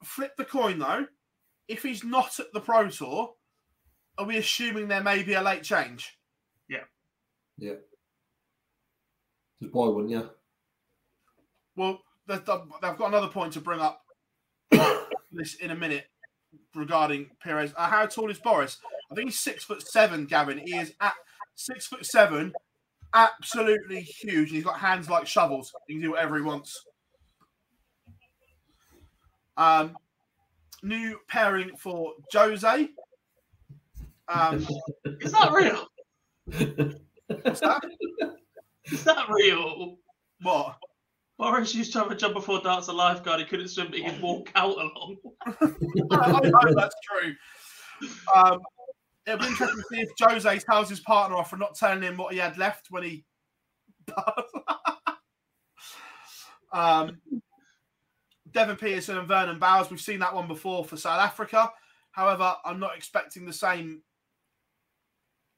Flip 0.03 0.31
the 0.37 0.45
coin 0.45 0.77
though. 0.77 1.05
If 1.67 1.83
he's 1.83 2.03
not 2.03 2.39
at 2.39 2.51
the 2.53 2.59
Pro 2.59 2.89
Tour, 2.89 3.33
are 4.17 4.25
we 4.25 4.37
assuming 4.37 4.87
there 4.87 5.03
may 5.03 5.23
be 5.23 5.33
a 5.33 5.41
late 5.41 5.63
change? 5.63 6.17
Yeah. 6.67 6.83
Yeah. 7.57 7.75
Just 9.61 9.73
why 9.73 9.87
wouldn't 9.87 10.11
you? 10.11 10.29
Well, 11.81 11.99
they've 12.27 12.45
got 12.45 13.07
another 13.07 13.27
point 13.27 13.53
to 13.53 13.59
bring 13.59 13.79
up 13.79 14.03
this 15.31 15.55
in 15.55 15.71
a 15.71 15.75
minute 15.75 16.05
regarding 16.75 17.31
Perez. 17.41 17.73
Uh, 17.75 17.87
how 17.87 18.05
tall 18.05 18.29
is 18.29 18.37
Boris? 18.37 18.77
I 19.11 19.15
think 19.15 19.29
he's 19.29 19.39
six 19.39 19.63
foot 19.63 19.81
seven, 19.81 20.27
Gavin. 20.27 20.59
He 20.59 20.75
is 20.75 20.93
at 21.01 21.15
six 21.55 21.87
foot 21.87 22.05
seven, 22.05 22.53
absolutely 23.15 24.01
huge. 24.01 24.51
He's 24.51 24.63
got 24.63 24.77
hands 24.77 25.09
like 25.09 25.25
shovels. 25.25 25.73
He 25.87 25.95
can 25.95 26.03
do 26.03 26.11
whatever 26.11 26.35
he 26.35 26.43
wants. 26.43 26.85
Um, 29.57 29.97
new 30.83 31.17
pairing 31.29 31.71
for 31.77 32.13
Jose. 32.31 32.89
Um, 34.27 34.67
Is 35.19 35.31
that 35.31 35.51
real? 35.51 35.87
what's 37.41 37.59
that? 37.61 37.81
Is 38.85 39.03
that 39.03 39.25
real? 39.31 39.97
What? 40.43 40.77
Boris 41.37 41.73
used 41.73 41.91
to 41.93 41.99
have 41.99 42.11
a 42.11 42.15
job 42.15 42.33
before 42.33 42.61
darts 42.61 42.87
a 42.87 42.93
lifeguard. 42.93 43.39
He 43.39 43.45
couldn't 43.45 43.69
swim, 43.69 43.87
but 43.87 43.99
he 43.99 44.05
could 44.05 44.21
walk 44.23 44.51
out 44.55 44.75
along. 44.75 45.17
I, 45.45 45.71
I 46.11 46.41
know 46.41 46.73
that's 46.75 46.95
true. 47.03 47.35
Um, 48.35 48.59
it'll 49.25 49.39
be 49.39 49.47
interesting 49.47 49.77
to 49.77 49.83
see 49.89 50.01
if 50.01 50.09
Jose 50.19 50.59
tells 50.59 50.89
his 50.89 50.99
partner 50.99 51.37
off 51.37 51.49
for 51.49 51.57
not 51.57 51.75
telling 51.75 52.01
him 52.01 52.17
what 52.17 52.33
he 52.33 52.39
had 52.39 52.57
left 52.57 52.87
when 52.89 53.03
he. 53.03 53.25
um, 56.73 57.19
Devon 58.51 58.75
Petersen 58.75 59.17
and 59.17 59.27
Vernon 59.27 59.59
Bouwers. 59.59 59.89
We've 59.89 60.01
seen 60.01 60.19
that 60.19 60.35
one 60.35 60.47
before 60.47 60.83
for 60.83 60.97
South 60.97 61.21
Africa. 61.21 61.71
However, 62.11 62.55
I'm 62.65 62.79
not 62.79 62.95
expecting 62.95 63.45
the 63.45 63.53
same 63.53 64.01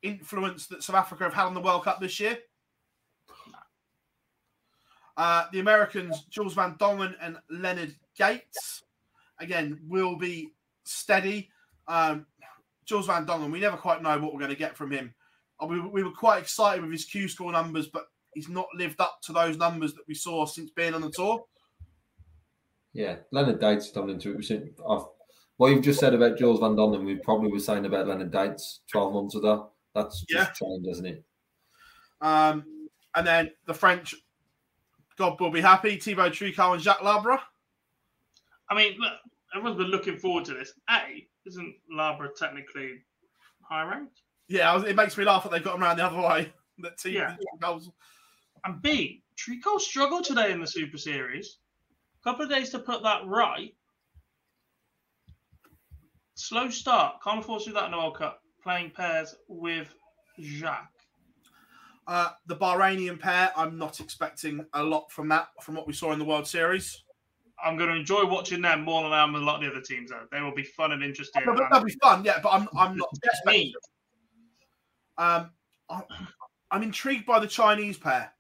influence 0.04 0.68
that 0.68 0.84
South 0.84 0.98
Africa 0.98 1.24
have 1.24 1.34
had 1.34 1.46
on 1.46 1.54
the 1.54 1.62
World 1.62 1.84
Cup 1.84 2.00
this 2.00 2.20
year. 2.20 2.38
Uh, 5.16 5.46
the 5.52 5.60
Americans, 5.60 6.26
Jules 6.30 6.54
Van 6.56 6.76
Dongen 6.76 7.16
and 7.22 7.38
Leonard 7.50 7.96
Gates, 8.18 8.84
again, 9.40 9.80
will 9.88 10.18
be 10.18 10.50
steady. 10.84 11.50
Um, 11.88 12.26
Jules 12.86 13.08
Van 13.08 13.26
Dongen, 13.26 13.52
we 13.52 13.60
never 13.60 13.78
quite 13.78 14.02
know 14.02 14.18
what 14.20 14.34
we're 14.34 14.40
going 14.40 14.50
to 14.52 14.56
get 14.58 14.76
from 14.76 14.92
him. 14.92 15.14
Uh, 15.62 15.68
We, 15.68 15.80
we 15.80 16.04
were 16.04 16.12
quite 16.12 16.42
excited 16.42 16.82
with 16.82 16.92
his 16.92 17.06
Q 17.06 17.28
score 17.28 17.52
numbers, 17.52 17.88
but 17.88 18.08
he's 18.34 18.50
not 18.50 18.66
lived 18.76 19.00
up 19.00 19.20
to 19.24 19.34
those 19.34 19.58
numbers 19.58 19.94
that 19.94 20.08
we 20.08 20.16
saw 20.16 20.46
since 20.46 20.72
being 20.72 20.94
on 20.96 21.02
the 21.02 21.12
tour. 21.12 21.44
Yeah, 22.94 23.18
Leonard 23.32 23.60
Gates 23.60 23.92
done 23.92 24.10
into 24.10 24.38
it. 24.38 24.76
I've, 24.88 25.06
what 25.58 25.70
you've 25.70 25.84
just 25.84 26.00
said 26.00 26.14
about 26.14 26.38
Jules 26.38 26.60
Van 26.60 26.76
Dongen, 26.76 27.06
we 27.06 27.16
probably 27.16 27.52
were 27.52 27.60
saying 27.60 27.86
about 27.86 28.08
Leonard 28.08 28.32
Gates 28.32 28.82
12 28.92 29.14
months 29.14 29.36
ago. 29.36 29.72
That's 29.96 30.22
just 30.24 30.50
Yeah. 30.50 30.68
changed, 30.68 30.90
isn't 30.90 31.06
it? 31.06 31.24
Um, 32.22 32.88
and 33.16 33.28
then 33.28 33.52
the 33.66 33.74
French, 33.74 34.16
God 35.18 35.40
will 35.40 35.50
be 35.52 35.62
happy, 35.62 35.98
Thibault 35.98 36.32
Tricole 36.32 36.74
and 36.74 36.82
Jacques 36.82 37.00
Labre. 37.02 37.40
I 38.70 38.76
mean, 38.76 38.96
look, 39.00 39.14
everyone's 39.56 39.78
been 39.78 39.92
looking 39.92 40.18
forward 40.18 40.46
to 40.46 40.54
this. 40.54 40.74
A, 40.90 41.28
isn't 41.46 41.76
Labre 41.94 42.36
technically 42.36 43.04
high 43.62 43.84
ranked? 43.84 44.22
Yeah, 44.48 44.82
it 44.84 44.96
makes 44.96 45.18
me 45.18 45.24
laugh 45.26 45.44
that 45.44 45.52
they've 45.52 45.64
got 45.64 45.76
him 45.76 45.84
around 45.84 45.98
the 45.98 46.06
other 46.06 46.22
way. 46.22 46.54
That 46.80 46.98
team 46.98 47.14
Yeah. 47.14 47.36
goals. 47.62 47.92
And 48.66 48.82
B, 48.82 49.22
Tricole 49.38 49.80
struggled 49.80 50.24
today 50.24 50.52
in 50.52 50.60
the 50.60 50.66
Super 50.66 50.98
Series. 50.98 51.58
couple 52.24 52.44
of 52.46 52.50
days 52.50 52.72
to 52.72 52.80
put 52.80 53.04
that 53.04 53.22
right. 53.28 53.76
Slow 56.34 56.70
start. 56.72 57.22
Can't 57.24 57.40
afford 57.40 57.62
to 57.62 57.70
do 57.70 57.74
that 57.74 57.86
in 57.86 57.92
the 57.92 57.98
World 57.98 58.18
Cup. 58.18 58.42
Playing 58.64 58.90
pairs 58.90 59.36
with 59.48 59.94
Jacques. 60.42 60.90
Uh, 62.06 62.30
the 62.48 62.56
Bahrainian 62.56 63.20
pair, 63.20 63.52
I'm 63.56 63.78
not 63.78 64.00
expecting 64.00 64.66
a 64.74 64.84
lot 64.84 65.12
from 65.12 65.30
that, 65.30 65.48
from 65.62 65.76
what 65.76 65.88
we 65.88 65.94
saw 65.94 66.12
in 66.12 66.20
the 66.20 66.26
World 66.26 66.48
Series. 66.48 67.04
I'm 67.64 67.78
going 67.78 67.90
to 67.90 67.96
enjoy 67.96 68.26
watching 68.26 68.62
them 68.62 68.82
more 68.82 69.04
than 69.04 69.14
I 69.14 69.24
am 69.24 69.32
with 69.32 69.42
a 69.42 69.46
lot 69.46 69.56
of 69.56 69.62
the 69.62 69.68
other 69.68 69.82
teams. 69.82 70.12
Though 70.12 70.26
they 70.32 70.42
will 70.42 70.54
be 70.54 70.64
fun 70.64 70.92
and 70.92 71.02
interesting. 71.02 71.44
That'll, 71.46 71.68
that'll 71.72 71.86
be 71.86 71.96
fun, 72.02 72.26
yeah, 72.26 72.40
but 72.44 72.50
I'm 72.50 72.68
I'm 72.78 72.98
not 72.98 73.10
me. 73.46 73.74
Um, 75.18 75.52
I, 75.90 76.02
I'm 76.72 76.84
intrigued 76.84 77.26
by 77.26 77.40
the 77.40 77.48
Chinese 77.48 77.98
pair. 77.98 78.34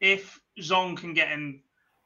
If 0.00 0.40
Zong 0.60 0.96
can 0.96 1.12
get 1.12 1.30
in 1.32 1.60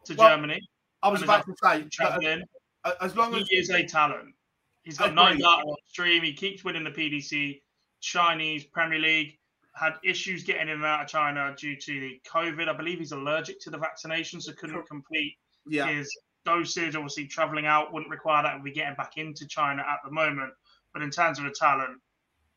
to 0.06 0.14
Well, 0.14 0.30
Germany, 0.30 0.60
I 1.02 1.10
was 1.10 1.22
about 1.22 1.44
to 1.46 1.54
say, 1.62 1.84
champion, 1.90 2.44
uh, 2.84 2.92
as 3.00 3.14
long 3.14 3.34
as 3.34 3.46
he 3.48 3.56
is 3.56 3.70
a 3.70 3.84
talent. 3.84 4.34
He's 4.82 4.98
got 4.98 5.14
nine 5.14 5.38
data 5.38 5.46
on 5.46 5.76
stream. 5.86 6.22
He 6.22 6.34
keeps 6.34 6.62
winning 6.62 6.84
the 6.84 6.90
PDC, 6.90 7.62
Chinese 8.00 8.64
Premier 8.64 8.98
League. 8.98 9.38
Had 9.74 9.94
issues 10.04 10.44
getting 10.44 10.62
in 10.62 10.76
and 10.76 10.84
out 10.84 11.02
of 11.02 11.08
China 11.08 11.54
due 11.58 11.76
to 11.76 12.00
the 12.00 12.20
COVID. 12.28 12.68
I 12.68 12.72
believe 12.72 12.98
he's 13.00 13.12
allergic 13.12 13.60
to 13.62 13.70
the 13.70 13.78
vaccination, 13.78 14.40
so 14.40 14.52
couldn't 14.52 14.86
complete 14.86 15.36
Yeah. 15.66 15.88
his 15.88 16.08
dosage. 16.44 16.94
Obviously, 16.94 17.26
traveling 17.26 17.66
out 17.66 17.92
wouldn't 17.92 18.10
require 18.10 18.42
that. 18.44 18.62
We're 18.62 18.72
getting 18.72 18.94
back 18.94 19.16
into 19.16 19.46
China 19.48 19.82
at 19.82 19.98
the 20.04 20.10
moment. 20.12 20.52
But 20.92 21.02
in 21.02 21.10
terms 21.10 21.38
of 21.38 21.44
the 21.44 21.50
talent, 21.50 22.00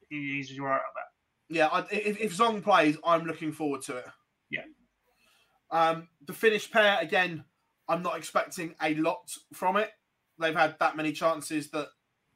he's 0.09 0.57
right 0.59 0.75
up 0.75 0.81
there. 0.93 1.57
Yeah, 1.57 1.67
I, 1.67 1.79
if, 1.91 2.19
if 2.19 2.37
Zong 2.37 2.61
plays, 2.61 2.97
I'm 3.03 3.25
looking 3.25 3.51
forward 3.51 3.81
to 3.83 3.97
it. 3.97 4.05
Yeah. 4.51 4.63
Um, 5.71 6.07
the 6.25 6.33
Finnish 6.33 6.69
pair, 6.69 6.99
again, 7.01 7.43
I'm 7.87 8.03
not 8.03 8.17
expecting 8.17 8.75
a 8.81 8.93
lot 8.95 9.31
from 9.53 9.77
it. 9.77 9.89
They've 10.39 10.55
had 10.55 10.77
that 10.79 10.95
many 10.95 11.13
chances 11.13 11.69
that 11.71 11.87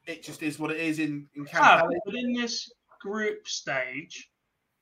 it 0.08 0.24
just 0.24 0.42
is 0.42 0.58
what 0.58 0.72
it 0.72 0.80
is 0.80 0.98
in, 0.98 1.28
in 1.36 1.46
have, 1.46 1.82
Campelli. 1.82 1.98
but 2.06 2.16
in 2.16 2.34
this 2.34 2.72
group 3.00 3.48
stage 3.48 4.31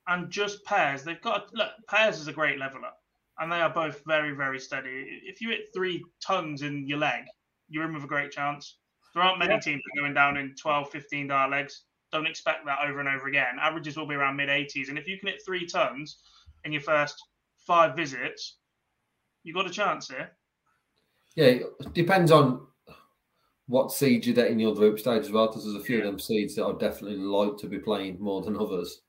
and 0.08 0.30
just 0.30 0.64
pairs, 0.64 1.04
they've 1.04 1.20
got 1.20 1.52
look. 1.54 1.72
Pairs 1.88 2.18
is 2.20 2.28
a 2.28 2.32
great 2.32 2.58
leveler, 2.58 2.90
and 3.38 3.50
they 3.50 3.60
are 3.60 3.70
both 3.70 4.02
very, 4.06 4.32
very 4.34 4.58
steady. 4.58 5.20
If 5.24 5.40
you 5.40 5.50
hit 5.50 5.68
three 5.74 6.04
tons 6.24 6.62
in 6.62 6.86
your 6.86 6.98
leg, 6.98 7.24
you're 7.68 7.84
in 7.84 7.94
with 7.94 8.04
a 8.04 8.08
great 8.08 8.32
chance. 8.32 8.78
There 9.14 9.22
aren't 9.22 9.38
many 9.38 9.54
Yeah. 9.54 9.60
teams 9.60 9.82
going 9.96 10.14
down 10.14 10.36
in 10.36 10.54
12, 10.56 10.90
15 10.90 11.28
dart 11.28 11.50
legs. 11.50 11.84
Don't 12.12 12.26
expect 12.26 12.64
that 12.66 12.80
over 12.86 13.00
and 13.00 13.08
over 13.08 13.28
again. 13.28 13.58
Averages 13.60 13.96
will 13.96 14.06
be 14.06 14.14
around 14.14 14.36
mid 14.36 14.48
80s, 14.48 14.88
and 14.88 14.98
if 14.98 15.06
you 15.06 15.18
can 15.18 15.28
hit 15.28 15.42
three 15.44 15.66
tons 15.66 16.22
in 16.64 16.72
your 16.72 16.82
first 16.82 17.22
five 17.66 17.94
visits, 17.94 18.58
you've 19.42 19.56
got 19.56 19.66
a 19.66 19.70
chance 19.70 20.08
here. 20.08 20.30
Yeah, 21.36 21.46
it 21.46 21.92
depends 21.94 22.32
on 22.32 22.66
what 23.66 23.92
seeds 23.92 24.26
you 24.26 24.34
get 24.34 24.50
in 24.50 24.58
your 24.58 24.74
group 24.74 24.98
stage 24.98 25.22
as 25.22 25.30
well, 25.30 25.46
because 25.46 25.64
there's 25.64 25.80
a 25.80 25.84
few 25.84 25.98
of 25.98 26.04
them 26.04 26.18
seeds 26.18 26.56
that 26.56 26.64
I'd 26.66 26.80
definitely 26.80 27.18
like 27.18 27.56
to 27.58 27.68
be 27.68 27.78
playing 27.78 28.20
more 28.20 28.42
than 28.42 28.56
others. 28.56 29.02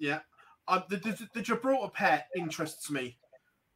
Yeah. 0.00 0.20
Uh, 0.66 0.80
the, 0.88 0.96
the, 0.96 1.28
the 1.34 1.42
Gibraltar 1.42 1.92
pair 1.92 2.24
interests 2.36 2.90
me. 2.90 3.16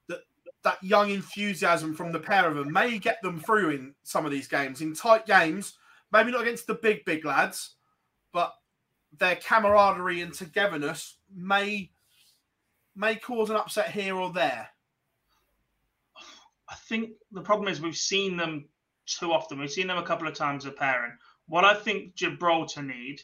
That 0.08 0.20
that 0.64 0.82
young 0.82 1.10
enthusiasm 1.10 1.94
from 1.94 2.10
the 2.10 2.18
pair 2.18 2.48
of 2.48 2.56
them 2.56 2.72
may 2.72 2.98
get 2.98 3.22
them 3.22 3.38
through 3.38 3.70
in 3.70 3.94
some 4.02 4.24
of 4.24 4.32
these 4.32 4.48
games, 4.48 4.80
in 4.80 4.94
tight 4.94 5.26
games. 5.26 5.78
Maybe 6.12 6.32
not 6.32 6.42
against 6.42 6.66
the 6.66 6.74
big, 6.74 7.04
big 7.04 7.24
lads, 7.24 7.76
but 8.32 8.52
their 9.18 9.36
camaraderie 9.36 10.22
and 10.22 10.32
togetherness 10.32 11.18
may 11.34 11.90
may 12.96 13.16
cause 13.16 13.50
an 13.50 13.56
upset 13.56 13.90
here 13.90 14.16
or 14.16 14.32
there. 14.32 14.68
I 16.68 16.74
think 16.74 17.10
the 17.32 17.42
problem 17.42 17.68
is 17.68 17.80
we've 17.80 17.96
seen 17.96 18.36
them 18.36 18.66
too 19.06 19.32
often. 19.32 19.58
We've 19.58 19.70
seen 19.70 19.88
them 19.88 19.98
a 19.98 20.06
couple 20.06 20.26
of 20.26 20.34
times 20.34 20.64
a 20.64 20.70
pairing. 20.70 21.12
What 21.46 21.64
I 21.64 21.74
think 21.74 22.14
Gibraltar 22.14 22.82
need 22.82 23.20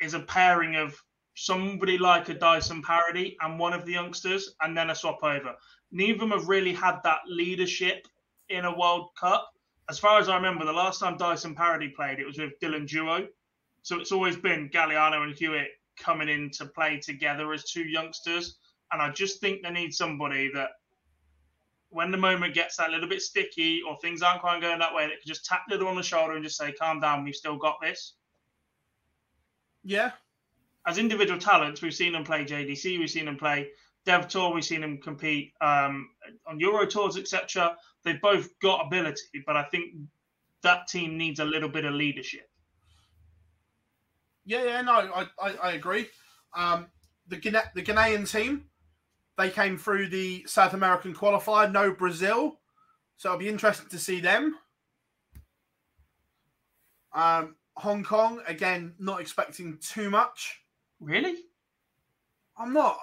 is 0.00 0.14
a 0.14 0.20
pairing 0.20 0.76
of 0.76 1.00
somebody 1.38 1.98
like 1.98 2.28
a 2.28 2.34
Dyson 2.34 2.82
Parody 2.82 3.36
and 3.40 3.58
one 3.58 3.72
of 3.72 3.86
the 3.86 3.92
youngsters, 3.92 4.54
and 4.60 4.76
then 4.76 4.90
a 4.90 4.94
swap 4.94 5.22
over. 5.22 5.54
Neither 5.92 6.14
of 6.14 6.20
them 6.20 6.30
have 6.32 6.48
really 6.48 6.72
had 6.72 6.98
that 7.04 7.20
leadership 7.28 8.08
in 8.48 8.64
a 8.64 8.76
World 8.76 9.10
Cup. 9.18 9.52
As 9.88 9.98
far 9.98 10.18
as 10.18 10.28
I 10.28 10.34
remember, 10.34 10.64
the 10.64 10.72
last 10.72 10.98
time 10.98 11.16
Dyson 11.16 11.54
Parody 11.54 11.88
played, 11.88 12.18
it 12.18 12.26
was 12.26 12.38
with 12.38 12.58
Dylan 12.60 12.88
Duo. 12.88 13.28
So 13.82 14.00
it's 14.00 14.10
always 14.10 14.36
been 14.36 14.68
Galliano 14.68 15.22
and 15.22 15.34
Hewitt 15.34 15.68
coming 15.96 16.28
in 16.28 16.50
to 16.50 16.66
play 16.66 16.98
together 16.98 17.52
as 17.52 17.64
two 17.64 17.84
youngsters. 17.84 18.56
And 18.92 19.00
I 19.00 19.10
just 19.10 19.40
think 19.40 19.62
they 19.62 19.70
need 19.70 19.94
somebody 19.94 20.50
that 20.54 20.70
when 21.90 22.10
the 22.10 22.18
moment 22.18 22.52
gets 22.52 22.76
that 22.76 22.90
little 22.90 23.08
bit 23.08 23.22
sticky 23.22 23.80
or 23.88 23.96
things 23.96 24.22
aren't 24.22 24.40
quite 24.40 24.60
going 24.60 24.80
that 24.80 24.94
way, 24.94 25.04
they 25.06 25.12
can 25.12 25.20
just 25.24 25.46
tap 25.46 25.62
the 25.68 25.76
other 25.76 25.86
on 25.86 25.96
the 25.96 26.02
shoulder 26.02 26.34
and 26.34 26.44
just 26.44 26.58
say, 26.58 26.72
calm 26.72 27.00
down, 27.00 27.24
we've 27.24 27.36
still 27.36 27.56
got 27.56 27.80
this. 27.80 28.14
Yeah. 29.84 30.10
As 30.88 30.96
individual 30.96 31.38
talents, 31.38 31.82
we've 31.82 31.92
seen 31.92 32.14
them 32.14 32.24
play 32.24 32.46
JDC, 32.46 32.98
we've 32.98 33.10
seen 33.10 33.26
them 33.26 33.36
play 33.36 33.68
Dev 34.06 34.26
Tour, 34.26 34.54
we've 34.54 34.64
seen 34.64 34.80
them 34.80 34.96
compete 34.96 35.52
um, 35.60 36.08
on 36.46 36.58
Euro 36.60 36.86
Tours, 36.86 37.18
etc. 37.18 37.76
They've 38.04 38.20
both 38.22 38.58
got 38.60 38.86
ability, 38.86 39.44
but 39.44 39.54
I 39.54 39.64
think 39.64 39.96
that 40.62 40.88
team 40.88 41.18
needs 41.18 41.40
a 41.40 41.44
little 41.44 41.68
bit 41.68 41.84
of 41.84 41.92
leadership. 41.92 42.48
Yeah, 44.46 44.64
yeah, 44.64 44.80
no, 44.80 44.92
I, 44.92 45.26
I, 45.38 45.54
I 45.62 45.72
agree. 45.72 46.06
Um, 46.56 46.86
the 47.26 47.36
Ghanaian, 47.36 47.70
the 47.74 47.82
Ghanaian 47.82 48.30
team, 48.30 48.64
they 49.36 49.50
came 49.50 49.76
through 49.76 50.08
the 50.08 50.42
South 50.46 50.72
American 50.72 51.14
qualifier, 51.14 51.70
no 51.70 51.92
Brazil, 51.92 52.60
so 53.18 53.28
it'll 53.28 53.38
be 53.38 53.50
interesting 53.50 53.90
to 53.90 53.98
see 53.98 54.20
them. 54.20 54.56
Um, 57.12 57.56
Hong 57.76 58.04
Kong, 58.04 58.40
again, 58.46 58.94
not 58.98 59.20
expecting 59.20 59.76
too 59.82 60.08
much. 60.08 60.62
Really? 61.00 61.36
I'm 62.56 62.72
not. 62.72 62.98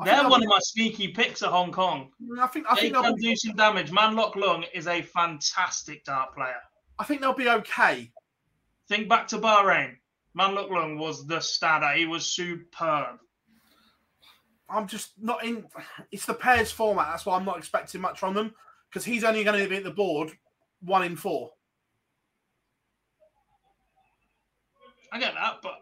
I 0.00 0.04
They're 0.04 0.28
one 0.28 0.42
of 0.42 0.48
my 0.48 0.60
sneaky 0.60 1.08
picks 1.08 1.42
at 1.42 1.50
Hong 1.50 1.72
Kong. 1.72 2.10
Mm, 2.22 2.40
I 2.40 2.46
think 2.46 2.66
I 2.68 2.74
they 2.76 2.82
think 2.82 2.94
can 2.94 3.02
they'll, 3.02 3.16
do 3.16 3.36
some 3.36 3.56
damage. 3.56 3.90
Man 3.90 4.14
Lok 4.14 4.34
Leung 4.34 4.64
is 4.72 4.86
a 4.86 5.02
fantastic 5.02 6.04
dart 6.04 6.34
player. 6.34 6.60
I 6.98 7.04
think 7.04 7.20
they'll 7.20 7.34
be 7.34 7.48
okay. 7.48 8.10
Think 8.88 9.08
back 9.08 9.26
to 9.28 9.38
Bahrain. 9.38 9.96
Man 10.34 10.54
Lok 10.54 10.68
Leung 10.68 10.98
was 10.98 11.26
the 11.26 11.38
standout. 11.38 11.96
He 11.96 12.06
was 12.06 12.26
superb. 12.26 13.18
I'm 14.70 14.86
just 14.86 15.12
not 15.20 15.44
in. 15.44 15.64
It's 16.12 16.26
the 16.26 16.34
pairs 16.34 16.70
format. 16.70 17.08
That's 17.10 17.26
why 17.26 17.36
I'm 17.36 17.44
not 17.44 17.58
expecting 17.58 18.00
much 18.00 18.20
from 18.20 18.34
them 18.34 18.54
because 18.88 19.04
he's 19.04 19.24
only 19.24 19.42
going 19.42 19.62
to 19.62 19.68
be 19.68 19.76
at 19.76 19.84
the 19.84 19.90
board 19.90 20.30
one 20.80 21.02
in 21.02 21.16
four. 21.16 21.50
I 25.10 25.18
get 25.18 25.34
that, 25.34 25.56
but 25.62 25.80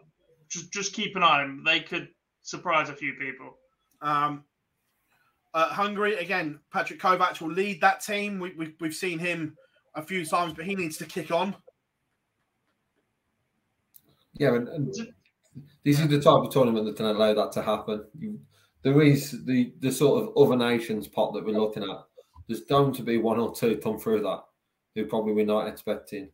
just 0.49 0.71
just 0.71 0.93
keep 0.93 1.15
an 1.15 1.23
eye 1.23 1.41
on 1.41 1.57
them. 1.57 1.63
They 1.63 1.79
could 1.79 2.09
surprise 2.41 2.89
a 2.89 2.93
few 2.93 3.13
people. 3.13 3.57
Um, 4.01 4.43
uh, 5.53 5.69
Hungary 5.69 6.15
again. 6.15 6.59
Patrick 6.71 6.99
Kovac 6.99 7.41
will 7.41 7.51
lead 7.51 7.81
that 7.81 8.01
team. 8.01 8.39
We, 8.39 8.53
we, 8.53 8.75
we've 8.79 8.93
seen 8.93 9.19
him 9.19 9.55
a 9.95 10.01
few 10.01 10.25
times, 10.25 10.53
but 10.53 10.65
he 10.65 10.75
needs 10.75 10.97
to 10.97 11.05
kick 11.05 11.31
on. 11.31 11.55
Yeah, 14.33 14.55
and, 14.55 14.67
and 14.67 14.93
this 15.83 15.99
is 15.99 16.07
the 16.07 16.21
type 16.21 16.43
of 16.43 16.51
tournament 16.51 16.85
that 16.85 16.95
can 16.95 17.07
allow 17.07 17.33
that 17.33 17.51
to 17.53 17.63
happen. 17.63 18.05
You, 18.17 18.39
there 18.83 19.01
is 19.01 19.43
the 19.45 19.73
the 19.79 19.91
sort 19.91 20.23
of 20.23 20.37
other 20.37 20.55
nations 20.55 21.07
pot 21.07 21.33
that 21.33 21.45
we're 21.45 21.59
looking 21.59 21.83
at. 21.83 22.05
There's 22.47 22.61
going 22.61 22.93
to 22.93 23.03
be 23.03 23.17
one 23.17 23.39
or 23.39 23.53
two 23.53 23.77
come 23.77 23.97
through 23.97 24.21
that 24.21 24.43
who 24.95 25.05
probably 25.05 25.33
we're 25.33 25.45
not 25.45 25.67
expecting, 25.67 26.29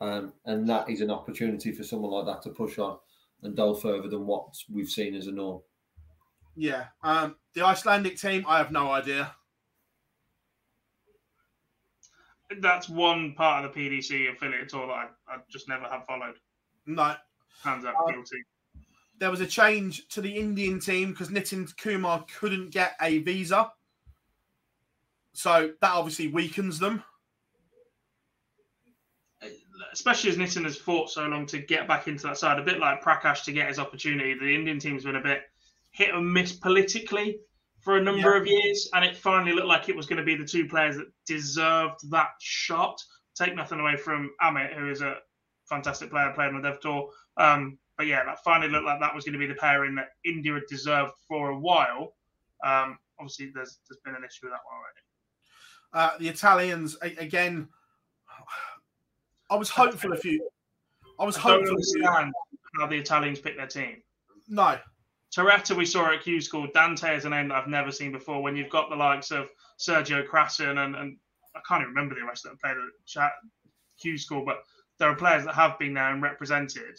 um, 0.00 0.32
and 0.44 0.68
that 0.68 0.90
is 0.90 1.00
an 1.00 1.10
opportunity 1.10 1.72
for 1.72 1.84
someone 1.84 2.10
like 2.10 2.26
that 2.26 2.42
to 2.42 2.50
push 2.50 2.78
on 2.78 2.98
and 3.42 3.56
delve 3.56 3.80
further 3.80 4.08
than 4.08 4.26
what 4.26 4.54
we've 4.70 4.88
seen 4.88 5.14
as 5.14 5.26
a 5.26 5.32
norm. 5.32 5.62
Yeah, 6.56 6.86
um, 7.02 7.36
the 7.54 7.64
Icelandic 7.64 8.16
team. 8.18 8.44
I 8.48 8.58
have 8.58 8.72
no 8.72 8.90
idea. 8.90 9.34
That's 12.60 12.88
one 12.88 13.34
part 13.34 13.64
of 13.64 13.74
the 13.74 13.80
PDC 13.80 14.32
affiliate 14.32 14.68
tour 14.68 14.86
that 14.86 14.92
I, 14.92 15.08
I 15.28 15.38
just 15.50 15.68
never 15.68 15.84
have 15.84 16.06
followed. 16.06 16.36
No, 16.86 17.14
hands 17.62 17.84
up, 17.84 17.94
Um, 18.06 18.14
guilty. 18.14 18.42
There 19.18 19.30
was 19.30 19.40
a 19.40 19.46
change 19.46 20.08
to 20.08 20.20
the 20.20 20.34
Indian 20.36 20.78
team 20.78 21.10
because 21.10 21.28
Nitin 21.28 21.74
Kumar 21.76 22.24
couldn't 22.38 22.70
get 22.70 22.96
a 23.00 23.18
visa. 23.18 23.72
So 25.32 25.72
that 25.80 25.90
obviously 25.90 26.28
weakens 26.28 26.78
them. 26.78 27.02
Especially 29.96 30.28
as 30.28 30.36
Nitin 30.36 30.64
has 30.64 30.76
fought 30.76 31.08
so 31.08 31.24
long 31.26 31.46
to 31.46 31.58
get 31.58 31.88
back 31.88 32.06
into 32.06 32.24
that 32.24 32.36
side, 32.36 32.58
a 32.58 32.62
bit 32.62 32.78
like 32.78 33.02
Prakash 33.02 33.44
to 33.44 33.52
get 33.52 33.68
his 33.68 33.78
opportunity. 33.78 34.34
The 34.34 34.54
Indian 34.54 34.78
team's 34.78 35.04
been 35.04 35.16
a 35.16 35.22
bit 35.22 35.40
hit 35.90 36.14
and 36.14 36.30
miss 36.34 36.52
politically 36.52 37.38
for 37.80 37.96
a 37.96 38.02
number 38.02 38.34
Yeah. 38.34 38.40
of 38.42 38.46
years, 38.46 38.90
and 38.92 39.02
it 39.06 39.16
finally 39.16 39.52
looked 39.52 39.68
like 39.68 39.88
it 39.88 39.96
was 39.96 40.04
going 40.06 40.18
to 40.18 40.22
be 40.22 40.34
the 40.34 40.44
two 40.44 40.68
players 40.68 40.98
that 40.98 41.06
deserved 41.26 42.10
that 42.10 42.28
shot. 42.40 43.02
Take 43.34 43.54
nothing 43.54 43.80
away 43.80 43.96
from 43.96 44.34
Amit, 44.42 44.74
who 44.74 44.90
is 44.90 45.00
a 45.00 45.16
fantastic 45.66 46.10
player, 46.10 46.30
played 46.34 46.48
on 46.48 46.60
the 46.60 46.68
Dev 46.68 46.80
Tour. 46.80 47.10
Um, 47.38 47.78
but 47.96 48.06
yeah, 48.06 48.22
that 48.26 48.44
finally 48.44 48.70
looked 48.70 48.84
like 48.84 49.00
that 49.00 49.14
was 49.14 49.24
going 49.24 49.32
to 49.32 49.38
be 49.38 49.46
the 49.46 49.54
pairing 49.54 49.94
that 49.94 50.10
India 50.26 50.52
had 50.52 50.64
deserved 50.68 51.12
for 51.26 51.48
a 51.48 51.58
while. 51.58 52.14
Um, 52.62 52.98
obviously, 53.18 53.50
there's 53.54 53.78
there's 53.88 54.00
been 54.04 54.14
an 54.14 54.24
issue 54.24 54.44
with 54.44 54.52
that 54.52 54.60
one 54.66 54.76
already. 54.76 55.00
Uh, 55.94 56.18
the 56.18 56.28
Italians 56.28 56.96
again. 57.00 57.68
I 59.50 59.56
was 59.56 59.70
hopeful 59.70 60.12
a 60.12 60.16
few. 60.16 60.48
I 61.18 61.24
was 61.24 61.36
I 61.38 61.42
don't 61.42 61.60
hopeful. 61.60 61.76
understand 61.76 62.32
how 62.78 62.86
the 62.86 62.96
Italians 62.96 63.38
pick 63.38 63.56
their 63.56 63.66
team. 63.66 64.02
No, 64.48 64.78
Turetta, 65.34 65.76
we 65.76 65.86
saw 65.86 66.12
at 66.12 66.22
Q 66.22 66.40
School. 66.40 66.68
Dante 66.74 67.16
is 67.16 67.24
a 67.24 67.28
name 67.30 67.48
that 67.48 67.56
I've 67.56 67.68
never 67.68 67.90
seen 67.90 68.12
before. 68.12 68.42
When 68.42 68.56
you've 68.56 68.70
got 68.70 68.90
the 68.90 68.96
likes 68.96 69.30
of 69.30 69.50
Sergio 69.78 70.26
Krasin 70.26 70.84
and, 70.84 70.94
and 70.96 71.16
I 71.54 71.60
can't 71.66 71.82
even 71.82 71.94
remember 71.94 72.14
the 72.14 72.24
rest 72.24 72.44
that 72.44 72.60
played 72.60 72.76
at 73.18 73.32
Q 74.00 74.18
School, 74.18 74.44
but 74.44 74.62
there 74.98 75.08
are 75.10 75.16
players 75.16 75.44
that 75.44 75.54
have 75.54 75.78
been 75.78 75.94
there 75.94 76.12
and 76.12 76.22
represented. 76.22 76.98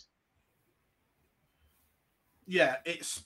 yeah, 2.47 2.77
it's 2.85 3.23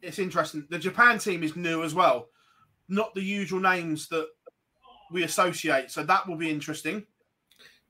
it's 0.00 0.18
interesting. 0.18 0.66
The 0.70 0.78
Japan 0.78 1.18
team 1.18 1.42
is 1.42 1.56
new 1.56 1.82
as 1.82 1.94
well, 1.94 2.28
not 2.88 3.14
the 3.14 3.22
usual 3.22 3.60
names 3.60 4.08
that 4.08 4.28
we 5.10 5.24
associate. 5.24 5.90
So 5.90 6.04
that 6.04 6.26
will 6.28 6.36
be 6.36 6.50
interesting. 6.50 7.04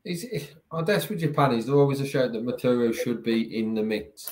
Is 0.05 0.25
it, 0.25 0.55
I 0.73 0.83
guess 0.83 1.09
with 1.09 1.21
Japan, 1.21 1.53
is 1.53 1.67
there 1.67 1.77
always 1.77 2.01
a 2.01 2.07
shout 2.07 2.33
that 2.33 2.45
Maturo 2.45 2.95
should 2.95 3.23
be 3.23 3.59
in 3.59 3.75
the 3.75 3.83
mix? 3.83 4.31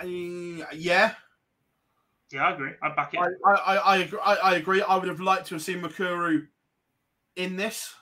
Uh, 0.00 0.06
yeah, 0.06 1.14
Yeah, 2.32 2.46
I 2.46 2.54
agree. 2.54 2.72
I 2.82 2.94
back 2.94 3.14
it. 3.14 3.20
I, 3.20 3.50
I, 3.50 3.54
I, 3.54 3.76
I, 3.76 3.96
agree, 3.98 4.18
I, 4.24 4.34
I 4.34 4.54
agree. 4.56 4.82
I 4.82 4.96
would 4.96 5.08
have 5.08 5.20
liked 5.20 5.46
to 5.48 5.54
have 5.56 5.62
seen 5.62 5.82
Mikuru 5.82 6.46
in 7.36 7.56
this. 7.56 7.92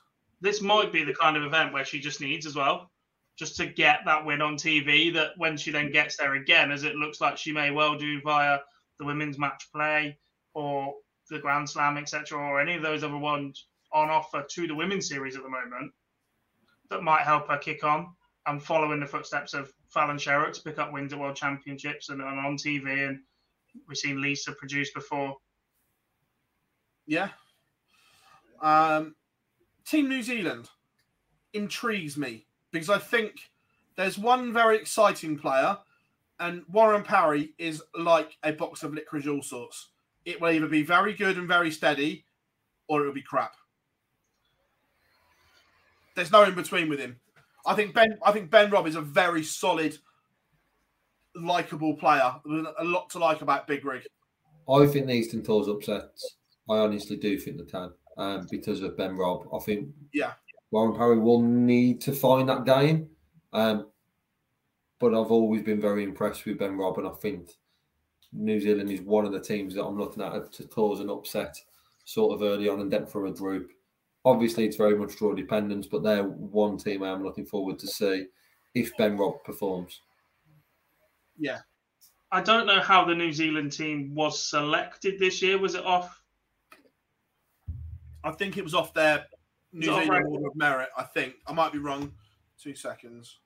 This 0.40 0.62
might 0.62 0.92
be 0.92 1.04
the 1.04 1.14
kind 1.14 1.36
of 1.36 1.42
event 1.42 1.72
where 1.72 1.84
she 1.84 2.00
just 2.00 2.20
needs 2.20 2.46
as 2.46 2.54
well, 2.54 2.90
just 3.36 3.56
to 3.56 3.66
get 3.66 4.00
that 4.06 4.24
win 4.24 4.40
on 4.40 4.56
TV. 4.56 5.12
That 5.12 5.30
when 5.36 5.56
she 5.56 5.70
then 5.70 5.90
gets 5.90 6.16
there 6.16 6.34
again, 6.34 6.70
as 6.70 6.84
it 6.84 6.94
looks 6.94 7.20
like 7.20 7.36
she 7.36 7.52
may 7.52 7.70
well 7.70 7.98
do 7.98 8.20
via 8.22 8.60
the 8.98 9.04
women's 9.04 9.38
match 9.38 9.68
play 9.74 10.18
or 10.54 10.94
the 11.28 11.38
Grand 11.38 11.68
Slam, 11.68 11.96
etc., 11.96 12.38
or 12.38 12.60
any 12.60 12.74
of 12.74 12.82
those 12.82 13.04
other 13.04 13.18
ones 13.18 13.66
on 13.92 14.10
offer 14.10 14.44
to 14.48 14.66
the 14.66 14.74
women's 14.74 15.08
series 15.08 15.36
at 15.36 15.42
the 15.42 15.48
moment, 15.48 15.92
that 16.90 17.02
might 17.02 17.22
help 17.22 17.48
her 17.48 17.58
kick 17.58 17.84
on 17.84 18.08
and 18.46 18.62
follow 18.62 18.92
in 18.92 19.00
the 19.00 19.06
footsteps 19.06 19.54
of 19.54 19.72
Fallon 19.88 20.16
Sherrock 20.16 20.52
to 20.52 20.62
pick 20.62 20.78
up 20.78 20.92
wins 20.92 21.12
at 21.12 21.18
World 21.18 21.36
Championships 21.36 22.08
and, 22.08 22.20
and 22.20 22.38
on 22.38 22.56
TV. 22.56 23.08
And 23.08 23.20
we've 23.86 23.98
seen 23.98 24.20
Lisa 24.20 24.52
produce 24.52 24.90
before. 24.90 25.36
Yeah. 27.06 27.28
Um, 28.60 29.14
Team 29.84 30.08
New 30.08 30.22
Zealand 30.22 30.68
intrigues 31.52 32.16
me 32.16 32.46
because 32.70 32.90
I 32.90 32.98
think 32.98 33.50
there's 33.96 34.18
one 34.18 34.52
very 34.52 34.76
exciting 34.76 35.36
player, 35.36 35.78
and 36.38 36.62
Warren 36.68 37.02
Parry 37.02 37.52
is 37.58 37.82
like 37.98 38.36
a 38.42 38.52
box 38.52 38.82
of 38.82 38.94
licorice 38.94 39.26
all 39.26 39.42
sorts. 39.42 39.88
It 40.24 40.40
will 40.40 40.50
either 40.50 40.68
be 40.68 40.82
very 40.82 41.14
good 41.14 41.36
and 41.36 41.48
very 41.48 41.70
steady, 41.70 42.24
or 42.88 43.02
it 43.02 43.06
will 43.06 43.14
be 43.14 43.22
crap. 43.22 43.56
There's 46.16 46.32
no 46.32 46.42
in 46.44 46.54
between 46.54 46.88
with 46.88 47.00
him. 47.00 47.16
I 47.66 47.74
think 47.74 47.94
Ben. 47.94 48.18
I 48.24 48.32
think 48.32 48.50
Ben 48.50 48.70
Robb 48.70 48.86
is 48.86 48.96
a 48.96 49.00
very 49.00 49.42
solid, 49.42 49.96
likable 51.34 51.94
player. 51.94 52.34
There's 52.44 52.66
a 52.78 52.84
lot 52.84 53.10
to 53.10 53.18
like 53.18 53.42
about 53.42 53.66
Big 53.66 53.84
Rig. 53.84 54.02
I 54.68 54.86
think 54.86 55.06
the 55.06 55.12
Eastern 55.12 55.42
Tours 55.42 55.68
upsets. 55.68 56.36
I 56.68 56.78
honestly 56.78 57.16
do 57.16 57.38
think 57.38 57.58
the 57.58 57.64
can 57.64 57.90
um, 58.16 58.46
because 58.50 58.82
of 58.82 58.96
Ben 58.96 59.16
Robb. 59.16 59.48
I 59.52 59.58
think 59.58 59.88
Yeah. 60.12 60.32
Warren 60.70 60.96
Parry 60.96 61.18
will 61.18 61.42
need 61.42 62.00
to 62.02 62.12
find 62.12 62.48
that 62.48 62.64
game. 62.64 63.08
Um, 63.52 63.88
but 65.00 65.14
I've 65.14 65.32
always 65.32 65.62
been 65.62 65.80
very 65.80 66.04
impressed 66.04 66.44
with 66.44 66.58
Ben 66.58 66.76
Robb, 66.76 66.98
and 66.98 67.08
I 67.08 67.12
think 67.12 67.50
New 68.32 68.60
Zealand 68.60 68.90
is 68.90 69.00
one 69.00 69.24
of 69.24 69.32
the 69.32 69.40
teams 69.40 69.74
that 69.74 69.84
I'm 69.84 69.98
looking 69.98 70.22
at 70.22 70.52
to 70.52 70.64
cause 70.64 71.00
an 71.00 71.10
upset 71.10 71.56
sort 72.04 72.34
of 72.34 72.42
early 72.42 72.68
on 72.68 72.80
and 72.80 72.90
depth 72.90 73.10
for 73.10 73.26
a 73.26 73.32
group. 73.32 73.70
Obviously, 74.24 74.66
it's 74.66 74.76
very 74.76 74.96
much 74.96 75.16
draw 75.16 75.34
dependent, 75.34 75.88
but 75.90 76.02
they're 76.02 76.24
one 76.24 76.76
team 76.76 77.02
I'm 77.02 77.24
looking 77.24 77.46
forward 77.46 77.78
to 77.78 77.86
see 77.86 78.26
if 78.74 78.96
Ben 78.96 79.16
Robb 79.16 79.42
performs. 79.44 80.00
Yeah. 81.38 81.60
I 82.32 82.40
don't 82.42 82.66
know 82.66 82.80
how 82.80 83.04
the 83.04 83.14
New 83.14 83.32
Zealand 83.32 83.72
team 83.72 84.14
was 84.14 84.40
selected 84.40 85.18
this 85.18 85.42
year. 85.42 85.58
Was 85.58 85.74
it 85.74 85.84
off? 85.84 86.22
I 88.22 88.30
think 88.32 88.56
it 88.56 88.64
was 88.64 88.74
off 88.74 88.94
their 88.94 89.24
New 89.72 89.80
Is 89.80 89.88
it 89.88 89.90
off 89.90 90.02
Zealand 90.02 90.24
record? 90.24 90.32
Order 90.32 90.46
of 90.48 90.56
Merit. 90.56 90.88
I 90.96 91.02
think 91.02 91.34
I 91.46 91.52
might 91.52 91.72
be 91.72 91.78
wrong. 91.78 92.12
Two 92.62 92.74
seconds. 92.74 93.38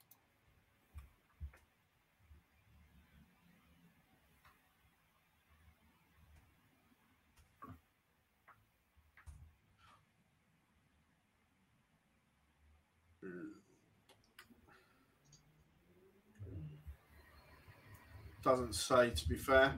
Doesn't 18.45 18.75
say, 18.75 19.11
to 19.11 19.29
be 19.29 19.37
fair. 19.37 19.75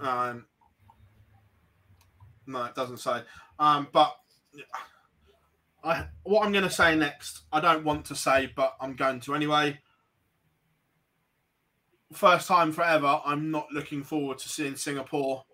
Um, 0.00 0.46
no, 2.46 2.64
it 2.64 2.74
doesn't 2.74 2.98
say. 2.98 3.22
Um, 3.58 3.86
but 3.92 4.16
I, 5.84 6.06
what 6.24 6.44
I'm 6.44 6.50
going 6.50 6.64
to 6.64 6.70
say 6.70 6.96
next, 6.96 7.42
I 7.52 7.60
don't 7.60 7.84
want 7.84 8.04
to 8.06 8.16
say, 8.16 8.52
but 8.56 8.76
I'm 8.80 8.96
going 8.96 9.20
to 9.20 9.34
anyway. 9.34 9.78
First 12.12 12.48
time 12.48 12.72
forever, 12.72 13.20
I'm 13.24 13.52
not 13.52 13.68
looking 13.72 14.02
forward 14.02 14.38
to 14.38 14.48
seeing 14.48 14.74
Singapore 14.74 15.44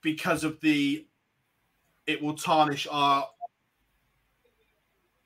because 0.00 0.44
of 0.44 0.60
the. 0.60 1.06
It 2.06 2.22
will 2.22 2.34
tarnish 2.34 2.86
our 2.90 3.28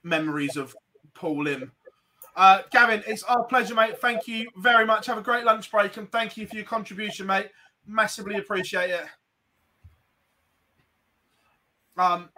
memories 0.02 0.56
of 0.56 0.74
Paul 1.12 1.44
Lim. 1.44 1.72
Uh, 2.38 2.62
Gavin, 2.70 3.02
it's 3.08 3.24
our 3.24 3.42
pleasure, 3.42 3.74
mate. 3.74 3.98
Thank 3.98 4.28
you 4.28 4.48
very 4.58 4.86
much. 4.86 5.06
Have 5.06 5.18
a 5.18 5.22
great 5.22 5.44
lunch 5.44 5.72
break, 5.72 5.96
and 5.96 6.08
thank 6.12 6.36
you 6.36 6.46
for 6.46 6.54
your 6.54 6.64
contribution, 6.64 7.26
mate. 7.26 7.48
Massively 7.84 8.36
appreciate 8.36 8.90
it. 8.90 9.06
Um, 11.96 12.28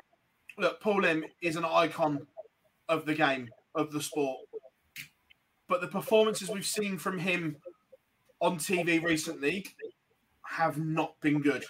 look, 0.57 0.81
Paul 0.81 1.03
Lim 1.03 1.27
is 1.43 1.57
an 1.57 1.67
icon 1.67 2.27
of 2.89 3.05
the 3.05 3.15
game, 3.15 3.51
of 3.75 3.93
the 3.93 4.01
sport. 4.01 4.39
but 5.69 5.83
the 5.83 5.87
performances 5.87 6.49
we've 6.49 6.65
seen 6.65 6.97
from 6.97 7.19
him 7.19 7.57
on 8.41 8.57
TV 8.57 9.03
recently 9.03 9.67
have 10.47 10.79
not 10.79 11.21
been 11.21 11.43
good. 11.43 11.67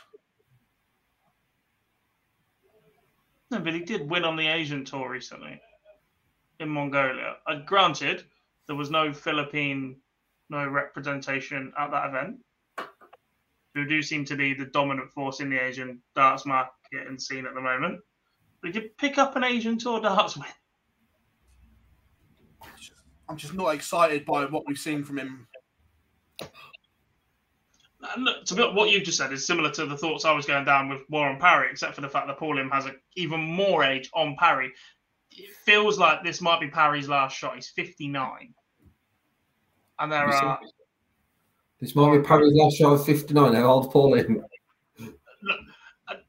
No, 3.50 3.58
but 3.58 3.74
he 3.74 3.80
did 3.80 4.08
win 4.08 4.24
on 4.24 4.36
the 4.36 4.46
Asian 4.46 4.84
tour 4.84 5.10
recently 5.10 5.60
in 6.60 6.68
Mongolia. 6.68 7.36
Uh, 7.46 7.56
granted, 7.66 8.24
there 8.66 8.76
was 8.76 8.90
no 8.90 9.12
Philippine, 9.12 9.96
no 10.48 10.66
representation 10.66 11.72
at 11.78 11.90
that 11.90 12.08
event. 12.08 12.36
Who 13.74 13.86
do 13.86 14.02
seem 14.02 14.24
to 14.26 14.36
be 14.36 14.52
the 14.52 14.66
dominant 14.66 15.10
force 15.10 15.40
in 15.40 15.48
the 15.48 15.58
Asian 15.58 16.00
darts 16.14 16.44
market 16.44 17.06
and 17.08 17.20
scene 17.20 17.46
at 17.46 17.54
the 17.54 17.60
moment. 17.60 18.00
He 18.64 18.72
did 18.72 18.96
pick 18.98 19.16
up 19.16 19.36
an 19.36 19.44
Asian 19.44 19.78
tour 19.78 20.00
darts 20.00 20.36
win. 20.36 20.46
I'm 23.28 23.36
just 23.36 23.54
not 23.54 23.74
excited 23.74 24.26
by 24.26 24.44
what 24.46 24.64
we've 24.66 24.76
seen 24.76 25.04
from 25.04 25.18
him. 25.18 25.46
Look, 28.18 28.44
to 28.46 28.54
be, 28.54 28.62
what 28.62 28.90
you've 28.90 29.04
just 29.04 29.18
said 29.18 29.32
is 29.32 29.46
similar 29.46 29.70
to 29.70 29.86
the 29.86 29.96
thoughts 29.96 30.24
I 30.24 30.32
was 30.32 30.46
going 30.46 30.64
down 30.64 30.88
with 30.88 31.02
Warren 31.10 31.38
Parry, 31.38 31.68
except 31.70 31.94
for 31.94 32.00
the 32.00 32.08
fact 32.08 32.26
that 32.26 32.38
Paul 32.38 32.56
Lim 32.56 32.70
has 32.70 32.86
a, 32.86 32.92
even 33.14 33.40
more 33.40 33.84
age 33.84 34.10
on 34.14 34.36
Parry. 34.36 34.72
It 35.32 35.54
feels 35.64 35.98
like 35.98 36.22
this 36.24 36.40
might 36.40 36.60
be 36.60 36.68
Parry's 36.68 37.08
last 37.08 37.36
shot. 37.36 37.54
He's 37.54 37.68
59. 37.68 38.54
And 39.98 40.12
there 40.12 40.26
are. 40.26 40.60
This 41.80 41.94
might 41.94 42.16
be 42.16 42.22
Parry's 42.22 42.54
last 42.54 42.76
shot 42.76 42.92
of 42.92 43.04
59. 43.04 43.54
How 43.54 43.64
old 43.64 43.90
Paul? 43.90 44.12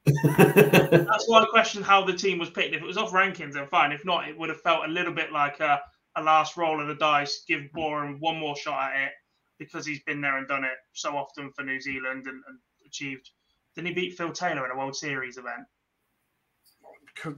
That's 0.06 1.28
why 1.28 1.42
I 1.42 1.46
question 1.50 1.82
how 1.82 2.06
the 2.06 2.14
team 2.14 2.38
was 2.38 2.50
picked. 2.50 2.76
If 2.76 2.82
it 2.82 2.86
was 2.86 2.98
off 2.98 3.12
rankings, 3.12 3.54
then 3.54 3.68
fine. 3.68 3.92
If 3.92 4.06
not, 4.06 4.28
it 4.28 4.38
would 4.38 4.50
have 4.50 4.62
felt 4.62 4.86
a 4.86 4.92
little 4.92 5.14
bit 5.14 5.32
like 5.32 5.60
a, 5.60 5.82
a 6.16 6.22
last 6.22 6.58
roll 6.58 6.82
of 6.82 6.88
the 6.88 6.96
dice, 6.96 7.44
give 7.48 7.64
Warren 7.74 8.18
one 8.20 8.38
more 8.38 8.56
shot 8.56 8.92
at 8.92 9.08
it 9.08 9.12
because 9.58 9.86
he's 9.86 10.02
been 10.04 10.22
there 10.22 10.38
and 10.38 10.48
done 10.48 10.64
it 10.64 10.78
so 10.94 11.16
often 11.16 11.52
for 11.56 11.64
New 11.64 11.80
Zealand 11.80 12.26
and, 12.26 12.42
and 12.48 12.60
achieved. 12.86 13.30
Didn't 13.76 13.90
he 13.90 13.94
beat 13.94 14.18
Phil 14.18 14.32
Taylor 14.32 14.66
in 14.66 14.72
a 14.72 14.78
World 14.78 14.96
Series 14.96 15.38
event? 15.38 15.66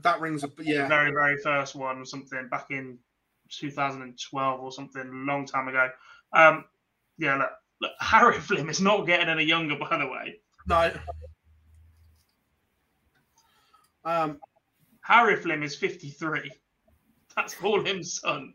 That 0.02 0.20
rings 0.20 0.44
a 0.44 0.50
yeah. 0.62 0.82
The 0.82 0.88
very, 0.88 1.10
very 1.10 1.36
first 1.38 1.74
one 1.74 1.98
or 1.98 2.04
something 2.04 2.48
back 2.50 2.66
in 2.70 2.98
2012 3.50 4.60
or 4.60 4.72
something, 4.72 5.02
a 5.02 5.30
long 5.30 5.46
time 5.46 5.68
ago. 5.68 5.88
Um, 6.32 6.64
yeah, 7.18 7.36
look, 7.36 7.50
look, 7.80 7.92
Harry 8.00 8.38
Flim 8.38 8.68
is 8.68 8.80
not 8.80 9.06
getting 9.06 9.28
any 9.28 9.44
younger, 9.44 9.76
by 9.76 9.98
the 9.98 10.06
way. 10.06 10.36
No. 10.66 10.92
Um, 14.04 14.38
Harry 15.02 15.36
Flim 15.36 15.62
is 15.62 15.76
53. 15.76 16.50
That's 17.36 17.54
Paul 17.54 17.84
him, 17.84 18.02
son. 18.02 18.54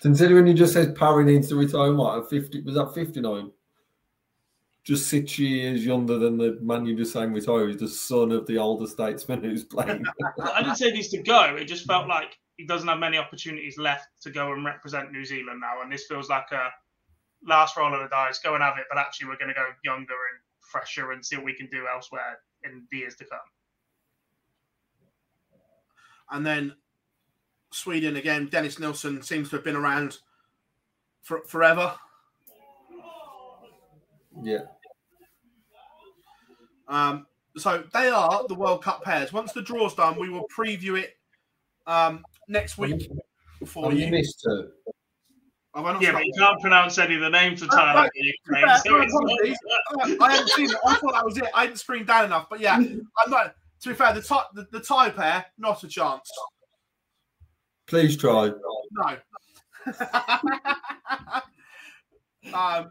Considering 0.00 0.46
he 0.46 0.54
just 0.54 0.72
said 0.72 0.96
Parry 0.96 1.24
needs 1.24 1.48
to 1.48 1.56
retire, 1.56 1.94
what, 1.94 2.18
at 2.18 2.30
50? 2.30 2.62
Was 2.62 2.74
that 2.74 2.94
59? 2.94 3.50
Just 4.84 5.08
six 5.08 5.38
years 5.38 5.84
younger 5.84 6.18
than 6.18 6.36
the 6.36 6.58
man 6.60 6.84
you 6.84 6.94
just 6.94 7.12
saying 7.12 7.32
retire. 7.32 7.68
He's 7.68 7.78
the 7.78 7.88
son 7.88 8.30
of 8.32 8.46
the 8.46 8.58
older 8.58 8.86
statesman 8.86 9.42
who's 9.42 9.64
playing. 9.64 10.04
I 10.42 10.62
didn't 10.62 10.76
say 10.76 10.90
he 10.90 10.96
needs 10.96 11.08
to 11.08 11.22
go. 11.22 11.56
It 11.56 11.64
just 11.64 11.86
felt 11.86 12.06
like 12.06 12.38
he 12.58 12.66
doesn't 12.66 12.86
have 12.86 12.98
many 12.98 13.16
opportunities 13.16 13.78
left 13.78 14.08
to 14.22 14.30
go 14.30 14.52
and 14.52 14.64
represent 14.64 15.10
New 15.10 15.24
Zealand 15.24 15.60
now. 15.60 15.82
And 15.82 15.90
this 15.90 16.04
feels 16.06 16.28
like 16.28 16.52
a 16.52 16.68
last 17.46 17.76
roll 17.76 17.94
of 17.94 18.00
the 18.00 18.08
dice, 18.08 18.38
go 18.40 18.54
and 18.54 18.62
have 18.62 18.76
it. 18.78 18.84
But 18.90 18.98
actually, 18.98 19.28
we're 19.28 19.38
going 19.38 19.48
to 19.48 19.54
go 19.54 19.68
younger 19.84 20.12
and 20.12 20.40
fresher 20.60 21.12
and 21.12 21.24
see 21.24 21.36
what 21.36 21.46
we 21.46 21.54
can 21.54 21.68
do 21.68 21.86
elsewhere 21.92 22.38
in 22.62 22.84
the 22.90 22.98
years 22.98 23.16
to 23.16 23.24
come. 23.24 23.38
And 26.30 26.44
then 26.44 26.74
Sweden 27.74 28.16
again. 28.16 28.46
Dennis 28.46 28.78
Nilsson 28.78 29.22
seems 29.22 29.50
to 29.50 29.56
have 29.56 29.64
been 29.64 29.76
around 29.76 30.18
for, 31.22 31.42
forever. 31.46 31.94
Yeah. 34.42 34.60
Um, 36.88 37.26
so 37.56 37.84
they 37.92 38.08
are 38.08 38.44
the 38.48 38.54
World 38.54 38.82
Cup 38.82 39.02
pairs. 39.04 39.32
Once 39.32 39.52
the 39.52 39.62
draw's 39.62 39.94
done, 39.94 40.18
we 40.18 40.28
will 40.28 40.46
preview 40.56 40.98
it 40.98 41.16
um, 41.86 42.24
next 42.48 42.78
week 42.78 43.08
for 43.66 43.92
you. 43.92 44.06
you. 44.06 44.10
missed 44.10 44.42
two. 44.44 44.70
Have 45.74 45.86
I 45.86 45.92
not 45.92 46.02
Yeah, 46.02 46.12
but 46.12 46.24
you 46.24 46.32
can't 46.38 46.60
pronounce 46.60 46.98
any 46.98 47.16
of 47.16 47.20
the 47.20 47.30
names 47.30 47.62
of 47.62 47.68
Oh, 47.72 47.76
Thailand. 47.76 47.94
right. 47.94 48.10
Ukraine, 48.14 48.64
Yeah, 48.66 48.76
so 48.76 48.90
not- 48.96 49.08
Uh, 49.10 50.24
I 50.24 50.30
haven't 50.32 50.50
seen 50.50 50.70
it. 50.70 50.76
I 50.86 50.94
thought 50.96 51.14
that 51.14 51.24
was 51.24 51.36
it. 51.36 51.46
I 51.52 51.66
didn't 51.66 51.78
screened 51.78 52.06
down 52.06 52.26
enough. 52.26 52.48
But 52.48 52.60
yeah, 52.60 52.76
I'm 52.76 53.30
not. 53.30 53.54
To 53.82 53.88
be 53.88 53.94
fair, 53.94 54.12
the 54.14 54.22
Thai, 54.22 54.44
the, 54.54 54.66
the 54.70 54.80
Thai 54.80 55.10
pair, 55.10 55.44
not 55.58 55.82
a 55.82 55.88
chance. 55.88 56.30
Please 57.86 58.16
try. 58.16 58.50
No. 58.92 59.16
um, 62.54 62.90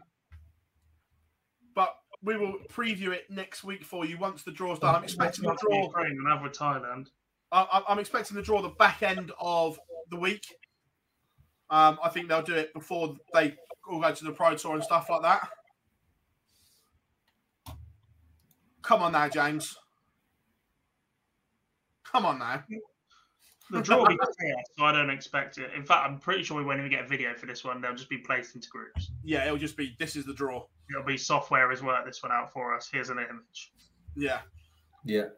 we 2.24 2.36
will 2.36 2.54
preview 2.72 3.12
it 3.12 3.30
next 3.30 3.64
week 3.64 3.84
for 3.84 4.04
you 4.06 4.16
once 4.18 4.42
the 4.42 4.50
draw's 4.50 4.78
done. 4.78 4.94
I'm 4.94 5.04
expecting 5.04 5.44
the 5.44 5.56
draw. 5.60 5.82
Ukraine 5.84 6.12
and 6.12 6.26
have 6.26 6.50
Thailand. 6.52 7.08
I- 7.52 7.84
I'm 7.88 7.98
expecting 7.98 8.34
the 8.36 8.42
draw 8.42 8.62
the 8.62 8.70
back 8.70 9.02
end 9.02 9.30
of 9.38 9.78
the 10.10 10.16
week. 10.16 10.44
Um, 11.70 11.98
I 12.02 12.08
think 12.08 12.28
they'll 12.28 12.42
do 12.42 12.54
it 12.54 12.72
before 12.72 13.16
they 13.32 13.54
all 13.88 14.00
go 14.00 14.12
to 14.12 14.24
the 14.24 14.32
Pro 14.32 14.56
Tour 14.56 14.74
and 14.74 14.84
stuff 14.84 15.08
like 15.10 15.22
that. 15.22 15.48
Come 18.82 19.02
on 19.02 19.12
now, 19.12 19.28
James. 19.28 19.76
Come 22.04 22.26
on 22.26 22.38
now. 22.38 22.64
The 23.70 23.80
draw 23.80 23.98
will 23.98 24.06
be 24.08 24.16
chaos, 24.40 24.64
so 24.76 24.84
I 24.84 24.92
don't 24.92 25.10
expect 25.10 25.58
it. 25.58 25.70
In 25.74 25.84
fact, 25.84 26.06
I'm 26.06 26.18
pretty 26.18 26.42
sure 26.42 26.56
we 26.56 26.64
won't 26.64 26.78
even 26.78 26.90
get 26.90 27.04
a 27.04 27.08
video 27.08 27.34
for 27.34 27.46
this 27.46 27.64
one. 27.64 27.80
They'll 27.80 27.94
just 27.94 28.10
be 28.10 28.18
placed 28.18 28.54
into 28.54 28.68
groups. 28.68 29.10
Yeah, 29.22 29.44
it'll 29.46 29.56
just 29.56 29.76
be 29.76 29.96
this 29.98 30.16
is 30.16 30.24
the 30.26 30.34
draw. 30.34 30.64
It'll 30.90 31.06
be 31.06 31.16
software 31.16 31.70
has 31.70 31.82
worked 31.82 32.06
this 32.06 32.22
one 32.22 32.30
out 32.32 32.52
for 32.52 32.74
us. 32.74 32.88
Here's 32.92 33.08
an 33.08 33.18
image. 33.18 33.72
Yeah, 34.16 34.40
Yeah. 35.04 35.28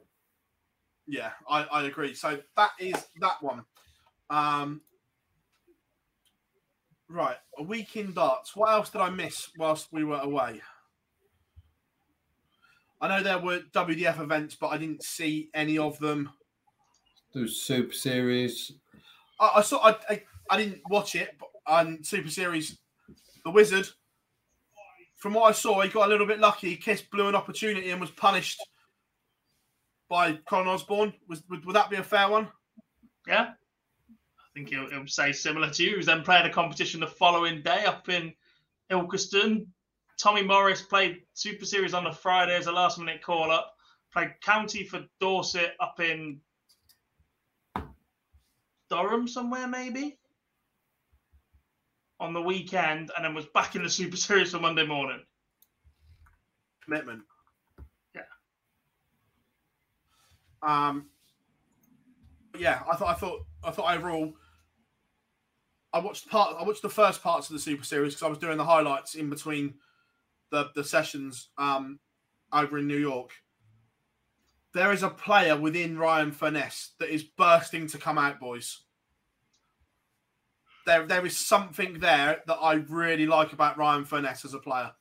yeah, 1.06 1.30
I, 1.48 1.62
I 1.64 1.84
agree. 1.84 2.14
So 2.14 2.38
that 2.56 2.70
is 2.80 2.94
that 3.20 3.40
one. 3.40 3.64
Um, 4.28 4.80
right, 7.08 7.36
a 7.58 7.62
week 7.62 7.96
in 7.96 8.12
darts. 8.12 8.56
What 8.56 8.70
else 8.70 8.90
did 8.90 9.00
I 9.00 9.10
miss 9.10 9.50
whilst 9.56 9.92
we 9.92 10.02
were 10.04 10.18
away? 10.20 10.60
I 13.00 13.08
know 13.08 13.22
there 13.22 13.38
were 13.38 13.60
WDF 13.72 14.20
events, 14.20 14.56
but 14.56 14.68
I 14.68 14.78
didn't 14.78 15.04
see 15.04 15.48
any 15.54 15.78
of 15.78 15.98
them. 15.98 16.30
Do 17.36 17.46
Super 17.46 17.92
Series. 17.92 18.72
I, 19.38 19.52
I 19.56 19.60
saw. 19.60 19.86
I, 19.86 19.96
I 20.08 20.22
I 20.48 20.56
didn't 20.56 20.80
watch 20.88 21.14
it, 21.14 21.36
but 21.38 21.50
on 21.66 22.02
Super 22.02 22.30
Series, 22.30 22.78
the 23.44 23.50
Wizard. 23.50 23.86
From 25.18 25.34
what 25.34 25.42
I 25.42 25.52
saw, 25.52 25.82
he 25.82 25.90
got 25.90 26.06
a 26.06 26.08
little 26.08 26.26
bit 26.26 26.40
lucky. 26.40 26.76
Kiss 26.76 27.02
blew 27.02 27.28
an 27.28 27.34
opportunity 27.34 27.90
and 27.90 28.00
was 28.00 28.10
punished 28.10 28.58
by 30.08 30.38
Colin 30.48 30.68
Osborne. 30.68 31.12
Was 31.28 31.42
would, 31.50 31.66
would 31.66 31.76
that 31.76 31.90
be 31.90 31.96
a 31.96 32.02
fair 32.02 32.30
one? 32.30 32.48
Yeah. 33.28 33.50
I 33.50 34.44
think 34.54 34.70
he'll, 34.70 34.88
he'll 34.88 35.06
say 35.06 35.32
similar 35.32 35.68
to 35.68 35.82
you. 35.82 35.90
He 35.90 35.96
was 35.96 36.06
then 36.06 36.22
playing 36.22 36.46
a 36.46 36.50
competition 36.50 37.00
the 37.00 37.06
following 37.06 37.60
day 37.60 37.84
up 37.84 38.08
in 38.08 38.32
Ilkeston. 38.90 39.66
Tommy 40.18 40.42
Morris 40.42 40.80
played 40.80 41.18
Super 41.34 41.66
Series 41.66 41.92
on 41.92 42.04
the 42.04 42.12
Friday 42.12 42.56
as 42.56 42.66
a 42.66 42.72
last 42.72 42.98
minute 42.98 43.22
call 43.22 43.50
up. 43.50 43.74
Played 44.10 44.40
county 44.40 44.84
for 44.84 45.04
Dorset 45.20 45.74
up 45.80 46.00
in 46.00 46.40
Durham 48.88 49.28
somewhere, 49.28 49.66
maybe 49.66 50.18
on 52.18 52.32
the 52.32 52.40
weekend, 52.40 53.10
and 53.14 53.24
then 53.24 53.34
was 53.34 53.46
back 53.46 53.76
in 53.76 53.82
the 53.82 53.90
Super 53.90 54.16
Series 54.16 54.52
for 54.52 54.58
Monday 54.58 54.86
morning. 54.86 55.20
Commitment. 56.84 57.22
Yeah. 58.14 58.22
Um. 60.62 61.06
Yeah, 62.58 62.82
I 62.90 62.96
thought. 62.96 63.08
I 63.08 63.14
thought. 63.14 63.40
I 63.64 63.70
thought 63.70 63.96
overall. 63.96 64.32
I 65.92 65.98
watched 65.98 66.28
part. 66.28 66.56
I 66.58 66.62
watched 66.62 66.82
the 66.82 66.88
first 66.88 67.22
parts 67.22 67.48
of 67.48 67.54
the 67.54 67.60
Super 67.60 67.84
Series 67.84 68.14
because 68.14 68.26
I 68.26 68.28
was 68.28 68.38
doing 68.38 68.56
the 68.56 68.64
highlights 68.64 69.14
in 69.14 69.28
between 69.30 69.74
the 70.50 70.70
the 70.74 70.84
sessions 70.84 71.48
um, 71.58 71.98
over 72.52 72.78
in 72.78 72.86
New 72.86 72.98
York. 72.98 73.32
There 74.76 74.92
is 74.92 75.02
a 75.02 75.08
player 75.08 75.58
within 75.58 75.96
Ryan 75.96 76.32
Furness 76.32 76.90
that 76.98 77.08
is 77.08 77.22
bursting 77.22 77.86
to 77.86 77.96
come 77.96 78.18
out, 78.18 78.38
boys. 78.38 78.82
There, 80.84 81.06
there 81.06 81.24
is 81.24 81.34
something 81.34 81.98
there 81.98 82.42
that 82.46 82.58
I 82.60 82.74
really 82.74 83.24
like 83.24 83.54
about 83.54 83.78
Ryan 83.78 84.04
Furness 84.04 84.44
as 84.44 84.52
a 84.52 84.58
player. 84.58 84.92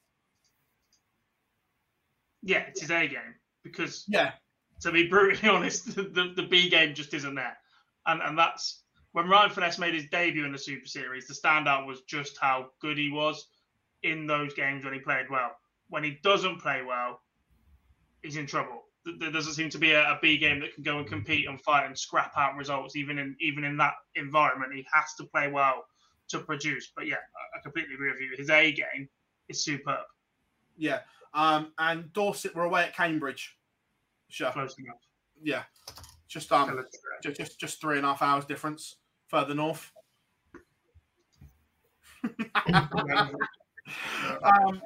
Yeah, 2.41 2.60
it's 2.69 2.80
his 2.80 2.89
A 2.89 3.06
game 3.06 3.35
because 3.65 4.06
Yeah, 4.07 4.31
to 4.80 4.93
be 4.93 5.10
brutally 5.10 5.49
honest, 5.53 5.93
the, 5.93 6.03
the, 6.03 6.31
the 6.34 6.47
B 6.47 6.69
game 6.69 6.95
just 6.95 7.14
isn't 7.14 7.35
there. 7.35 7.57
And 8.06 8.22
and 8.22 8.39
that's 8.39 8.84
when 9.11 9.27
Ryan 9.27 9.49
Furness 9.49 9.77
made 9.77 9.93
his 9.93 10.06
debut 10.06 10.45
in 10.45 10.53
the 10.53 10.57
Super 10.57 10.88
Series, 10.88 11.27
the 11.27 11.34
standout 11.34 11.85
was 11.85 12.03
just 12.03 12.38
how 12.39 12.69
good 12.80 12.97
he 12.97 13.11
was 13.11 13.47
in 14.03 14.26
those 14.26 14.53
games 14.53 14.85
when 14.85 14.93
he 14.93 15.02
played 15.02 15.30
well. 15.30 15.52
When 15.89 16.06
he 16.06 16.18
doesn't 16.23 16.61
play 16.61 16.81
well, 16.81 17.19
he's 18.22 18.38
in 18.38 18.45
trouble. 18.45 18.85
Th- 19.06 19.19
There 19.19 19.32
doesn't 19.32 19.53
seem 19.53 19.69
to 19.69 19.77
be 19.77 19.91
a, 19.91 20.02
a 20.02 20.19
B 20.22 20.38
game 20.38 20.60
that 20.60 20.73
can 20.73 20.84
go 20.84 20.98
and 20.99 21.07
compete 21.07 21.48
and 21.48 21.61
fight 21.61 21.86
and 21.86 21.98
scrap 21.98 22.34
out 22.38 22.56
results, 22.56 22.95
even 22.95 23.18
in 23.19 23.36
even 23.40 23.64
in 23.64 23.77
that 23.77 23.94
environment. 24.15 24.73
He 24.73 24.86
has 24.94 25.14
to 25.15 25.23
play 25.26 25.48
well 25.48 25.86
to 26.30 26.40
produce. 26.40 26.91
But 26.95 27.07
yeah, 27.07 27.15
I, 27.15 27.60
I 27.60 27.61
completely 27.61 27.95
agree 27.95 28.11
with 28.11 28.19
you. 28.19 28.34
His 28.38 28.49
A 28.49 28.72
game 28.72 29.10
is 29.48 29.64
superb. 29.64 30.06
Yeah. 30.77 30.99
Um, 31.34 31.73
and 31.77 32.11
Dorset 32.14 32.56
were 32.56 32.64
away 32.64 32.84
at 32.84 32.95
Cambridge. 32.95 33.57
Sure. 34.30 34.52
Close 34.52 34.77
enough. 34.80 35.02
Yeah. 35.41 35.64
Just 36.27 36.52
um, 36.52 36.84
just, 37.23 37.38
just 37.38 37.60
just 37.60 37.82
three 37.82 37.98
and 37.98 38.06
a 38.06 38.10
half 38.10 38.22
hours 38.22 38.45
difference 38.45 38.98
further 39.27 39.53
north. 39.53 39.91
um, 44.44 44.82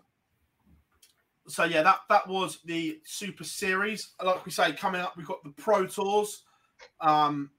so 1.51 1.63
yeah, 1.63 1.83
that 1.83 1.99
that 2.09 2.27
was 2.27 2.59
the 2.65 2.99
Super 3.05 3.43
Series. 3.43 4.09
Like 4.23 4.45
we 4.45 4.51
say, 4.51 4.71
coming 4.73 5.01
up, 5.01 5.15
we've 5.17 5.27
got 5.27 5.43
the 5.43 5.51
Pro 5.51 5.85
Tours. 5.85 6.43
Um, 7.01 7.51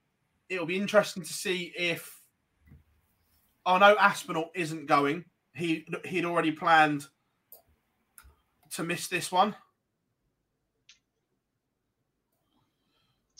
it'll 0.49 0.65
be 0.65 0.77
interesting 0.77 1.23
to 1.23 1.33
see 1.33 1.73
if. 1.77 2.19
I 3.63 3.77
know 3.77 3.95
Aspinall 3.99 4.49
isn't 4.55 4.87
going. 4.87 5.25
He 5.53 5.85
he'd 6.05 6.25
already 6.25 6.51
planned 6.51 7.05
to 8.71 8.83
miss 8.83 9.07
this 9.07 9.31
one. 9.31 9.55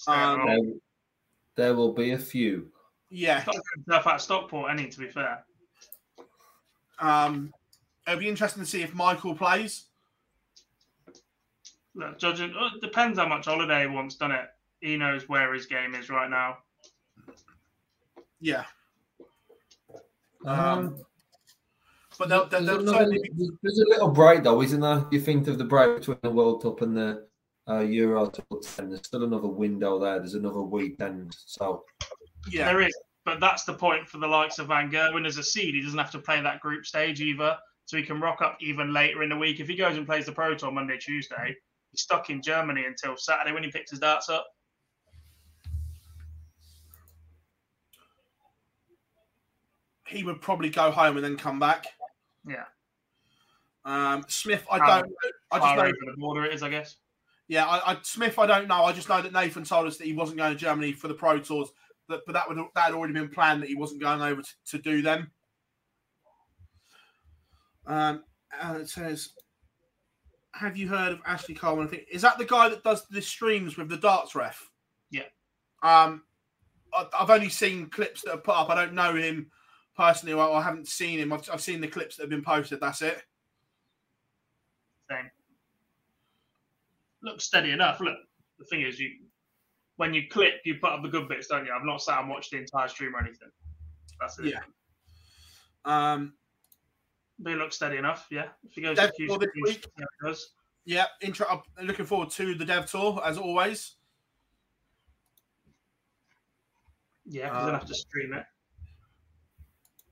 Um, 0.07 0.45
there, 0.45 0.57
there 1.55 1.75
will 1.75 1.93
be 1.93 2.11
a 2.11 2.19
few. 2.19 2.71
Yeah. 3.09 3.43
Stuff 3.83 4.07
at 4.07 4.21
Stockport, 4.21 4.71
any 4.71 4.87
to 4.87 4.99
be 4.99 5.07
fair. 5.07 5.43
Um, 6.99 7.53
it'll 8.07 8.19
be 8.19 8.29
interesting 8.29 8.63
to 8.63 8.69
see 8.69 8.81
if 8.81 8.93
Michael 8.93 9.35
plays. 9.35 9.85
Look, 11.95 12.19
judging 12.19 12.53
oh, 12.57 12.69
it 12.75 12.81
depends 12.81 13.19
how 13.19 13.27
much 13.27 13.45
holiday 13.45 13.81
he 13.81 13.87
wants, 13.87 14.15
done 14.15 14.31
it. 14.31 14.45
He 14.79 14.97
knows 14.97 15.27
where 15.27 15.53
his 15.53 15.65
game 15.65 15.93
is 15.93 16.09
right 16.09 16.29
now. 16.29 16.57
Yeah. 18.39 18.63
Um, 20.45 20.97
but 22.17 22.29
they'll, 22.29 22.47
they'll, 22.47 22.61
there's, 22.61 22.65
they'll 22.65 22.79
another- 22.79 22.97
certainly 22.97 23.29
be, 23.37 23.49
there's 23.61 23.79
a 23.79 23.89
little 23.89 24.09
break 24.09 24.43
though, 24.43 24.61
isn't 24.61 24.79
there? 24.79 25.05
You 25.11 25.19
think 25.19 25.47
of 25.47 25.57
the 25.57 25.65
break 25.65 25.97
between 25.97 26.17
the 26.23 26.31
World 26.31 26.63
Cup 26.63 26.81
and 26.81 26.95
the 26.95 27.27
uh, 27.69 27.79
Euro 27.79 28.27
Tour 28.27 28.61
10. 28.61 28.89
There's 28.89 29.05
still 29.05 29.23
another 29.23 29.47
window 29.47 29.99
there. 29.99 30.17
There's 30.17 30.33
another 30.33 30.61
weekend. 30.61 31.35
So 31.45 31.83
yeah, 32.49 32.65
There 32.65 32.81
is, 32.81 32.97
but 33.25 33.39
that's 33.39 33.63
the 33.65 33.73
point 33.73 34.07
for 34.07 34.17
the 34.17 34.27
likes 34.27 34.57
of 34.57 34.67
Van 34.67 34.89
Gerwen 34.89 35.27
as 35.27 35.37
a 35.37 35.43
seed. 35.43 35.75
He 35.75 35.81
doesn't 35.81 35.99
have 35.99 36.11
to 36.11 36.19
play 36.19 36.41
that 36.41 36.59
group 36.59 36.85
stage 36.85 37.21
either, 37.21 37.55
so 37.85 37.97
he 37.97 38.03
can 38.03 38.19
rock 38.19 38.41
up 38.41 38.57
even 38.61 38.93
later 38.93 39.21
in 39.21 39.29
the 39.29 39.37
week. 39.37 39.59
If 39.59 39.67
he 39.67 39.75
goes 39.75 39.97
and 39.97 40.07
plays 40.07 40.25
the 40.25 40.31
Pro 40.31 40.55
Tour 40.55 40.71
Monday, 40.71 40.97
Tuesday, 40.97 41.55
he's 41.91 42.01
stuck 42.01 42.29
in 42.29 42.41
Germany 42.41 42.85
until 42.85 43.15
Saturday 43.17 43.53
when 43.53 43.63
he 43.63 43.71
picks 43.71 43.91
his 43.91 43.99
darts 43.99 44.29
up. 44.29 44.47
he 50.11 50.23
would 50.23 50.41
probably 50.41 50.69
go 50.69 50.91
home 50.91 51.15
and 51.15 51.23
then 51.23 51.37
come 51.37 51.59
back. 51.59 51.85
Yeah. 52.47 52.65
Um, 53.85 54.23
Smith, 54.27 54.65
I 54.69 54.77
don't. 54.77 55.07
know. 55.07 55.15
I 55.51 55.59
just 55.59 55.75
know. 55.75 56.11
the 56.11 56.17
border 56.17 56.45
it 56.45 56.53
is, 56.53 56.61
I 56.61 56.69
guess. 56.69 56.97
Yeah, 57.47 57.65
I, 57.65 57.93
I, 57.93 57.97
Smith, 58.03 58.37
I 58.37 58.45
don't 58.45 58.67
know. 58.67 58.83
I 58.83 58.93
just 58.93 59.09
know 59.09 59.21
that 59.21 59.33
Nathan 59.33 59.63
told 59.63 59.87
us 59.87 59.97
that 59.97 60.05
he 60.05 60.13
wasn't 60.13 60.37
going 60.37 60.53
to 60.53 60.59
Germany 60.59 60.93
for 60.93 61.07
the 61.07 61.13
Pro 61.13 61.39
Tours, 61.39 61.69
but, 62.07 62.21
but 62.25 62.33
that 62.33 62.47
would 62.47 62.57
that 62.57 62.83
had 62.83 62.93
already 62.93 63.13
been 63.13 63.29
planned 63.29 63.61
that 63.61 63.69
he 63.69 63.75
wasn't 63.75 64.01
going 64.01 64.21
over 64.21 64.41
to, 64.41 64.49
to 64.67 64.77
do 64.77 65.01
them. 65.01 65.31
Um, 67.87 68.23
and 68.61 68.77
it 68.77 68.89
says, 68.89 69.29
"Have 70.53 70.77
you 70.77 70.87
heard 70.87 71.13
of 71.13 71.21
Ashley 71.25 71.55
Coleman? 71.55 71.87
I 71.87 71.89
think 71.89 72.07
is 72.11 72.21
that 72.21 72.37
the 72.37 72.45
guy 72.45 72.69
that 72.69 72.83
does 72.83 73.05
the 73.07 73.21
streams 73.21 73.77
with 73.77 73.89
the 73.89 73.97
darts 73.97 74.35
ref? 74.35 74.69
Yeah. 75.09 75.23
Um, 75.83 76.23
I've 76.93 77.29
only 77.29 77.49
seen 77.49 77.89
clips 77.89 78.21
that 78.23 78.33
are 78.33 78.37
put 78.37 78.55
up. 78.55 78.69
I 78.69 78.75
don't 78.75 78.93
know 78.93 79.15
him 79.15 79.49
personally. 79.95 80.33
Or 80.33 80.51
I 80.55 80.61
haven't 80.61 80.87
seen 80.87 81.19
him. 81.19 81.31
I've, 81.31 81.49
I've 81.51 81.61
seen 81.61 81.81
the 81.81 81.87
clips 81.87 82.17
that 82.17 82.23
have 82.23 82.29
been 82.29 82.43
posted. 82.43 82.79
That's 82.81 83.01
it. 83.01 83.21
Same. 85.09 85.29
Looks 87.23 87.45
steady 87.45 87.71
enough. 87.71 87.99
Look, 87.99 88.17
the 88.59 88.65
thing 88.65 88.81
is, 88.81 88.99
you 88.99 89.09
when 89.97 90.13
you 90.13 90.23
clip, 90.29 90.55
you 90.65 90.75
put 90.81 90.91
up 90.91 91.03
the 91.03 91.09
good 91.09 91.29
bits, 91.29 91.47
don't 91.47 91.65
you? 91.65 91.71
I've 91.71 91.85
not 91.85 92.01
sat 92.01 92.19
and 92.19 92.29
watched 92.29 92.51
the 92.51 92.57
entire 92.57 92.87
stream 92.87 93.15
or 93.15 93.19
anything. 93.19 93.49
That's 94.19 94.39
it. 94.39 94.45
Yeah. 94.45 94.61
Um, 95.85 96.33
They 97.43 97.55
look 97.55 97.73
steady 97.73 97.97
enough, 97.97 98.27
yeah. 98.29 98.49
If 98.63 98.73
he 98.73 98.81
goes 98.81 98.97
Dev 98.97 99.09
to 99.09 99.15
Q 99.15 99.27
Tour 99.27 99.39
this 99.39 99.49
week? 99.63 99.85
yeah, 99.97 100.05
does. 100.23 100.51
Yeah, 100.85 101.05
intro. 101.21 101.45
I'm 101.77 101.85
looking 101.85 102.05
forward 102.05 102.29
to 102.31 102.55
the 102.55 102.65
Dev 102.65 102.89
Tour 102.89 103.21
as 103.25 103.37
always. 103.37 103.95
Yeah, 107.25 107.45
because 107.45 107.59
Um, 107.59 107.65
don't 107.65 107.79
have 107.79 107.87
to 107.87 107.95
stream 107.95 108.33
it. 108.33 108.45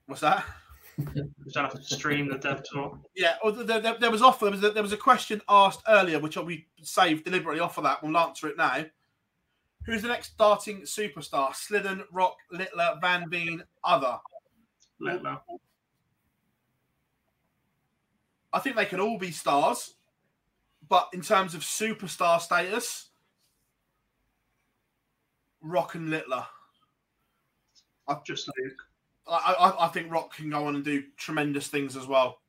What's 0.06 0.22
that? 0.22 0.46
You 0.98 1.32
don't 1.54 1.66
have 1.66 1.76
to 1.76 1.84
stream 1.84 2.30
the 2.30 2.38
dev 2.38 2.62
tour. 2.64 3.00
Yeah, 3.16 3.36
there, 3.64 3.80
there, 3.80 3.98
there 4.00 4.12
was 4.12 4.22
off. 4.22 4.40
There 4.40 4.52
was 4.52 4.64
a, 4.64 4.72
there 4.72 4.84
was 4.84 4.92
a 4.92 4.98
question 4.98 5.42
asked 5.48 5.82
earlier, 5.88 6.20
which 6.20 6.36
we 6.36 6.68
saved 6.82 7.26
deliberately 7.26 7.62
off 7.62 7.78
of 7.78 7.84
that. 7.86 8.04
We'll 8.04 8.18
answer 8.18 8.48
it 8.48 8.58
now. 8.58 8.84
Who's 9.86 10.02
the 10.02 10.10
next 10.10 10.34
starting 10.34 10.82
superstar? 10.82 11.54
Slidden, 11.56 12.04
Rock, 12.12 12.36
Littler, 12.52 12.98
Van 13.02 13.30
Veen, 13.30 13.64
other. 13.84 14.18
Littler. 15.00 15.40
I 18.52 18.60
think 18.60 18.76
they 18.76 18.86
can 18.86 19.00
all 19.00 19.18
be 19.18 19.32
stars, 19.32 19.96
but 20.88 21.10
in 21.14 21.22
terms 21.22 21.54
of 21.54 21.62
superstar 21.62 22.42
status, 22.42 23.10
Rock 25.62 25.96
and 25.96 26.10
Littler. 26.10 26.46
I 28.08 28.18
just 28.26 28.50
Luke. 28.58 28.82
I, 29.28 29.54
I, 29.60 29.86
I 29.86 29.88
think 29.90 30.12
Rock 30.12 30.36
can 30.36 30.50
go 30.50 30.66
on 30.66 30.76
and 30.76 30.84
do 30.84 31.04
tremendous 31.18 31.68
things 31.68 31.96
as 31.96 32.08
well. 32.08 32.40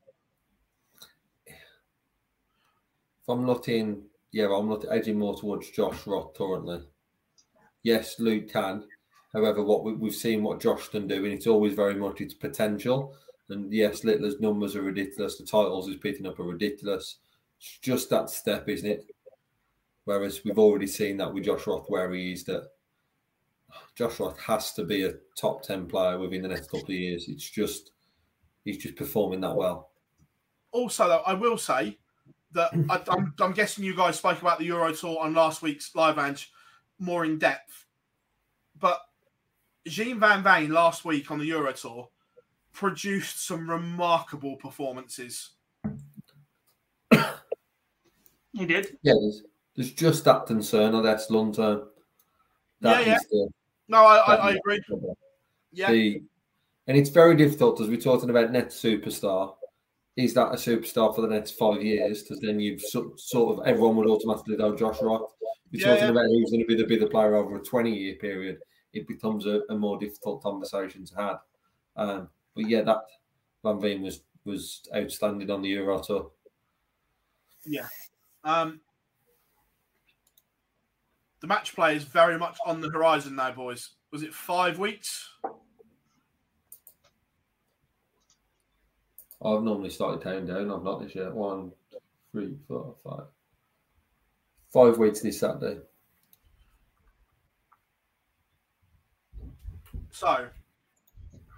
if 1.47 3.29
I'm 3.29 3.47
looking, 3.47 4.03
yeah, 4.33 4.47
I'm 4.47 4.69
not 4.69 4.87
edging 4.91 5.19
more 5.19 5.37
towards 5.37 5.71
Josh 5.71 6.07
Rock 6.07 6.35
currently. 6.35 6.83
Yes, 7.83 8.19
Luke 8.19 8.51
can. 8.51 8.85
However, 9.33 9.63
what 9.63 9.85
we, 9.85 9.93
we've 9.93 10.15
seen 10.15 10.43
what 10.43 10.61
Josh 10.61 10.89
can 10.89 11.07
do, 11.07 11.25
and 11.25 11.35
it's 11.35 11.47
always 11.47 11.75
very 11.75 11.95
much 11.95 12.21
its 12.21 12.35
potential. 12.35 13.15
And 13.51 13.73
yes, 13.73 14.05
Littler's 14.05 14.41
numbers 14.41 14.77
are 14.77 14.83
ridiculous. 14.83 15.37
The 15.37 15.45
titles 15.45 15.87
he's 15.87 15.97
picking 15.97 16.27
up 16.27 16.39
are 16.39 16.45
ridiculous. 16.45 17.17
It's 17.59 17.79
just 17.83 18.09
that 18.11 18.31
step, 18.31 18.69
isn't 18.69 18.89
it? 18.89 19.15
Whereas 20.05 20.45
we've 20.45 20.59
already 20.59 20.87
seen 20.87 21.19
that 21.19 21.33
with 21.33 21.45
Josh 21.45 21.67
Rock, 21.67 21.91
where 21.91 22.13
he 22.13 22.33
is 22.33 22.45
that 22.45 22.69
Josh 23.95 24.19
Rock 24.19 24.41
has 24.41 24.73
to 24.75 24.85
be 24.85 25.05
a 25.05 25.15
top 25.37 25.63
10 25.63 25.87
player 25.87 26.19
within 26.19 26.43
the 26.43 26.49
next 26.49 26.71
couple 26.71 26.87
of 26.87 26.91
years. 26.91 27.29
It's 27.29 27.49
just, 27.49 27.93
he's 28.65 28.79
just 28.79 28.97
performing 28.97 29.41
that 29.43 29.55
well. 29.55 29.91
Also, 30.73 31.09
though, 31.09 31.23
I 31.27 31.35
will 31.35 31.59
say 31.59 31.99
that 32.53 32.71
I, 32.89 33.03
I'm, 33.09 33.35
I'm 33.41 33.53
guessing 33.53 33.85
you 33.85 33.95
guys 33.95 34.19
spoke 34.19 34.41
about 34.41 34.59
the 34.59 34.65
Euro 34.67 34.93
Tour 34.93 35.19
on 35.21 35.35
last 35.35 35.63
week's 35.63 35.95
Live 35.95 36.17
Lounge 36.17 36.51
more 36.99 37.25
in 37.25 37.39
depth. 37.39 37.87
But 38.79 39.01
Gian 39.87 40.21
Van 40.21 40.43
Veen 40.43 40.71
last 40.71 41.05
week 41.05 41.31
on 41.31 41.39
the 41.39 41.47
Euro 41.47 41.73
Tour 41.73 42.09
produced 42.73 43.47
some 43.47 43.69
remarkable 43.69 44.57
performances. 44.57 45.51
He 48.53 48.67
did. 48.67 48.99
Yeah, 49.03 49.13
there's, 49.21 49.43
there's 49.77 49.93
just 49.93 50.25
that 50.25 50.47
concern 50.47 50.95
of 50.95 51.05
that's 51.05 51.31
long 51.31 51.53
term. 51.53 51.83
That 52.81 53.07
Yeah, 53.07 53.15
is 53.15 53.27
the- 53.31 53.49
No, 53.89 53.99
I, 54.05 54.17
I, 54.17 54.35
I 54.35 54.51
agree. 54.55 54.81
the. 54.89 55.15
Yeah. 55.73 55.93
The, 55.93 56.23
and 56.89 56.97
it's 56.99 57.11
very 57.11 57.37
difficult 57.37 57.81
as 57.81 57.87
we're 57.89 57.97
talking 58.01 58.29
about 58.31 58.51
next 58.51 58.83
superstar. 58.83 59.55
Is 60.17 60.35
that 60.35 60.49
a 60.49 60.57
superstar 60.57 61.15
for 61.15 61.21
the 61.21 61.29
next 61.29 61.53
five 61.53 61.81
years? 61.83 62.23
Because 62.25 62.41
then 62.41 62.59
you've 62.59 62.81
so, 62.83 63.13
sort 63.17 63.57
of 63.61 63.67
everyone 63.69 63.95
would 63.97 64.09
automatically 64.09 64.57
know 64.57 64.75
Josh 64.77 65.01
Rock. 65.01 65.31
You're 65.71 65.83
Yeah, 65.87 65.95
talking 65.95 66.05
yeah. 66.07 66.11
about 66.11 66.27
who's 66.27 66.51
going 66.51 66.63
to 66.63 66.67
be 66.67 66.75
the 66.75 66.89
bigger 66.89 67.07
player 67.07 67.37
over 67.37 67.57
a 67.57 67.63
20 67.63 67.97
year 67.97 68.17
period. 68.17 68.59
It 68.93 69.07
becomes 69.07 69.47
a, 69.47 69.63
a 69.71 69.79
more 69.79 69.97
difficult 69.97 70.43
conversation 70.43 71.05
to 71.07 71.15
have. 71.15 71.39
Um, 71.95 72.29
but 72.55 72.69
yeah, 72.69 72.83
that 72.83 72.99
Van 73.63 73.81
Veen 73.81 74.03
was 74.03 74.23
was 74.45 74.89
outstanding 74.95 75.51
on 75.51 75.63
the 75.63 75.69
Euro 75.69 76.01
Tour. 76.01 76.31
Yeah. 77.67 77.87
Um, 78.43 78.81
the 81.41 81.47
match 81.47 81.75
play 81.75 81.97
is 81.97 82.05
very 82.05 82.39
much 82.39 82.59
on 82.67 82.81
the 82.81 82.91
horizon 82.91 83.37
now, 83.37 83.53
boys. 83.53 83.91
Was 84.13 84.23
it 84.23 84.35
five 84.35 84.79
weeks? 84.79 85.29
I've 89.43 89.63
normally 89.63 89.91
started 89.91 90.23
counting 90.23 90.47
down. 90.47 90.71
I've 90.71 90.83
not 90.83 91.03
this 91.03 91.15
year. 91.15 91.33
One, 91.33 91.73
three, 92.33 92.57
four, 92.69 92.95
five. 93.03 93.25
Five 94.73 94.99
weeks 94.99 95.21
this 95.21 95.41
Saturday. 95.41 95.81
So, 100.11 100.49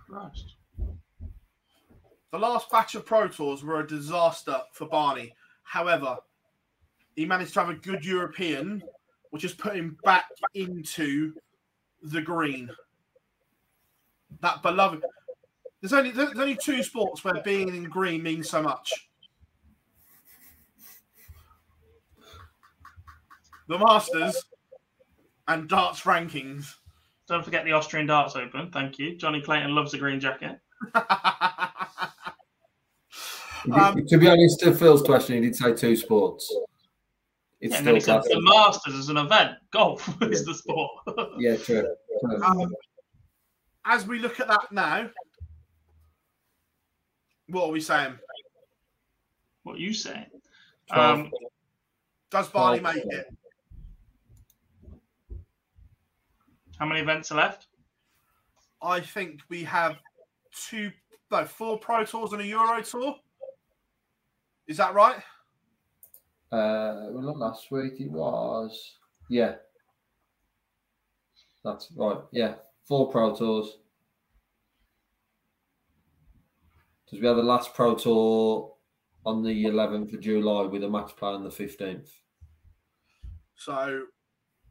Christ. 0.09 0.55
The 2.33 2.39
last 2.39 2.71
batch 2.71 2.95
of 2.95 3.05
Pro 3.05 3.29
Tours 3.29 3.63
were 3.63 3.81
a 3.81 3.87
disaster 3.87 4.59
for 4.73 4.89
Barney. 4.89 5.35
However, 5.63 6.17
he 7.15 7.27
managed 7.27 7.53
to 7.55 7.61
have 7.61 7.69
a 7.69 7.75
good 7.75 8.05
European, 8.05 8.83
which 9.31 9.43
has 9.43 9.53
put 9.53 9.77
him 9.77 9.99
back 10.03 10.25
into 10.55 11.35
the 12.03 12.23
green. 12.23 12.71
That 14.41 14.63
beloved. 14.63 15.05
There's 15.81 15.93
only 15.93 16.11
there's 16.11 16.39
only 16.39 16.57
two 16.57 16.83
sports 16.83 17.23
where 17.23 17.43
being 17.45 17.69
in 17.69 17.85
green 17.85 18.23
means 18.23 18.49
so 18.49 18.63
much. 18.63 19.09
The 23.69 23.79
Masters 23.79 24.45
and 25.49 25.69
darts 25.69 26.01
rankings. 26.03 26.77
Don't 27.29 27.45
forget 27.45 27.65
the 27.65 27.73
Austrian 27.73 28.07
Darts 28.07 28.37
Open. 28.37 28.71
Thank 28.71 28.99
you. 28.99 29.17
Johnny 29.17 29.41
Clayton 29.41 29.75
loves 29.75 29.93
a 29.95 29.99
green 29.99 30.19
jacket. 30.19 30.59
Um, 33.71 34.07
to 34.07 34.19
be 34.19 34.29
honest, 34.29 34.61
to 34.61 34.75
Phil's 34.75 35.03
question, 35.03 35.37
he 35.37 35.41
did 35.43 35.57
say 35.57 35.73
two 35.73 35.95
sports. 35.95 36.53
It's 37.61 37.73
Yeah, 37.73 37.79
and 37.79 37.87
then 37.87 37.95
he 37.95 38.01
still 38.01 38.23
said 38.23 38.33
the. 38.33 38.41
Masters 38.43 38.95
is 38.95 39.09
an 39.09 39.19
event. 39.19 39.53
Golf 39.71 40.09
is 40.23 40.45
the 40.45 40.55
sport. 40.55 40.91
Yeah, 41.39 41.57
true. 41.57 41.87
true. 42.21 42.43
Um, 42.43 42.75
as 43.85 44.07
we 44.07 44.19
look 44.19 44.41
at 44.41 44.49
that 44.49 44.73
now, 44.73 45.11
what 47.49 47.67
are 47.67 47.71
we 47.71 47.81
saying? 47.81 48.19
what 49.63 49.77
are 49.77 49.81
you 49.81 49.95
saying? 49.95 50.27
Um, 50.91 51.31
Does 52.31 52.49
Barney 52.49 52.81
make 52.81 52.97
it? 52.97 53.27
how 56.79 56.87
many 56.87 57.01
events 57.01 57.31
are 57.31 57.37
left? 57.37 57.69
I 58.83 58.99
think 58.99 59.41
we 59.49 59.63
have 59.63 59.99
two, 60.69 60.91
no, 61.31 61.45
four 61.45 61.79
Pro 61.79 62.05
Tours 62.05 62.33
and 62.33 62.43
a 62.43 62.47
Euro 62.47 62.83
Tour. 62.83 63.15
Is 64.67 64.77
that 64.77 64.95
right? 64.95 65.17
Uh, 66.51 67.09
well, 67.11 67.23
not 67.23 67.39
last 67.39 67.71
week. 67.71 67.95
It 67.99 68.11
was 68.11 68.97
yeah. 69.29 69.55
That's 71.65 71.91
right. 71.97 72.19
Yeah, 72.33 72.55
four 72.87 73.11
Pro 73.11 73.35
Tours. 73.35 73.79
Because 77.05 77.21
we 77.21 77.27
had 77.27 77.37
the 77.37 77.43
last 77.43 77.75
Pro 77.75 77.95
Tour 77.95 78.75
on 79.25 79.43
the 79.43 79.65
11th 79.67 80.15
of 80.15 80.21
July 80.21 80.63
with 80.63 80.83
a 80.83 80.89
match 80.89 81.15
play 81.17 81.31
on 81.31 81.45
the 81.45 81.51
15th. 81.51 82.09
So 83.55 84.05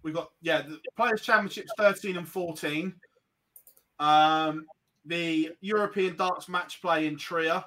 we've 0.03 0.13
got 0.13 0.31
yeah, 0.41 0.61
the 0.63 0.79
Players 0.97 1.21
Championships 1.21 1.71
13 1.77 2.17
and 2.17 2.27
14. 2.27 2.93
Um, 3.99 4.65
the 5.05 5.51
European 5.61 6.15
Darts 6.15 6.49
Match 6.49 6.81
Play 6.81 7.07
in 7.07 7.17
Trier. 7.17 7.63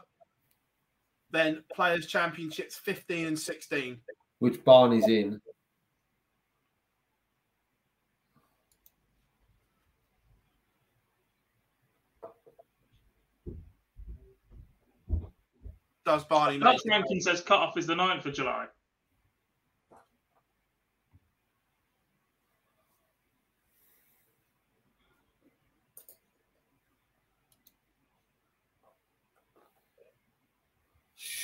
Then 1.34 1.64
Players 1.74 2.06
Championships 2.06 2.76
15 2.76 3.26
and 3.26 3.36
16. 3.38 3.98
which 4.38 4.64
Barney's 4.64 5.08
in. 5.08 5.40
Does 16.06 16.22
Barney 16.24 16.58
make 16.58 16.62
Darts 16.62 16.86
it? 16.86 16.90
ranking 16.90 17.20
says 17.20 17.40
cut 17.40 17.58
off 17.58 17.76
is 17.76 17.88
the 17.88 17.94
9th 17.94 18.26
of 18.26 18.34
July. 18.34 18.66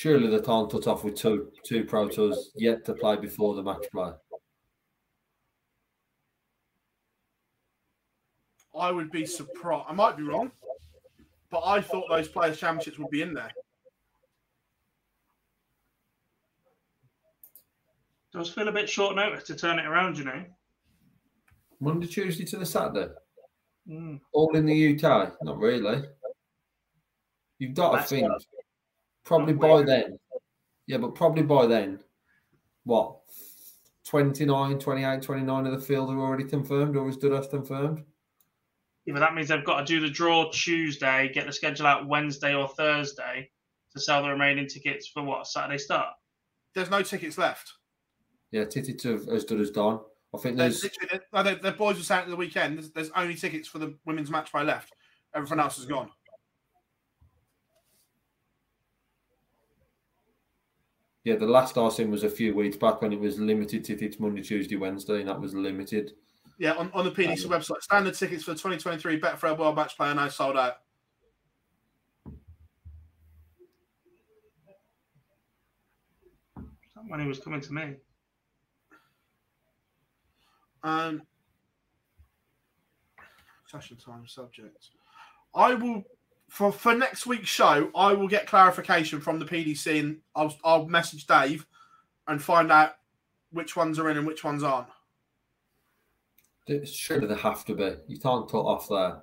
Surely 0.00 0.28
the 0.28 0.40
time 0.40 0.66
cut 0.66 0.86
off 0.86 1.04
with 1.04 1.14
two 1.14 1.52
two 1.62 1.84
Pro 1.84 2.08
Tours 2.08 2.52
yet 2.56 2.86
to 2.86 2.94
play 2.94 3.16
before 3.16 3.54
the 3.54 3.62
match 3.62 3.84
play. 3.92 4.12
I 8.74 8.90
would 8.90 9.10
be 9.10 9.26
surprised. 9.26 9.84
I 9.90 9.92
might 9.92 10.16
be 10.16 10.22
wrong, 10.22 10.52
but 11.50 11.60
I 11.66 11.82
thought 11.82 12.08
those 12.08 12.28
Players 12.28 12.58
Championships 12.58 12.98
would 12.98 13.10
be 13.10 13.20
in 13.20 13.34
there. 13.34 13.50
Does 18.32 18.48
feel 18.48 18.68
a 18.68 18.72
bit 18.72 18.88
short 18.88 19.16
notice 19.16 19.44
to 19.48 19.54
turn 19.54 19.78
it 19.78 19.84
around, 19.84 20.16
you 20.16 20.24
know. 20.24 20.42
Monday, 21.78 22.06
Tuesday 22.06 22.46
to 22.46 22.56
the 22.56 22.64
Saturday. 22.64 23.12
Mm. 23.86 24.18
All 24.32 24.56
in 24.56 24.64
the 24.64 24.94
UK? 24.94 25.34
Not 25.42 25.58
really. 25.58 26.04
You've 27.58 27.74
got 27.74 27.98
to 27.98 28.02
think. 28.02 28.28
not- 28.28 28.42
Probably 29.24 29.52
not 29.54 29.60
by 29.60 29.74
weird. 29.74 29.88
then. 29.88 30.18
Yeah, 30.86 30.98
but 30.98 31.14
probably 31.14 31.42
by 31.42 31.66
then, 31.66 32.00
what? 32.84 33.16
29, 34.06 34.78
28, 34.78 35.22
29 35.22 35.66
of 35.66 35.72
the 35.72 35.86
field 35.86 36.10
are 36.10 36.18
already 36.18 36.44
confirmed, 36.44 36.96
or 36.96 37.08
is 37.08 37.16
Dudas 37.16 37.48
confirmed? 37.48 38.02
Yeah, 39.06 39.14
but 39.14 39.20
that 39.20 39.34
means 39.34 39.48
they've 39.48 39.64
got 39.64 39.80
to 39.80 39.84
do 39.84 40.00
the 40.00 40.10
draw 40.10 40.50
Tuesday, 40.50 41.30
get 41.32 41.46
the 41.46 41.52
schedule 41.52 41.86
out 41.86 42.08
Wednesday 42.08 42.54
or 42.54 42.68
Thursday 42.68 43.50
to 43.92 44.00
sell 44.00 44.22
the 44.22 44.28
remaining 44.28 44.66
tickets 44.66 45.06
for 45.08 45.22
what 45.22 45.46
Saturday 45.46 45.78
start. 45.78 46.14
There's 46.74 46.90
no 46.90 47.02
tickets 47.02 47.38
left. 47.38 47.72
Yeah, 48.50 48.64
tickets 48.64 49.04
have 49.04 49.28
as 49.28 49.44
good 49.44 49.60
as 49.60 49.70
done. 49.70 50.00
I 50.34 50.38
think 50.38 50.56
There's 50.56 50.82
there's 50.82 51.20
the, 51.32 51.58
the 51.60 51.72
boys 51.72 51.96
were 51.96 52.04
saying 52.04 52.22
at 52.22 52.28
the 52.28 52.36
weekend. 52.36 52.78
There's, 52.78 52.90
there's 52.92 53.10
only 53.16 53.34
tickets 53.34 53.68
for 53.68 53.78
the 53.78 53.96
women's 54.04 54.30
match 54.30 54.52
by 54.52 54.62
left. 54.62 54.92
Everything 55.34 55.58
else 55.58 55.78
is 55.78 55.86
gone. 55.86 56.10
Yeah, 61.24 61.36
the 61.36 61.46
last 61.46 61.76
I 61.76 61.88
seen 61.90 62.10
was 62.10 62.24
a 62.24 62.30
few 62.30 62.54
weeks 62.54 62.76
back 62.76 63.02
when 63.02 63.12
it 63.12 63.20
was 63.20 63.38
limited 63.38 63.84
tickets 63.84 64.18
Monday, 64.18 64.42
Tuesday, 64.42 64.76
Wednesday, 64.76 65.20
and 65.20 65.28
that 65.28 65.40
was 65.40 65.54
limited. 65.54 66.12
Yeah, 66.58 66.72
on, 66.72 66.90
on 66.94 67.04
the 67.04 67.10
PDC 67.10 67.46
website, 67.46 67.82
standard 67.82 68.14
tickets 68.14 68.44
for 68.44 68.52
the 68.52 68.58
2023 68.58 69.20
Betfred 69.20 69.58
World 69.58 69.76
Match 69.76 69.96
Play 69.96 70.08
are 70.08 70.14
now 70.14 70.28
sold 70.28 70.56
out. 70.56 70.78
That 76.56 77.08
money 77.08 77.26
was 77.26 77.38
coming 77.38 77.60
to 77.62 77.72
me. 77.72 77.94
Um, 80.82 81.22
session 83.66 83.96
time 83.96 84.26
subject. 84.26 84.88
I 85.54 85.74
will 85.74 86.02
for 86.50 86.72
for 86.72 86.94
next 86.94 87.26
week's 87.26 87.48
show. 87.48 87.90
I 87.94 88.12
will 88.12 88.28
get 88.28 88.46
clarification 88.46 89.20
from 89.20 89.38
the 89.38 89.46
PDC, 89.46 90.00
and 90.00 90.18
I'll 90.34 90.54
I'll 90.64 90.86
message 90.86 91.26
Dave 91.26 91.64
and 92.26 92.42
find 92.42 92.70
out 92.70 92.96
which 93.52 93.76
ones 93.76 93.98
are 93.98 94.10
in 94.10 94.18
and 94.18 94.26
which 94.26 94.44
ones 94.44 94.62
aren't. 94.62 94.88
Surely 96.84 97.26
they 97.26 97.36
have 97.36 97.64
to 97.64 97.74
be. 97.74 97.94
You 98.06 98.18
can't 98.18 98.48
cut 98.48 98.58
off 98.58 98.88
there. 98.88 99.22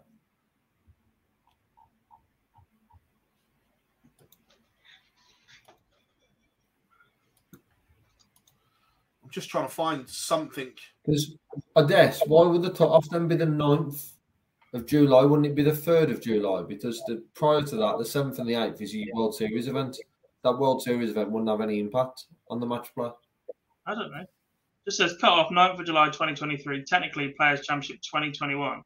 I'm 9.24 9.30
just 9.32 9.50
trying 9.50 9.68
to 9.68 9.74
find 9.74 10.10
something. 10.10 10.72
Because 11.06 11.36
I 11.76 11.84
guess 11.84 12.22
why 12.26 12.48
would 12.48 12.64
the 12.64 12.72
cut 12.72 12.90
off 12.90 13.08
then 13.10 13.28
be 13.28 13.36
the 13.36 13.46
9th 13.46 14.17
of 14.74 14.86
July? 14.86 15.24
Wouldn't 15.24 15.48
it 15.48 15.56
be 15.56 15.64
the 15.64 15.72
3rd 15.72 16.12
of 16.12 16.22
July? 16.22 16.64
Because 16.64 17.02
the 17.08 17.24
prior 17.34 17.62
to 17.62 17.76
that, 17.78 17.98
the 17.98 18.04
7th 18.04 18.40
and 18.40 18.50
the 18.50 18.54
8th 18.54 18.82
is 18.82 18.96
a 18.96 19.06
World 19.14 19.36
Series 19.36 19.68
event. 19.68 19.98
That 20.44 20.58
World 20.58 20.82
Series 20.82 21.10
event 21.10 21.32
wouldn't 21.32 21.50
have 21.50 21.62
any 21.62 21.80
impact 21.80 22.26
on 22.50 22.60
the 22.60 22.66
match 22.66 22.94
play. 22.94 23.10
I 23.86 23.96
don't 23.96 24.12
know. 24.12 24.26
Just 24.86 24.98
says 24.98 25.16
cut 25.20 25.34
off 25.34 25.52
9th 25.52 25.80
of 25.80 25.86
July 25.86 26.08
2023, 26.08 26.84
technically 26.86 27.34
Players 27.38 27.62
Championship 27.62 28.02
2021, 28.02 28.82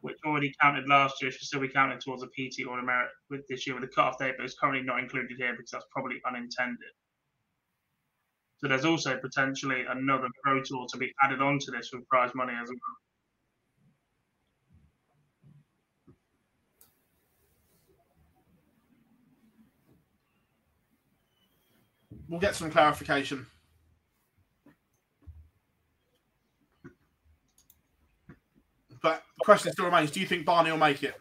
which 0.00 0.16
already 0.24 0.54
counted 0.60 0.88
last 0.88 1.20
year, 1.20 1.30
should 1.30 1.42
still 1.42 1.60
be 1.60 1.68
counted 1.68 2.00
towards 2.00 2.22
a 2.22 2.26
PT 2.28 2.66
or 2.66 2.78
a 2.78 2.82
merit 2.82 3.10
with 3.28 3.46
this 3.48 3.66
year 3.66 3.78
with 3.78 3.88
the 3.88 3.94
cut 3.94 4.06
off 4.06 4.18
date, 4.18 4.34
but 4.38 4.44
it's 4.44 4.54
currently 4.54 4.82
not 4.82 5.00
included 5.00 5.36
here 5.36 5.52
because 5.54 5.70
that's 5.70 5.84
probably 5.90 6.16
unintended. 6.26 6.78
So 8.58 8.68
there's 8.68 8.86
also 8.86 9.18
potentially 9.18 9.84
another 9.86 10.28
Pro 10.42 10.62
Tour 10.62 10.86
to 10.90 10.96
be 10.96 11.12
added 11.22 11.42
onto 11.42 11.70
this 11.70 11.90
with 11.92 12.08
prize 12.08 12.30
money 12.34 12.54
as 12.54 12.68
well. 12.68 12.96
We'll 22.28 22.40
get 22.40 22.54
some 22.54 22.70
clarification. 22.70 23.46
But 29.02 29.22
the 29.38 29.44
question 29.44 29.72
still 29.72 29.84
remains: 29.84 30.10
Do 30.10 30.20
you 30.20 30.26
think 30.26 30.44
Barney 30.44 30.70
will 30.70 30.78
make 30.78 31.02
it? 31.02 31.14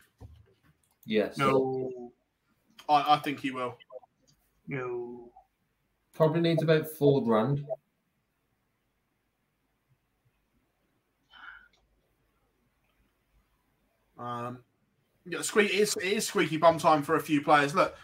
Yes. 1.05 1.37
No, 1.37 2.11
I, 2.89 3.15
I 3.15 3.19
think 3.19 3.39
he 3.39 3.51
will. 3.51 3.77
no. 4.67 5.31
Probably 6.13 6.39
needs 6.39 6.63
about 6.63 6.87
four 6.87 7.21
grand. 7.21 7.65
Um, 14.17 14.59
yeah, 15.25 15.41
squeak, 15.41 15.73
it 15.73 15.79
is, 15.79 15.97
it 15.97 16.13
is 16.13 16.27
squeaky 16.27 16.55
bum 16.55 16.77
time 16.77 17.03
for 17.03 17.15
a 17.15 17.19
few 17.19 17.41
players. 17.41 17.75
Look, 17.75 17.95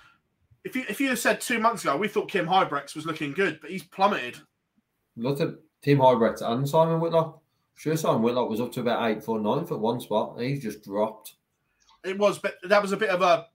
if 0.64 0.76
you 0.76 0.84
if 0.88 1.02
you 1.02 1.10
had 1.10 1.18
said 1.18 1.42
two 1.42 1.60
months 1.60 1.84
ago, 1.84 1.98
we 1.98 2.08
thought 2.08 2.30
Kim 2.30 2.46
Huybrechts 2.46 2.96
was 2.96 3.06
looking 3.06 3.32
good, 3.32 3.60
but 3.62 3.72
he's 3.72 3.84
plummeted. 3.84 4.38
Look 5.16 5.42
at 5.42 5.50
Kim 5.84 5.98
Huybrechts 5.98 6.42
and 6.42 6.68
Simon 6.68 7.00
Whitlock. 7.00 7.42
Sure, 7.76 7.96
Simon 7.96 8.22
Whitlock 8.22 8.50
was 8.50 8.62
up 8.62 8.72
to 8.74 8.82
about 8.82 9.10
eighth 9.10 9.28
or 9.28 9.40
ninth 9.40 9.72
at 9.72 9.80
one 9.80 10.00
spot, 10.00 10.36
and 10.38 10.46
he's 10.46 10.62
just 10.62 10.84
dropped. 10.84 11.36
It 12.04 12.18
was, 12.18 12.40
but 12.40 12.56
that 12.64 12.82
was 12.82 12.92
a 12.92 12.98
bit 12.98 13.10
of 13.10 13.22
a 13.22 13.48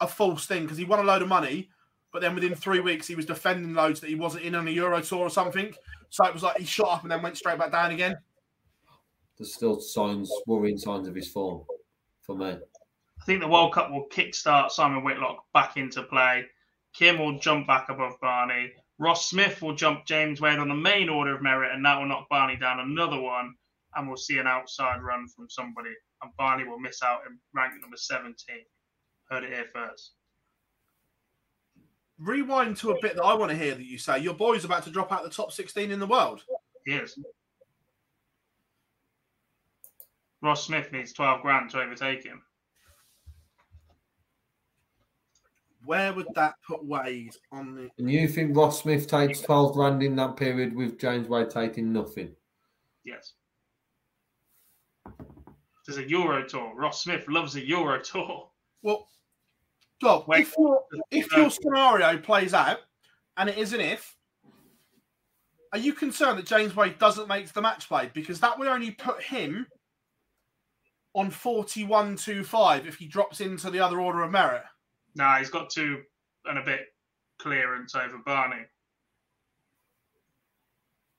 a 0.00 0.06
false 0.06 0.46
thing 0.46 0.62
because 0.62 0.78
he 0.78 0.84
won 0.84 1.00
a 1.00 1.02
load 1.02 1.22
of 1.22 1.28
money, 1.28 1.70
but 2.12 2.22
then 2.22 2.34
within 2.34 2.54
three 2.54 2.80
weeks 2.80 3.06
he 3.06 3.14
was 3.14 3.26
defending 3.26 3.74
loads 3.74 4.00
that 4.00 4.08
he 4.08 4.14
wasn't 4.14 4.44
in 4.44 4.54
on 4.54 4.68
a 4.68 4.70
Euro 4.70 5.00
tour 5.00 5.20
or 5.20 5.30
something. 5.30 5.72
So 6.10 6.24
it 6.24 6.34
was 6.34 6.42
like 6.42 6.58
he 6.58 6.64
shot 6.64 6.88
up 6.88 7.02
and 7.02 7.10
then 7.10 7.22
went 7.22 7.36
straight 7.36 7.58
back 7.58 7.72
down 7.72 7.90
again. 7.90 8.16
There's 9.36 9.54
still 9.54 9.80
signs, 9.80 10.30
worrying 10.46 10.78
signs 10.78 11.08
of 11.08 11.14
his 11.14 11.28
form 11.28 11.64
for 12.22 12.36
me. 12.36 12.56
I 13.24 13.26
think 13.26 13.40
the 13.40 13.48
World 13.48 13.72
Cup 13.72 13.90
will 13.90 14.06
kickstart 14.10 14.70
Simon 14.70 15.02
Whitlock 15.02 15.46
back 15.54 15.78
into 15.78 16.02
play. 16.02 16.44
Kim 16.92 17.18
will 17.18 17.38
jump 17.38 17.66
back 17.66 17.88
above 17.88 18.20
Barney. 18.20 18.72
Ross 18.98 19.30
Smith 19.30 19.62
will 19.62 19.74
jump 19.74 20.04
James 20.04 20.42
Wade 20.42 20.58
on 20.58 20.68
the 20.68 20.74
main 20.74 21.08
order 21.08 21.34
of 21.34 21.40
merit, 21.40 21.72
and 21.72 21.82
that 21.86 21.98
will 21.98 22.06
knock 22.06 22.28
Barney 22.28 22.56
down 22.56 22.80
another 22.80 23.18
one. 23.18 23.54
And 23.96 24.06
we'll 24.06 24.18
see 24.18 24.36
an 24.36 24.46
outside 24.46 25.00
run 25.00 25.26
from 25.26 25.48
somebody, 25.48 25.94
and 26.22 26.36
Barney 26.36 26.64
will 26.64 26.78
miss 26.78 27.02
out 27.02 27.20
in 27.26 27.38
rank 27.54 27.72
number 27.80 27.96
17. 27.96 28.34
Heard 29.30 29.44
it 29.44 29.54
here 29.54 29.68
first. 29.72 30.10
Rewind 32.18 32.76
to 32.76 32.90
a 32.90 33.00
bit 33.00 33.16
that 33.16 33.24
I 33.24 33.32
want 33.32 33.50
to 33.52 33.56
hear 33.56 33.74
that 33.74 33.86
you 33.86 33.96
say. 33.96 34.18
Your 34.18 34.34
boy's 34.34 34.66
about 34.66 34.84
to 34.84 34.90
drop 34.90 35.10
out 35.12 35.24
the 35.24 35.30
top 35.30 35.50
16 35.50 35.90
in 35.90 35.98
the 35.98 36.06
world. 36.06 36.42
Yes. 36.86 37.18
Ross 40.42 40.66
Smith 40.66 40.92
needs 40.92 41.14
12 41.14 41.40
grand 41.40 41.70
to 41.70 41.80
overtake 41.80 42.22
him. 42.22 42.42
Where 45.84 46.12
would 46.12 46.28
that 46.34 46.54
put 46.66 46.84
Wade 46.84 47.36
on 47.52 47.74
the? 47.74 47.90
And 47.98 48.10
you 48.10 48.28
think 48.28 48.56
Ross 48.56 48.82
Smith 48.82 49.06
takes 49.06 49.40
12 49.40 49.74
grand 49.74 50.02
in 50.02 50.16
that 50.16 50.36
period 50.36 50.74
with 50.74 50.98
James 50.98 51.28
Wade 51.28 51.50
taking 51.50 51.92
nothing? 51.92 52.34
Yes. 53.04 53.34
There's 55.86 55.98
a 55.98 56.08
Euro 56.08 56.46
tour. 56.46 56.72
Ross 56.74 57.02
Smith 57.02 57.28
loves 57.28 57.56
a 57.56 57.66
Euro 57.66 58.00
tour. 58.00 58.48
Well, 58.82 59.06
look, 60.02 60.24
if 60.30 60.54
your 60.56 60.80
if 61.10 61.30
your 61.32 61.50
scenario 61.50 62.18
plays 62.18 62.54
out, 62.54 62.78
and 63.36 63.50
it 63.50 63.58
is 63.58 63.72
an 63.72 63.80
if, 63.80 64.16
are 65.72 65.78
you 65.78 65.92
concerned 65.92 66.38
that 66.38 66.46
James 66.46 66.74
Wade 66.74 66.98
doesn't 66.98 67.28
make 67.28 67.52
the 67.52 67.60
match 67.60 67.88
play 67.88 68.10
because 68.14 68.40
that 68.40 68.58
would 68.58 68.68
only 68.68 68.92
put 68.92 69.22
him 69.22 69.66
on 71.14 71.30
forty-one 71.30 72.16
two 72.16 72.44
five 72.44 72.86
if 72.86 72.96
he 72.96 73.06
drops 73.06 73.40
into 73.40 73.70
the 73.70 73.80
other 73.80 74.00
order 74.00 74.22
of 74.22 74.30
merit? 74.30 74.62
Nah, 75.14 75.38
he's 75.38 75.50
got 75.50 75.70
two 75.70 76.02
and 76.46 76.58
a 76.58 76.62
bit 76.62 76.80
clearance 77.38 77.94
over 77.94 78.18
Barney. 78.24 78.62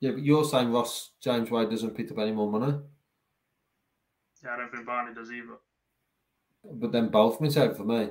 Yeah, 0.02 0.12
but 0.12 0.24
you're 0.24 0.44
saying 0.46 0.72
Ross 0.72 1.12
James 1.22 1.50
Wade 1.50 1.70
doesn't 1.70 1.96
pick 1.96 2.12
up 2.12 2.20
any 2.20 2.32
more 2.32 2.52
money, 2.52 2.78
Yeah, 4.44 4.54
I 4.54 4.58
don't 4.58 4.72
think 4.72 4.86
Barney 4.86 5.14
does 5.16 5.32
either. 5.32 5.58
but 6.74 6.92
then 6.92 7.10
both 7.10 7.40
miss 7.42 7.58
out 7.58 7.76
for 7.78 7.86
me. 7.86 8.10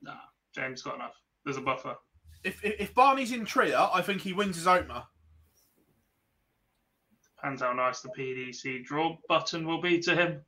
Nah, 0.00 0.14
James 0.54 0.82
got 0.82 0.94
enough. 0.96 1.14
There's 1.44 1.56
a 1.56 1.60
buffer. 1.62 1.96
If 2.44 2.64
if, 2.64 2.80
if 2.80 2.94
Barney's 2.94 3.32
in 3.32 3.44
Trier, 3.44 3.88
I 3.92 4.00
think 4.02 4.20
he 4.20 4.32
wins 4.32 4.56
his 4.56 4.66
opener. 4.66 5.02
Depends 7.36 7.62
how 7.62 7.72
nice 7.72 8.00
the 8.00 8.08
PDC 8.10 8.84
draw 8.84 9.16
button 9.28 9.66
will 9.66 9.80
be 9.80 9.98
to 10.00 10.14
him. 10.14 10.40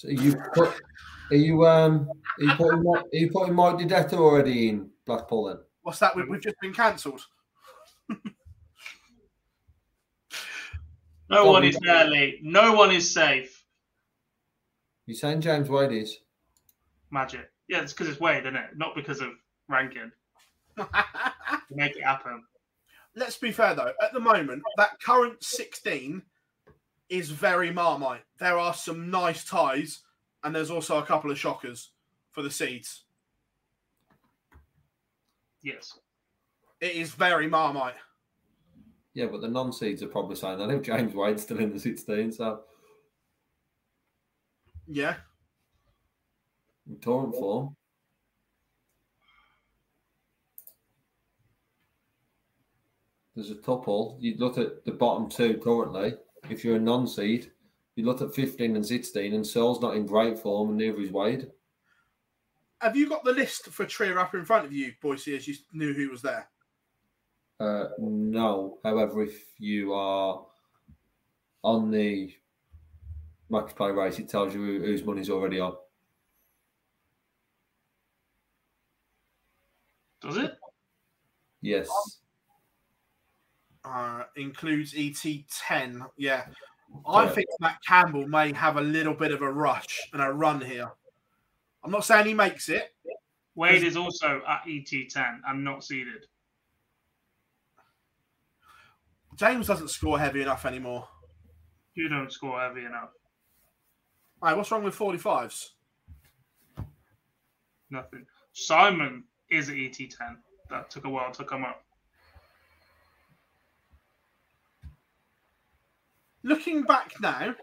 So 0.00 0.08
you 0.08 0.34
put, 0.54 0.80
are 1.30 1.36
you 1.36 1.66
um 1.66 2.08
are 2.38 2.42
you 2.42 2.54
putting 2.54 2.82
Mike- 2.82 3.02
are 3.02 3.08
you 3.12 3.30
putting 3.30 3.54
Mike 3.54 3.76
De 3.76 3.84
Decker 3.84 4.16
already 4.16 4.70
in 4.70 4.88
Blackpool 5.04 5.44
then? 5.44 5.58
What's 5.82 5.98
that? 5.98 6.16
We, 6.16 6.24
we've 6.24 6.40
just 6.40 6.58
been 6.62 6.72
cancelled. 6.72 7.20
No 11.28 11.44
one 11.52 11.64
is 11.64 11.78
there, 11.82 12.06
Lee. 12.06 12.40
No 12.42 12.72
one 12.72 12.92
is 12.92 13.12
safe. 13.12 13.62
You 15.04 15.14
saying 15.14 15.42
James 15.42 15.68
Wade 15.68 15.92
is? 15.92 16.16
Magic. 17.10 17.50
Yeah, 17.68 17.82
it's 17.82 17.92
because 17.92 18.08
it's 18.08 18.20
Wade, 18.20 18.44
isn't 18.46 18.56
it? 18.56 18.78
Not 18.78 18.94
because 18.94 19.20
of 19.20 19.32
ranking. 19.68 20.10
To 20.78 21.76
make 21.76 21.94
it 21.94 22.02
happen. 22.02 22.42
Let's 23.16 23.36
be 23.36 23.52
fair 23.52 23.74
though. 23.74 23.92
At 24.02 24.14
the 24.14 24.20
moment, 24.20 24.62
that 24.78 24.98
current 25.02 25.44
sixteen 25.44 26.22
is 27.10 27.30
very 27.30 27.72
marmite. 27.72 28.22
There 28.38 28.56
are 28.58 28.72
some 28.72 29.10
nice 29.10 29.44
ties, 29.44 30.00
and 30.42 30.54
there's 30.54 30.70
also 30.70 30.98
a 30.98 31.04
couple 31.06 31.30
of 31.30 31.38
shockers 31.38 31.90
for 32.30 32.42
the 32.42 32.50
seeds. 32.50 33.04
Yes. 35.60 35.98
It 36.80 36.92
is 36.92 37.10
very 37.10 37.48
marmite. 37.48 37.96
Yeah, 39.12 39.26
but 39.26 39.40
the 39.40 39.48
non-seeds 39.48 40.02
are 40.02 40.08
probably 40.08 40.36
saying 40.36 40.58
that 40.58 40.70
if 40.70 40.82
James 40.82 41.12
Wade's 41.14 41.42
still 41.42 41.58
in 41.58 41.72
the 41.72 41.80
16, 41.80 42.32
so 42.32 42.62
Yeah. 44.86 45.16
in 46.88 46.96
torrent 47.00 47.34
form. 47.34 47.76
There's 53.34 53.50
a 53.50 53.56
couple. 53.56 54.16
You 54.20 54.36
look 54.38 54.58
at 54.58 54.84
the 54.84 54.92
bottom 54.92 55.28
two 55.28 55.58
currently. 55.58 56.14
If 56.50 56.64
you're 56.64 56.76
a 56.76 56.80
non-seed, 56.80 57.50
you 57.94 58.04
look 58.04 58.20
at 58.20 58.34
15 58.34 58.76
and 58.76 58.84
16, 58.84 59.34
and 59.34 59.46
Searle's 59.46 59.80
not 59.80 59.96
in 59.96 60.04
great 60.04 60.38
form, 60.38 60.70
and 60.70 60.78
neither 60.78 61.00
is 61.00 61.12
Wade. 61.12 61.48
Have 62.80 62.96
you 62.96 63.08
got 63.08 63.24
the 63.24 63.32
list 63.32 63.66
for 63.66 63.84
Trier 63.84 64.18
up 64.18 64.34
in 64.34 64.44
front 64.44 64.64
of 64.64 64.72
you, 64.72 64.92
Boise, 65.00 65.36
as 65.36 65.46
you 65.46 65.54
knew 65.72 65.92
who 65.92 66.10
was 66.10 66.22
there? 66.22 66.48
Uh, 67.60 67.90
no. 67.98 68.78
However, 68.82 69.22
if 69.22 69.44
you 69.58 69.92
are 69.92 70.44
on 71.62 71.90
the 71.90 72.34
match 73.50 73.74
play 73.76 73.90
race, 73.90 74.18
it 74.18 74.28
tells 74.28 74.54
you 74.54 74.64
who, 74.64 74.80
whose 74.80 75.04
money's 75.04 75.30
already 75.30 75.60
on. 75.60 75.74
Does 80.22 80.38
it? 80.38 80.54
Yes. 81.60 81.88
Uh, 83.92 84.22
includes 84.36 84.94
ET10. 84.94 86.08
Yeah. 86.16 86.46
I 87.06 87.24
Yeah. 87.24 87.30
think 87.30 87.46
Matt 87.58 87.78
Campbell 87.86 88.28
may 88.28 88.52
have 88.52 88.76
a 88.76 88.80
little 88.80 89.14
bit 89.14 89.32
of 89.32 89.42
a 89.42 89.50
rush 89.50 90.08
and 90.12 90.22
a 90.22 90.30
run 90.32 90.60
here. 90.60 90.92
I'm 91.82 91.90
not 91.90 92.04
saying 92.04 92.26
he 92.26 92.34
makes 92.34 92.68
it. 92.68 92.94
Wade 93.56 93.82
is 93.82 93.96
also 93.96 94.42
at 94.46 94.64
ET10 94.66 95.40
and 95.46 95.64
not 95.64 95.82
seeded. 95.82 96.26
James 99.34 99.66
doesn't 99.66 99.88
score 99.88 100.18
heavy 100.20 100.42
enough 100.42 100.66
anymore. 100.66 101.08
You 101.94 102.08
don't 102.08 102.30
score 102.32 102.60
heavy 102.60 102.84
enough. 102.84 103.10
All 104.40 104.48
right, 104.48 104.56
what's 104.56 104.70
wrong 104.70 104.84
with 104.84 104.94
45s? 104.96 105.70
Nothing. 107.90 108.26
Simon 108.52 109.24
is 109.50 109.68
at 109.68 109.74
ET10. 109.76 110.36
That 110.68 110.90
took 110.90 111.04
a 111.06 111.10
while 111.10 111.32
to 111.32 111.44
come 111.44 111.64
up. 111.64 111.84
Looking 116.42 116.82
back 116.82 117.12
now, 117.20 117.54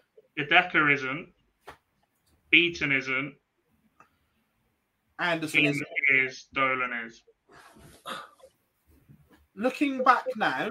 Decker 0.49 0.89
isn't. 0.89 1.29
Beaton 2.51 2.91
isn't. 2.91 3.35
Anderson 5.19 5.65
is. 5.65 5.83
is. 6.13 6.45
Dolan 6.53 6.93
is. 7.05 7.23
Looking 9.55 10.03
back 10.03 10.25
now, 10.35 10.69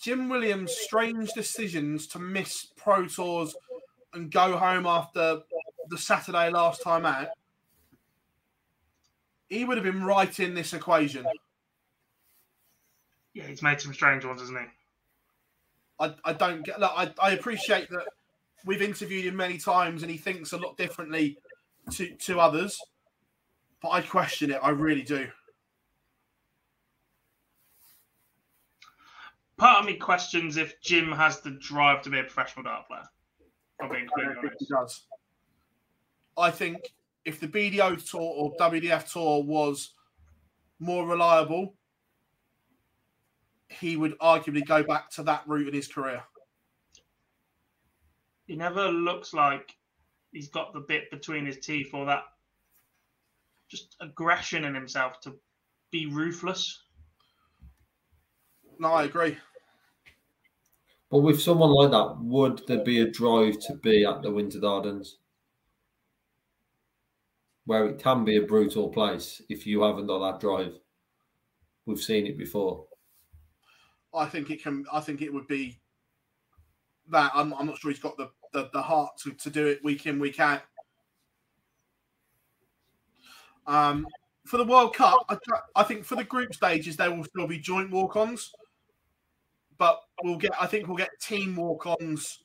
Jim 0.00 0.28
Williams' 0.28 0.76
strange 0.76 1.32
decisions 1.32 2.08
to 2.08 2.18
miss 2.18 2.66
Pro 2.76 3.06
Tours 3.06 3.54
and 4.12 4.30
go 4.30 4.56
home 4.56 4.86
after 4.86 5.40
the 5.88 5.98
Saturday 5.98 6.50
last 6.50 6.82
time 6.82 7.06
out, 7.06 7.28
he 9.48 9.64
would 9.64 9.76
have 9.76 9.84
been 9.84 10.02
right 10.02 10.40
in 10.40 10.54
this 10.54 10.72
equation. 10.72 11.24
Yeah, 13.34 13.44
he's 13.46 13.62
made 13.62 13.80
some 13.80 13.94
strange 13.94 14.24
ones, 14.24 14.40
hasn't 14.40 14.58
he? 14.58 14.66
I, 15.98 16.14
I 16.24 16.32
don't 16.32 16.64
get. 16.64 16.78
Look, 16.80 16.92
I, 16.94 17.12
I 17.20 17.30
appreciate 17.32 17.88
that 17.90 18.06
we've 18.66 18.82
interviewed 18.82 19.24
him 19.24 19.36
many 19.36 19.58
times 19.58 20.02
and 20.02 20.10
he 20.10 20.18
thinks 20.18 20.52
a 20.52 20.58
lot 20.58 20.76
differently 20.76 21.38
to, 21.92 22.14
to 22.16 22.40
others, 22.40 22.78
but 23.80 23.90
I 23.90 24.02
question 24.02 24.50
it. 24.50 24.60
I 24.62 24.70
really 24.70 25.02
do. 25.02 25.28
Part 29.56 29.80
of 29.80 29.86
me 29.86 29.94
questions 29.94 30.58
if 30.58 30.78
Jim 30.82 31.10
has 31.12 31.40
the 31.40 31.52
drive 31.52 32.02
to 32.02 32.10
be 32.10 32.18
a 32.18 32.24
professional 32.24 32.64
dart 32.64 32.86
player. 32.88 33.08
Being 33.90 34.08
I 34.18 34.40
think 34.40 34.52
he 34.58 34.66
does. 34.66 35.06
I 36.36 36.50
think 36.50 36.78
if 37.24 37.40
the 37.40 37.48
BDO 37.48 38.10
tour 38.10 38.20
or 38.20 38.54
WDF 38.58 39.12
tour 39.12 39.42
was 39.42 39.94
more 40.78 41.06
reliable, 41.06 41.74
he 43.68 43.96
would 43.96 44.18
arguably 44.18 44.66
go 44.66 44.82
back 44.82 45.10
to 45.10 45.22
that 45.24 45.42
route 45.46 45.68
in 45.68 45.74
his 45.74 45.88
career. 45.88 46.22
He 48.46 48.56
never 48.56 48.88
looks 48.88 49.32
like 49.32 49.76
he's 50.32 50.48
got 50.48 50.72
the 50.72 50.80
bit 50.80 51.10
between 51.10 51.46
his 51.46 51.58
teeth 51.58 51.92
or 51.92 52.06
that 52.06 52.24
just 53.68 53.96
aggression 54.00 54.64
in 54.64 54.74
himself 54.74 55.20
to 55.20 55.34
be 55.90 56.06
ruthless. 56.06 56.84
No, 58.78 58.92
I 58.92 59.04
agree. 59.04 59.36
But 61.10 61.20
with 61.20 61.40
someone 61.40 61.70
like 61.70 61.90
that, 61.90 62.18
would 62.20 62.66
there 62.66 62.84
be 62.84 63.00
a 63.00 63.10
drive 63.10 63.58
to 63.60 63.74
be 63.74 64.04
at 64.04 64.22
the 64.22 64.30
Winter 64.30 64.60
Gardens? 64.60 65.18
where 67.66 67.86
it 67.86 67.98
can 67.98 68.24
be 68.24 68.36
a 68.36 68.42
brutal 68.42 68.88
place 68.88 69.42
if 69.48 69.66
you 69.66 69.82
haven't 69.82 70.06
got 70.06 70.20
that 70.20 70.40
drive. 70.40 70.78
We've 71.84 72.00
seen 72.00 72.26
it 72.26 72.38
before. 72.38 72.86
I 74.16 74.26
think 74.26 74.50
it 74.50 74.62
can. 74.62 74.84
I 74.92 75.00
think 75.00 75.22
it 75.22 75.32
would 75.32 75.46
be 75.46 75.78
that. 77.10 77.32
I'm, 77.34 77.52
I'm 77.54 77.66
not 77.66 77.78
sure 77.78 77.90
he's 77.90 78.00
got 78.00 78.16
the, 78.16 78.30
the, 78.52 78.70
the 78.72 78.82
heart 78.82 79.16
to, 79.24 79.32
to 79.32 79.50
do 79.50 79.66
it 79.66 79.84
week 79.84 80.06
in 80.06 80.18
week 80.18 80.40
out. 80.40 80.62
Um, 83.66 84.06
for 84.46 84.58
the 84.58 84.64
World 84.64 84.94
Cup, 84.94 85.24
I, 85.28 85.36
I 85.74 85.82
think 85.82 86.04
for 86.04 86.14
the 86.14 86.24
group 86.24 86.54
stages 86.54 86.96
there 86.96 87.10
will 87.10 87.24
still 87.24 87.48
be 87.48 87.58
joint 87.58 87.90
walk-ons, 87.90 88.52
but 89.76 90.00
we'll 90.22 90.38
get. 90.38 90.52
I 90.60 90.66
think 90.66 90.86
we'll 90.88 90.96
get 90.96 91.10
team 91.20 91.56
walk-ons 91.56 92.44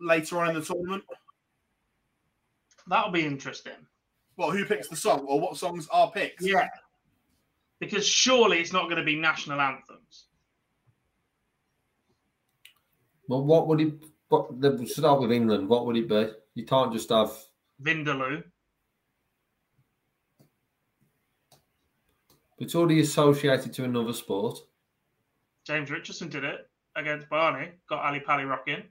later 0.00 0.38
on 0.38 0.50
in 0.50 0.54
the 0.54 0.62
tournament. 0.62 1.04
That'll 2.86 3.10
be 3.10 3.26
interesting. 3.26 3.72
Well, 4.36 4.52
who 4.52 4.64
picks 4.64 4.88
the 4.88 4.96
song, 4.96 5.26
or 5.26 5.40
what 5.40 5.56
songs 5.56 5.88
are 5.90 6.10
picked? 6.10 6.40
Yeah, 6.40 6.68
because 7.80 8.06
surely 8.06 8.60
it's 8.60 8.72
not 8.72 8.84
going 8.84 8.96
to 8.96 9.04
be 9.04 9.16
national 9.16 9.60
anthems. 9.60 10.27
Well, 13.28 13.44
what 13.44 13.68
would 13.68 13.80
it? 13.80 13.94
What 14.28 14.60
the 14.60 14.86
start 14.86 15.20
with 15.20 15.32
England? 15.32 15.68
What 15.68 15.86
would 15.86 15.96
it 15.96 16.08
be? 16.08 16.30
You 16.54 16.64
can't 16.64 16.92
just 16.92 17.10
have 17.10 17.30
Vindaloo. 17.82 18.42
It's 22.58 22.74
already 22.74 23.00
associated 23.00 23.72
to 23.74 23.84
another 23.84 24.12
sport. 24.12 24.58
James 25.64 25.90
Richardson 25.90 26.28
did 26.28 26.44
it 26.44 26.68
against 26.96 27.28
Barney. 27.28 27.70
Got 27.88 28.04
Ali 28.04 28.20
Pali 28.20 28.44
rocking. 28.44 28.82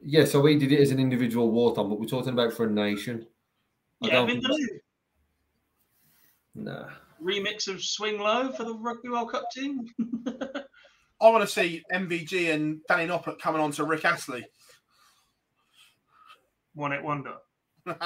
Yeah, 0.00 0.24
so 0.24 0.40
we 0.40 0.56
did 0.56 0.70
it 0.70 0.80
as 0.80 0.92
an 0.92 1.00
individual 1.00 1.50
wartime, 1.50 1.88
but 1.88 1.98
we're 1.98 2.06
talking 2.06 2.32
about 2.32 2.52
for 2.52 2.66
a 2.66 2.70
nation. 2.70 3.26
I 4.02 4.08
Yeah, 4.08 4.26
Vindaloo. 4.26 4.78
Nah. 6.54 6.88
Remix 7.20 7.66
of 7.66 7.82
Swing 7.82 8.20
Low 8.20 8.52
for 8.52 8.64
the 8.64 8.74
Rugby 8.74 9.08
World 9.08 9.32
Cup 9.32 9.50
team. 9.52 9.86
I 11.20 11.30
want 11.30 11.42
to 11.42 11.48
see 11.48 11.82
MVG 11.92 12.54
and 12.54 12.80
Danny 12.88 13.06
Noppert 13.06 13.40
coming 13.40 13.60
on 13.60 13.72
to 13.72 13.84
Rick 13.84 14.04
Astley. 14.04 14.46
One 16.74 16.92
It 16.92 17.02
Wonder. 17.02 17.34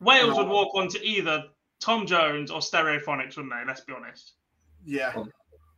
Wales 0.00 0.36
would 0.36 0.46
walk 0.48 0.74
on 0.76 0.86
to 0.88 1.04
either 1.04 1.44
Tom 1.80 2.06
Jones 2.06 2.52
or 2.52 2.60
Stereophonics, 2.60 3.36
wouldn't 3.36 3.52
they? 3.52 3.64
Let's 3.66 3.80
be 3.80 3.92
honest. 3.92 4.34
Yeah. 4.84 5.24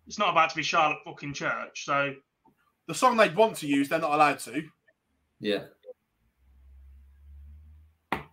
It's 0.06 0.18
not 0.18 0.30
about 0.30 0.50
to 0.50 0.56
be 0.56 0.62
Charlotte 0.62 0.98
fucking 1.04 1.32
Church, 1.32 1.84
so 1.84 2.14
The 2.86 2.94
song 2.94 3.16
they'd 3.16 3.34
want 3.34 3.56
to 3.58 3.66
use, 3.66 3.88
they're 3.88 3.98
not 3.98 4.12
allowed 4.12 4.40
to. 4.40 4.62
Yeah. 5.40 5.64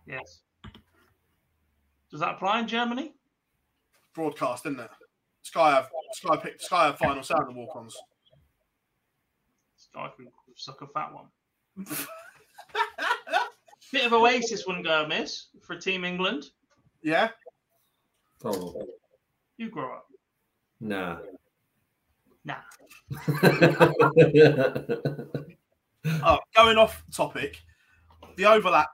yes. 0.06 0.40
Does 2.10 2.20
that 2.20 2.34
apply 2.34 2.60
in 2.60 2.68
Germany? 2.68 3.14
Broadcast, 4.14 4.66
isn't 4.66 4.80
it? 4.80 4.90
Sky 5.48 5.70
have 5.70 5.88
Sky 6.12 6.36
picked 6.36 6.62
Sky 6.62 6.86
have 6.86 6.98
final 6.98 7.22
sound 7.22 7.48
the 7.48 7.54
walk-ons. 7.58 7.96
Sky 9.76 10.10
can 10.14 10.28
suck 10.54 10.82
a 10.82 10.86
fat 10.86 11.10
one. 11.14 11.28
Bit 13.92 14.04
of 14.04 14.12
Oasis 14.12 14.66
wouldn't 14.66 14.84
go 14.84 15.04
amiss 15.04 15.46
for 15.62 15.74
Team 15.74 16.04
England. 16.04 16.50
Yeah. 17.02 17.30
Probably. 18.38 18.84
You 19.56 19.70
grow 19.70 19.94
up. 19.94 20.04
Nah. 20.80 21.16
Nah. 22.44 22.56
Oh, 26.24 26.38
going 26.54 26.78
off 26.78 27.04
topic, 27.14 27.60
the 28.36 28.46
overlap 28.46 28.88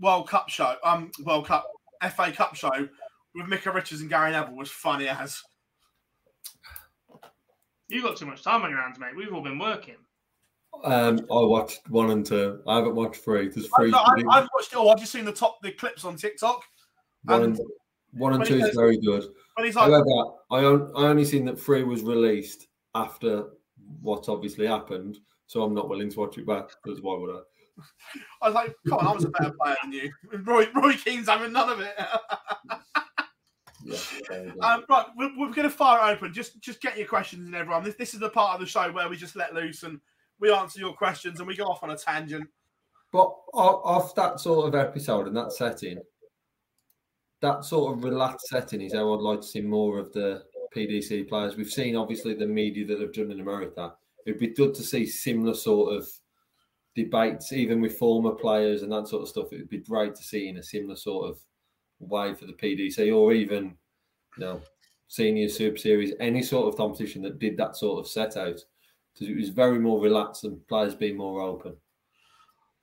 World 0.00 0.26
Cup 0.28 0.48
show, 0.48 0.76
um, 0.84 1.10
World 1.22 1.46
Cup 1.46 1.66
FA 2.14 2.32
Cup 2.32 2.54
show 2.54 2.88
with 3.34 3.46
Micah 3.46 3.72
Richards 3.72 4.00
and 4.00 4.08
Gary 4.08 4.30
Neville 4.30 4.56
was 4.56 4.70
funny 4.70 5.08
as. 5.08 5.42
You 7.88 8.02
got 8.02 8.16
too 8.16 8.26
much 8.26 8.42
time 8.42 8.62
on 8.62 8.70
your 8.70 8.80
hands, 8.80 8.98
mate. 8.98 9.16
We've 9.16 9.32
all 9.32 9.42
been 9.42 9.58
working. 9.58 9.96
um, 10.84 11.18
I 11.20 11.44
watched 11.44 11.88
one 11.88 12.10
and 12.10 12.26
two. 12.26 12.60
I 12.66 12.76
haven't 12.76 12.94
watched 12.94 13.22
three. 13.22 13.48
There's 13.48 13.68
I, 13.78 13.82
three. 13.82 13.92
I, 13.94 14.40
have 14.40 14.48
watched 14.54 14.72
it 14.72 14.76
all. 14.76 14.90
I've 14.90 14.98
just 14.98 15.12
seen 15.12 15.24
the 15.24 15.32
top 15.32 15.58
the 15.62 15.72
clips 15.72 16.04
on 16.04 16.16
TikTok. 16.16 16.62
one 17.24 17.42
and 17.44 17.58
and, 17.58 17.68
one 18.12 18.34
and 18.34 18.44
two 18.44 18.56
he 18.56 18.62
is 18.62 18.74
very 18.74 18.98
good. 18.98 19.24
like- 19.58 19.74
However, 19.74 20.04
I, 20.50 20.64
on, 20.64 20.92
I 20.96 21.08
only 21.08 21.24
seen 21.24 21.44
that 21.46 21.60
three 21.60 21.82
was 21.82 22.02
released 22.02 22.66
after 22.94 23.44
what 24.00 24.28
obviously 24.28 24.66
happened, 24.66 25.18
so 25.46 25.62
I'm 25.62 25.74
not 25.74 25.88
willing 25.88 26.10
to 26.10 26.20
watch 26.20 26.38
it 26.38 26.46
back 26.46 26.70
because 26.82 27.00
why 27.00 27.16
would 27.16 27.36
I? 27.36 27.40
I 28.42 28.48
was 28.48 28.54
like, 28.54 28.74
come 28.88 28.98
on, 28.98 29.06
I 29.06 29.12
was 29.12 29.24
a 29.24 29.28
better 29.28 29.52
player 29.60 29.76
than 29.82 29.92
you. 29.92 30.10
Roy, 30.44 30.66
Roy 30.74 30.94
Keane's 30.94 31.28
having 31.28 31.52
none 31.52 31.68
of 31.68 31.80
it. 31.80 31.94
Yeah, 33.86 33.98
there 34.28 34.44
you 34.46 34.52
go. 34.52 34.60
Um, 34.60 34.84
right, 34.88 35.06
we're, 35.16 35.30
we're 35.38 35.52
going 35.52 35.68
to 35.68 35.70
fire 35.70 36.12
open. 36.12 36.32
Just, 36.32 36.60
just 36.60 36.80
get 36.80 36.98
your 36.98 37.06
questions 37.06 37.46
in, 37.46 37.54
everyone. 37.54 37.84
This, 37.84 37.94
this 37.94 38.14
is 38.14 38.20
the 38.20 38.30
part 38.30 38.54
of 38.54 38.60
the 38.60 38.66
show 38.66 38.90
where 38.92 39.08
we 39.08 39.16
just 39.16 39.36
let 39.36 39.54
loose 39.54 39.82
and 39.82 40.00
we 40.40 40.52
answer 40.52 40.80
your 40.80 40.92
questions 40.92 41.38
and 41.38 41.46
we 41.46 41.56
go 41.56 41.64
off 41.64 41.82
on 41.82 41.90
a 41.90 41.96
tangent. 41.96 42.48
But 43.12 43.32
off 43.54 44.14
that 44.16 44.40
sort 44.40 44.68
of 44.68 44.74
episode 44.74 45.28
and 45.28 45.36
that 45.36 45.52
setting, 45.52 46.00
that 47.40 47.64
sort 47.64 47.96
of 47.96 48.04
relaxed 48.04 48.48
setting 48.48 48.82
is 48.82 48.94
how 48.94 49.14
I'd 49.14 49.20
like 49.20 49.40
to 49.40 49.46
see 49.46 49.60
more 49.60 49.98
of 49.98 50.12
the 50.12 50.42
PDC 50.74 51.28
players. 51.28 51.56
We've 51.56 51.70
seen 51.70 51.96
obviously 51.96 52.34
the 52.34 52.46
media 52.46 52.86
that 52.86 53.00
have 53.00 53.12
done 53.12 53.30
in 53.30 53.40
America. 53.40 53.94
It'd 54.26 54.40
be 54.40 54.48
good 54.48 54.74
to 54.74 54.82
see 54.82 55.06
similar 55.06 55.54
sort 55.54 55.94
of 55.94 56.08
debates, 56.94 57.52
even 57.52 57.80
with 57.80 57.98
former 57.98 58.32
players 58.32 58.82
and 58.82 58.90
that 58.92 59.06
sort 59.08 59.22
of 59.22 59.28
stuff. 59.28 59.52
It 59.52 59.58
would 59.58 59.68
be 59.68 59.78
great 59.78 60.14
to 60.16 60.22
see 60.22 60.48
in 60.48 60.56
a 60.56 60.62
similar 60.62 60.96
sort 60.96 61.30
of 61.30 61.38
way 62.00 62.34
for 62.34 62.46
the 62.46 62.52
PDC 62.52 63.14
or 63.14 63.32
even, 63.32 63.76
you 64.36 64.44
know, 64.44 64.60
senior 65.08 65.48
super 65.48 65.76
series, 65.76 66.12
any 66.20 66.42
sort 66.42 66.68
of 66.68 66.76
competition 66.76 67.22
that 67.22 67.38
did 67.38 67.56
that 67.56 67.76
sort 67.76 68.00
of 68.00 68.06
set 68.06 68.36
out. 68.36 68.60
Because 69.12 69.28
it 69.28 69.36
was 69.36 69.48
very 69.48 69.78
more 69.78 70.00
relaxed 70.00 70.44
and 70.44 70.66
players 70.68 70.94
being 70.94 71.16
more 71.16 71.40
open. 71.40 71.76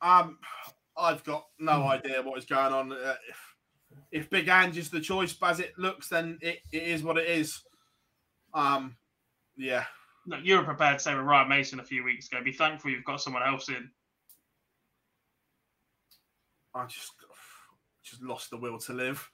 Um, 0.01 0.39
I've 0.97 1.23
got 1.23 1.45
no 1.59 1.83
idea 1.83 2.21
what 2.21 2.37
is 2.39 2.45
going 2.45 2.73
on. 2.73 2.91
Uh, 2.91 3.15
if, 3.29 3.55
if 4.11 4.29
Big 4.29 4.47
Ange 4.47 4.77
is 4.77 4.89
the 4.89 4.99
choice, 4.99 5.35
as 5.43 5.59
it 5.59 5.77
looks, 5.77 6.09
then 6.09 6.39
it, 6.41 6.59
it 6.71 6.83
is 6.83 7.03
what 7.03 7.17
it 7.17 7.27
is. 7.27 7.61
Um, 8.53 8.95
yeah. 9.55 9.85
Look, 10.25 10.39
you 10.43 10.57
were 10.57 10.63
prepared 10.63 10.97
to 10.97 11.03
say 11.03 11.15
with 11.15 11.25
Ryan 11.25 11.49
Mason 11.49 11.79
a 11.79 11.83
few 11.83 12.03
weeks 12.03 12.27
ago. 12.27 12.43
Be 12.43 12.51
thankful 12.51 12.91
you've 12.91 13.03
got 13.03 13.21
someone 13.21 13.43
else 13.43 13.69
in. 13.69 13.89
I 16.75 16.85
just 16.85 17.11
just 18.13 18.23
lost 18.23 18.49
the 18.49 18.57
will 18.57 18.77
to 18.79 18.93
live. 18.93 19.29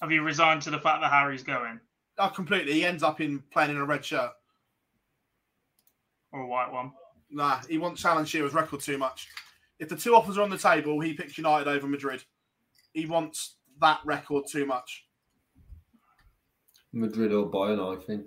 Have 0.00 0.10
you 0.10 0.22
resigned 0.22 0.62
to 0.62 0.70
the 0.70 0.78
fact 0.78 1.00
that 1.02 1.10
Harry's 1.12 1.42
going 1.42 1.80
Oh, 2.18 2.28
completely. 2.28 2.74
He 2.74 2.84
ends 2.84 3.02
up 3.02 3.20
in 3.20 3.40
playing 3.52 3.70
in 3.70 3.76
a 3.78 3.84
red 3.84 4.04
shirt. 4.04 4.30
or 6.30 6.40
a 6.40 6.46
white 6.46 6.70
one? 6.70 6.92
Nah, 7.30 7.60
he 7.68 7.78
wants 7.78 8.04
Alan 8.04 8.26
Shearer's 8.26 8.52
record 8.52 8.80
too 8.80 8.98
much. 8.98 9.28
If 9.78 9.88
the 9.88 9.96
two 9.96 10.14
offers 10.14 10.36
are 10.36 10.42
on 10.42 10.50
the 10.50 10.58
table, 10.58 11.00
he 11.00 11.14
picks 11.14 11.38
United 11.38 11.68
over 11.68 11.86
Madrid. 11.86 12.22
He 12.92 13.06
wants 13.06 13.56
that 13.80 14.00
record 14.04 14.44
too 14.50 14.66
much. 14.66 15.06
Madrid 16.92 17.32
or 17.32 17.50
Bayern, 17.50 17.96
I 17.96 18.00
think. 18.04 18.26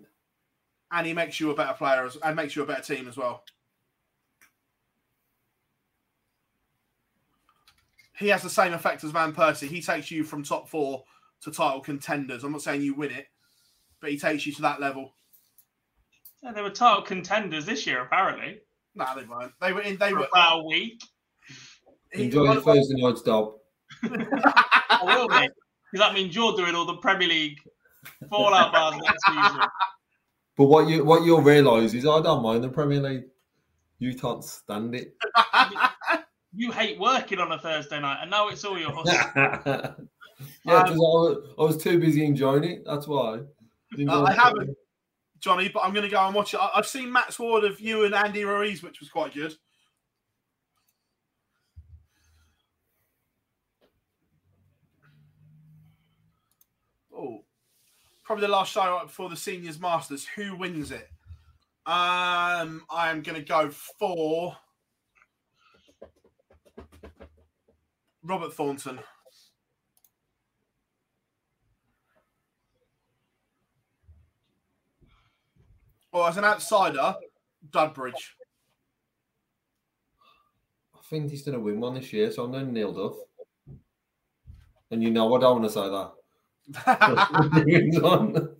And 0.91 1.05
he 1.05 1.13
makes 1.13 1.39
you 1.39 1.51
a 1.51 1.55
better 1.55 1.73
player 1.73 2.05
as, 2.05 2.15
and 2.17 2.35
makes 2.35 2.55
you 2.55 2.63
a 2.63 2.65
better 2.65 2.81
team 2.95 3.07
as 3.07 3.17
well. 3.17 3.43
He 8.17 8.27
has 8.29 8.41
the 8.41 8.49
same 8.49 8.73
effect 8.73 9.03
as 9.03 9.11
Van 9.11 9.33
Persie. 9.33 9.67
He 9.67 9.81
takes 9.81 10.09
you 10.09 10.23
from 10.23 10.43
top 10.43 10.69
four 10.69 11.03
to 11.41 11.51
title 11.51 11.81
contenders. 11.81 12.43
I'm 12.43 12.51
not 12.51 12.61
saying 12.61 12.81
you 12.81 12.93
win 12.93 13.11
it, 13.11 13.27
but 13.99 14.09
he 14.09 14.17
takes 14.17 14.45
you 14.45 14.53
to 14.53 14.61
that 14.63 14.79
level. 14.79 15.13
Yeah, 16.41 16.53
they 16.53 16.61
were 16.61 16.69
title 16.69 17.01
contenders 17.01 17.65
this 17.65 17.85
year, 17.85 18.01
apparently. 18.01 18.61
No, 18.95 19.05
they 19.15 19.25
weren't. 19.25 19.51
They 19.59 19.73
were 19.73 19.81
in. 19.81 19.97
They 19.97 20.11
For 20.11 20.19
were. 20.19 20.27
about 20.31 20.59
a 20.59 20.63
week. 20.63 21.01
Enjoy 22.13 22.43
your 22.43 22.61
Thursday 22.61 23.01
night 23.01 23.17
stop. 23.17 23.57
I 24.03 25.01
will, 25.03 25.27
mate. 25.27 25.51
Because 25.91 26.07
that 26.07 26.13
means 26.13 26.35
you're 26.35 26.55
doing 26.55 26.75
all 26.75 26.85
the 26.85 26.97
Premier 26.97 27.27
League 27.27 27.57
Fallout 28.29 28.71
bars 28.71 28.95
next 29.03 29.25
season. 29.25 29.61
But 30.57 30.67
what 30.67 30.87
you 30.87 31.03
what 31.03 31.23
you'll 31.25 31.41
realise 31.41 31.93
is 31.93 32.05
I 32.05 32.21
don't 32.21 32.41
mind 32.41 32.63
the 32.63 32.69
Premier 32.69 33.01
League. 33.01 33.25
You 33.99 34.15
can't 34.15 34.41
stand 34.41 34.95
it. 34.95 35.13
You 36.55 36.71
hate 36.71 36.99
working 36.99 37.39
on 37.39 37.51
a 37.51 37.59
Thursday 37.59 37.99
night, 37.99 38.19
and 38.21 38.31
now 38.31 38.47
it's 38.47 38.63
all 38.63 38.79
yours. 38.79 39.05
yeah, 39.05 39.93
because 40.63 40.91
I, 40.91 40.95
was, 40.95 41.43
I 41.59 41.61
was 41.61 41.77
too 41.77 41.99
busy 41.99 42.25
enjoying 42.25 42.63
it. 42.63 42.83
That's 42.85 43.07
why. 43.07 43.41
Uh, 44.07 44.23
I 44.23 44.33
haven't, 44.33 44.75
Johnny, 45.39 45.69
but 45.69 45.81
I'm 45.81 45.93
going 45.93 46.05
to 46.05 46.09
go 46.09 46.25
and 46.25 46.33
watch 46.33 46.53
it. 46.53 46.57
I, 46.57 46.71
I've 46.75 46.87
seen 46.87 47.11
Matt's 47.11 47.37
Ward 47.37 47.65
of 47.65 47.79
you 47.79 48.05
and 48.05 48.15
Andy 48.15 48.45
Ruiz, 48.45 48.81
which 48.81 48.99
was 48.99 49.09
quite 49.09 49.33
good. 49.33 49.53
Oh, 57.13 57.43
probably 58.23 58.43
the 58.43 58.51
last 58.53 58.71
show 58.71 58.81
right 58.81 59.07
before 59.07 59.29
the 59.29 59.35
seniors 59.35 59.79
masters. 59.79 60.25
Who 60.35 60.55
wins 60.55 60.91
it? 60.91 61.09
Um, 61.85 62.83
I 62.89 63.11
am 63.11 63.21
going 63.21 63.39
to 63.39 63.45
go 63.45 63.69
for. 63.69 64.57
Robert 68.25 68.53
Thornton. 68.53 68.99
Or 76.11 76.27
as 76.27 76.37
an 76.37 76.45
outsider, 76.45 77.15
Dudbridge. 77.69 78.13
I 80.95 80.99
think 81.07 81.29
he's 81.29 81.43
going 81.43 81.57
to 81.57 81.63
win 81.63 81.79
one 81.79 81.93
this 81.93 82.11
year, 82.13 82.31
so 82.31 82.43
I'm 82.43 82.51
going 82.51 82.73
Neil 82.73 82.93
Duff. 82.93 83.17
And 84.89 85.03
you 85.03 85.11
know 85.11 85.25
what 85.25 85.39
I 85.39 85.41
don't 85.41 85.61
want 85.61 85.71
to 85.71 85.79
say 85.79 85.89
that. 85.89 86.11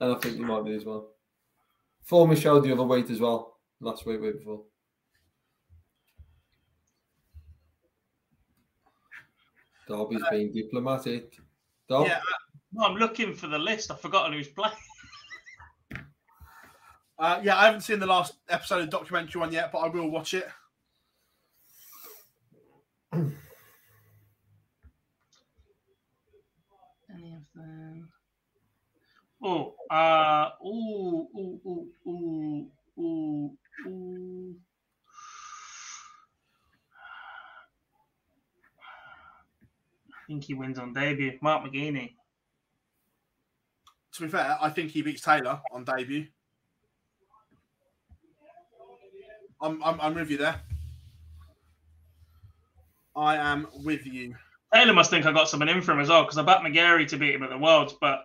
and 0.00 0.12
I 0.12 0.14
think 0.14 0.36
he 0.36 0.42
might 0.42 0.64
be 0.64 0.74
as 0.74 0.84
well. 0.84 1.10
Former 2.02 2.34
showed 2.34 2.64
the 2.64 2.72
other 2.72 2.82
weight 2.82 3.08
as 3.10 3.20
well. 3.20 3.58
Last 3.80 4.04
week, 4.04 4.20
week 4.20 4.38
before. 4.38 4.62
Derby's 9.90 10.22
being 10.30 10.52
diplomatic. 10.52 11.36
Derby. 11.88 12.10
Yeah, 12.10 12.20
no, 12.72 12.84
I'm 12.84 12.96
looking 12.96 13.34
for 13.34 13.48
the 13.48 13.58
list. 13.58 13.90
I've 13.90 14.00
forgotten 14.00 14.32
who's 14.32 14.48
playing. 14.48 14.74
Uh, 17.18 17.38
yeah, 17.42 17.54
I 17.54 17.66
haven't 17.66 17.82
seen 17.82 17.98
the 18.00 18.06
last 18.06 18.32
episode 18.48 18.78
of 18.78 18.86
the 18.86 18.90
documentary 18.90 19.40
one 19.40 19.52
yet, 19.52 19.70
but 19.70 19.80
I 19.80 19.88
will 19.88 20.10
watch 20.10 20.32
it. 20.32 20.48
Any 23.12 23.34
of 27.34 27.42
them? 27.54 28.08
Oh, 29.44 29.74
uh, 29.90 30.48
ooh, 30.64 31.28
ooh, 31.36 31.60
ooh, 31.66 31.88
ooh, 32.08 32.70
ooh, 32.98 33.56
ooh. 33.86 34.56
Think 40.30 40.44
he 40.44 40.54
wins 40.54 40.78
on 40.78 40.92
debut. 40.92 41.36
Mark 41.42 41.64
McGeaney. 41.64 42.12
To 44.14 44.22
be 44.22 44.28
fair, 44.28 44.56
I 44.60 44.70
think 44.70 44.92
he 44.92 45.02
beats 45.02 45.22
Taylor 45.22 45.60
on 45.72 45.84
debut. 45.84 46.26
I'm, 49.60 49.82
I'm, 49.82 50.00
I'm 50.00 50.14
with 50.14 50.30
you 50.30 50.36
there. 50.36 50.60
I 53.16 53.36
am 53.36 53.66
with 53.84 54.06
you. 54.06 54.36
Taylor 54.72 54.92
must 54.92 55.10
think 55.10 55.26
I 55.26 55.32
got 55.32 55.48
something 55.48 55.68
in 55.68 55.82
for 55.82 55.92
him 55.92 56.00
as 56.00 56.08
well 56.08 56.22
because 56.22 56.38
I 56.38 56.42
bet 56.42 56.58
McGarry 56.58 57.08
to 57.08 57.16
beat 57.16 57.34
him 57.34 57.42
at 57.42 57.50
the 57.50 57.58
Worlds, 57.58 57.96
but 58.00 58.20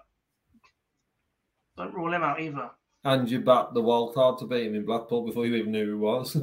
don't 1.75 1.93
rule 1.93 2.13
him 2.13 2.21
out 2.21 2.39
either. 2.39 2.69
And 3.03 3.29
you 3.29 3.39
backed 3.39 3.73
the 3.73 3.81
wild 3.81 4.13
card 4.13 4.37
to 4.39 4.45
beat 4.45 4.67
him 4.67 4.75
in 4.75 4.85
Blackpool 4.85 5.25
before 5.25 5.47
you 5.47 5.55
even 5.55 5.71
knew 5.71 5.85
who 5.85 5.91
he 5.91 5.97
was. 5.97 6.37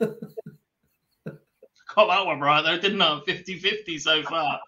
Got 1.98 2.06
that 2.10 2.26
one 2.26 2.38
right 2.38 2.62
though, 2.62 2.78
didn't 2.78 3.02
I? 3.02 3.18
50 3.26 3.58
50 3.58 3.98
so 3.98 4.22
far. 4.22 4.60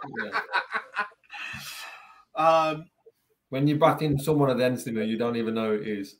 Um, 2.34 2.86
when 3.50 3.66
you're 3.66 3.78
backing 3.78 4.18
someone 4.18 4.50
against 4.50 4.86
him 4.86 4.94
who 4.94 5.02
you 5.02 5.18
don't 5.18 5.36
even 5.36 5.54
know 5.54 5.76
who 5.76 5.82
it 5.82 5.86
is. 5.86 6.16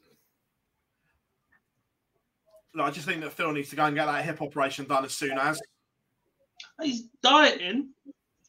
no, 2.75 2.85
I 2.85 2.91
just 2.91 3.07
think 3.07 3.23
that 3.23 3.33
Phil 3.33 3.53
needs 3.53 3.71
to 3.71 3.77
go 3.77 3.85
and 3.85 3.97
get 3.97 4.05
that 4.05 4.25
hip 4.25 4.43
operation 4.43 4.85
done 4.85 5.05
as 5.05 5.15
soon 5.15 5.39
as. 5.39 5.59
He's 6.83 7.05
dieting 7.23 7.91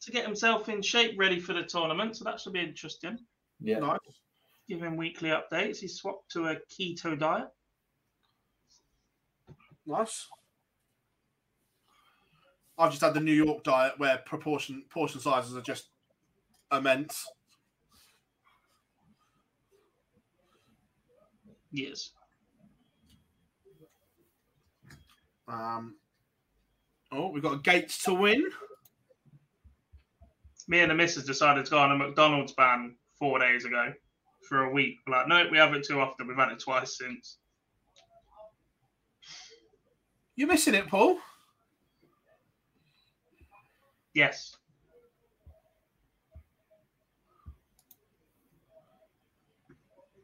to 0.02 0.10
get 0.10 0.26
himself 0.26 0.68
in 0.68 0.82
shape 0.82 1.18
ready 1.18 1.40
for 1.40 1.54
the 1.54 1.62
tournament, 1.62 2.16
so 2.16 2.24
that 2.24 2.40
should 2.40 2.52
be 2.52 2.60
interesting. 2.60 3.18
Yeah. 3.60 3.78
Nice. 3.78 3.98
Give 4.68 4.82
him 4.82 4.96
weekly 4.96 5.30
updates. 5.30 5.78
He's 5.78 5.96
swapped 5.96 6.30
to 6.32 6.48
a 6.48 6.56
keto 6.70 7.18
diet. 7.18 7.48
Nice. 9.86 10.28
I've 12.78 12.90
just 12.90 13.02
had 13.02 13.14
the 13.14 13.20
New 13.20 13.32
York 13.32 13.64
diet 13.64 13.94
where 13.98 14.18
proportion 14.18 14.84
portion 14.90 15.20
sizes 15.20 15.56
are 15.56 15.62
just 15.62 15.88
immense. 16.72 17.26
Yes. 21.70 22.10
Um, 25.48 25.96
oh, 27.10 27.30
we've 27.30 27.42
got 27.42 27.64
Gates 27.64 28.02
to 28.04 28.14
win. 28.14 28.42
Me 30.68 30.80
and 30.80 30.90
the 30.90 30.94
missus 30.94 31.24
decided 31.24 31.64
to 31.64 31.70
go 31.70 31.78
on 31.78 31.92
a 31.92 31.96
McDonald's 31.96 32.52
ban 32.52 32.96
four 33.18 33.38
days 33.38 33.64
ago 33.64 33.92
for 34.48 34.64
a 34.64 34.70
week. 34.70 34.96
We're 35.06 35.16
like, 35.16 35.28
no, 35.28 35.46
we 35.50 35.58
have 35.58 35.74
it 35.74 35.84
too 35.84 36.00
often. 36.00 36.26
We've 36.26 36.36
had 36.36 36.52
it 36.52 36.60
twice 36.60 36.98
since. 36.98 37.38
You're 40.36 40.48
missing 40.48 40.74
it, 40.74 40.86
Paul. 40.86 41.18
Yes. 44.14 44.56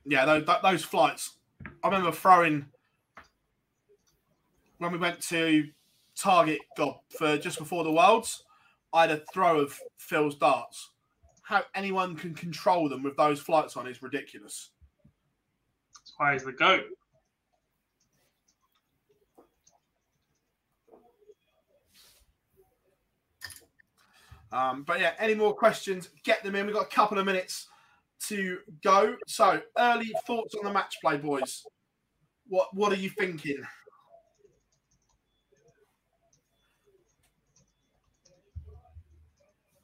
Yeah, 0.05 0.25
those, 0.25 0.49
those 0.63 0.85
flights. 0.85 1.37
I 1.83 1.89
remember 1.89 2.13
throwing 2.13 2.67
when 4.79 4.93
we 4.93 4.99
went 4.99 5.21
to 5.29 5.69
Target 6.17 6.61
God 6.77 6.97
for 7.19 7.37
just 7.37 7.59
before 7.59 7.85
the 7.85 7.93
Worlds. 7.93 8.45
I 8.93 9.03
had 9.03 9.11
a 9.11 9.23
throw 9.33 9.61
of 9.61 9.79
Phil's 9.99 10.37
darts. 10.37 10.91
How 11.43 11.63
anyone 11.75 12.17
can 12.17 12.35
control 12.35 12.89
them 12.89 13.03
with 13.03 13.17
those 13.17 13.41
flights 13.41 13.77
on 13.77 13.87
is 13.87 14.03
ridiculous. 14.03 14.71
That's 15.95 16.15
why 16.17 16.33
he's 16.33 16.45
the 16.45 16.53
goat. 16.53 16.85
Um, 24.53 24.83
but 24.83 25.01
yeah, 25.01 25.13
any 25.19 25.35
more 25.35 25.55
questions? 25.55 26.09
Get 26.25 26.43
them 26.43 26.55
in. 26.55 26.67
We've 26.67 26.75
got 26.75 26.87
a 26.87 26.95
couple 26.95 27.19
of 27.19 27.27
minutes 27.27 27.69
to 28.29 28.59
go. 28.83 29.17
So, 29.27 29.61
early 29.79 30.13
thoughts 30.27 30.55
on 30.55 30.65
the 30.65 30.73
match 30.73 30.97
play, 31.03 31.17
boys. 31.19 31.65
What 32.49 32.69
What 32.75 32.93
are 32.93 32.97
you 32.97 33.11
thinking? 33.11 33.63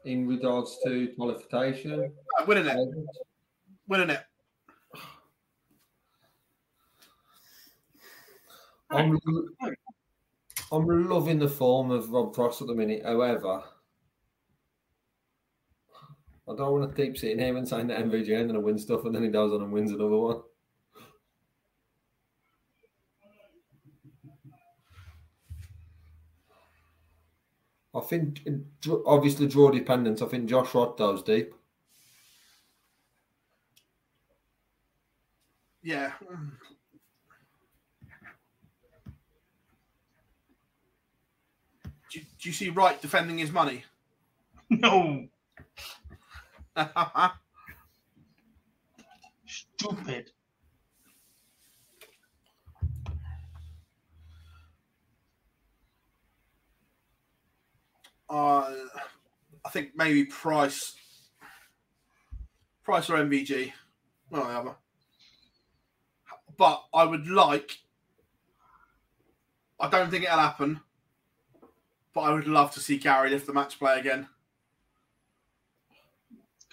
In 0.05 0.29
regards 0.29 0.79
to 0.85 1.09
qualification, 1.17 2.13
Uh, 2.39 2.45
winning 2.47 2.67
it. 2.67 2.77
Winning 3.89 4.11
it. 4.11 4.21
I'm, 8.91 9.19
I'm 10.71 11.09
loving 11.09 11.39
the 11.39 11.49
form 11.49 11.91
of 11.91 12.11
Rob 12.11 12.35
Cross 12.35 12.61
at 12.61 12.69
the 12.69 12.75
minute. 12.75 13.03
However, 13.05 13.65
I 16.47 16.55
don't 16.55 16.73
want 16.73 16.95
to 16.95 17.03
keep 17.03 17.17
sitting 17.17 17.39
here 17.39 17.57
and 17.57 17.67
saying 17.67 17.87
that 17.87 18.01
MVG 18.01 18.37
and 18.37 18.49
going 18.49 18.55
to 18.55 18.61
win 18.61 18.79
stuff 18.79 19.05
and 19.05 19.15
then 19.15 19.23
he 19.23 19.29
goes 19.31 19.53
on 19.53 19.63
and 19.63 19.73
wins 19.73 19.93
another 19.93 20.17
one. 20.17 20.43
I 27.95 28.01
think, 28.01 28.41
obviously, 29.07 29.47
draw 29.47 29.71
dependent. 29.71 30.21
I 30.21 30.27
think 30.27 30.51
Josh 30.51 30.75
Rock 30.75 30.99
goes 30.99 31.23
deep. 31.23 31.55
Yeah. 35.83 36.13
Do, 42.11 42.21
do 42.21 42.49
you 42.49 42.53
see 42.53 42.71
Wright 42.71 43.01
defending 43.01 43.39
his 43.39 43.53
money? 43.53 43.85
No. 44.71 45.29
Stupid. 49.47 50.31
Uh, 58.29 58.73
I 59.65 59.71
think 59.71 59.91
maybe 59.95 60.25
Price, 60.25 60.97
Price 62.83 63.09
or 63.09 63.19
MVG, 63.19 63.73
one 64.31 64.43
or. 64.43 64.77
But 66.57 66.85
I 66.93 67.05
would 67.05 67.29
like. 67.29 67.79
I 69.79 69.89
don't 69.89 70.11
think 70.11 70.25
it'll 70.25 70.39
happen. 70.39 70.81
But 72.13 72.23
I 72.23 72.33
would 72.33 72.47
love 72.47 72.73
to 72.73 72.81
see 72.81 72.97
Gary 72.99 73.31
lift 73.31 73.47
the 73.47 73.53
match 73.53 73.79
play 73.79 73.99
again. 73.99 74.29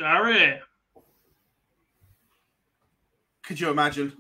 Gary. 0.02 0.60
Could 3.44 3.60
you 3.60 3.70
imagine? 3.70 4.12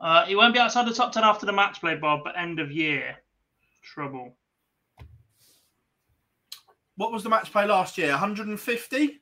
Uh, 0.00 0.24
he 0.26 0.36
won't 0.36 0.54
be 0.54 0.60
outside 0.60 0.86
the 0.86 0.94
top 0.94 1.10
10 1.10 1.24
after 1.24 1.44
the 1.44 1.52
match 1.52 1.80
play, 1.80 1.96
Bob, 1.96 2.20
but 2.22 2.38
end 2.38 2.60
of 2.60 2.70
year. 2.70 3.16
Trouble. 3.82 4.36
What 6.96 7.10
was 7.10 7.24
the 7.24 7.30
match 7.30 7.50
play 7.50 7.66
last 7.66 7.98
year? 7.98 8.10
150? 8.10 9.20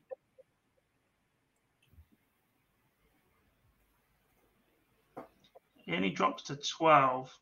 He 5.76 5.94
only 5.94 6.10
drops 6.10 6.42
to 6.44 6.56
12. 6.56 7.34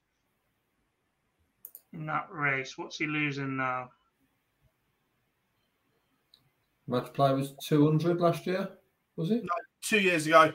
in 1.92 2.06
that 2.06 2.28
race. 2.30 2.78
What's 2.78 2.98
he 2.98 3.06
losing 3.08 3.56
now? 3.56 3.90
Match 6.90 7.12
play 7.12 7.32
was 7.32 7.54
200 7.68 8.20
last 8.20 8.46
year, 8.46 8.68
was 9.16 9.30
it? 9.30 9.44
No, 9.44 9.48
two 9.80 10.00
years 10.00 10.26
ago. 10.26 10.52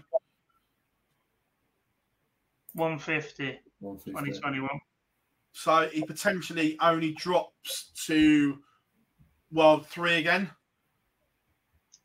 150, 2.73 3.57
2021. 3.81 4.69
So 5.53 5.87
he 5.87 6.03
potentially 6.03 6.77
only 6.81 7.13
drops 7.13 7.91
to 8.07 8.57
World 9.49 9.87
Three 9.87 10.15
again. 10.15 10.51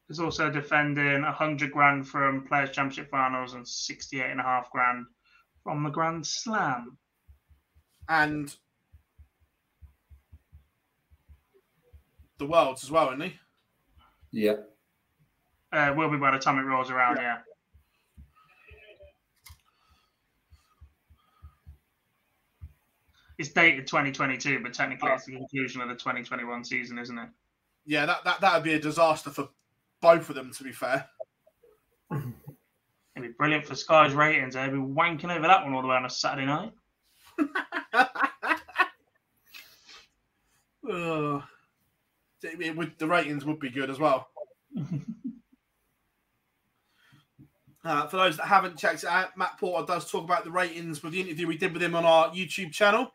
He's 0.07 0.21
also 0.21 0.49
defending 0.49 1.23
100 1.23 1.73
grand 1.73 2.07
from 2.07 2.47
Players' 2.47 2.71
Championship 2.71 3.11
finals 3.11 3.55
and 3.55 3.67
68 3.67 4.31
and 4.31 4.39
a 4.39 4.45
half 4.45 4.71
grand 4.71 5.07
from 5.65 5.83
the 5.83 5.91
Grand 5.91 6.25
Slam. 6.25 6.99
And 8.09 8.55
the 12.39 12.47
Worlds 12.47 12.85
as 12.85 12.93
well, 12.93 13.09
isn't 13.09 13.23
he? 13.23 13.35
Yeah. 14.33 14.57
Uh, 15.73 15.93
will 15.97 16.11
be 16.11 16.17
by 16.17 16.31
the 16.33 16.39
time 16.39 16.59
it 16.59 16.63
rolls 16.63 16.91
around, 16.91 17.17
yeah. 17.17 17.39
It's 23.39 23.51
dated 23.51 23.87
2022, 23.87 24.61
but 24.63 24.75
technically 24.75 25.11
it's 25.13 25.25
the 25.25 25.33
conclusion 25.33 25.81
of 25.81 25.89
the 25.89 25.95
2021 25.95 26.65
season, 26.65 26.99
isn't 26.99 27.17
it? 27.17 27.29
Yeah, 27.87 28.05
that 28.05 28.23
that 28.25 28.41
that 28.43 28.55
would 28.55 28.65
be 28.65 28.75
a 28.75 28.79
disaster 28.79 29.31
for 29.31 29.49
both 30.03 30.29
of 30.29 30.35
them. 30.35 30.53
To 30.53 30.63
be 30.65 30.73
fair, 30.73 31.09
It'd 32.13 33.33
be 33.33 33.37
brilliant 33.37 33.67
for 33.67 33.75
Sky's 33.75 34.15
ratings. 34.15 34.55
They'd 34.55 34.71
be 34.71 34.79
wanking 34.79 35.35
over 35.35 35.47
that 35.47 35.65
one 35.65 35.75
all 35.75 35.83
the 35.83 35.89
way 35.89 35.97
on 35.97 36.07
a 36.07 36.11
Saturday 36.11 36.47
night. 36.47 36.73
Ugh. 40.91 41.43
It- 42.43 42.77
would, 42.77 42.99
the 42.99 43.07
ratings 43.07 43.45
would 43.45 43.61
be 43.61 43.71
good 43.71 43.91
as 43.91 43.99
well. 43.99 44.29
Uh, 47.83 48.07
for 48.07 48.19
those 48.19 48.37
that 48.37 48.45
haven't 48.45 48.77
checked 48.77 49.05
it 49.05 49.09
out, 49.09 49.35
Matt 49.39 49.59
Porter 49.59 49.87
does 49.87 50.11
talk 50.11 50.23
about 50.23 50.45
the 50.45 50.51
ratings 50.51 51.03
with 51.03 51.15
the 51.15 51.21
interview 51.23 51.47
we 51.47 51.57
did 51.57 51.73
with 51.73 51.83
him 51.83 51.95
on 51.95 52.05
our 52.05 52.29
YouTube 52.29 52.73
channel. 52.73 53.11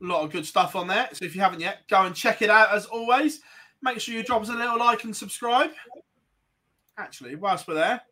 A 0.00 0.04
lot 0.04 0.22
of 0.22 0.30
good 0.30 0.46
stuff 0.46 0.76
on 0.76 0.86
there. 0.86 1.08
So 1.12 1.24
if 1.24 1.34
you 1.34 1.40
haven't 1.40 1.58
yet, 1.58 1.88
go 1.88 2.02
and 2.02 2.14
check 2.14 2.42
it 2.42 2.48
out 2.48 2.72
as 2.72 2.86
always. 2.86 3.40
Make 3.82 3.98
sure 3.98 4.14
you 4.14 4.22
drop 4.22 4.42
us 4.42 4.50
a 4.50 4.52
little 4.52 4.78
like 4.78 5.02
and 5.02 5.16
subscribe. 5.16 5.72
Actually, 6.96 7.34
whilst 7.34 7.66
we're 7.66 7.74
there, 7.74 8.02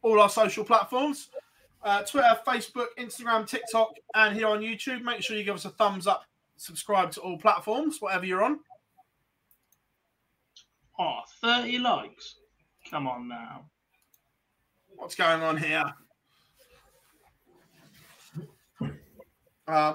all 0.00 0.18
our 0.18 0.30
social 0.30 0.64
platforms 0.64 1.28
uh, 1.82 2.02
Twitter, 2.02 2.38
Facebook, 2.46 2.86
Instagram, 2.98 3.46
TikTok, 3.46 3.94
and 4.14 4.36
here 4.36 4.46
on 4.46 4.60
YouTube. 4.60 5.02
Make 5.02 5.22
sure 5.22 5.36
you 5.36 5.44
give 5.44 5.54
us 5.54 5.64
a 5.64 5.70
thumbs 5.70 6.06
up, 6.06 6.24
subscribe 6.60 7.10
to 7.10 7.20
all 7.20 7.38
platforms, 7.38 7.96
whatever 8.00 8.26
you're 8.26 8.44
on. 8.44 8.58
Oh, 10.98 11.20
30 11.40 11.78
likes. 11.78 12.36
Come 12.90 13.06
on 13.06 13.28
now. 13.28 13.64
What's 14.94 15.14
going 15.14 15.40
on 15.40 15.56
here? 15.56 15.84
Uh, 19.66 19.94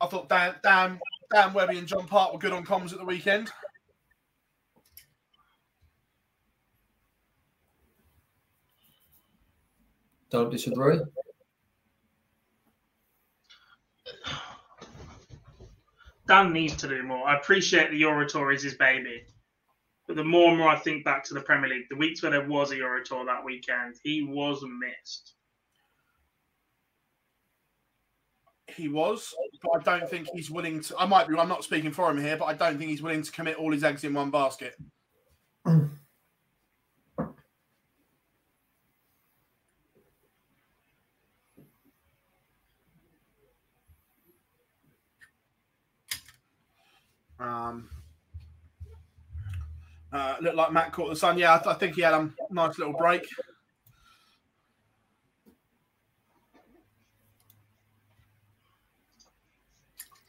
I 0.00 0.06
thought 0.06 0.28
Dan, 0.28 0.56
Dan, 0.64 0.98
Dan 1.32 1.52
Webby 1.52 1.78
and 1.78 1.86
John 1.86 2.08
Part 2.08 2.32
were 2.32 2.40
good 2.40 2.52
on 2.52 2.66
comms 2.66 2.92
at 2.92 2.98
the 2.98 3.04
weekend. 3.04 3.52
Don't 10.30 10.50
disagree. 10.50 10.98
Dan 16.26 16.52
needs 16.52 16.76
to 16.76 16.88
do 16.88 17.02
more. 17.02 17.28
I 17.28 17.36
appreciate 17.36 17.90
the 17.90 17.98
Euro 17.98 18.26
Tour 18.26 18.52
is 18.52 18.62
his 18.62 18.74
baby. 18.74 19.24
But 20.06 20.16
the 20.16 20.24
more 20.24 20.50
and 20.50 20.58
more 20.58 20.68
I 20.68 20.76
think 20.76 21.04
back 21.04 21.24
to 21.24 21.34
the 21.34 21.40
Premier 21.40 21.70
League, 21.70 21.88
the 21.90 21.96
weeks 21.96 22.22
where 22.22 22.30
there 22.30 22.46
was 22.46 22.72
a 22.72 22.76
Euro 22.76 23.02
Tour 23.02 23.24
that 23.24 23.44
weekend, 23.44 23.96
he 24.02 24.22
was 24.22 24.62
missed. 24.62 25.32
He 28.66 28.88
was, 28.88 29.32
but 29.62 29.88
I 29.88 29.98
don't 29.98 30.10
think 30.10 30.28
he's 30.34 30.50
willing 30.50 30.80
to. 30.82 30.98
I 30.98 31.06
might 31.06 31.28
be. 31.28 31.38
I'm 31.38 31.48
not 31.48 31.62
speaking 31.62 31.92
for 31.92 32.10
him 32.10 32.20
here, 32.20 32.36
but 32.36 32.46
I 32.46 32.54
don't 32.54 32.76
think 32.76 32.90
he's 32.90 33.02
willing 33.02 33.22
to 33.22 33.30
commit 33.30 33.56
all 33.56 33.72
his 33.72 33.84
eggs 33.84 34.02
in 34.02 34.14
one 34.14 34.30
basket. 34.30 34.74
Um, 47.44 47.90
uh, 50.14 50.36
looked 50.40 50.56
like 50.56 50.72
Matt 50.72 50.92
caught 50.92 51.10
the 51.10 51.16
sun. 51.16 51.36
Yeah, 51.36 51.54
I, 51.54 51.58
th- 51.58 51.74
I 51.74 51.78
think 51.78 51.96
he 51.96 52.02
had 52.02 52.14
a 52.14 52.30
nice 52.50 52.78
little 52.78 52.94
break. 52.94 53.26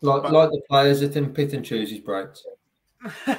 Like, 0.01 0.31
like 0.31 0.49
the 0.49 0.61
players 0.67 0.99
that 0.99 1.13
can 1.13 1.33
pick 1.33 1.53
and 1.53 1.63
choose 1.63 1.91
his 1.91 1.99
breaks. 1.99 2.43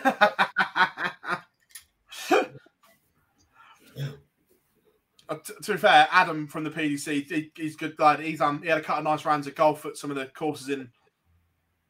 Uh, 5.29 5.35
to 5.61 5.73
be 5.73 5.77
fair, 5.77 6.07
Adam 6.13 6.47
from 6.47 6.63
the 6.63 6.71
PDC, 6.71 7.27
he, 7.27 7.51
he's 7.57 7.75
a 7.75 7.79
good 7.79 7.97
guy. 7.97 8.17
He's 8.23 8.41
um, 8.41 8.63
he 8.63 8.69
had 8.69 8.79
a 8.79 8.81
couple 8.81 8.99
of 8.99 9.05
nice 9.05 9.25
rounds 9.25 9.49
of 9.49 9.57
golf 9.57 9.85
at 9.85 9.97
some 9.97 10.09
of 10.09 10.17
the 10.17 10.27
courses 10.27 10.69
in 10.69 10.89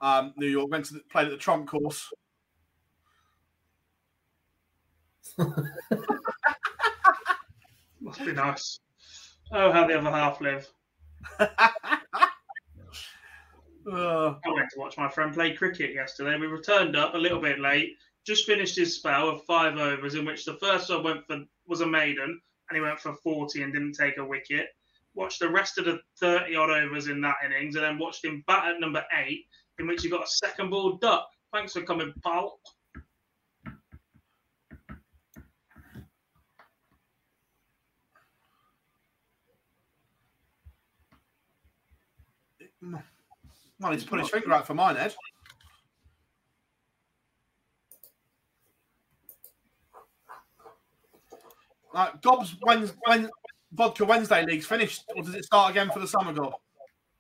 um, 0.01 0.33
New 0.39 0.47
York. 0.47 0.71
Went 0.71 0.87
to 0.87 0.95
the, 0.95 1.01
played 1.11 1.27
at 1.27 1.33
the 1.33 1.37
Trump 1.37 1.69
course. 1.69 2.11
Must 8.01 8.25
be 8.25 8.33
nice. 8.33 8.81
Oh, 9.53 9.73
how 9.73 9.87
the 9.87 9.99
other 9.99 10.11
half 10.11 10.41
live. 10.41 10.69
Uh, 11.39 11.47
I 13.91 14.51
went 14.53 14.71
to 14.71 14.79
watch 14.79 14.97
my 14.97 15.09
friend 15.09 15.33
play 15.33 15.53
cricket 15.55 15.95
yesterday. 15.95 16.39
We 16.39 16.47
returned 16.47 16.97
up 16.97 17.15
a 17.15 17.19
little 17.19 17.41
bit 17.41 17.61
late. 17.61 17.97
Just 18.27 18.47
finished 18.47 18.77
his 18.77 18.97
spell 18.97 19.29
of 19.29 19.45
five 19.45 19.77
overs, 19.77 20.15
in 20.15 20.25
which 20.25 20.45
the 20.45 20.55
first 20.55 20.91
one 20.91 21.05
went 21.05 21.27
for 21.27 21.45
was 21.67 21.81
a 21.81 21.87
maiden, 21.87 22.41
and 22.69 22.77
he 22.77 22.81
went 22.81 22.99
for 23.01 23.15
forty 23.23 23.63
and 23.63 23.73
didn't 23.73 23.93
take 23.93 24.19
a 24.19 24.25
wicket. 24.25 24.69
Watched 25.15 25.41
the 25.41 25.49
rest 25.49 25.79
of 25.79 25.85
the 25.85 26.01
thirty 26.19 26.57
odd 26.57 26.71
overs 26.71 27.09
in 27.09 27.21
that 27.23 27.37
innings, 27.45 27.77
and 27.77 27.85
then 27.85 27.99
watched 27.99 28.25
him 28.25 28.43
bat 28.47 28.69
at 28.69 28.81
number 28.81 29.05
eight, 29.25 29.47
in 29.79 29.87
which 29.87 30.03
he 30.03 30.11
got 30.11 30.25
a 30.25 30.31
second 30.31 30.71
ball 30.71 30.97
duck. 30.99 31.29
Thanks 31.53 31.73
for 31.73 31.83
coming, 31.83 32.13
pal. 32.25 32.59
Well, 43.81 43.93
he's 43.93 44.05
put 44.05 44.21
his 44.21 44.31
finger 44.31 44.53
out 44.53 44.67
for 44.67 44.75
mine, 44.75 44.97
Ed. 44.97 45.15
Uh, 51.95 52.11
Gob's 52.23 52.57
when 52.61 52.91
when 53.07 53.31
Vodka 53.73 54.05
Wednesday 54.05 54.45
league's 54.45 54.67
finished, 54.67 55.05
or 55.15 55.23
does 55.23 55.35
it 55.35 55.45
start 55.45 55.71
again 55.71 55.91
for 55.91 55.99
the 55.99 56.09
summer 56.09 56.33
gob? 56.33 56.55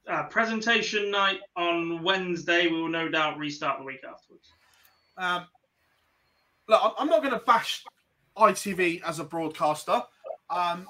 Uh, 0.06 0.24
presentation 0.24 1.10
night 1.10 1.40
on 1.56 2.02
Wednesday. 2.02 2.68
We 2.68 2.80
will 2.80 2.88
no 2.88 3.08
doubt 3.08 3.38
restart 3.38 3.78
the 3.78 3.84
week 3.84 4.04
afterwards. 4.08 4.50
Um, 5.16 5.46
look, 6.68 6.82
I'm- 6.82 6.94
I'm 6.98 7.08
not 7.08 7.22
going 7.22 7.32
to 7.34 7.44
bash 7.44 7.84
ITV 8.36 9.02
as 9.02 9.18
a 9.18 9.24
broadcaster, 9.24 10.02
um, 10.50 10.86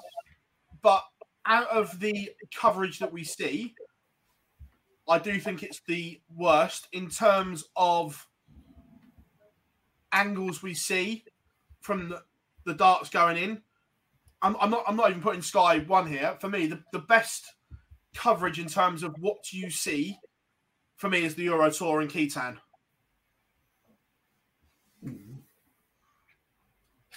but 0.81 1.03
out 1.45 1.67
of 1.69 1.97
the 1.99 2.29
coverage 2.53 2.99
that 2.99 3.11
we 3.11 3.23
see, 3.23 3.73
I 5.09 5.19
do 5.19 5.39
think 5.39 5.63
it's 5.63 5.81
the 5.87 6.19
worst 6.35 6.87
in 6.91 7.09
terms 7.09 7.63
of 7.75 8.27
angles 10.11 10.61
we 10.61 10.73
see 10.73 11.23
from 11.79 12.09
the, 12.09 12.23
the 12.65 12.73
darts 12.73 13.09
going 13.09 13.37
in. 13.37 13.61
I'm, 14.41 14.55
I'm 14.59 14.69
not. 14.69 14.83
I'm 14.87 14.95
not 14.95 15.09
even 15.09 15.21
putting 15.21 15.41
Sky 15.41 15.79
One 15.79 16.07
here. 16.07 16.37
For 16.39 16.49
me, 16.49 16.67
the, 16.67 16.83
the 16.91 16.99
best 16.99 17.53
coverage 18.13 18.59
in 18.59 18.67
terms 18.67 19.01
of 19.01 19.15
what 19.19 19.51
you 19.51 19.71
see 19.71 20.17
for 20.95 21.09
me 21.09 21.23
is 21.23 21.35
the 21.35 21.43
Euro 21.43 21.71
Tour 21.71 22.01
in 22.01 22.07
Ketan. 22.07 22.57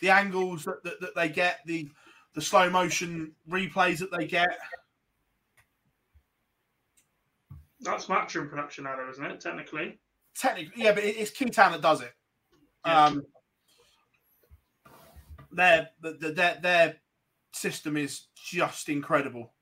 The 0.00 0.08
angles 0.08 0.64
that, 0.64 0.82
that, 0.84 1.00
that 1.00 1.14
they 1.14 1.28
get, 1.28 1.58
the 1.66 1.90
the 2.34 2.40
slow 2.40 2.70
motion 2.70 3.32
replays 3.48 3.98
that 3.98 4.16
they 4.16 4.26
get. 4.26 4.56
That's 7.80 8.06
matchroom 8.06 8.50
production 8.50 8.84
now, 8.84 8.96
though, 8.96 9.08
isn't 9.10 9.24
it? 9.24 9.40
Technically. 9.40 9.98
Technically, 10.34 10.82
yeah, 10.84 10.92
but 10.92 11.02
it- 11.04 11.16
it's 11.16 11.30
Ketan 11.30 11.72
that 11.72 11.80
does 11.80 12.02
it. 12.02 12.12
Um, 12.84 13.24
their, 15.52 15.90
the, 16.00 16.12
the, 16.12 16.30
their 16.32 16.58
their 16.62 16.96
system 17.52 17.96
is 17.96 18.26
just 18.34 18.88
incredible. 18.88 19.52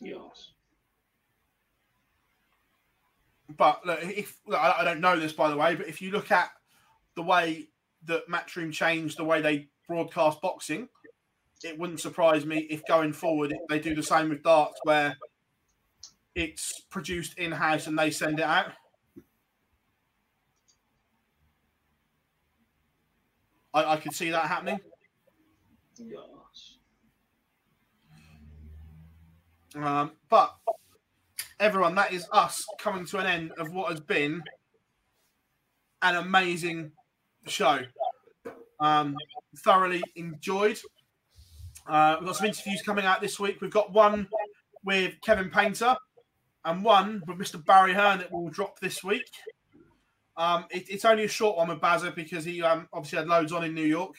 Yes. 0.00 0.52
but 3.56 3.84
look, 3.84 3.98
if 4.02 4.38
look, 4.46 4.58
I 4.58 4.80
I 4.80 4.84
don't 4.84 5.00
know 5.00 5.18
this 5.18 5.32
by 5.32 5.50
the 5.50 5.56
way, 5.56 5.74
but 5.74 5.88
if 5.88 6.00
you 6.00 6.10
look 6.10 6.30
at 6.30 6.50
the 7.16 7.22
way 7.22 7.68
that 8.04 8.28
Matchroom 8.28 8.72
changed 8.72 9.18
the 9.18 9.24
way 9.24 9.40
they 9.42 9.68
broadcast 9.88 10.40
boxing, 10.40 10.88
it 11.64 11.78
wouldn't 11.78 12.00
surprise 12.00 12.46
me 12.46 12.58
if 12.70 12.84
going 12.86 13.12
forward 13.12 13.52
they 13.68 13.78
do 13.80 13.94
the 13.94 14.02
same 14.02 14.28
with 14.28 14.42
darts, 14.42 14.78
where 14.84 15.16
it's 16.40 16.80
produced 16.90 17.38
in 17.38 17.52
house 17.52 17.86
and 17.86 17.98
they 17.98 18.10
send 18.10 18.38
it 18.38 18.44
out. 18.44 18.72
I, 23.74 23.92
I 23.92 23.96
could 23.98 24.14
see 24.14 24.30
that 24.30 24.46
happening. 24.46 24.80
Um, 29.76 30.12
but 30.28 30.56
everyone, 31.60 31.94
that 31.94 32.12
is 32.12 32.26
us 32.32 32.64
coming 32.80 33.04
to 33.06 33.18
an 33.18 33.26
end 33.26 33.52
of 33.58 33.72
what 33.72 33.90
has 33.90 34.00
been 34.00 34.42
an 36.02 36.16
amazing 36.16 36.90
show. 37.46 37.80
Um, 38.80 39.14
thoroughly 39.58 40.02
enjoyed. 40.16 40.80
Uh, 41.86 42.16
we've 42.18 42.28
got 42.28 42.36
some 42.36 42.46
interviews 42.46 42.82
coming 42.82 43.04
out 43.04 43.20
this 43.20 43.38
week. 43.38 43.60
We've 43.60 43.70
got 43.70 43.92
one 43.92 44.26
with 44.84 45.14
Kevin 45.22 45.50
Painter 45.50 45.94
and 46.64 46.84
one 46.84 47.22
with 47.26 47.38
Mr. 47.38 47.64
Barry 47.64 47.94
Hearn 47.94 48.18
that 48.18 48.32
will 48.32 48.48
drop 48.48 48.78
this 48.80 49.02
week. 49.02 49.30
Um, 50.36 50.66
it, 50.70 50.88
it's 50.88 51.04
only 51.04 51.24
a 51.24 51.28
short 51.28 51.56
one 51.56 51.68
with 51.68 51.80
Bazza 51.80 52.14
because 52.14 52.44
he 52.44 52.62
um, 52.62 52.88
obviously 52.92 53.18
had 53.18 53.28
loads 53.28 53.52
on 53.52 53.64
in 53.64 53.74
New 53.74 53.84
York, 53.84 54.14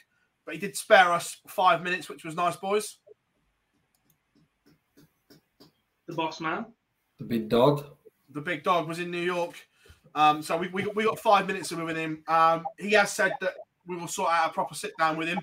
but 0.46 0.54
he 0.54 0.60
did 0.60 0.76
spare 0.76 1.12
us 1.12 1.38
five 1.48 1.84
minutes, 1.84 2.10
which 2.10 2.24
was 2.24 2.36
nice, 2.36 2.56
boys. 2.56 2.98
The 6.08 6.14
boss 6.14 6.40
man. 6.40 6.66
The 7.20 7.26
big 7.26 7.50
dog. 7.50 7.86
The 8.34 8.42
big 8.42 8.64
dog 8.64 8.88
was 8.88 9.00
in 9.00 9.12
New 9.12 9.22
York. 9.22 9.56
Um, 10.14 10.42
so 10.42 10.58
we, 10.58 10.68
we, 10.70 10.84
got, 10.84 10.96
we 10.96 11.04
got 11.06 11.20
five 11.20 11.48
minutes 11.48 11.72
with 11.72 11.96
him. 11.96 12.24
Um, 12.28 12.66
he 12.78 12.92
has 12.92 13.14
said 13.14 13.34
that 13.42 13.54
we 13.88 13.96
will 13.96 14.08
sort 14.08 14.32
out 14.32 14.50
a 14.50 14.54
proper 14.54 14.76
sit 14.76 14.92
down 14.98 15.18
with 15.18 15.28
him. 15.28 15.40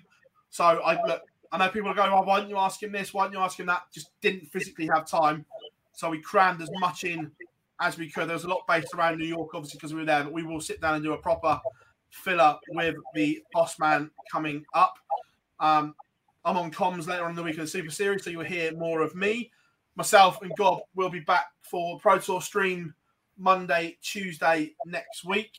So 0.51 0.65
I 0.65 1.03
look, 1.07 1.23
I 1.51 1.59
know 1.59 1.69
people 1.69 1.91
are 1.91 1.95
going, 1.95 2.13
oh, 2.13 2.23
why 2.23 2.41
don't 2.41 2.51
you 2.51 2.59
ask 2.59 2.83
him 2.83 2.93
this? 2.93 3.15
Why 3.15 3.25
don't 3.25 3.33
you 3.33 3.39
ask 3.39 3.59
him 3.59 3.67
that? 3.67 3.83
Just 3.93 4.11
didn't 4.21 4.47
physically 4.47 4.89
have 4.93 5.07
time. 5.07 5.45
So 5.99 6.09
we 6.09 6.21
crammed 6.21 6.63
as 6.63 6.71
much 6.79 7.03
in 7.03 7.29
as 7.81 7.99
we 7.99 8.09
could. 8.09 8.29
There 8.29 8.35
was 8.35 8.45
a 8.45 8.49
lot 8.49 8.65
based 8.69 8.95
around 8.95 9.19
New 9.19 9.27
York, 9.27 9.53
obviously, 9.53 9.79
because 9.79 9.93
we 9.93 9.99
were 9.99 10.07
there, 10.07 10.23
but 10.23 10.33
we 10.33 10.45
will 10.45 10.61
sit 10.61 10.81
down 10.81 10.95
and 10.95 11.03
do 11.03 11.13
a 11.13 11.19
proper 11.19 11.61
filler 12.11 12.57
with 12.69 12.95
the 13.17 13.43
boss 13.53 13.81
man 13.81 14.09
coming 14.31 14.65
up. 14.75 14.95
Um, 15.59 15.97
I'm 16.45 16.57
on 16.57 16.71
comms 16.71 17.09
later 17.09 17.25
on 17.25 17.31
in 17.31 17.37
the 17.37 17.43
week 17.43 17.57
of 17.57 17.63
the 17.63 17.67
Super 17.67 17.91
Series, 17.91 18.23
so 18.23 18.31
you'll 18.31 18.45
hear 18.45 18.73
more 18.75 19.01
of 19.01 19.17
me. 19.17 19.51
Myself 19.97 20.41
and 20.41 20.53
Gob 20.57 20.83
will 20.95 21.11
be 21.11 21.19
back 21.19 21.47
for 21.63 21.99
Pro 21.99 22.19
Tour 22.19 22.43
stream 22.43 22.95
Monday, 23.37 23.99
Tuesday 24.01 24.77
next 24.87 25.25
week. 25.25 25.51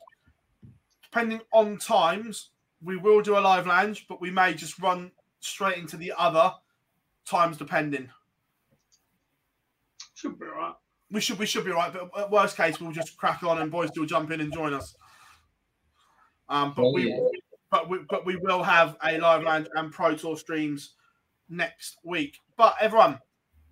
Depending 1.04 1.42
on 1.52 1.78
times, 1.78 2.52
we 2.82 2.96
will 2.96 3.22
do 3.22 3.38
a 3.38 3.42
live 3.42 3.68
lounge, 3.68 4.06
but 4.08 4.22
we 4.22 4.32
may 4.32 4.54
just 4.54 4.80
run 4.80 5.12
straight 5.42 5.80
into 5.80 5.98
the 5.98 6.14
other 6.18 6.54
times 7.26 7.58
depending. 7.58 8.10
Should 10.20 10.38
be 10.38 10.46
all 10.46 10.52
right. 10.52 10.74
We 11.12 11.22
should 11.22 11.40
we 11.40 11.46
should 11.46 11.64
be 11.66 11.72
all 11.72 11.78
right, 11.78 11.94
but 11.94 12.10
at 12.20 12.30
worst 12.30 12.58
case, 12.58 12.80
we'll 12.80 12.92
just 12.92 13.16
crack 13.18 13.42
on 13.44 13.62
and 13.62 13.72
boys 13.72 13.90
will 13.96 14.06
jump 14.06 14.32
in 14.32 14.42
and 14.42 14.54
join 14.54 14.74
us. 14.74 14.94
Um, 16.50 16.74
but 16.76 16.84
Oh, 16.84 16.94
we 16.94 17.10
yeah. 17.10 17.20
but 17.72 17.90
we 17.90 18.00
but 18.10 18.26
we 18.26 18.36
will 18.36 18.62
have 18.64 18.98
a 19.04 19.18
live 19.18 19.44
lounge 19.44 19.68
and 19.76 19.92
pro 19.92 20.16
tour 20.16 20.36
streams 20.38 20.96
next 21.48 21.98
week. 22.04 22.38
But 22.58 22.76
everyone, 22.82 23.20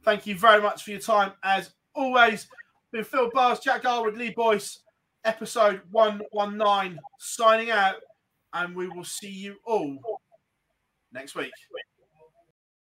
thank 0.04 0.26
you 0.26 0.36
very 0.38 0.62
much 0.62 0.84
for 0.84 0.92
your 0.92 1.00
time 1.00 1.34
as 1.44 1.72
always. 1.94 2.48
Been 2.92 3.04
Phil 3.04 3.30
Bars, 3.34 3.60
Jack 3.60 3.84
Garwood, 3.84 4.16
Lee 4.16 4.30
Boyce, 4.32 4.80
episode 5.26 5.82
one 5.92 6.22
one 6.32 6.56
nine, 6.58 6.98
signing 7.20 7.72
out, 7.72 7.96
and 8.54 8.74
we 8.76 8.88
will 8.88 9.04
see 9.04 9.30
you 9.32 9.58
all 9.66 9.98
next 11.12 11.36
week. 11.36 11.52